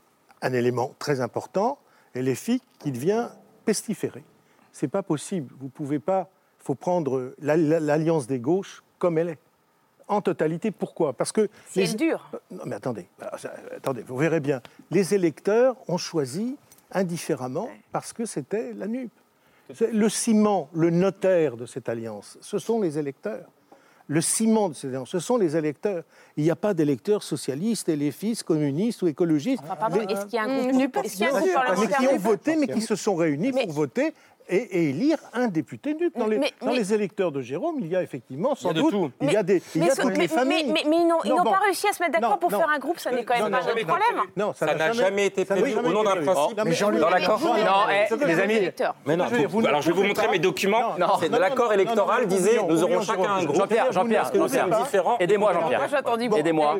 un 0.41 0.53
élément 0.53 0.93
très 0.99 1.21
important, 1.21 1.77
LFI, 2.15 2.61
qui 2.79 2.91
devient 2.91 3.29
pestiféré. 3.65 4.23
C'est 4.71 4.87
pas 4.87 5.03
possible, 5.03 5.53
vous 5.59 5.69
pouvez 5.69 5.99
pas, 5.99 6.29
il 6.61 6.63
faut 6.65 6.75
prendre 6.75 7.33
la- 7.41 7.57
la- 7.57 7.79
l'alliance 7.79 8.27
des 8.27 8.39
gauches 8.39 8.83
comme 8.99 9.17
elle 9.17 9.29
est. 9.29 9.39
En 10.07 10.21
totalité, 10.21 10.69
pourquoi? 10.69 11.13
Parce 11.13 11.31
que 11.31 11.49
C'est 11.67 11.85
les- 11.85 11.93
dur. 11.95 12.29
non, 12.51 12.63
mais 12.67 12.75
attendez, 12.75 13.07
ça- 13.37 13.53
attendez, 13.75 14.03
vous 14.03 14.17
verrez 14.17 14.39
bien. 14.39 14.61
Les 14.91 15.15
électeurs 15.15 15.75
ont 15.89 15.97
choisi 15.97 16.57
indifféremment 16.91 17.69
parce 17.91 18.13
que 18.13 18.25
c'était 18.25 18.71
la 18.73 18.85
NUP. 18.87 19.11
C'est 19.73 19.91
Le 19.91 20.09
ciment, 20.09 20.69
le 20.73 20.89
notaire 20.89 21.57
de 21.57 21.65
cette 21.65 21.89
alliance, 21.89 22.37
ce 22.41 22.57
sont 22.59 22.81
les 22.81 22.97
électeurs. 22.99 23.45
Le 24.07 24.21
ciment 24.21 24.69
de 24.69 24.75
cette 24.75 24.91
alliance, 24.91 25.09
ce 25.09 25.17
sont 25.19 25.37
les 25.37 25.57
électeurs. 25.57 26.03
Il 26.37 26.43
n'y 26.43 26.51
a 26.51 26.55
pas 26.55 26.75
d'électeurs 26.75 27.23
socialistes, 27.23 27.89
éléfistes, 27.89 28.43
communistes 28.43 29.01
ou 29.01 29.07
écologistes. 29.07 29.63
Enfin, 29.63 29.75
pardon, 29.75 29.97
Les- 30.07 30.13
est-ce 30.13 30.25
qu'il 30.27 30.35
y 30.35 30.37
a 30.37 30.43
un 30.43 30.59
groupe, 30.61 30.73
NUP, 30.75 30.97
est-ce 30.97 31.13
qu'il 31.15 31.21
y 31.21 31.23
a 31.25 31.29
un 31.29 31.31
bien 31.31 31.39
groupe 31.39 31.49
sûr, 31.49 31.59
mais 31.59 31.65
parlementaire 31.65 31.97
qui 31.97 32.07
ont 32.07 32.17
voté, 32.19 32.55
mais 32.55 32.67
qui 32.67 32.81
se 32.81 32.95
sont 32.95 33.15
réunis 33.15 33.51
Mais- 33.51 33.63
pour 33.63 33.73
voter 33.73 34.13
et, 34.49 34.57
et 34.57 34.89
élire 34.89 35.17
un 35.33 35.47
député 35.47 35.93
NUP. 35.93 36.17
Dans, 36.17 36.27
les, 36.27 36.37
Mais- 36.37 36.51
dans 36.61 36.67
mais- 36.67 36.75
les 36.77 36.93
électeurs 36.93 37.31
de 37.31 37.41
Jérôme, 37.41 37.75
il 37.79 37.87
y 37.87 37.95
a 37.95 38.01
effectivement 38.03 38.55
sans 38.55 38.73
doute, 38.73 38.91
tout. 38.91 39.11
il 39.21 39.31
y 39.31 39.37
a 39.37 39.43
des, 39.43 39.61
il 39.75 39.81
y 39.81 39.85
mais, 39.85 39.91
a 39.91 39.95
ce- 39.95 40.01
toutes 40.01 40.11
mais- 40.11 40.17
les 40.19 40.27
familles. 40.27 40.71
mais- 40.73 40.83
ils 40.85 41.07
n'ont 41.29 41.43
bon. 41.43 41.51
pas 41.51 41.59
réussi 41.59 41.87
à 41.87 41.93
se 41.93 42.01
mettre 42.03 42.19
d'accord 42.19 42.39
pour 42.39 42.51
non. 42.51 42.59
faire 42.59 42.69
un 42.69 42.79
groupe, 42.79 42.99
ça 42.99 43.11
n'est 43.11 43.23
quand 43.23 43.33
même 43.33 43.43
Non, 43.43 43.49
pas 43.51 43.63
non, 43.63 43.85
problème. 43.85 44.21
Non, 44.37 44.53
Ça 44.53 44.65
n'a 44.73 44.91
jamais 44.91 45.25
été 45.27 45.45
prévu 45.45 45.75
au 45.75 45.81
nom 45.81 46.03
d'un 46.03 46.15
principe. 46.23 46.57
Non, 46.57 46.63
mais 46.65 46.73
Jean-Luc- 46.73 46.99
Dans 47.01 47.09
l'accord. 47.09 47.39
Non, 47.39 47.53
eh, 47.89 48.25
les 48.25 48.39
amis. 48.39 48.59
Mais 49.05 49.15
non, 49.17 49.25
alors 49.25 49.81
je 49.81 49.87
vais 49.91 49.93
vous 49.93 50.03
montrer 50.03 50.27
mes 50.29 50.39
documents. 50.39 50.95
L'accord 51.31 51.73
électoral 51.73 52.27
disait 52.27 52.59
nous 52.67 52.83
aurons 52.83 53.01
chacun 53.01 53.35
un 53.35 53.43
groupe. 53.43 53.57
Jean-Pierre, 53.57 53.91
Jean-Pierre, 53.91 54.31
Jean-Pierre. 54.33 55.17
Aidez-moi, 55.19 55.53
Jean-Pierre. 55.53 55.81
Aidez-moi. 56.37 56.77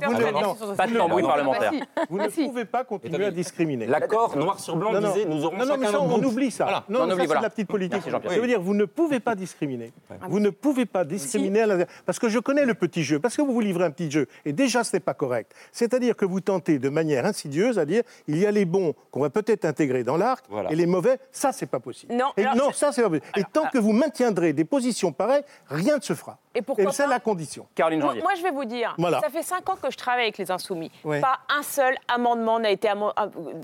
Pas 0.78 0.88
de 0.88 0.98
tambouille 0.98 1.24
parlementaire. 1.24 1.72
Vous 2.10 2.18
ne 2.18 2.28
pouvez 2.28 2.66
pas 2.66 2.84
continuer 2.84 3.26
à 3.26 3.32
discriminer. 3.32 3.86
L'accord 3.88 4.36
noir 4.38 4.60
sur 4.60 4.76
blanc 4.76 4.94
disait 5.00 5.26
nous 5.26 5.46
aurons 5.46 5.58
chacun 5.60 5.86
ça, 5.86 5.92
notre 5.92 6.04
on 6.04 6.08
groupe. 6.08 6.26
oublie 6.26 6.52
ça. 6.52 6.64
Voilà. 6.66 6.84
Non, 6.90 7.00
On 7.02 7.12
oublie, 7.12 7.28
c'est 7.28 7.55
de 7.64 7.68
politique. 7.68 8.02
Jean-Pierre. 8.10 8.34
Ça 8.34 8.40
veut 8.40 8.48
dire 8.48 8.62
vous 8.62 8.74
ne 8.74 8.86
pouvez 8.86 9.20
pas 9.20 9.36
discriminer. 9.36 9.92
Vous 10.30 10.40
ne 10.40 10.50
pouvez 10.50 10.86
pas 10.86 11.04
discriminer 11.06 11.62
à 11.62 11.66
la- 11.68 11.86
parce 12.06 12.20
que 12.20 12.30
je 12.30 12.40
connais 12.40 12.66
le 12.66 12.74
petit 12.74 13.04
jeu, 13.04 13.20
parce 13.20 13.36
que 13.36 13.42
vous 13.42 13.54
vous 13.54 13.62
livrez 13.62 13.86
un 13.86 13.92
petit 13.92 14.10
jeu. 14.12 14.28
Et 14.46 14.54
déjà, 14.54 14.84
ce 14.84 14.96
n'est 14.96 15.00
pas 15.00 15.14
correct. 15.14 15.54
C'est-à-dire 15.72 16.16
que 16.16 16.26
vous 16.26 16.42
tentez 16.42 16.80
de 16.80 16.90
manière 16.90 17.26
insidieuse 17.26 17.80
à 17.80 17.86
dire 17.86 18.04
il 18.28 18.38
y 18.38 18.46
a 18.46 18.52
les 18.52 18.66
bons 18.66 18.94
qu'on 19.12 19.22
va 19.22 19.30
peut-être 19.30 19.66
intégrer 19.66 20.04
dans 20.04 20.18
l'arc 20.18 20.46
Voilà. 20.50 20.72
et 20.72 20.76
les 20.76 20.86
mauvais, 20.86 21.18
ça, 21.32 21.52
c'est 21.52 21.66
pas 21.66 21.80
possible. 21.80 22.14
Non, 22.14 22.32
Et 22.38 22.44
alors, 22.44 22.56
non, 22.56 22.72
je- 22.72 22.76
ça, 22.76 22.92
c'est 22.92 23.02
pas 23.02 23.10
possible. 23.10 23.28
Et 23.38 23.44
tant 23.52 23.68
que 23.70 23.78
vous 23.78 23.92
maintiendrez 23.94 24.54
des 24.54 24.66
positions 24.66 25.12
pareilles, 25.12 25.44
rien 25.70 25.98
ne 25.98 26.02
se 26.02 26.14
fera. 26.14 26.38
Et 26.56 26.62
pourquoi 26.62 26.92
c'est 26.92 27.06
la 27.08 27.20
condition. 27.20 27.68
Caroline 27.76 28.00
Moi, 28.00 28.10
Janvier. 28.10 28.22
moi, 28.24 28.32
je 28.36 28.42
vais 28.44 28.52
vous 28.52 28.66
dire, 28.66 28.96
Voilà. 28.98 29.20
ça 29.20 29.30
fait 29.30 29.44
cinq 29.44 29.70
ans 29.70 29.76
que 29.82 29.92
je 29.92 29.98
travaille 29.98 30.24
avec 30.24 30.38
les 30.38 30.50
Insoumis. 30.52 30.90
Ouais. 31.04 31.20
Pas 31.20 31.40
un 31.56 31.62
seul 31.64 31.96
amendement 32.08 32.60
n'a 32.60 32.70
été 32.72 32.88
am- 32.88 33.12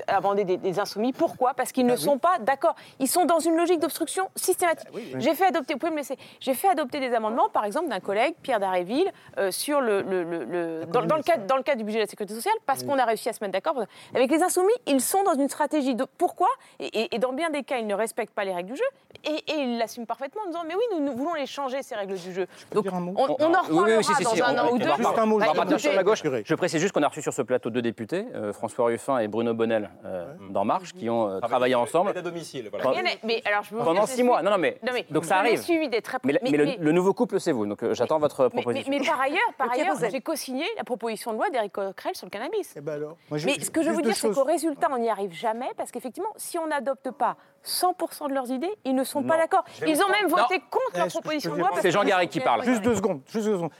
amendé 0.07 0.43
des, 0.43 0.57
des 0.57 0.79
Insoumis. 0.79 1.13
Pourquoi? 1.13 1.53
Parce 1.53 1.71
qu'ils 1.71 1.85
ne 1.85 1.95
sont 1.95 2.17
pas 2.17 2.37
d'accord. 2.39 2.75
Ils 2.99 3.07
sont 3.07 3.25
dans 3.25 3.39
une 3.39 3.55
logique 3.55 3.79
d'obstruction 3.79 4.29
systématique. 4.35 4.89
J'ai 5.17 5.33
fait 5.35 5.45
adopter, 5.45 5.73
vous 5.73 5.79
pouvez 5.79 5.91
me 5.91 5.97
laisser, 5.97 6.17
j'ai 6.39 6.53
fait 6.53 6.67
adopter 6.69 6.99
des 6.99 7.13
amendements, 7.13 7.49
par 7.49 7.65
exemple, 7.65 7.87
d'un 7.89 7.99
collègue, 7.99 8.35
Pierre 8.41 8.59
Daréville, 8.59 9.11
euh, 9.37 9.51
sur 9.51 9.81
le, 9.81 10.01
le- 10.01 10.23
le- 10.23 10.43
le- 10.43 10.85
dans, 10.87 11.03
dans 11.05 11.15
le 11.15 11.23
cadre, 11.23 11.45
dans 11.45 11.57
le 11.57 11.63
cadre 11.63 11.77
du 11.77 11.83
budget 11.83 11.99
de 11.99 12.03
la 12.03 12.07
sécurité 12.09 12.33
sociale, 12.33 12.53
parce 12.65 12.83
qu'on 12.83 12.97
a 12.97 13.05
réussi 13.05 13.29
à 13.29 13.33
se 13.33 13.43
mettre 13.43 13.53
d'accord. 13.53 13.81
Avec 14.13 14.29
les 14.29 14.43
Insoumis, 14.43 14.73
ils 14.87 15.01
sont 15.01 15.23
dans 15.23 15.33
une 15.35 15.49
stratégie 15.49 15.95
de 15.95 16.05
pourquoi? 16.17 16.49
Et, 16.79 16.87
et- 16.87 17.15
et 17.15 17.19
dans 17.19 17.33
bien 17.33 17.49
des 17.49 17.63
cas, 17.63 17.77
ils 17.77 17.87
ne 17.87 17.95
respectent 17.95 18.33
pas 18.33 18.43
les 18.45 18.53
règles 18.53 18.71
du 18.71 18.75
jeu 18.75 18.83
et, 19.25 19.51
et 19.51 19.55
ils 19.61 19.77
l'assument 19.77 20.05
parfaitement 20.05 20.41
en 20.43 20.47
disant 20.47 20.63
mais 20.67 20.75
oui, 20.75 20.83
nous, 20.93 20.99
nous 21.05 21.13
voulons 21.15 21.33
les 21.35 21.45
changer 21.45 21.81
ces 21.83 21.95
règles 21.95 22.15
du 22.17 22.33
jeu. 22.33 22.47
Donc 22.73 22.80
dire 22.81 22.93
un 22.95 22.99
mot 22.99 23.13
on, 23.17 23.35
on 23.39 23.53
en 23.53 23.61
Oui, 23.69 23.69
oui, 23.69 23.77
reparlera 23.77 24.03
si, 24.03 24.13
si, 24.15 24.25
si, 24.25 24.39
dans 24.39 24.45
un 24.45 24.55
on- 24.55 24.67
an 24.67 24.71
ou 24.73 24.77
deux. 24.77 24.85
Juste 24.97 25.17
un 25.17 25.25
mot, 25.25 25.39
Bah, 25.39 25.77
sur 25.77 25.93
la 25.93 26.03
gauche. 26.03 26.21
Je 26.45 26.55
précise 26.55 26.79
juste 26.81 26.93
qu'on 26.93 27.03
a 27.03 27.07
reçu 27.07 27.21
sur 27.21 27.33
ce 27.33 27.41
plateau 27.41 27.69
deux 27.69 27.81
députés, 27.81 28.25
euh, 28.35 28.53
François 28.53 28.85
Ruffin 28.85 29.17
et 29.19 29.27
Bruno 29.27 29.53
Bonnel 29.53 29.89
euh, 30.05 30.33
d'En 30.49 30.65
Marche, 30.65 30.93
qui 30.93 31.09
ont 31.09 31.27
euh, 31.29 31.39
travaillé 31.39 31.75
ensemble 31.75 32.11
à 32.15 32.21
domicile. 32.21 32.69
voilà. 32.71 33.01
Mais, 33.03 33.17
mais 33.23 33.41
alors, 33.45 33.63
je 33.63 33.75
vous 33.75 33.83
pendant 33.83 34.05
six 34.05 34.23
mois. 34.23 34.41
Non, 34.41 34.51
non, 34.51 34.57
mais, 34.57 34.77
Non, 34.85 34.91
mais 34.93 35.05
donc 35.09 35.25
ça 35.25 35.37
arrive. 35.37 35.61
suivi 35.61 35.89
des 35.89 36.01
très 36.01 36.17
Mais, 36.23 36.33
mais- 36.43 36.51
mais 36.51 36.57
le, 36.57 36.65
mais- 36.65 36.77
le 36.79 36.91
nouveau 36.91 37.13
couple, 37.13 37.39
c'est 37.39 37.51
vous. 37.51 37.65
Donc 37.65 37.83
euh, 37.83 37.93
j'attends 37.93 38.19
votre 38.19 38.43
mais- 38.43 38.49
mais- 38.55 38.61
proposition. 38.61 38.91
mais 38.91 38.99
par 39.05 39.21
ailleurs, 39.21 39.39
par 39.57 39.67
Le 39.67 39.73
ailleurs, 39.73 39.97
j'ai 40.11 40.21
co-signé 40.21 40.65
la 40.77 40.83
proposition 40.83 41.31
de 41.31 41.37
loi 41.37 41.49
d'Éric 41.49 41.73
Coquerel 41.73 42.15
sur 42.15 42.25
le 42.25 42.31
cannabis. 42.31 42.73
Eh 42.77 42.81
ben 42.81 43.01
Mais 43.31 43.59
ce 43.59 43.69
que 43.71 43.83
je 43.83 43.89
veux 43.89 44.01
dire, 44.01 44.15
c'est 44.15 44.31
qu'au 44.31 44.43
résultat, 44.43 44.87
on 44.91 44.97
n'y 44.97 45.09
arrive 45.09 45.33
jamais, 45.33 45.69
parce 45.77 45.91
qu'effectivement, 45.91 46.29
si 46.37 46.57
on 46.57 46.67
n'adopte 46.67 47.11
pas 47.11 47.37
100% 47.65 48.29
de 48.29 48.33
leurs 48.33 48.51
idées, 48.51 48.71
ils 48.85 48.95
ne 48.95 49.03
sont 49.03 49.23
pas 49.23 49.37
d'accord. 49.37 49.63
Ils 49.85 50.01
ont 50.01 50.09
même 50.09 50.29
voté 50.29 50.57
Non. 50.57 50.63
contre 50.69 51.09
je 51.09 51.09
proposition 51.09 51.53
de 51.53 51.59
loi. 51.59 51.69
C'est 51.81 51.91
Jean 51.91 52.03
Garry 52.03 52.27
qui 52.27 52.39
parle. 52.39 52.63
Juste 52.63 52.81
deux 52.81 52.95
secondes. 52.95 53.21
Juste 53.27 53.45
deux 53.45 53.55
secondes. 53.55 53.71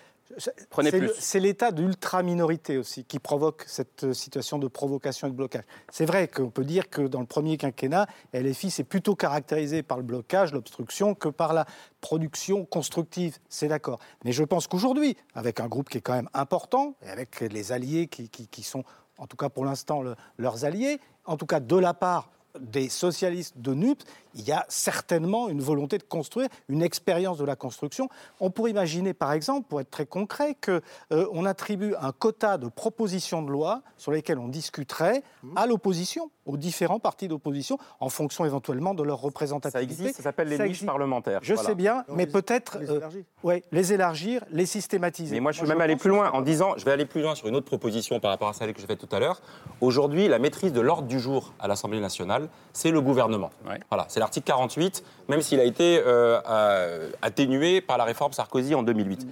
Prenez 0.69 0.91
plus. 0.91 1.11
C'est 1.19 1.39
l'état 1.39 1.71
d'ultra-minorité 1.71 2.77
aussi 2.77 3.03
qui 3.03 3.19
provoque 3.19 3.63
cette 3.67 4.13
situation 4.13 4.59
de 4.59 4.67
provocation 4.67 5.27
et 5.27 5.31
de 5.31 5.35
blocage. 5.35 5.63
C'est 5.91 6.05
vrai 6.05 6.27
qu'on 6.27 6.49
peut 6.49 6.63
dire 6.63 6.89
que 6.89 7.01
dans 7.01 7.19
le 7.19 7.25
premier 7.25 7.57
quinquennat, 7.57 8.07
LFI 8.33 8.71
s'est 8.71 8.83
plutôt 8.83 9.15
caractérisé 9.15 9.83
par 9.83 9.97
le 9.97 10.03
blocage, 10.03 10.53
l'obstruction, 10.53 11.15
que 11.15 11.29
par 11.29 11.53
la 11.53 11.65
production 11.99 12.65
constructive. 12.65 13.37
C'est 13.49 13.67
d'accord. 13.67 13.99
Mais 14.23 14.31
je 14.31 14.43
pense 14.43 14.67
qu'aujourd'hui, 14.67 15.17
avec 15.35 15.59
un 15.59 15.67
groupe 15.67 15.89
qui 15.89 15.97
est 15.97 16.01
quand 16.01 16.15
même 16.15 16.29
important, 16.33 16.95
et 17.05 17.09
avec 17.09 17.41
les 17.41 17.71
alliés 17.71 18.07
qui, 18.07 18.29
qui 18.29 18.63
sont, 18.63 18.83
en 19.17 19.27
tout 19.27 19.37
cas 19.37 19.49
pour 19.49 19.65
l'instant, 19.65 20.01
le, 20.01 20.15
leurs 20.37 20.65
alliés, 20.65 20.99
en 21.25 21.37
tout 21.37 21.45
cas 21.45 21.59
de 21.59 21.75
la 21.75 21.93
part 21.93 22.29
des 22.59 22.89
socialistes 22.89 23.57
de 23.57 23.73
NUP, 23.73 24.03
il 24.35 24.47
y 24.47 24.51
a 24.51 24.65
certainement 24.69 25.49
une 25.49 25.61
volonté 25.61 25.97
de 25.97 26.03
construire 26.03 26.47
une 26.69 26.81
expérience 26.81 27.37
de 27.37 27.45
la 27.45 27.55
construction. 27.55 28.09
On 28.39 28.49
pourrait 28.49 28.71
imaginer, 28.71 29.13
par 29.13 29.33
exemple, 29.33 29.67
pour 29.67 29.81
être 29.81 29.91
très 29.91 30.05
concret, 30.05 30.55
qu'on 30.63 30.81
euh, 31.11 31.45
attribue 31.45 31.93
un 31.99 32.11
quota 32.11 32.57
de 32.57 32.67
propositions 32.67 33.41
de 33.41 33.51
loi 33.51 33.81
sur 33.97 34.11
lesquelles 34.11 34.39
on 34.39 34.47
discuterait 34.47 35.23
mmh. 35.43 35.57
à 35.57 35.67
l'opposition, 35.67 36.31
aux 36.45 36.57
différents 36.57 36.99
partis 36.99 37.27
d'opposition, 37.27 37.77
en 37.99 38.09
fonction 38.09 38.45
éventuellement 38.45 38.93
de 38.93 39.03
leur 39.03 39.21
représentativité. 39.21 39.95
Ça 39.95 40.03
existe, 40.03 40.17
ça 40.17 40.23
s'appelle 40.23 40.47
les 40.47 40.59
niches 40.59 40.85
parlementaires. 40.85 41.39
Je 41.43 41.55
sais 41.55 41.75
bien, 41.75 42.05
mais 42.09 42.27
peut-être 42.27 42.79
les, 42.79 42.91
élargir. 42.91 43.23
Euh, 43.45 43.59
les 43.71 43.93
élargir, 43.93 44.43
les 44.51 44.65
systématiser. 44.65 45.35
Mais 45.35 45.41
moi, 45.41 45.51
je 45.51 45.61
vais 45.61 45.67
même 45.67 45.81
aller 45.81 45.95
plus 45.95 46.09
loin 46.09 46.31
en 46.31 46.41
disant, 46.41 46.73
je 46.77 46.85
vais 46.85 46.91
aller 46.91 47.05
plus 47.05 47.21
loin 47.21 47.35
sur 47.35 47.47
une 47.47 47.55
autre 47.55 47.65
proposition 47.65 48.19
par 48.19 48.31
rapport 48.31 48.49
à 48.49 48.53
celle 48.53 48.73
que 48.73 48.81
j'ai 48.81 48.87
faite 48.87 48.99
tout 48.99 49.13
à 49.15 49.19
l'heure. 49.19 49.41
Aujourd'hui, 49.81 50.27
la 50.27 50.39
maîtrise 50.39 50.73
de 50.73 50.81
l'ordre 50.81 51.07
du 51.07 51.19
jour 51.19 51.53
à 51.59 51.67
l'Assemblée 51.67 51.99
nationale, 51.99 52.49
c'est 52.73 52.91
le 52.91 53.01
gouvernement. 53.01 53.51
Voilà, 53.89 54.05
c'est 54.07 54.19
l'article 54.21 54.47
48, 54.47 55.03
même 55.27 55.41
s'il 55.41 55.59
a 55.59 55.63
été 55.63 56.01
euh, 56.05 57.09
atténué 57.21 57.81
par 57.81 57.97
la 57.97 58.05
réforme 58.05 58.31
Sarkozy 58.31 58.75
en 58.75 58.83
2008. 58.83 59.27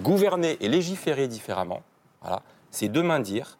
Gouverner 0.00 0.56
et 0.60 0.68
légiférer 0.68 1.28
différemment, 1.28 1.82
c'est 2.70 2.88
demain 2.88 3.20
dire 3.20 3.58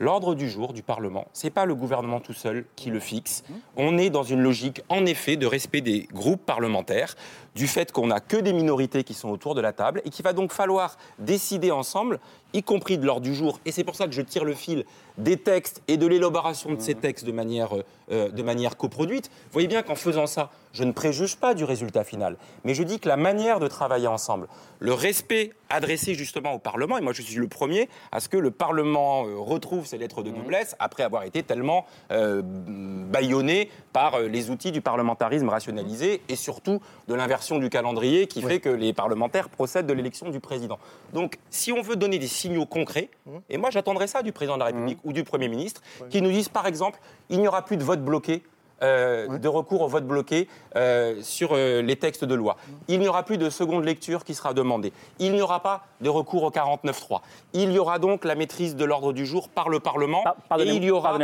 L'ordre 0.00 0.36
du 0.36 0.48
jour 0.48 0.72
du 0.72 0.82
Parlement, 0.82 1.26
ce 1.32 1.46
n'est 1.46 1.50
pas 1.50 1.64
le 1.64 1.74
gouvernement 1.74 2.20
tout 2.20 2.32
seul 2.32 2.66
qui 2.76 2.90
le 2.90 3.00
fixe. 3.00 3.42
On 3.76 3.98
est 3.98 4.10
dans 4.10 4.22
une 4.22 4.40
logique, 4.40 4.82
en 4.88 5.04
effet, 5.06 5.36
de 5.36 5.46
respect 5.46 5.80
des 5.80 6.06
groupes 6.12 6.44
parlementaires, 6.46 7.16
du 7.58 7.66
fait 7.66 7.90
qu'on 7.90 8.06
n'a 8.06 8.20
que 8.20 8.36
des 8.36 8.52
minorités 8.52 9.02
qui 9.02 9.14
sont 9.14 9.30
autour 9.30 9.56
de 9.56 9.60
la 9.60 9.72
table 9.72 10.00
et 10.04 10.10
qu'il 10.10 10.22
va 10.22 10.32
donc 10.32 10.52
falloir 10.52 10.96
décider 11.18 11.72
ensemble, 11.72 12.20
y 12.54 12.62
compris 12.62 12.98
de 12.98 13.04
l'ordre 13.04 13.22
du 13.22 13.34
jour. 13.34 13.58
Et 13.66 13.72
c'est 13.72 13.84
pour 13.84 13.96
ça 13.96 14.06
que 14.06 14.12
je 14.12 14.22
tire 14.22 14.44
le 14.44 14.54
fil 14.54 14.84
des 15.18 15.36
textes 15.36 15.82
et 15.88 15.96
de 15.96 16.06
l'élaboration 16.06 16.72
de 16.72 16.80
ces 16.80 16.94
textes 16.94 17.24
de 17.24 17.32
manière, 17.32 17.70
euh, 18.12 18.30
de 18.30 18.42
manière 18.42 18.76
coproduite. 18.76 19.28
Vous 19.28 19.52
voyez 19.52 19.68
bien 19.68 19.82
qu'en 19.82 19.96
faisant 19.96 20.28
ça, 20.28 20.50
je 20.72 20.84
ne 20.84 20.92
préjuge 20.92 21.36
pas 21.36 21.54
du 21.54 21.64
résultat 21.64 22.04
final, 22.04 22.36
mais 22.62 22.74
je 22.74 22.82
dis 22.84 23.00
que 23.00 23.08
la 23.08 23.16
manière 23.16 23.58
de 23.58 23.66
travailler 23.66 24.06
ensemble, 24.06 24.46
le 24.78 24.92
respect 24.92 25.52
adressé 25.70 26.14
justement 26.14 26.52
au 26.52 26.58
Parlement, 26.58 26.98
et 26.98 27.00
moi 27.00 27.12
je 27.12 27.22
suis 27.22 27.34
le 27.34 27.48
premier 27.48 27.88
à 28.12 28.20
ce 28.20 28.28
que 28.28 28.36
le 28.36 28.50
Parlement 28.50 29.26
euh, 29.26 29.36
retrouve 29.38 29.86
ses 29.86 29.98
lettres 29.98 30.22
de 30.22 30.30
noblesse 30.30 30.76
après 30.78 31.02
avoir 31.02 31.24
été 31.24 31.42
tellement 31.42 31.84
euh, 32.12 32.42
bâillonné 32.44 33.70
par 33.92 34.20
les 34.20 34.50
outils 34.50 34.72
du 34.72 34.80
parlementarisme 34.80 35.48
rationalisé 35.48 36.22
et 36.28 36.36
surtout 36.36 36.80
de 37.08 37.14
l'inversion 37.14 37.47
du 37.56 37.70
calendrier 37.70 38.26
qui 38.26 38.42
fait 38.42 38.60
que 38.60 38.68
les 38.68 38.92
parlementaires 38.92 39.48
procèdent 39.48 39.86
de 39.86 39.94
l'élection 39.94 40.28
du 40.28 40.40
président. 40.40 40.78
Donc, 41.14 41.38
si 41.48 41.72
on 41.72 41.80
veut 41.80 41.96
donner 41.96 42.18
des 42.18 42.26
signaux 42.26 42.66
concrets, 42.66 43.08
mmh. 43.24 43.30
et 43.48 43.56
moi 43.56 43.70
j'attendrais 43.70 44.06
ça 44.06 44.22
du 44.22 44.32
président 44.32 44.56
de 44.56 44.60
la 44.60 44.66
République 44.66 44.98
mmh. 44.98 45.08
ou 45.08 45.12
du 45.14 45.24
Premier 45.24 45.48
ministre, 45.48 45.80
qui 46.10 46.20
nous 46.20 46.30
disent 46.30 46.50
par 46.50 46.66
exemple, 46.66 47.00
il 47.30 47.40
n'y 47.40 47.48
aura 47.48 47.64
plus 47.64 47.78
de 47.78 47.84
vote 47.84 48.04
bloqué 48.04 48.42
euh, 48.82 49.38
de 49.38 49.48
recours 49.48 49.80
au 49.80 49.88
vote 49.88 50.06
bloqué 50.06 50.46
euh, 50.76 51.16
sur 51.22 51.50
euh, 51.52 51.82
les 51.82 51.96
textes 51.96 52.24
de 52.24 52.34
loi. 52.36 52.56
Il 52.86 53.00
n'y 53.00 53.08
aura 53.08 53.24
plus 53.24 53.36
de 53.36 53.50
seconde 53.50 53.84
lecture 53.84 54.22
qui 54.22 54.34
sera 54.34 54.54
demandée. 54.54 54.92
Il 55.18 55.32
n'y 55.32 55.42
aura 55.42 55.60
pas 55.60 55.82
de 56.00 56.08
recours 56.08 56.44
au 56.44 56.50
49.3. 56.50 57.20
Il 57.54 57.72
y 57.72 57.78
aura 57.80 57.98
donc 57.98 58.24
la 58.24 58.36
maîtrise 58.36 58.76
de 58.76 58.84
l'ordre 58.84 59.12
du 59.12 59.26
jour 59.26 59.48
par 59.48 59.68
le 59.68 59.80
Parlement. 59.80 60.22
et 60.58 60.62
il 60.62 60.84
y 60.84 60.92
aura. 60.92 61.18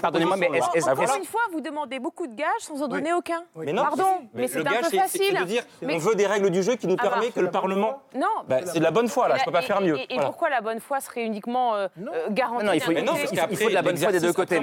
Pardonnez-moi, 0.00 0.36
mais 0.36 0.46
est-ce 0.74 0.88
Encore 0.88 1.16
une 1.16 1.24
fois, 1.24 1.40
vous 1.52 1.60
demandez 1.60 1.98
beaucoup 1.98 2.28
de 2.28 2.34
gages 2.34 2.46
sans 2.60 2.82
en 2.82 2.88
donner 2.88 3.12
aucun. 3.12 3.42
Mais 3.56 3.72
non, 3.72 3.82
Pardon, 3.82 4.04
mais, 4.34 4.46
c'est 4.46 4.60
un 4.60 4.70
peu 4.70 4.96
facile. 4.96 5.22
C'est 5.34 5.40
de 5.40 5.44
dire 5.44 5.64
on 5.82 5.98
veut 5.98 6.14
des 6.14 6.26
règles 6.26 6.50
du 6.50 6.62
jeu 6.62 6.76
qui 6.76 6.86
nous 6.86 6.96
ah 6.98 7.02
bah, 7.02 7.10
permettent 7.10 7.34
que 7.34 7.40
le 7.40 7.50
Parlement. 7.50 8.00
Non. 8.14 8.26
Bah, 8.48 8.58
c'est 8.64 8.78
de 8.78 8.84
la 8.84 8.92
bonne 8.92 9.08
foi, 9.08 9.26
là, 9.26 9.34
je 9.36 9.40
ne 9.40 9.44
peux 9.46 9.52
pas 9.52 9.62
faire 9.62 9.80
mieux. 9.80 9.98
Et 10.08 10.18
pourquoi 10.20 10.50
la 10.50 10.60
bonne 10.60 10.78
foi 10.78 11.00
serait 11.00 11.24
uniquement 11.24 11.74
garantie 12.30 12.64
Non, 12.64 12.72
il 12.74 12.80
faut 13.56 13.68
de 13.68 13.74
la 13.74 13.82
bonne 13.82 13.96
foi 13.96 14.12
des 14.12 14.20
deux 14.20 14.32
côtés. 14.32 14.60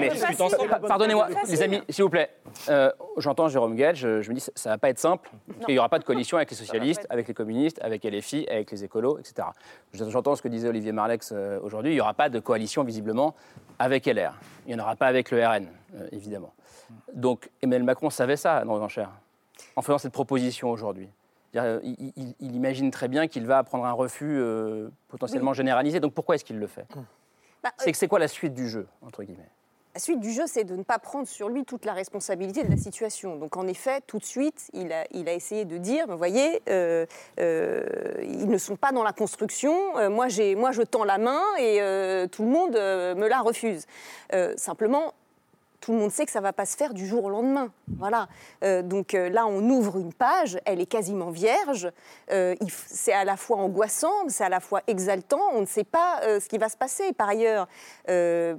Pardonnez-moi, 0.88 1.28
les 1.49 1.62
amis, 1.62 1.82
s'il 1.98 2.04
vous 2.04 2.12
plaît. 2.12 2.30
Euh, 2.70 2.91
j'entends 3.18 3.48
Jérôme 3.48 3.76
Gage, 3.76 4.02
je, 4.02 4.30
me 4.30 4.36
dis 4.36 4.39
ça 4.39 4.70
ne 4.70 4.74
va 4.76 4.78
pas 4.78 4.89
être 4.89 5.00
simple, 5.00 5.32
parce 5.48 5.66
qu'il 5.66 5.74
n'y 5.74 5.80
aura 5.80 5.89
pas 5.89 5.98
de 5.98 6.04
coalition 6.04 6.38
avec 6.38 6.52
les 6.52 6.56
socialistes, 6.56 7.08
avec 7.10 7.28
les 7.28 7.34
communistes, 7.34 7.80
avec 7.82 8.04
LFI, 8.04 8.45
avec 8.52 8.70
les 8.70 8.84
écolos, 8.84 9.18
etc. 9.18 9.48
J'entends 9.93 10.36
ce 10.36 10.43
que 10.43 10.48
disait 10.48 10.68
Olivier 10.68 10.91
Marlex 10.91 11.34
euh, 11.34 11.60
aujourd'hui, 11.64 11.93
il 11.93 11.95
n'y 11.95 12.02
aura 12.02 12.14
pas 12.14 12.30
de 12.30 12.39
coalition 12.39 12.84
visiblement 12.84 13.34
avec 13.80 14.06
LR. 14.06 14.36
Il 14.68 14.76
n'y 14.76 14.80
en 14.80 14.84
aura 14.84 14.95
pas 14.95 15.08
avec 15.08 15.32
le 15.32 15.43
RN, 15.43 15.66
euh, 15.95 16.08
évidemment. 16.12 16.54
Donc 17.16 17.50
Emmanuel 17.64 17.84
Macron 17.84 18.12
savait 18.12 18.38
ça 18.38 18.64
dans 18.64 18.76
les 18.76 18.84
enchères, 18.84 19.10
en 19.76 19.82
faisant 19.82 19.98
cette 19.98 20.14
proposition 20.14 20.70
aujourd'hui. 20.70 21.10
Il, 21.56 22.36
imagine 22.39 22.91
très 22.91 23.08
bien 23.08 23.28
qu'il 23.28 23.48
va 23.48 23.64
prendre 23.64 23.86
un 23.86 23.91
refus 23.91 24.39
potentiellement 25.08 25.54
généralisé. 25.54 26.00
Donc 26.00 26.14
pourquoi 26.14 26.36
est-ce 26.36 26.45
qu'il 26.45 26.60
le 26.60 26.68
fait? 26.68 26.86
Bah, 27.64 27.72
C'est 27.80 28.08
quoi 28.08 28.20
la 28.20 28.28
suite 28.28 28.54
du 28.54 28.70
jeu, 28.70 28.88
entre 29.02 29.24
guillemets? 29.24 29.50
La 29.98 30.00
suite 30.00 30.20
du 30.20 30.32
jeu, 30.32 30.43
c'est 30.45 30.64
de 30.64 30.76
ne 30.76 30.84
pas 30.84 31.00
prendre 31.00 31.28
sur 31.28 31.50
lui 31.50 31.66
toute 31.66 31.84
la 31.84 31.93
responsabilité 31.93 32.64
de 32.64 32.70
la 32.70 32.78
situation. 32.78 33.36
Donc, 33.36 33.58
en 33.58 33.66
effet, 33.66 34.00
tout 34.06 34.20
de 34.20 34.24
suite, 34.24 34.70
il 34.74 34.93
a, 34.93 35.06
il 35.10 35.28
a 35.28 35.34
essayé 35.34 35.66
de 35.66 35.80
dire, 35.80 36.06
vous 36.08 36.20
voyez, 36.20 36.62
euh, 36.70 37.08
euh, 37.39 37.84
ils 38.22 38.48
ne 38.48 38.60
sont 38.60 38.76
pas 38.76 38.91
dans 38.91 39.02
la 39.02 39.12
construction. 39.12 39.98
Euh, 39.98 40.12
moi, 40.12 40.28
moi, 40.56 40.72
je 40.72 40.84
tends 40.84 41.04
la 41.04 41.18
main 41.18 41.41
et 41.58 41.80
tout 42.30 42.43
le 42.43 42.50
monde 42.50 42.74
me 42.74 43.28
la 43.28 43.41
refuse. 43.41 43.88
simplement, 44.56 45.16
tout 45.88 45.93
le 45.93 45.99
monde 45.99 46.11
sait 46.11 46.25
que 46.25 46.33
ça 46.33 46.39
ne 46.39 46.43
va 46.43 46.51
pas 46.51 46.65
se 46.65 46.75
faire 46.75 46.93
du 46.93 47.07
jour 47.07 47.23
au 47.23 47.29
lendemain. 47.29 47.71
Voilà. 47.97 48.27
Euh, 48.61 48.81
donc 48.81 49.13
euh, 49.13 49.29
là, 49.29 49.47
on 49.47 49.69
ouvre 49.69 49.99
une 49.99 50.11
page, 50.11 50.59
elle 50.65 50.81
est 50.81 50.85
quasiment 50.85 51.29
vierge. 51.29 51.89
Euh, 52.29 52.55
c'est 52.88 53.13
à 53.13 53.23
la 53.23 53.38
fois 53.38 53.55
angoissant, 53.55 54.11
c'est 54.27 54.43
à 54.43 54.49
la 54.49 54.59
fois 54.59 54.81
exaltant. 54.88 55.39
On 55.53 55.61
ne 55.61 55.65
sait 55.65 55.85
pas 55.85 56.19
ce 56.41 56.45
qui 56.49 56.57
va 56.57 56.67
se 56.67 56.75
passer. 56.75 57.13
Par 57.13 57.29
ailleurs, 57.29 57.69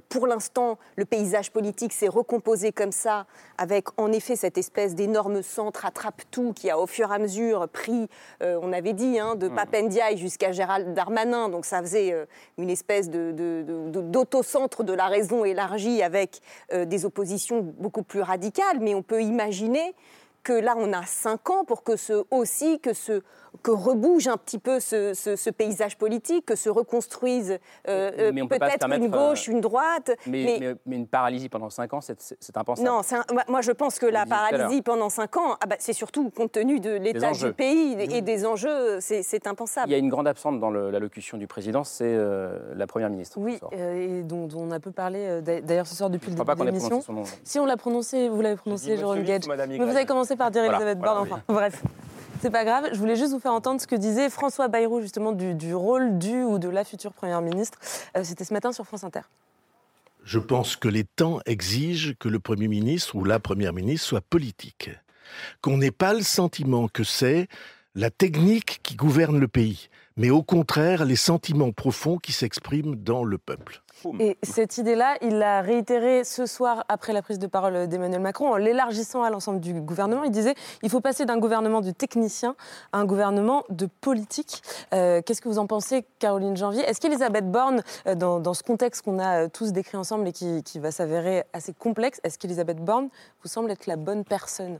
pour 0.09 0.25
l'instant, 0.25 0.79
le 0.95 1.05
paysage 1.05 1.51
politique 1.51 1.93
s'est 1.93 2.07
recomposé 2.07 2.71
comme 2.71 2.91
ça, 2.91 3.27
avec 3.59 3.85
en 3.97 4.11
effet 4.11 4.35
cette 4.35 4.57
espèce 4.57 4.95
d'énorme 4.95 5.43
centre 5.43 5.85
attrape-tout 5.85 6.53
qui 6.53 6.71
a 6.71 6.79
au 6.79 6.87
fur 6.87 7.11
et 7.11 7.15
à 7.15 7.19
mesure 7.19 7.67
pris, 7.69 8.09
on 8.41 8.73
avait 8.73 8.93
dit, 8.93 9.19
hein, 9.19 9.35
de 9.35 9.49
mmh. 9.49 9.55
Papendiaï 9.55 10.17
jusqu'à 10.17 10.51
Gérald 10.51 10.95
Darmanin. 10.95 11.49
Donc 11.49 11.65
ça 11.65 11.81
faisait 11.81 12.15
une 12.57 12.71
espèce 12.71 13.09
d'autocentre 13.11 14.83
de, 14.83 14.87
de, 14.87 14.91
de, 14.93 14.97
la 14.97 15.07
raison 15.07 15.45
élargie 15.45 16.01
avec 16.01 16.41
des 16.73 17.05
opposition 17.19 17.61
beaucoup 17.77 18.03
plus 18.03 18.21
radicale, 18.21 18.79
mais 18.79 18.95
on 18.95 19.01
peut 19.01 19.21
imaginer 19.21 19.93
que 20.43 20.53
là, 20.53 20.75
on 20.77 20.93
a 20.93 21.03
cinq 21.05 21.49
ans 21.49 21.65
pour 21.65 21.83
que 21.83 21.95
ce 21.95 22.23
aussi, 22.31 22.79
que 22.79 22.93
ce 22.93 23.21
que 23.63 23.71
rebouge 23.71 24.27
un 24.27 24.37
petit 24.37 24.59
peu 24.59 24.79
ce, 24.79 25.49
paysage 25.49 25.97
politique, 25.97 26.45
que 26.45 26.55
se 26.55 26.69
reconstruise 26.69 27.59
euh, 27.87 28.11
euh, 28.17 28.47
peut-être 28.47 28.89
une 28.91 29.09
gauche, 29.09 29.49
euh, 29.49 29.51
une 29.51 29.61
droite. 29.61 30.11
Mais, 30.27 30.77
mais, 30.85 30.95
une 30.95 31.07
paralysie 31.07 31.49
pendant 31.49 31.69
cinq 31.69 31.93
ans, 31.93 32.01
c'est 32.01 32.57
impensable. 32.57 32.87
Non, 32.87 33.01
moi 33.47 33.61
je 33.61 33.71
pense 33.71 33.99
que 33.99 34.05
la 34.05 34.25
paralysie 34.25 34.81
pendant 34.81 35.09
cinq 35.09 35.37
ans, 35.37 35.57
ah 35.61 35.65
bah, 35.65 35.75
c'est 35.79 35.93
surtout 35.93 36.29
compte 36.29 36.51
tenu 36.51 36.79
de 36.79 36.91
l'état 36.91 37.31
du 37.31 37.53
pays 37.53 37.97
et 37.99 38.21
des 38.21 38.45
enjeux, 38.45 38.99
c'est 38.99 39.47
impensable. 39.47 39.89
Il 39.89 39.91
y 39.91 39.95
a 39.95 39.99
une 39.99 40.09
grande 40.09 40.27
absente 40.27 40.59
dans 40.59 40.71
l'allocution 40.71 41.37
du 41.37 41.47
président, 41.47 41.83
c'est 41.83 42.17
la 42.75 42.87
Première 42.87 43.09
ministre. 43.09 43.37
Oui, 43.39 43.59
et 43.71 44.23
dont, 44.23 44.47
on 44.55 44.71
a 44.71 44.79
peu 44.79 44.91
parlé 44.91 45.41
d'ailleurs 45.41 45.85
ce 45.87 45.95
soir 45.95 46.09
depuis 46.09 46.31
le 46.31 46.37
début 46.37 46.55
de 46.55 46.63
l'émission. 46.65 47.01
Si 47.43 47.59
on 47.59 47.65
l'a 47.65 47.77
prononcé, 47.77 48.29
vous 48.29 48.41
l'avez 48.41 48.55
prononcé, 48.55 48.97
Jérôme 48.97 49.23
Gage. 49.23 49.43
Mais 49.47 49.77
vous 49.77 49.95
avez 49.95 50.05
commencé 50.05 50.35
par 50.39 50.49
dire 50.49 50.63
Elisabeth 50.63 50.97
Borne, 50.97 51.19
enfin 51.19 51.43
bref. 51.47 51.83
C'est 52.41 52.49
pas 52.49 52.63
grave. 52.63 52.89
Je 52.93 52.97
voulais 52.97 53.17
juste 53.17 53.33
vous 53.33 53.39
faire 53.39 53.53
entendre 53.53 53.81
ce 53.81 53.87
que 53.87 53.95
disait 53.95 54.29
François 54.29 54.69
Bayrou, 54.69 55.01
justement, 55.01 55.33
du, 55.33 55.73
rôle 55.75 56.17
du 56.17 56.41
ou 56.41 56.57
de 56.57 56.69
la 56.69 56.83
future 56.83 57.13
Première 57.13 57.41
ministre. 57.41 57.77
Euh, 58.17 58.23
c'était 58.23 58.45
ce 58.45 58.53
matin 58.53 58.71
sur 58.71 58.85
France 58.85 59.03
Inter. 59.03 59.21
Je 60.23 60.39
pense 60.39 60.75
que 60.75 60.87
les 60.87 61.03
temps 61.03 61.39
exigent 61.45 62.13
que 62.17 62.29
le 62.29 62.39
Premier 62.39 62.67
ministre 62.67 63.15
ou 63.15 63.23
la 63.23 63.39
Première 63.39 63.73
ministre 63.73 64.07
soit 64.07 64.21
politique. 64.21 64.89
Qu'on 65.61 65.77
n'ait 65.77 65.91
pas 65.91 66.13
le 66.13 66.21
sentiment 66.21 66.87
que 66.87 67.03
c'est 67.03 67.47
la 67.93 68.09
technique 68.09 68.79
qui 68.83 68.95
gouverne 68.95 69.39
le 69.39 69.47
pays, 69.47 69.89
mais 70.15 70.29
au 70.29 70.43
contraire 70.43 71.05
les 71.05 71.15
sentiments 71.15 71.71
profonds 71.71 72.17
qui 72.17 72.31
s'expriment 72.31 72.95
dans 72.95 73.23
le 73.23 73.37
peuple. 73.37 73.81
Et 74.19 74.37
cette 74.43 74.77
idée-là, 74.77 75.17
il 75.21 75.37
l'a 75.37 75.61
réitérée 75.61 76.23
ce 76.23 76.45
soir 76.45 76.85
après 76.87 77.13
la 77.13 77.21
prise 77.21 77.39
de 77.39 77.47
parole 77.47 77.87
d'Emmanuel 77.87 78.21
Macron 78.21 78.51
en 78.51 78.57
l'élargissant 78.57 79.23
à 79.23 79.29
l'ensemble 79.29 79.59
du 79.59 79.73
gouvernement. 79.81 80.23
Il 80.23 80.31
disait 80.31 80.55
il 80.83 80.89
faut 80.89 81.01
passer 81.01 81.25
d'un 81.25 81.37
gouvernement 81.37 81.81
de 81.81 81.91
techniciens 81.91 82.55
à 82.93 82.99
un 82.99 83.05
gouvernement 83.05 83.63
de 83.69 83.87
politique. 83.87 84.61
Euh, 84.93 85.21
qu'est-ce 85.21 85.41
que 85.41 85.49
vous 85.49 85.59
en 85.59 85.67
pensez, 85.67 86.05
Caroline 86.19 86.55
Janvier? 86.55 86.83
Est-ce 86.83 86.99
qu'Elisabeth 87.01 87.49
Borne, 87.51 87.83
euh, 88.07 88.15
dans, 88.15 88.53
ce 88.53 88.63
contexte 88.63 89.03
qu'on 89.03 89.19
a 89.19 89.43
euh, 89.43 89.47
tous 89.51 89.71
décrit 89.71 89.97
ensemble 89.97 90.27
et 90.27 90.31
qui, 90.31 90.63
qui 90.63 90.79
va 90.79 90.91
s'avérer 90.91 91.43
assez 91.53 91.73
complexe, 91.73 92.19
est-ce 92.23 92.37
qu'Elisabeth 92.37 92.77
Borne 92.77 93.09
vous 93.43 93.49
semble 93.49 93.71
être 93.71 93.87
la 93.87 93.95
bonne 93.95 94.23
personne? 94.23 94.79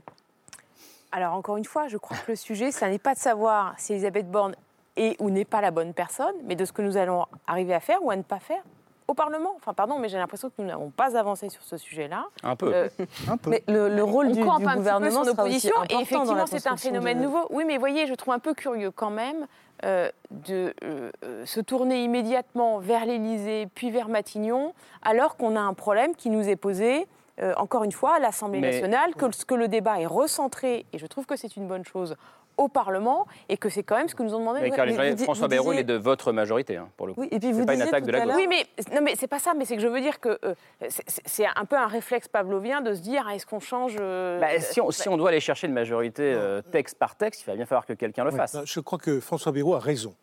Alors 1.12 1.34
encore 1.34 1.56
une 1.56 1.64
fois, 1.64 1.88
je 1.88 1.96
crois 1.96 2.16
que 2.16 2.32
le 2.32 2.36
sujet, 2.36 2.70
ça 2.70 2.88
n'est 2.88 2.98
pas 2.98 3.14
de 3.14 3.18
savoir 3.18 3.74
si 3.78 3.92
Elisabeth 3.92 4.30
Borne 4.30 4.54
et 4.96 5.16
ou 5.18 5.30
n'est 5.30 5.44
pas 5.44 5.60
la 5.60 5.70
bonne 5.70 5.94
personne, 5.94 6.34
mais 6.44 6.56
de 6.56 6.64
ce 6.64 6.72
que 6.72 6.82
nous 6.82 6.96
allons 6.96 7.26
arriver 7.46 7.74
à 7.74 7.80
faire 7.80 8.02
ou 8.04 8.10
à 8.10 8.16
ne 8.16 8.22
pas 8.22 8.38
faire 8.38 8.62
au 9.10 9.14
Parlement. 9.14 9.52
Enfin, 9.56 9.74
pardon, 9.74 9.98
mais 9.98 10.08
j'ai 10.08 10.18
l'impression 10.18 10.48
que 10.48 10.54
nous 10.58 10.66
n'avons 10.66 10.90
pas 10.90 11.16
avancé 11.16 11.48
sur 11.48 11.62
ce 11.62 11.76
sujet-là. 11.76 12.24
Un 12.42 12.56
peu. 12.56 12.72
Euh, 12.74 12.88
Un 13.28 13.36
peu. 13.36 13.50
Mais 13.50 13.62
le, 13.68 13.88
le 13.88 14.02
rôle 14.04 14.28
on 14.28 14.32
du, 14.32 14.44
campe 14.44 14.58
du 14.60 14.64
un 14.64 14.68
petit 14.68 14.72
peu 14.74 14.78
gouvernement 14.78 15.24
son 15.24 15.30
aussi 15.42 15.68
et 15.90 15.94
effectivement, 16.00 16.46
c'est 16.46 16.66
un 16.66 16.76
phénomène 16.76 17.18
de- 17.18 17.24
nouveau. 17.24 17.46
Oui, 17.50 17.64
mais 17.66 17.76
voyez, 17.78 18.06
je 18.06 18.14
trouve 18.14 18.34
un 18.34 18.38
peu 18.38 18.54
curieux 18.54 18.90
quand 18.90 19.10
même 19.10 19.46
euh, 19.84 20.08
de 20.30 20.74
euh, 20.84 21.10
se 21.46 21.60
tourner 21.60 22.04
immédiatement 22.04 22.78
vers 22.78 23.04
l'Élysée, 23.06 23.68
puis 23.74 23.90
vers 23.90 24.08
Matignon, 24.08 24.74
alors 25.02 25.36
qu'on 25.36 25.56
a 25.56 25.60
un 25.60 25.74
problème 25.74 26.14
qui 26.14 26.30
nous 26.30 26.48
est 26.48 26.56
posé. 26.56 27.06
euh, 27.40 27.54
encore 27.56 27.84
une 27.84 27.92
fois, 27.92 28.16
à 28.16 28.18
l'Assemblée 28.18 28.60
Mais- 28.60 28.72
nationale, 28.72 29.14
que, 29.14 29.24
que 29.46 29.54
le 29.54 29.66
débat 29.68 29.98
est 30.00 30.06
recentré, 30.06 30.84
et 30.92 30.98
je 30.98 31.06
trouve 31.06 31.24
que 31.24 31.36
c'est 31.36 31.56
une 31.56 31.66
bonne 31.66 31.84
chose, 31.86 32.14
au 32.60 32.68
Parlement, 32.68 33.26
et 33.48 33.56
que 33.56 33.68
c'est 33.70 33.82
quand 33.82 33.96
même 33.96 34.08
ce 34.08 34.14
que 34.14 34.22
nous 34.22 34.34
ont 34.34 34.38
demandé. 34.40 34.60
Mais 34.60 35.16
François 35.16 35.48
Bayrou, 35.48 35.72
il 35.72 35.78
est 35.78 35.84
de 35.84 35.94
votre 35.94 36.30
majorité, 36.32 36.76
hein, 36.76 36.88
pour 36.96 37.06
le 37.06 37.14
coup. 37.14 37.22
Oui, 37.22 37.28
et 37.30 37.38
puis 37.38 37.48
C'est 37.48 37.54
vous 37.60 37.64
pas 37.66 37.74
une 37.74 37.82
attaque 37.82 38.04
de 38.04 38.12
la 38.12 38.26
gauche. 38.26 38.34
Oui, 38.36 38.46
mais 38.48 38.66
non, 38.94 39.00
mais 39.02 39.14
c'est 39.16 39.26
pas 39.26 39.38
ça. 39.38 39.54
Mais 39.54 39.64
c'est 39.64 39.76
que 39.76 39.82
je 39.82 39.88
veux 39.88 40.00
dire 40.00 40.20
que 40.20 40.38
euh, 40.44 40.54
c'est- 40.88 41.46
un 41.56 41.64
peu 41.64 41.76
un 41.76 41.86
réflexe 41.86 42.28
pavlovien 42.28 42.82
de 42.82 42.94
se 42.94 43.00
dire 43.00 43.28
est-ce 43.30 43.46
qu'on 43.46 43.60
change 43.60 43.96
euh, 43.98 44.38
Bah, 44.40 44.60
si, 44.60 44.80
on, 44.80 44.90
si 44.90 45.08
on 45.08 45.16
doit 45.16 45.30
aller 45.30 45.40
chercher 45.40 45.66
une 45.68 45.72
majorité 45.72 46.22
euh, 46.36 46.60
texte 46.60 46.98
par 46.98 47.16
texte, 47.16 47.42
il 47.42 47.46
va 47.46 47.56
bien 47.56 47.64
falloir 47.66 47.86
que 47.86 47.94
quelqu'un 47.94 48.24
le 48.24 48.30
fasse. 48.30 48.54
non, 48.54 48.62
Je 48.66 48.80
crois 48.80 48.98
que 48.98 49.20
François 49.20 49.52
Bayrou 49.52 49.74
a 49.74 49.78
raison. 49.80 50.14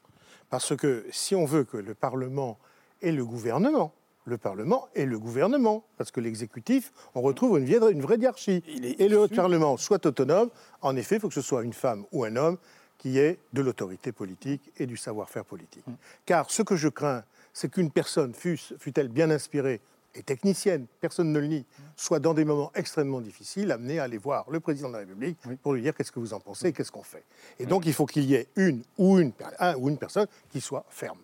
Parce 0.49 0.75
que 0.75 1.05
si 1.11 1.35
on 1.35 1.45
veut 1.45 1.63
que 1.63 1.77
le 1.77 1.93
Parlement 1.95 2.57
et 3.01 3.11
le 3.11 3.25
gouvernement, 3.25 3.91
le 4.27 4.37
Parlement 4.37 4.87
et 4.93 5.05
le 5.05 5.17
gouvernement, 5.17 5.83
parce 5.97 6.11
que 6.11 6.19
l'exécutif, 6.19 6.91
on 7.15 7.21
retrouve 7.21 7.57
une, 7.57 7.65
vieille- 7.65 7.91
une 7.91 8.01
vraie 8.01 8.17
diarchie, 8.17 8.61
et 8.99 9.07
le 9.07 9.27
Parlement 9.27 9.77
soit 9.77 10.05
autonome, 10.05 10.49
en 10.81 10.95
effet, 10.95 11.15
il 11.15 11.21
faut 11.21 11.29
que 11.29 11.33
ce 11.33 11.41
soit 11.41 11.63
une 11.63 11.73
femme 11.73 12.03
ou 12.11 12.23
un 12.25 12.35
homme 12.35 12.57
qui 12.97 13.19
ait 13.19 13.39
de 13.53 13.61
l'autorité 13.61 14.11
politique 14.11 14.71
et 14.77 14.85
du 14.85 14.97
savoir-faire 14.97 15.45
politique. 15.45 15.85
Car 16.25 16.51
ce 16.51 16.61
que 16.61 16.75
je 16.75 16.89
crains, 16.89 17.23
c'est 17.53 17.71
qu'une 17.71 17.89
personne, 17.89 18.33
fût- 18.33 18.57
fût-elle 18.77 19.07
bien 19.07 19.29
inspirée 19.31 19.79
et 20.15 20.23
technicienne, 20.23 20.87
personne 20.99 21.31
ne 21.31 21.39
le 21.39 21.45
nie, 21.47 21.65
soit 21.95 22.19
dans 22.19 22.33
des 22.33 22.43
moments 22.43 22.71
extrêmement 22.73 23.21
difficiles, 23.21 23.71
amenée 23.71 23.99
à 23.99 24.03
aller 24.03 24.17
voir 24.17 24.49
le 24.49 24.59
président 24.59 24.87
de 24.89 24.93
la 24.93 24.99
République 24.99 25.37
pour 25.61 25.73
lui 25.73 25.81
dire 25.83 25.93
qu'est-ce 25.95 26.11
que 26.11 26.19
vous 26.19 26.33
en 26.33 26.39
pensez, 26.39 26.73
qu'est-ce 26.73 26.91
qu'on 26.91 27.03
fait. 27.03 27.23
Et 27.59 27.65
donc 27.67 27.85
il 27.85 27.93
faut 27.93 28.07
qu'il 28.07 28.23
y 28.25 28.33
ait 28.33 28.47
une 28.55 28.81
ou 28.97 29.19
une, 29.19 29.31
per- 29.31 29.45
un 29.59 29.75
ou 29.75 29.89
une 29.89 29.97
personne 29.97 30.27
qui 30.49 30.59
soit 30.59 30.85
ferme. 30.89 31.19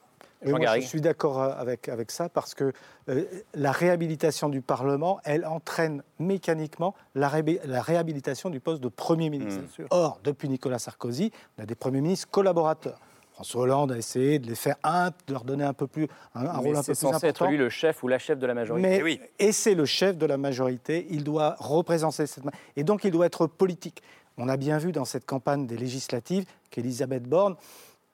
Oui, 0.45 0.51
Jean 0.51 0.57
moi, 0.59 0.79
je 0.79 0.85
suis 0.87 1.01
d'accord 1.01 1.41
euh, 1.41 1.53
avec, 1.57 1.89
avec 1.89 2.11
ça 2.11 2.29
parce 2.29 2.53
que 2.53 2.71
euh, 3.09 3.23
la 3.53 3.71
réhabilitation 3.71 4.49
du 4.49 4.61
Parlement, 4.61 5.19
elle 5.23 5.45
entraîne 5.45 6.03
mécaniquement 6.19 6.95
la, 7.15 7.29
ré- 7.29 7.59
la 7.65 7.81
réhabilitation 7.81 8.49
du 8.49 8.59
poste 8.59 8.81
de 8.81 8.89
Premier 8.89 9.29
ministre. 9.29 9.61
Mmh. 9.79 9.85
Or, 9.91 10.19
depuis 10.23 10.49
Nicolas 10.49 10.79
Sarkozy, 10.79 11.31
on 11.57 11.63
a 11.63 11.65
des 11.65 11.75
Premiers 11.75 12.01
ministres 12.01 12.29
collaborateurs. 12.31 12.99
François 13.33 13.63
Hollande 13.63 13.91
a 13.93 13.97
essayé 13.97 14.37
de 14.37 14.47
les 14.47 14.53
faire 14.55 14.75
un, 14.83 15.09
de 15.09 15.33
leur 15.33 15.43
donner 15.43 15.63
un 15.63 15.73
peu 15.73 15.87
plus 15.87 16.07
un, 16.35 16.51
rôle 16.57 16.75
un 16.75 16.83
peu 16.83 16.83
c'est 16.83 16.91
plus 16.91 16.95
censé 17.13 17.25
être 17.27 17.41
important. 17.41 17.49
lui 17.49 17.57
le 17.57 17.69
chef 17.69 18.03
ou 18.03 18.07
la 18.07 18.19
chef 18.19 18.37
de 18.37 18.45
la 18.45 18.53
majorité. 18.53 18.87
Mais, 18.87 18.97
Eh 18.99 19.03
oui. 19.03 19.19
Et 19.39 19.51
c'est 19.51 19.73
le 19.73 19.85
chef 19.85 20.17
de 20.19 20.25
la 20.27 20.37
majorité, 20.37 21.07
il 21.09 21.23
doit 21.23 21.55
représenter 21.57 22.27
cette... 22.27 22.43
Et 22.75 22.83
donc 22.83 23.03
il 23.05 23.11
doit 23.11 23.25
être 23.25 23.47
politique. 23.47 24.03
On 24.37 24.49
a 24.49 24.57
bien 24.57 24.77
vu 24.77 24.91
dans 24.91 25.05
cette 25.05 25.25
campagne 25.25 25.65
des 25.65 25.77
législatives 25.77 26.45
qu'Elisabeth 26.69 27.23
Borne 27.23 27.55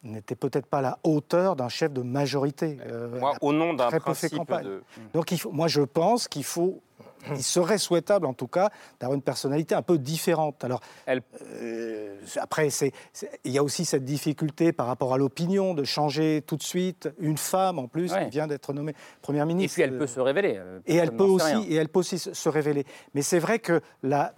n'était 0.03 0.35
peut-être 0.35 0.65
pas 0.65 0.79
à 0.79 0.81
la 0.81 0.99
hauteur 1.03 1.55
d'un 1.55 1.69
chef 1.69 1.91
de 1.91 2.01
majorité. 2.01 2.77
Euh, 2.87 3.19
Moi, 3.19 3.33
au 3.41 3.51
nom 3.53 3.73
d'un 3.73 3.89
principe 3.89 4.33
de... 4.63 4.81
Donc 5.13 5.31
il 5.31 5.39
faut, 5.39 5.51
moi 5.51 5.67
je 5.67 5.81
pense 5.81 6.27
qu'il 6.27 6.43
faut... 6.43 6.81
Il 7.31 7.43
serait 7.43 7.77
souhaitable, 7.77 8.25
en 8.25 8.33
tout 8.33 8.47
cas, 8.47 8.69
d'avoir 8.97 9.13
une 9.13 9.21
personnalité 9.21 9.75
un 9.75 9.81
peu 9.81 9.97
différente. 9.97 10.63
Alors, 10.63 10.79
Elle- 11.05 11.21
euh, 11.51 12.15
après, 12.37 12.69
c'est, 12.69 12.93
il 13.43 13.51
y 13.51 13.57
a 13.57 13.63
aussi 13.63 13.83
cette 13.83 14.05
difficulté 14.05 14.71
par 14.71 14.87
rapport 14.87 15.13
à 15.13 15.17
l'opinion 15.17 15.73
de 15.73 15.83
changer 15.83 16.41
tout 16.47 16.55
de 16.55 16.63
suite 16.63 17.09
une 17.19 17.37
femme, 17.37 17.77
en 17.77 17.87
plus, 17.89 18.13
Ouais. 18.13 18.23
qui 18.25 18.29
vient 18.31 18.47
d'être 18.47 18.71
nommée 18.71 18.95
première 19.21 19.43
Et 19.43 19.47
ministre. 19.47 19.73
puis 19.75 19.83
elle 19.83 19.97
peut 19.97 20.07
se 20.07 20.21
révéler. 20.21 20.55
euh, 20.57 20.79
Et 20.85 20.95
elle, 20.95 21.11
peut 21.13 21.25
aussi, 21.25 21.57
et 21.67 21.75
elle 21.75 21.89
peut 21.89 21.99
aussi 21.99 22.19
se 22.19 22.49
révéler. 22.49 22.85
Mais 23.13 23.21
c'est 23.21 23.39
vrai 23.39 23.59
que 23.59 23.81
la, 24.01 24.33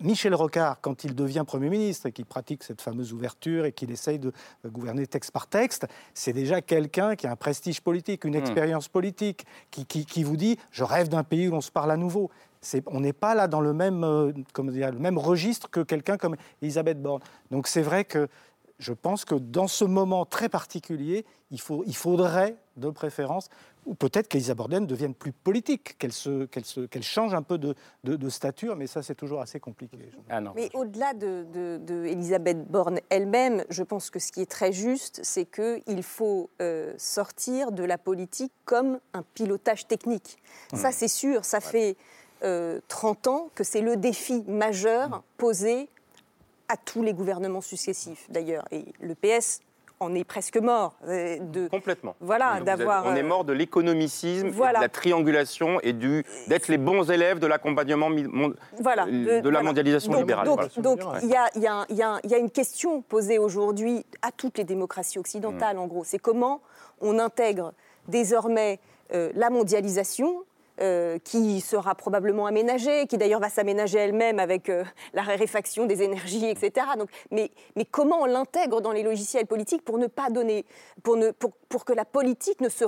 Michel 0.00 0.34
Rocard, 0.34 0.80
quand 0.82 1.04
il 1.04 1.14
devient 1.14 1.44
Premier 1.46 1.70
ministre 1.70 2.06
et 2.06 2.12
qu'il 2.12 2.26
pratique 2.26 2.62
cette 2.62 2.82
fameuse 2.82 3.12
ouverture 3.14 3.64
et 3.64 3.72
qu'il 3.72 3.90
essaye 3.90 4.18
de 4.18 4.30
euh, 4.64 4.68
gouverner 4.68 5.06
texte 5.06 5.30
par 5.30 5.46
texte, 5.46 5.86
c'est 6.12 6.32
déjà 6.34 6.60
quelqu'un 6.60 7.16
qui 7.16 7.26
a 7.26 7.30
un 7.32 7.36
prestige 7.36 7.80
politique, 7.80 8.24
une 8.24 8.34
expérience 8.34 8.88
politique, 8.88 9.46
qui, 9.70 9.86
qui- 9.86 10.04
qui 10.04 10.22
vous 10.22 10.36
dit 10.36 10.58
Je 10.70 10.84
rêve 10.84 11.08
d'un 11.08 11.24
pays 11.24 11.48
où 11.48 11.54
on 11.54 11.60
se 11.62 11.70
parle 11.70 11.90
à 11.90 11.96
nouveau. 11.96 12.30
On 12.86 13.00
n'est 13.00 13.12
pas 13.12 13.34
là 13.34 13.46
dans 13.48 13.60
le 13.60 13.72
même, 13.72 14.02
euh, 14.04 14.32
comment 14.52 14.72
dire, 14.72 14.90
le 14.92 14.98
même 14.98 15.18
registre 15.18 15.70
que 15.70 15.80
quelqu'un 15.80 16.16
comme 16.18 16.36
Elisabeth 16.60 17.00
Borne. 17.00 17.22
Donc 17.50 17.66
c'est 17.68 17.82
vrai 17.82 18.04
que 18.04 18.28
je 18.78 18.92
pense 18.92 19.24
que 19.24 19.34
dans 19.34 19.68
ce 19.68 19.84
moment 19.86 20.26
très 20.26 20.50
particulier, 20.50 21.24
il, 21.50 21.60
faut, 21.60 21.82
il 21.86 21.96
faudrait, 21.96 22.56
de 22.76 22.90
préférence, 22.90 23.48
ou 23.86 23.94
peut-être 23.94 24.28
qu'Elisabeth 24.28 24.68
Borne 24.68 24.86
devienne 24.86 25.14
plus 25.14 25.32
politique, 25.32 25.96
qu'elle 25.98 26.12
se, 26.12 26.44
qu'elle 26.46 26.64
se, 26.64 26.80
qu'elle 26.86 27.02
change 27.04 27.32
un 27.34 27.42
peu 27.42 27.56
de, 27.56 27.74
de- 28.04 28.16
de 28.16 28.28
stature, 28.28 28.76
mais 28.76 28.86
ça 28.86 29.02
c'est 29.02 29.14
toujours 29.14 29.40
assez 29.40 29.60
compliqué. 29.60 29.96
Ah 30.28 30.40
non. 30.40 30.52
Mais 30.56 30.68
au-delà 30.74 31.14
de, 31.14 31.46
de- 31.52 31.78
de 31.82 32.04
Elisabeth 32.04 32.66
Borne 32.68 32.98
elle-même, 33.08 33.64
je 33.70 33.82
pense 33.84 34.10
que 34.10 34.18
ce 34.18 34.32
qui 34.32 34.42
est 34.42 34.50
très 34.50 34.72
juste, 34.72 35.20
c'est 35.22 35.44
qu'il 35.46 36.02
faut 36.02 36.50
euh, 36.60 36.92
sortir 36.98 37.72
de 37.72 37.84
la 37.84 37.96
politique 37.96 38.52
comme 38.64 38.98
un 39.14 39.22
pilotage 39.34 39.86
technique. 39.86 40.36
Ça, 40.74 40.90
c'est 40.92 41.08
sûr, 41.08 41.44
ça 41.44 41.60
fait 41.60 41.96
euh, 42.42 42.80
30 42.88 43.26
ans 43.28 43.50
que 43.54 43.64
c'est 43.64 43.80
le 43.80 43.96
défi 43.96 44.42
majeur 44.48 45.22
posé 45.38 45.88
à 46.68 46.76
tous 46.76 47.02
les 47.02 47.12
gouvernements 47.14 47.60
successifs, 47.60 48.26
d'ailleurs. 48.28 48.64
Et 48.72 48.84
le 49.00 49.14
PS 49.14 49.60
en 50.00 50.14
est 50.14 50.24
presque 50.24 50.58
mort. 50.58 50.94
euh, 51.08 51.38
de, 51.38 51.68
Complètement. 51.68 52.16
Voilà, 52.20 52.60
d'avoir, 52.60 53.06
On 53.06 53.14
est 53.14 53.22
euh, 53.22 53.26
mort 53.26 53.44
de 53.44 53.52
l'économicisme, 53.52 54.48
voilà. 54.48 54.78
de 54.78 54.84
la 54.84 54.88
triangulation 54.88 55.80
et 55.82 55.92
du 55.92 56.24
d'être 56.48 56.68
les 56.68 56.78
bons 56.78 57.10
élèves 57.10 57.38
de 57.38 57.46
l'accompagnement 57.46 58.10
voilà, 58.78 59.06
euh, 59.06 59.08
de 59.08 59.32
la 59.34 59.40
voilà. 59.40 59.62
mondialisation 59.62 60.12
donc, 60.12 60.20
libérale. 60.20 60.46
Donc, 60.46 60.60
voilà. 60.60 60.82
donc, 60.82 61.00
Ouais. 61.12 61.20
il 61.22 61.30
y, 61.30 61.36
a, 61.36 61.84
y 61.88 61.94
y 61.94 62.34
y 62.34 62.38
une 62.38 62.50
question 62.50 63.02
posée 63.02 63.38
aujourd'hui 63.38 64.04
à 64.22 64.32
toutes 64.32 64.58
les 64.58 64.64
démocraties 64.64 65.18
occidentales, 65.18 65.78
en 65.78 65.86
gros. 65.86 66.04
C'est 66.04 66.18
comment 66.18 66.60
on 67.00 67.18
intègre 67.18 67.72
désormais 68.08 68.80
euh, 69.14 69.30
la 69.34 69.50
mondialisation. 69.50 70.44
Euh, 70.80 71.18
qui 71.18 71.60
sera 71.60 71.94
probablement 71.94 72.46
aménagée, 72.46 73.06
qui 73.06 73.16
d'ailleurs 73.16 73.40
va 73.40 73.48
s'aménager 73.48 73.98
elle-même 73.98 74.38
avec 74.38 74.68
euh, 74.68 74.84
la 75.14 75.22
raréfaction 75.22 75.86
des 75.86 76.02
énergies, 76.02 76.46
etc. 76.46 76.86
Donc, 76.98 77.08
mais, 77.30 77.50
comment 77.90 78.20
on 78.20 78.26
l'intègre 78.26 78.80
dans 78.80 78.92
les 78.92 79.02
logiciels 79.02 79.46
politiques 79.46 79.82
pour 79.82 79.98
ne 79.98 80.06
pas 80.06 80.28
donner, 80.28 80.66
pour, 81.02 81.84
que 81.84 81.92
la 81.92 82.04
politique 82.04 82.60
ne 82.60 82.68
se, 82.68 82.84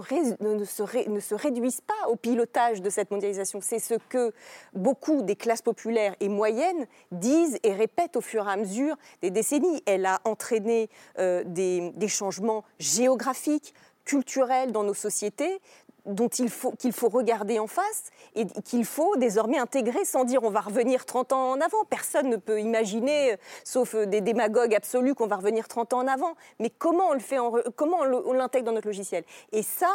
réduise 1.34 1.80
pas 1.80 2.08
au 2.08 2.16
pilotage 2.16 2.82
de 2.82 2.90
cette 2.90 3.10
mondialisation? 3.10 3.60
C'est 3.62 3.78
ce 3.78 3.94
que 4.08 4.32
beaucoup 4.74 5.22
des 5.22 5.36
classes 5.36 5.62
populaires 5.62 6.14
et 6.20 6.28
moyennes 6.28 6.86
disent 7.10 7.58
et 7.62 7.72
répètent 7.72 8.16
au 8.16 8.20
fur 8.20 8.46
et 8.46 8.52
à 8.52 8.56
mesure 8.56 8.96
des 9.22 9.30
décennies. 9.30 9.82
Elle 9.86 10.04
a 10.04 10.20
entraîné 10.24 10.90
euh, 11.18 11.42
des, 11.46 11.90
des 11.94 12.08
changements 12.08 12.64
géographiques, 12.78 13.74
culturels 14.08 14.72
dans 14.72 14.84
nos 14.84 14.94
sociétés 14.94 15.60
dont 16.06 16.28
il 16.28 16.48
faut, 16.48 16.72
qu'il 16.72 16.92
faut 16.92 17.08
regarder 17.08 17.58
en 17.58 17.66
face 17.66 18.04
et 18.34 18.46
qu'il 18.46 18.84
faut 18.84 19.16
désormais 19.16 19.58
intégrer 19.58 20.04
sans 20.04 20.24
dire 20.24 20.42
on 20.42 20.50
va 20.50 20.60
revenir 20.60 21.04
30 21.04 21.32
ans 21.32 21.50
en 21.50 21.60
avant. 21.60 21.84
Personne 21.90 22.28
ne 22.28 22.36
peut 22.36 22.60
imaginer, 22.60 23.32
euh, 23.32 23.36
sauf 23.64 23.94
euh, 23.94 24.06
des 24.06 24.20
démagogues 24.20 24.74
absolus, 24.74 25.14
qu'on 25.14 25.26
va 25.26 25.36
revenir 25.36 25.68
30 25.68 25.94
ans 25.94 25.98
en 26.00 26.06
avant. 26.06 26.34
Mais 26.58 26.70
comment 26.70 27.08
on 27.10 27.14
le 27.14 27.20
fait, 27.20 27.38
en 27.38 27.52
comment 27.76 27.98
on 28.00 28.32
l'intègre 28.32 28.66
dans 28.66 28.72
notre 28.72 28.88
logiciel? 28.88 29.24
Et 29.52 29.62
ça, 29.62 29.90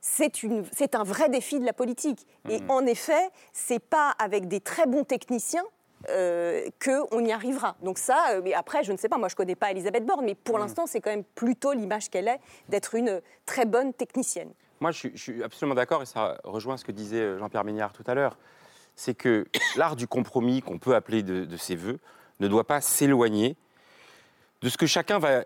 c'est, 0.00 0.42
une, 0.42 0.64
c'est 0.72 0.94
un 0.94 1.02
vrai 1.02 1.28
défi 1.30 1.58
de 1.58 1.64
la 1.64 1.72
politique. 1.72 2.26
Et 2.50 2.60
en 2.68 2.84
effet, 2.84 3.30
c'est 3.52 3.78
pas 3.78 4.10
avec 4.18 4.48
des 4.48 4.60
très 4.60 4.86
bons 4.86 5.04
techniciens 5.04 5.64
euh, 6.10 6.68
qu'on 6.84 7.24
y 7.24 7.32
arrivera. 7.32 7.76
Donc 7.82 7.96
ça, 7.96 8.32
euh, 8.32 8.42
mais 8.44 8.52
après, 8.52 8.84
je 8.84 8.92
ne 8.92 8.98
sais 8.98 9.08
pas, 9.08 9.16
moi 9.16 9.28
je 9.28 9.36
connais 9.36 9.54
pas 9.54 9.70
Elisabeth 9.70 10.04
Borne, 10.04 10.26
mais 10.26 10.34
pour 10.34 10.58
l'instant, 10.58 10.86
c'est 10.86 11.00
quand 11.00 11.10
même 11.10 11.24
plutôt 11.24 11.72
l'image 11.72 12.10
qu'elle 12.10 12.28
est 12.28 12.40
d'être 12.68 12.94
une 12.94 13.22
très 13.46 13.64
bonne 13.64 13.94
technicienne. 13.94 14.52
Moi, 14.84 14.90
je 14.90 14.98
suis, 14.98 15.12
je 15.14 15.22
suis 15.22 15.42
absolument 15.42 15.74
d'accord, 15.74 16.02
et 16.02 16.04
ça 16.04 16.38
rejoint 16.44 16.76
ce 16.76 16.84
que 16.84 16.92
disait 16.92 17.22
euh, 17.22 17.38
Jean-Pierre 17.38 17.64
Méniard 17.64 17.94
tout 17.94 18.04
à 18.06 18.12
l'heure. 18.12 18.36
C'est 18.96 19.14
que 19.14 19.46
l'art 19.76 19.96
du 19.96 20.06
compromis, 20.06 20.60
qu'on 20.60 20.78
peut 20.78 20.94
appeler 20.94 21.22
de, 21.22 21.46
de 21.46 21.56
ses 21.56 21.74
voeux, 21.74 21.98
ne 22.38 22.48
doit 22.48 22.64
pas 22.64 22.82
s'éloigner 22.82 23.56
de 24.60 24.68
ce 24.68 24.76
que 24.76 24.84
chacun 24.84 25.18
va 25.18 25.44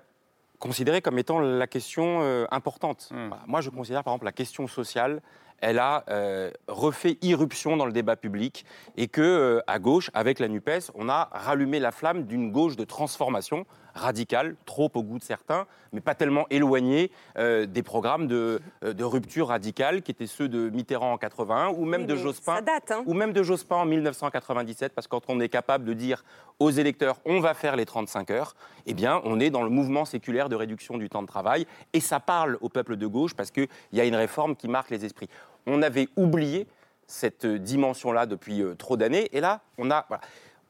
considérer 0.58 1.02
comme 1.02 1.20
étant 1.20 1.38
la 1.38 1.68
question 1.68 2.18
euh, 2.22 2.46
importante. 2.50 3.10
Hmm. 3.12 3.28
Voilà. 3.28 3.44
Moi, 3.46 3.60
je 3.60 3.70
considère 3.70 4.02
par 4.02 4.12
exemple 4.12 4.24
la 4.24 4.32
question 4.32 4.66
sociale 4.66 5.22
elle 5.60 5.78
a 5.78 6.04
euh, 6.08 6.50
refait 6.68 7.18
irruption 7.22 7.76
dans 7.76 7.86
le 7.86 7.92
débat 7.92 8.16
public 8.16 8.64
et 8.96 9.08
que, 9.08 9.20
euh, 9.20 9.60
à 9.66 9.78
gauche, 9.78 10.10
avec 10.14 10.38
la 10.38 10.48
NUPES, 10.48 10.90
on 10.94 11.08
a 11.08 11.28
rallumé 11.32 11.80
la 11.80 11.90
flamme 11.90 12.24
d'une 12.24 12.52
gauche 12.52 12.76
de 12.76 12.84
transformation 12.84 13.66
radicale, 13.94 14.54
trop 14.64 14.90
au 14.94 15.02
goût 15.02 15.18
de 15.18 15.24
certains, 15.24 15.66
mais 15.92 16.00
pas 16.00 16.14
tellement 16.14 16.46
éloignée 16.50 17.10
euh, 17.36 17.66
des 17.66 17.82
programmes 17.82 18.26
de, 18.26 18.60
de, 18.82 19.04
rupture 19.04 19.48
radicale 19.48 20.02
qui 20.02 20.10
étaient 20.10 20.26
ceux 20.26 20.48
de 20.48 20.70
Mitterrand 20.70 21.12
en 21.12 21.18
81 21.18 21.68
ou 21.70 21.84
même 21.84 22.06
de 22.06 22.14
Jospin 22.14 22.60
hein. 22.66 23.02
ou 23.06 23.14
même 23.14 23.32
de 23.32 23.42
Jospin 23.42 23.76
en 23.76 23.86
1997 23.86 24.92
parce 24.94 25.06
que 25.06 25.12
quand 25.12 25.24
on 25.28 25.40
est 25.40 25.48
capable 25.48 25.84
de 25.84 25.94
dire 25.94 26.24
aux 26.58 26.70
électeurs 26.70 27.16
on 27.24 27.40
va 27.40 27.54
faire 27.54 27.74
les 27.74 27.86
35 27.86 28.30
heures, 28.30 28.54
eh 28.86 28.94
bien 28.94 29.20
on 29.24 29.40
est 29.40 29.50
dans 29.50 29.62
le 29.62 29.70
mouvement 29.70 30.04
séculaire 30.04 30.48
de 30.48 30.56
réduction 30.56 30.98
du 30.98 31.08
temps 31.08 31.22
de 31.22 31.26
travail 31.26 31.66
et 31.92 32.00
ça 32.00 32.20
parle 32.20 32.58
au 32.60 32.68
peuple 32.68 32.96
de 32.96 33.06
gauche 33.06 33.34
parce 33.34 33.50
qu'il 33.50 33.68
y 33.92 34.00
a 34.00 34.04
une 34.04 34.16
réforme 34.16 34.56
qui 34.56 34.68
marque 34.68 34.90
les 34.90 35.04
esprits 35.04 35.28
on 35.68 35.82
avait 35.82 36.08
oublié 36.16 36.66
cette 37.06 37.46
dimension-là 37.46 38.26
depuis 38.26 38.62
euh, 38.62 38.74
trop 38.74 38.96
d'années. 38.96 39.28
Et 39.32 39.40
là, 39.40 39.62
on 39.78 39.90
a, 39.90 40.06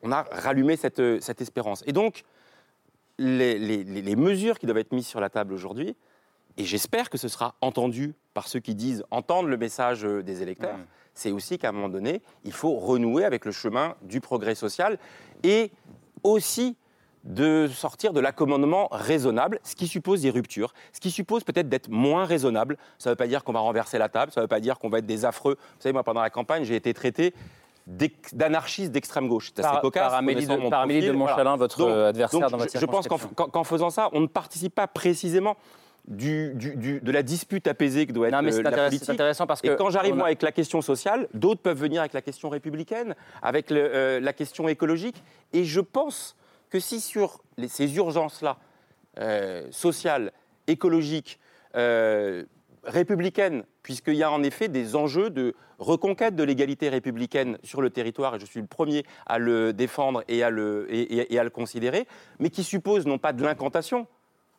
on 0.02 0.12
a 0.12 0.22
rallumé 0.30 0.76
cette, 0.76 1.00
euh, 1.00 1.18
cette, 1.20 1.40
espérance. 1.40 1.82
Et 1.86 1.92
donc, 1.92 2.24
les, 3.18 4.16
mesures 4.16 4.58
qui 4.58 4.66
doivent 4.66 4.78
être 4.78 4.92
mises 4.92 5.06
sur 5.06 5.20
la 5.20 5.30
table 5.30 5.52
aujourd'hui, 5.52 5.96
et 6.56 6.64
j'espère 6.64 7.10
que 7.10 7.18
ce 7.18 7.28
sera 7.28 7.54
entendu 7.60 8.14
par 8.34 8.48
ceux 8.48 8.60
qui 8.60 8.74
disent 8.74 9.04
entendre 9.10 9.48
le 9.48 9.56
message 9.56 10.04
euh, 10.04 10.22
des 10.22 10.42
électeurs, 10.42 10.76
mmh. 10.76 10.86
c'est 11.14 11.32
aussi 11.32 11.58
qu'à 11.58 11.70
un 11.70 11.72
moment 11.72 11.88
donné, 11.88 12.22
il 12.44 12.52
faut 12.52 12.74
renouer 12.74 13.24
avec 13.24 13.44
le 13.44 13.52
chemin 13.52 13.96
du 14.02 14.20
progrès 14.20 14.54
social 14.54 14.98
et 15.42 15.72
aussi 16.22 16.76
de 17.24 17.68
sortir 17.68 18.12
de 18.12 18.20
l'accommodement 18.20 18.88
raisonnable, 18.90 19.60
ce 19.62 19.74
qui 19.74 19.86
suppose 19.86 20.22
des 20.22 20.30
ruptures, 20.30 20.72
ce 20.92 21.00
qui 21.00 21.10
suppose 21.10 21.44
peut-être 21.44 21.68
d'être 21.68 21.88
moins 21.88 22.24
raisonnable. 22.24 22.76
Ça 22.98 23.10
ne 23.10 23.12
veut 23.12 23.16
pas 23.16 23.26
dire 23.26 23.44
qu'on 23.44 23.52
va 23.52 23.60
renverser 23.60 23.98
la 23.98 24.08
table, 24.08 24.32
ça 24.32 24.40
ne 24.40 24.44
veut 24.44 24.48
pas 24.48 24.60
dire 24.60 24.78
qu'on 24.78 24.88
va 24.88 24.98
être 24.98 25.06
des 25.06 25.24
affreux. 25.24 25.56
Vous 25.58 25.82
savez, 25.82 25.92
moi, 25.92 26.04
pendant 26.04 26.22
la 26.22 26.30
campagne, 26.30 26.64
j'ai 26.64 26.76
été 26.76 26.94
traité 26.94 27.34
d'anarchiste 28.32 28.92
d'extrême 28.92 29.28
gauche. 29.28 29.50
C'est 29.54 29.64
assez 29.64 29.80
cocasse. 29.80 30.10
Par 30.10 30.14
Amélie 30.14 30.46
de, 30.46 31.12
Montchalin, 31.12 31.56
votre 31.56 31.88
adversaire 31.88 32.50
dans 32.50 32.58
votre 32.58 32.78
Je 32.78 32.86
pense 32.86 33.08
qu'en 33.08 33.64
faisant 33.64 33.90
ça, 33.90 34.10
on 34.12 34.20
ne 34.20 34.26
participe 34.26 34.74
pas 34.74 34.86
précisément 34.86 35.56
du, 36.06 36.54
de 36.54 37.12
la 37.12 37.22
dispute 37.22 37.66
apaisée 37.66 38.06
que 38.06 38.12
doit 38.12 38.28
être 38.28 38.34
non, 38.34 38.42
mais 38.42 38.54
euh, 38.54 38.62
la 38.62 38.70
politique. 38.70 39.04
C'est 39.04 39.12
intéressant 39.12 39.46
parce 39.46 39.60
que 39.60 39.68
et 39.68 39.76
quand 39.76 39.90
j'arrive 39.90 40.14
moi 40.14 40.26
avec 40.26 40.42
la 40.42 40.52
question 40.52 40.80
sociale, 40.80 41.28
d'autres 41.34 41.60
peuvent 41.60 41.78
venir 41.78 42.00
avec 42.00 42.14
la 42.14 42.22
question 42.22 42.48
républicaine, 42.48 43.14
avec 43.42 43.70
le, 43.70 43.80
euh, 43.80 44.20
la 44.20 44.32
question 44.32 44.68
écologique. 44.68 45.22
Et 45.52 45.64
je 45.64 45.80
pense 45.80 46.34
que 46.70 46.80
si 46.80 47.00
sur 47.00 47.42
ces 47.68 47.96
urgences-là, 47.96 48.58
euh, 49.18 49.66
sociales, 49.72 50.32
écologiques, 50.68 51.40
euh, 51.74 52.44
républicaines, 52.84 53.64
puisqu'il 53.82 54.14
y 54.14 54.22
a 54.22 54.30
en 54.30 54.42
effet 54.42 54.68
des 54.68 54.94
enjeux 54.94 55.30
de 55.30 55.56
reconquête 55.78 56.36
de 56.36 56.44
l'égalité 56.44 56.88
républicaine 56.88 57.58
sur 57.64 57.82
le 57.82 57.90
territoire, 57.90 58.36
et 58.36 58.38
je 58.38 58.46
suis 58.46 58.60
le 58.60 58.66
premier 58.66 59.04
à 59.26 59.38
le 59.38 59.72
défendre 59.72 60.22
et 60.28 60.42
à 60.42 60.50
le, 60.50 61.50
considérer, 61.52 62.06
mais 62.38 62.50
qui 62.50 62.62
supposent 62.62 63.06
non 63.06 63.18
pas 63.18 63.32
de 63.32 63.42
l'incantation, 63.42 64.06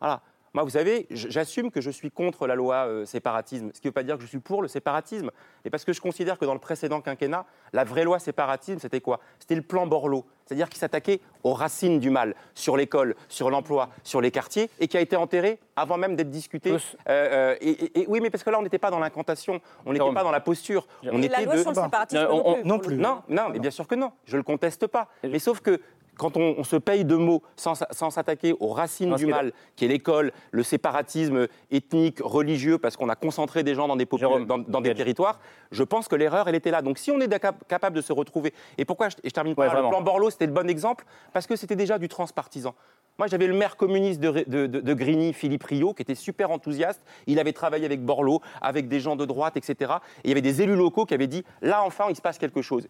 voilà, 0.01 0.21
moi, 0.53 0.63
vous 0.63 0.71
savez, 0.71 1.05
j'assume 1.11 1.71
que 1.71 1.81
je 1.81 1.91
suis 1.91 2.11
contre 2.11 2.47
la 2.47 2.55
loi 2.55 2.87
euh, 2.87 3.05
séparatisme, 3.05 3.69
ce 3.73 3.79
qui 3.79 3.87
ne 3.87 3.89
veut 3.89 3.93
pas 3.93 4.03
dire 4.03 4.15
que 4.17 4.23
je 4.23 4.27
suis 4.27 4.39
pour 4.39 4.61
le 4.61 4.67
séparatisme, 4.67 5.31
mais 5.63 5.69
parce 5.69 5.85
que 5.85 5.93
je 5.93 6.01
considère 6.01 6.39
que 6.39 6.45
dans 6.45 6.53
le 6.53 6.59
précédent 6.59 7.01
quinquennat, 7.01 7.45
la 7.73 7.83
vraie 7.83 8.03
loi 8.03 8.19
séparatisme, 8.19 8.79
c'était 8.79 9.01
quoi? 9.01 9.19
C'était 9.39 9.55
le 9.55 9.61
plan 9.61 9.85
Borloo, 9.85 10.25
c'est-à-dire 10.45 10.69
qui 10.69 10.79
s'attaquait 10.79 11.21
aux 11.43 11.53
racines 11.53 11.99
du 11.99 12.09
mal, 12.09 12.35
sur 12.55 12.75
l'école, 12.75 13.15
sur 13.27 13.51
l'emploi, 13.51 13.89
sur 14.03 14.21
les 14.21 14.31
quartiers, 14.31 14.69
et 14.79 14.87
qui 14.87 14.97
a 14.97 15.01
été 15.01 15.15
enterré 15.15 15.59
avant 15.75 15.97
même 15.97 16.15
d'être 16.15 16.31
discuté. 16.31 16.71
Euh, 16.71 16.77
euh, 17.07 17.55
et, 17.61 18.05
oui, 18.07 18.19
mais 18.19 18.29
parce 18.29 18.43
que 18.43 18.49
là, 18.49 18.59
on 18.59 18.63
n'était 18.63 18.79
pas 18.79 18.89
dans 18.89 18.99
l'incantation, 18.99 19.61
on 19.85 19.93
n'était 19.93 20.13
pas 20.13 20.23
dans 20.23 20.31
la 20.31 20.39
posture. 20.39 20.87
On 21.03 21.21
était 21.21 21.29
la 21.29 21.41
loi 21.41 21.57
sur 21.57 21.69
le 21.69 21.75
séparatisme 21.75 22.23
non, 22.23 22.53
plus. 22.53 22.63
non 22.65 22.79
plus. 22.79 22.97
Non, 22.97 23.21
non, 23.29 23.49
mais 23.49 23.59
bien 23.59 23.71
sûr 23.71 23.87
que 23.87 23.95
non. 23.95 24.11
Je 24.25 24.37
le 24.37 24.43
conteste 24.43 24.87
pas. 24.87 25.07
Mais 25.23 25.39
sauf 25.39 25.61
que 25.61 25.79
quand 26.19 26.35
on, 26.35 26.63
se 26.63 26.75
paye 26.75 27.05
de 27.05 27.15
mots 27.15 27.41
sans, 27.55 27.75
s'attaquer 27.75 28.53
aux 28.59 28.73
racines 28.73 29.15
du 29.15 29.25
mal, 29.25 29.53
qui 29.75 29.85
est 29.85 29.87
l'école, 29.87 30.33
le 30.51 30.63
séparatisme 30.63 31.47
ethnique, 31.71 32.19
religieux, 32.21 32.77
parce 32.77 32.97
qu'on 32.97 33.07
a 33.07 33.15
concentré 33.15 33.63
des 33.63 33.73
gens 33.73 33.87
dans 33.87 33.95
des, 33.95 34.05
dans, 34.05 34.81
des 34.81 34.93
territoires, 34.93 35.39
je 35.71 35.81
pense 35.83 36.09
que 36.09 36.15
l'erreur, 36.15 36.49
elle 36.49 36.55
était 36.55 36.71
là. 36.71 36.81
Donc 36.81 36.97
si 36.97 37.09
on 37.09 37.19
est 37.21 37.29
capable 37.67 37.95
de 37.95 38.01
se 38.01 38.11
retrouver, 38.11 38.53
et 38.77 38.83
pourquoi, 38.83 39.07
je, 39.07 39.15
et 39.23 39.29
je 39.29 39.33
termine 39.33 39.55
par 39.55 39.73
le 39.73 39.89
plan 39.89 40.01
Borloo, 40.01 40.29
c'était 40.29 40.45
le 40.45 40.51
bon 40.51 40.69
exemple, 40.69 41.05
parce 41.31 41.47
que 41.47 41.55
c'était 41.55 41.77
déjà 41.77 41.97
du 41.97 42.09
transpartisan. 42.09 42.75
Moi, 43.19 43.27
j'avais 43.27 43.47
le 43.47 43.53
maire 43.53 43.75
communiste 43.75 44.21
de, 44.21 44.65
de, 44.65 44.93
Grigny, 44.93 45.33
Philippe 45.33 45.65
Rio, 45.65 45.93
qui 45.93 46.01
était 46.01 46.15
super 46.15 46.51
enthousiaste. 46.51 47.01
Il 47.27 47.37
avait 47.37 47.51
travaillé 47.51 47.85
avec 47.85 48.01
Borloo, 48.01 48.39
avec 48.61 48.87
des 48.87 49.01
gens 49.01 49.17
de 49.17 49.25
droite, 49.25 49.57
etc. 49.57 49.91
Et 50.19 50.21
il 50.23 50.29
y 50.29 50.31
avait 50.31 50.41
des 50.41 50.61
élus 50.61 50.77
locaux 50.77 51.05
qui 51.05 51.15
avaient 51.15 51.27
dit 51.27 51.43
là, 51.61 51.83
enfin, 51.83 52.05
il 52.09 52.15
se 52.15 52.21
passe 52.21 52.37
quelque 52.37 52.61
chose. 52.61 52.87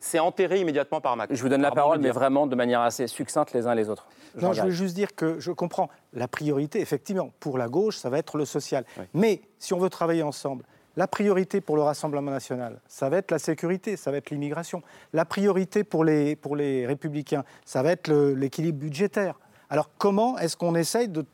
c'est 0.00 0.18
enterré 0.18 0.58
immédiatement 0.60 1.00
par 1.00 1.16
Macron. 1.16 1.36
Je 1.36 1.40
vous 1.40 1.48
donne 1.48 1.62
la 1.62 1.70
parole, 1.70 2.00
mais 2.00 2.10
vraiment 2.10 2.48
de 2.48 2.56
manière 2.56 2.80
assez 2.80 3.06
succincte 3.06 3.52
les 3.52 3.68
uns 3.68 3.76
les 3.76 3.88
autres. 3.88 4.08
Non, 4.42 4.52
je 4.52 4.62
veux 4.62 4.70
juste 4.70 4.96
dire 4.96 5.14
que 5.14 5.38
je 5.38 5.52
comprends. 5.52 5.88
La 6.14 6.26
priorité, 6.26 6.80
effectivement, 6.80 7.30
pour 7.38 7.56
la 7.56 7.68
gauche, 7.68 7.96
ça 7.96 8.10
va 8.10 8.18
être 8.18 8.36
le 8.36 8.46
social. 8.46 8.84
Mais 9.14 9.40
si 9.60 9.72
on 9.72 9.78
veut 9.78 9.88
travailler 9.88 10.24
ensemble, 10.24 10.64
la 10.96 11.08
priorité 11.08 11.60
pour 11.60 11.76
le 11.76 11.82
Rassemblement 11.82 12.30
national, 12.30 12.80
ça 12.86 13.08
va 13.08 13.18
être 13.18 13.30
la 13.30 13.40
sécurité, 13.40 13.96
ça 13.96 14.10
va 14.10 14.18
être 14.18 14.30
l'immigration. 14.30 14.82
La 15.12 15.24
priorité 15.24 15.82
pour 15.82 16.04
les, 16.04 16.36
pour 16.36 16.54
les 16.54 16.86
républicains, 16.86 17.44
ça 17.64 17.82
va 17.82 17.90
être 17.90 18.12
l'équilibre 18.12 18.78
budgétaire. 18.78 19.38
Alors 19.70 19.90
comment 19.98 20.38
est-ce 20.38 20.56
qu'on 20.56 20.74
essaye 20.74 21.08
de, 21.08 21.24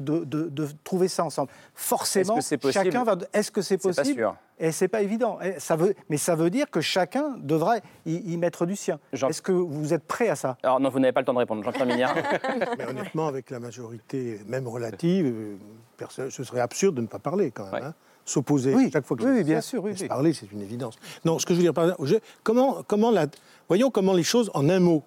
trouver 0.85 1.09
ça 1.09 1.24
ensemble? 1.24 1.51
Forcément, 1.74 2.39
chacun 2.70 3.05
va. 3.05 3.16
Est-ce 3.33 3.51
que 3.51 3.62
c'est 3.62 3.78
possible? 3.78 4.22
pas 4.22 4.37
Et 4.59 4.72
c'est 4.72 4.89
pas 4.89 5.03
évident. 5.03 5.39
Ça 5.59 5.76
veut, 5.76 5.95
mais 6.09 6.16
ça 6.16 6.35
veut 6.35 6.51
dire 6.51 6.70
que 6.70 6.81
chacun 6.81 7.37
devrait 7.39 7.83
y, 8.07 8.37
mettre 8.37 8.66
du 8.66 8.76
sien. 8.76 8.99
Est-ce 9.12 9.43
que 9.43 9.53
vous 9.53 9.93
êtes 9.93 10.05
prêt 10.05 10.28
à 10.28 10.37
ça? 10.37 10.57
Alors 10.62 10.81
non, 10.81 10.89
vous 10.89 11.01
n'avez 11.01 11.12
pas 11.12 11.20
le 11.20 11.26
temps 11.26 11.35
de 11.35 11.39
répondre, 11.39 11.62
Jean-Pierre 11.62 11.87
Mignard. 11.87 12.14
mais 12.78 12.87
honnêtement, 12.89 13.26
avec 13.26 13.51
la 13.51 13.61
majorité, 13.61 14.41
même 14.47 14.68
relative, 14.68 15.26
euh, 15.26 16.07
ce 16.09 16.45
serait 16.45 16.61
absurde 16.61 16.95
de 16.97 17.03
ne 17.03 17.07
pas 17.07 17.18
parler 17.18 17.51
quand 17.51 17.70
même. 17.70 17.85
Hein. 17.85 17.95
S'opposer 18.24 18.74
oui. 18.74 18.91
chaque 18.93 19.07
fois 19.07 19.16
que 19.16 19.24
oui, 19.24 19.43
bien 19.43 19.61
sûr, 19.61 19.83
oui, 19.83 19.95
parler, 20.07 20.33
c'est 20.33 20.53
une 20.53 20.62
évidence. 20.62 20.95
Non, 21.24 21.39
ce 21.39 21.47
que 21.47 21.55
je 21.55 21.59
veux 21.59 21.64
dire, 21.64 21.74
par 21.74 21.85
exemple, 21.85 22.20
comment, 22.45 22.83
comment 22.87 23.11
la, 23.11 23.26
voyons 23.66 23.91
comment 23.91 24.12
les 24.12 24.22
choses 24.22 24.51
en 24.55 24.68
un 24.68 24.78
mot. 24.78 25.03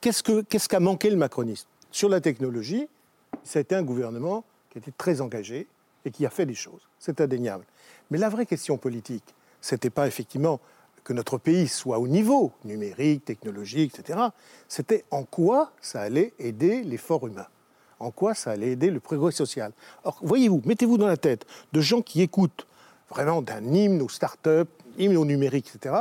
Qu'est-ce 0.00 0.68
qu'a 0.68 0.80
manqué 0.80 1.08
le 1.08 1.16
macronisme? 1.16 1.68
Sur 1.94 2.08
la 2.08 2.20
technologie, 2.20 2.88
ça 3.44 3.60
a 3.60 3.62
été 3.62 3.76
un 3.76 3.84
gouvernement 3.84 4.42
qui 4.68 4.78
était 4.78 4.90
très 4.90 5.20
engagé 5.20 5.68
et 6.04 6.10
qui 6.10 6.26
a 6.26 6.30
fait 6.30 6.44
des 6.44 6.54
choses. 6.54 6.80
C'est 6.98 7.20
indéniable. 7.20 7.64
Mais 8.10 8.18
la 8.18 8.28
vraie 8.28 8.46
question 8.46 8.76
politique, 8.78 9.22
c'était 9.60 9.90
pas 9.90 10.08
effectivement 10.08 10.60
que 11.04 11.12
notre 11.12 11.38
pays 11.38 11.68
soit 11.68 12.00
au 12.00 12.08
niveau 12.08 12.50
numérique, 12.64 13.24
technologique, 13.24 13.96
etc. 13.96 14.18
C'était 14.66 15.04
en 15.12 15.22
quoi 15.22 15.70
ça 15.80 16.00
allait 16.00 16.32
aider 16.40 16.82
l'effort 16.82 17.28
humain, 17.28 17.46
en 18.00 18.10
quoi 18.10 18.34
ça 18.34 18.50
allait 18.50 18.72
aider 18.72 18.90
le 18.90 18.98
progrès 18.98 19.30
social. 19.30 19.70
Or, 20.02 20.18
voyez-vous, 20.20 20.62
mettez-vous 20.64 20.98
dans 20.98 21.06
la 21.06 21.16
tête 21.16 21.46
de 21.72 21.80
gens 21.80 22.02
qui 22.02 22.22
écoutent 22.22 22.66
vraiment 23.08 23.40
d'un 23.40 23.72
hymne 23.72 24.02
aux 24.02 24.08
start-up, 24.08 24.68
hymne 24.98 25.16
au 25.16 25.24
numérique, 25.24 25.70
etc. 25.72 25.94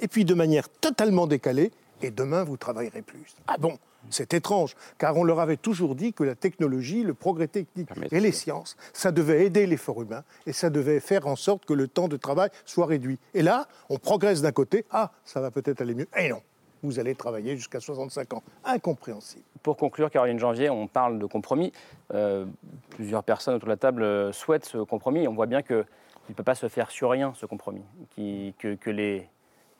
Et 0.00 0.08
puis 0.08 0.24
de 0.24 0.34
manière 0.34 0.68
totalement 0.68 1.28
décalée, 1.28 1.70
et 2.02 2.10
demain 2.10 2.42
vous 2.42 2.56
travaillerez 2.56 3.02
plus. 3.02 3.36
Ah 3.46 3.56
bon? 3.56 3.78
C'est 4.10 4.34
étrange, 4.34 4.74
car 4.98 5.16
on 5.16 5.24
leur 5.24 5.40
avait 5.40 5.56
toujours 5.56 5.94
dit 5.94 6.12
que 6.12 6.24
la 6.24 6.34
technologie, 6.34 7.02
le 7.02 7.14
progrès 7.14 7.48
technique 7.48 7.88
et 8.10 8.20
les 8.20 8.32
sciences, 8.32 8.76
ça 8.92 9.12
devait 9.12 9.44
aider 9.44 9.66
l'effort 9.66 10.02
humain 10.02 10.24
et 10.46 10.52
ça 10.52 10.70
devait 10.70 11.00
faire 11.00 11.26
en 11.26 11.36
sorte 11.36 11.64
que 11.64 11.74
le 11.74 11.88
temps 11.88 12.08
de 12.08 12.16
travail 12.16 12.50
soit 12.64 12.86
réduit. 12.86 13.18
Et 13.34 13.42
là, 13.42 13.68
on 13.88 13.98
progresse 13.98 14.42
d'un 14.42 14.52
côté, 14.52 14.84
ah, 14.90 15.10
ça 15.24 15.40
va 15.40 15.50
peut-être 15.50 15.80
aller 15.80 15.94
mieux. 15.94 16.08
Et 16.16 16.28
non, 16.28 16.40
vous 16.82 16.98
allez 16.98 17.14
travailler 17.14 17.56
jusqu'à 17.56 17.80
65 17.80 18.34
ans. 18.34 18.42
Incompréhensible. 18.64 19.44
Pour 19.62 19.76
conclure, 19.76 20.10
Caroline 20.10 20.38
Janvier, 20.38 20.70
on 20.70 20.86
parle 20.86 21.18
de 21.18 21.26
compromis. 21.26 21.72
Euh, 22.14 22.46
plusieurs 22.90 23.24
personnes 23.24 23.54
autour 23.54 23.66
de 23.66 23.72
la 23.72 23.76
table 23.76 24.02
euh, 24.02 24.32
souhaitent 24.32 24.64
ce 24.64 24.78
compromis. 24.78 25.26
On 25.28 25.34
voit 25.34 25.46
bien 25.46 25.62
qu'il 25.62 25.84
ne 26.28 26.34
peut 26.34 26.44
pas 26.44 26.54
se 26.54 26.68
faire 26.68 26.90
sur 26.90 27.10
rien, 27.10 27.32
ce 27.34 27.46
compromis. 27.46 27.82
que 28.16 28.90
les 28.90 29.28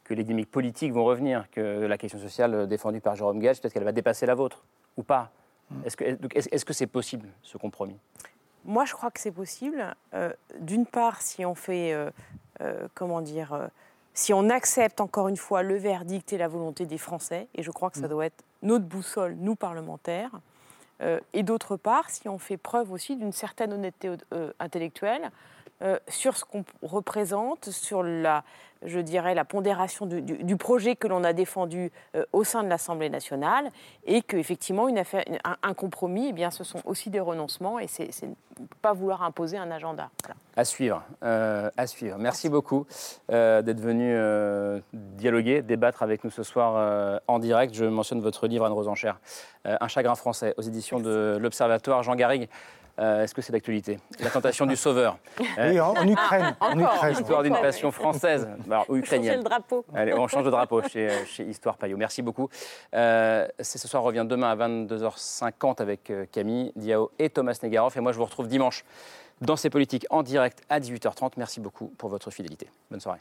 que 0.09 0.15
les 0.15 0.25
dynamiques 0.25 0.51
politiques 0.51 0.93
vont 0.93 1.05
revenir, 1.05 1.51
que 1.51 1.61
la 1.61 1.99
question 1.99 2.19
sociale 2.19 2.67
défendue 2.67 3.01
par 3.01 3.15
Jérôme 3.15 3.39
Gage, 3.39 3.61
peut-être 3.61 3.75
qu'elle 3.75 3.85
va 3.85 3.93
dépasser 3.93 4.25
la 4.25 4.35
vôtre, 4.35 4.65
ou 4.97 5.03
pas 5.03 5.31
hmm. 5.71 5.83
Est-ce 5.85 6.65
que 6.65 6.73
c'est 6.73 6.87
possible, 6.87 7.29
ce 7.43 7.59
compromis? 7.59 7.99
Moi, 8.65 8.87
je 8.87 8.95
crois 8.95 9.11
que 9.11 9.21
c'est 9.21 9.31
possible. 9.31 9.95
Euh, 10.15 10.33
d'une 10.61 10.87
part, 10.87 11.21
si 11.21 11.45
on 11.45 11.55
fait, 11.55 11.93
euh, 11.93 12.11
euh, 12.63 12.89
comment 12.95 13.21
dire, 13.21 13.69
si 14.15 14.33
on 14.33 14.49
accepte 14.49 15.01
encore 15.01 15.29
une 15.29 15.37
fois 15.37 15.63
le 15.63 15.77
verdict 15.77 16.33
et 16.33 16.39
la 16.39 16.49
volonté 16.49 16.87
des 16.87 16.99
Français, 16.99 17.49
et 17.55 17.63
je 17.63 17.71
crois 17.71 17.91
que 17.91 17.99
ça 17.99 18.07
hmm. 18.07 18.11
doit 18.11 18.27
être 18.27 18.45
notre 18.63 18.87
boussole, 18.87 19.37
nous 19.39 19.57
parlementaires, 19.57 20.41
et 21.33 21.45
d'autre 21.45 21.77
part, 21.77 22.11
si 22.11 22.29
on 22.29 22.39
fait 22.39 22.57
preuve 22.57 22.91
aussi 22.91 23.15
d'une 23.15 23.31
certaine 23.31 23.73
honnêteté 23.73 24.11
intellectuelle, 24.59 25.31
sur 26.09 26.37
ce 26.37 26.45
qu'on 26.45 26.65
représente, 26.83 27.71
sur 27.71 28.03
la, 28.03 28.45
je 28.83 29.01
dirais, 29.01 29.35
la 29.35 29.45
pondération 29.45 30.07
du, 30.07 30.57
projet 30.57 30.97
que 30.97 31.09
l'on 31.09 31.25
a 31.25 31.33
défendu 31.33 31.91
euh, 32.15 32.25
au 32.33 32.45
sein 32.45 32.63
de 32.63 32.69
l'Assemblée 32.69 33.11
nationale 33.11 33.71
et 34.05 34.23
qu'effectivement, 34.23 34.89
une 34.89 34.99
affaire, 34.99 35.25
un, 35.63 35.75
compromis, 35.75 36.29
eh 36.29 36.33
bien, 36.33 36.51
ce 36.51 36.65
sont 36.65 36.81
aussi 36.85 37.11
des 37.11 37.21
renoncements 37.21 37.79
et 37.79 37.87
c'est 37.87 38.11
ne 38.23 38.67
pas 38.83 38.93
vouloir 38.93 39.23
imposer 39.23 39.57
un 39.57 39.71
agenda. 39.71 40.11
À 40.57 40.65
suivre, 40.65 41.05
euh, 41.23 41.71
à 41.77 41.87
suivre. 41.87 42.19
Merci 42.19 42.49
beaucoup 42.49 42.87
euh, 43.31 43.63
d'être 43.63 43.81
venu 43.81 44.17
dialoguer, 44.93 45.63
débattre 45.63 46.03
avec 46.03 46.25
nous 46.25 46.31
ce 46.31 46.43
soir 46.43 47.21
en 47.29 47.39
direct. 47.39 47.75
Je 47.75 47.85
mentionne 47.85 48.21
votre 48.21 48.47
livre, 48.47 48.65
Anne 48.65 48.73
Enchère, 48.73 49.21
Un 49.65 49.89
chagrin 49.89 50.15
français, 50.15 50.55
aux 50.57 50.63
éditions 50.63 50.99
de 50.99 51.39
l'Observatoire. 51.41 52.03
Jean 52.03 52.17
Garrigue, 52.17 52.49
euh, 52.99 53.23
est-ce 53.23 53.35
que 53.35 53.43
c'est 53.43 53.53
d'actualité 53.53 53.99
La 54.21 54.31
tentation 54.31 54.67
du 54.67 54.77
sauveur. 54.77 55.19
Oui, 55.59 55.81
en, 55.81 55.95
Ukraine. 56.07 56.57
En 56.61 56.79
Ukraine. 56.79 57.13
Histoire 57.21 57.43
d'une 57.43 57.55
passion 57.55 57.91
française, 57.91 58.49
bah, 58.67 58.85
ou 58.89 58.97
ukrainienne. 58.97 59.31
On 59.31 59.35
change 59.35 59.45
le 59.45 59.51
drapeau. 59.51 59.85
Allez, 59.95 60.15
on 60.15 60.29
change 60.29 60.45
de 60.45 60.51
drapeau 60.51 60.83
chez, 60.83 61.09
chez 61.27 61.45
Histoire 61.45 61.77
Payot. 61.77 61.97
Merci 61.97 62.23
beaucoup. 62.23 62.49
Euh, 62.95 63.47
ce 63.61 63.89
soir 63.89 64.03
revient 64.03 64.25
demain 64.29 64.51
à 64.51 64.57
22h50 64.57 65.83
avec 65.83 66.11
euh, 66.11 66.27
Camille 66.31 66.73
Diao 66.77 67.11
et 67.19 67.31
Thomas 67.31 67.59
Negaroff. 67.63 67.97
Et 67.97 68.01
moi, 68.01 68.13
je 68.13 68.19
vous 68.19 68.25
retrouve 68.25 68.49
dimanche 68.49 68.85
dans 69.41 69.57
ces 69.57 69.71
politiques 69.71 70.07
en 70.11 70.23
direct 70.23 70.63
à 70.69 70.81
18h30. 70.81 71.33
Merci 71.37 71.61
beaucoup 71.61 71.93
pour 71.99 72.09
votre 72.09 72.31
fidélité. 72.31 72.69
Bonne 72.91 73.01
soirée. 73.01 73.21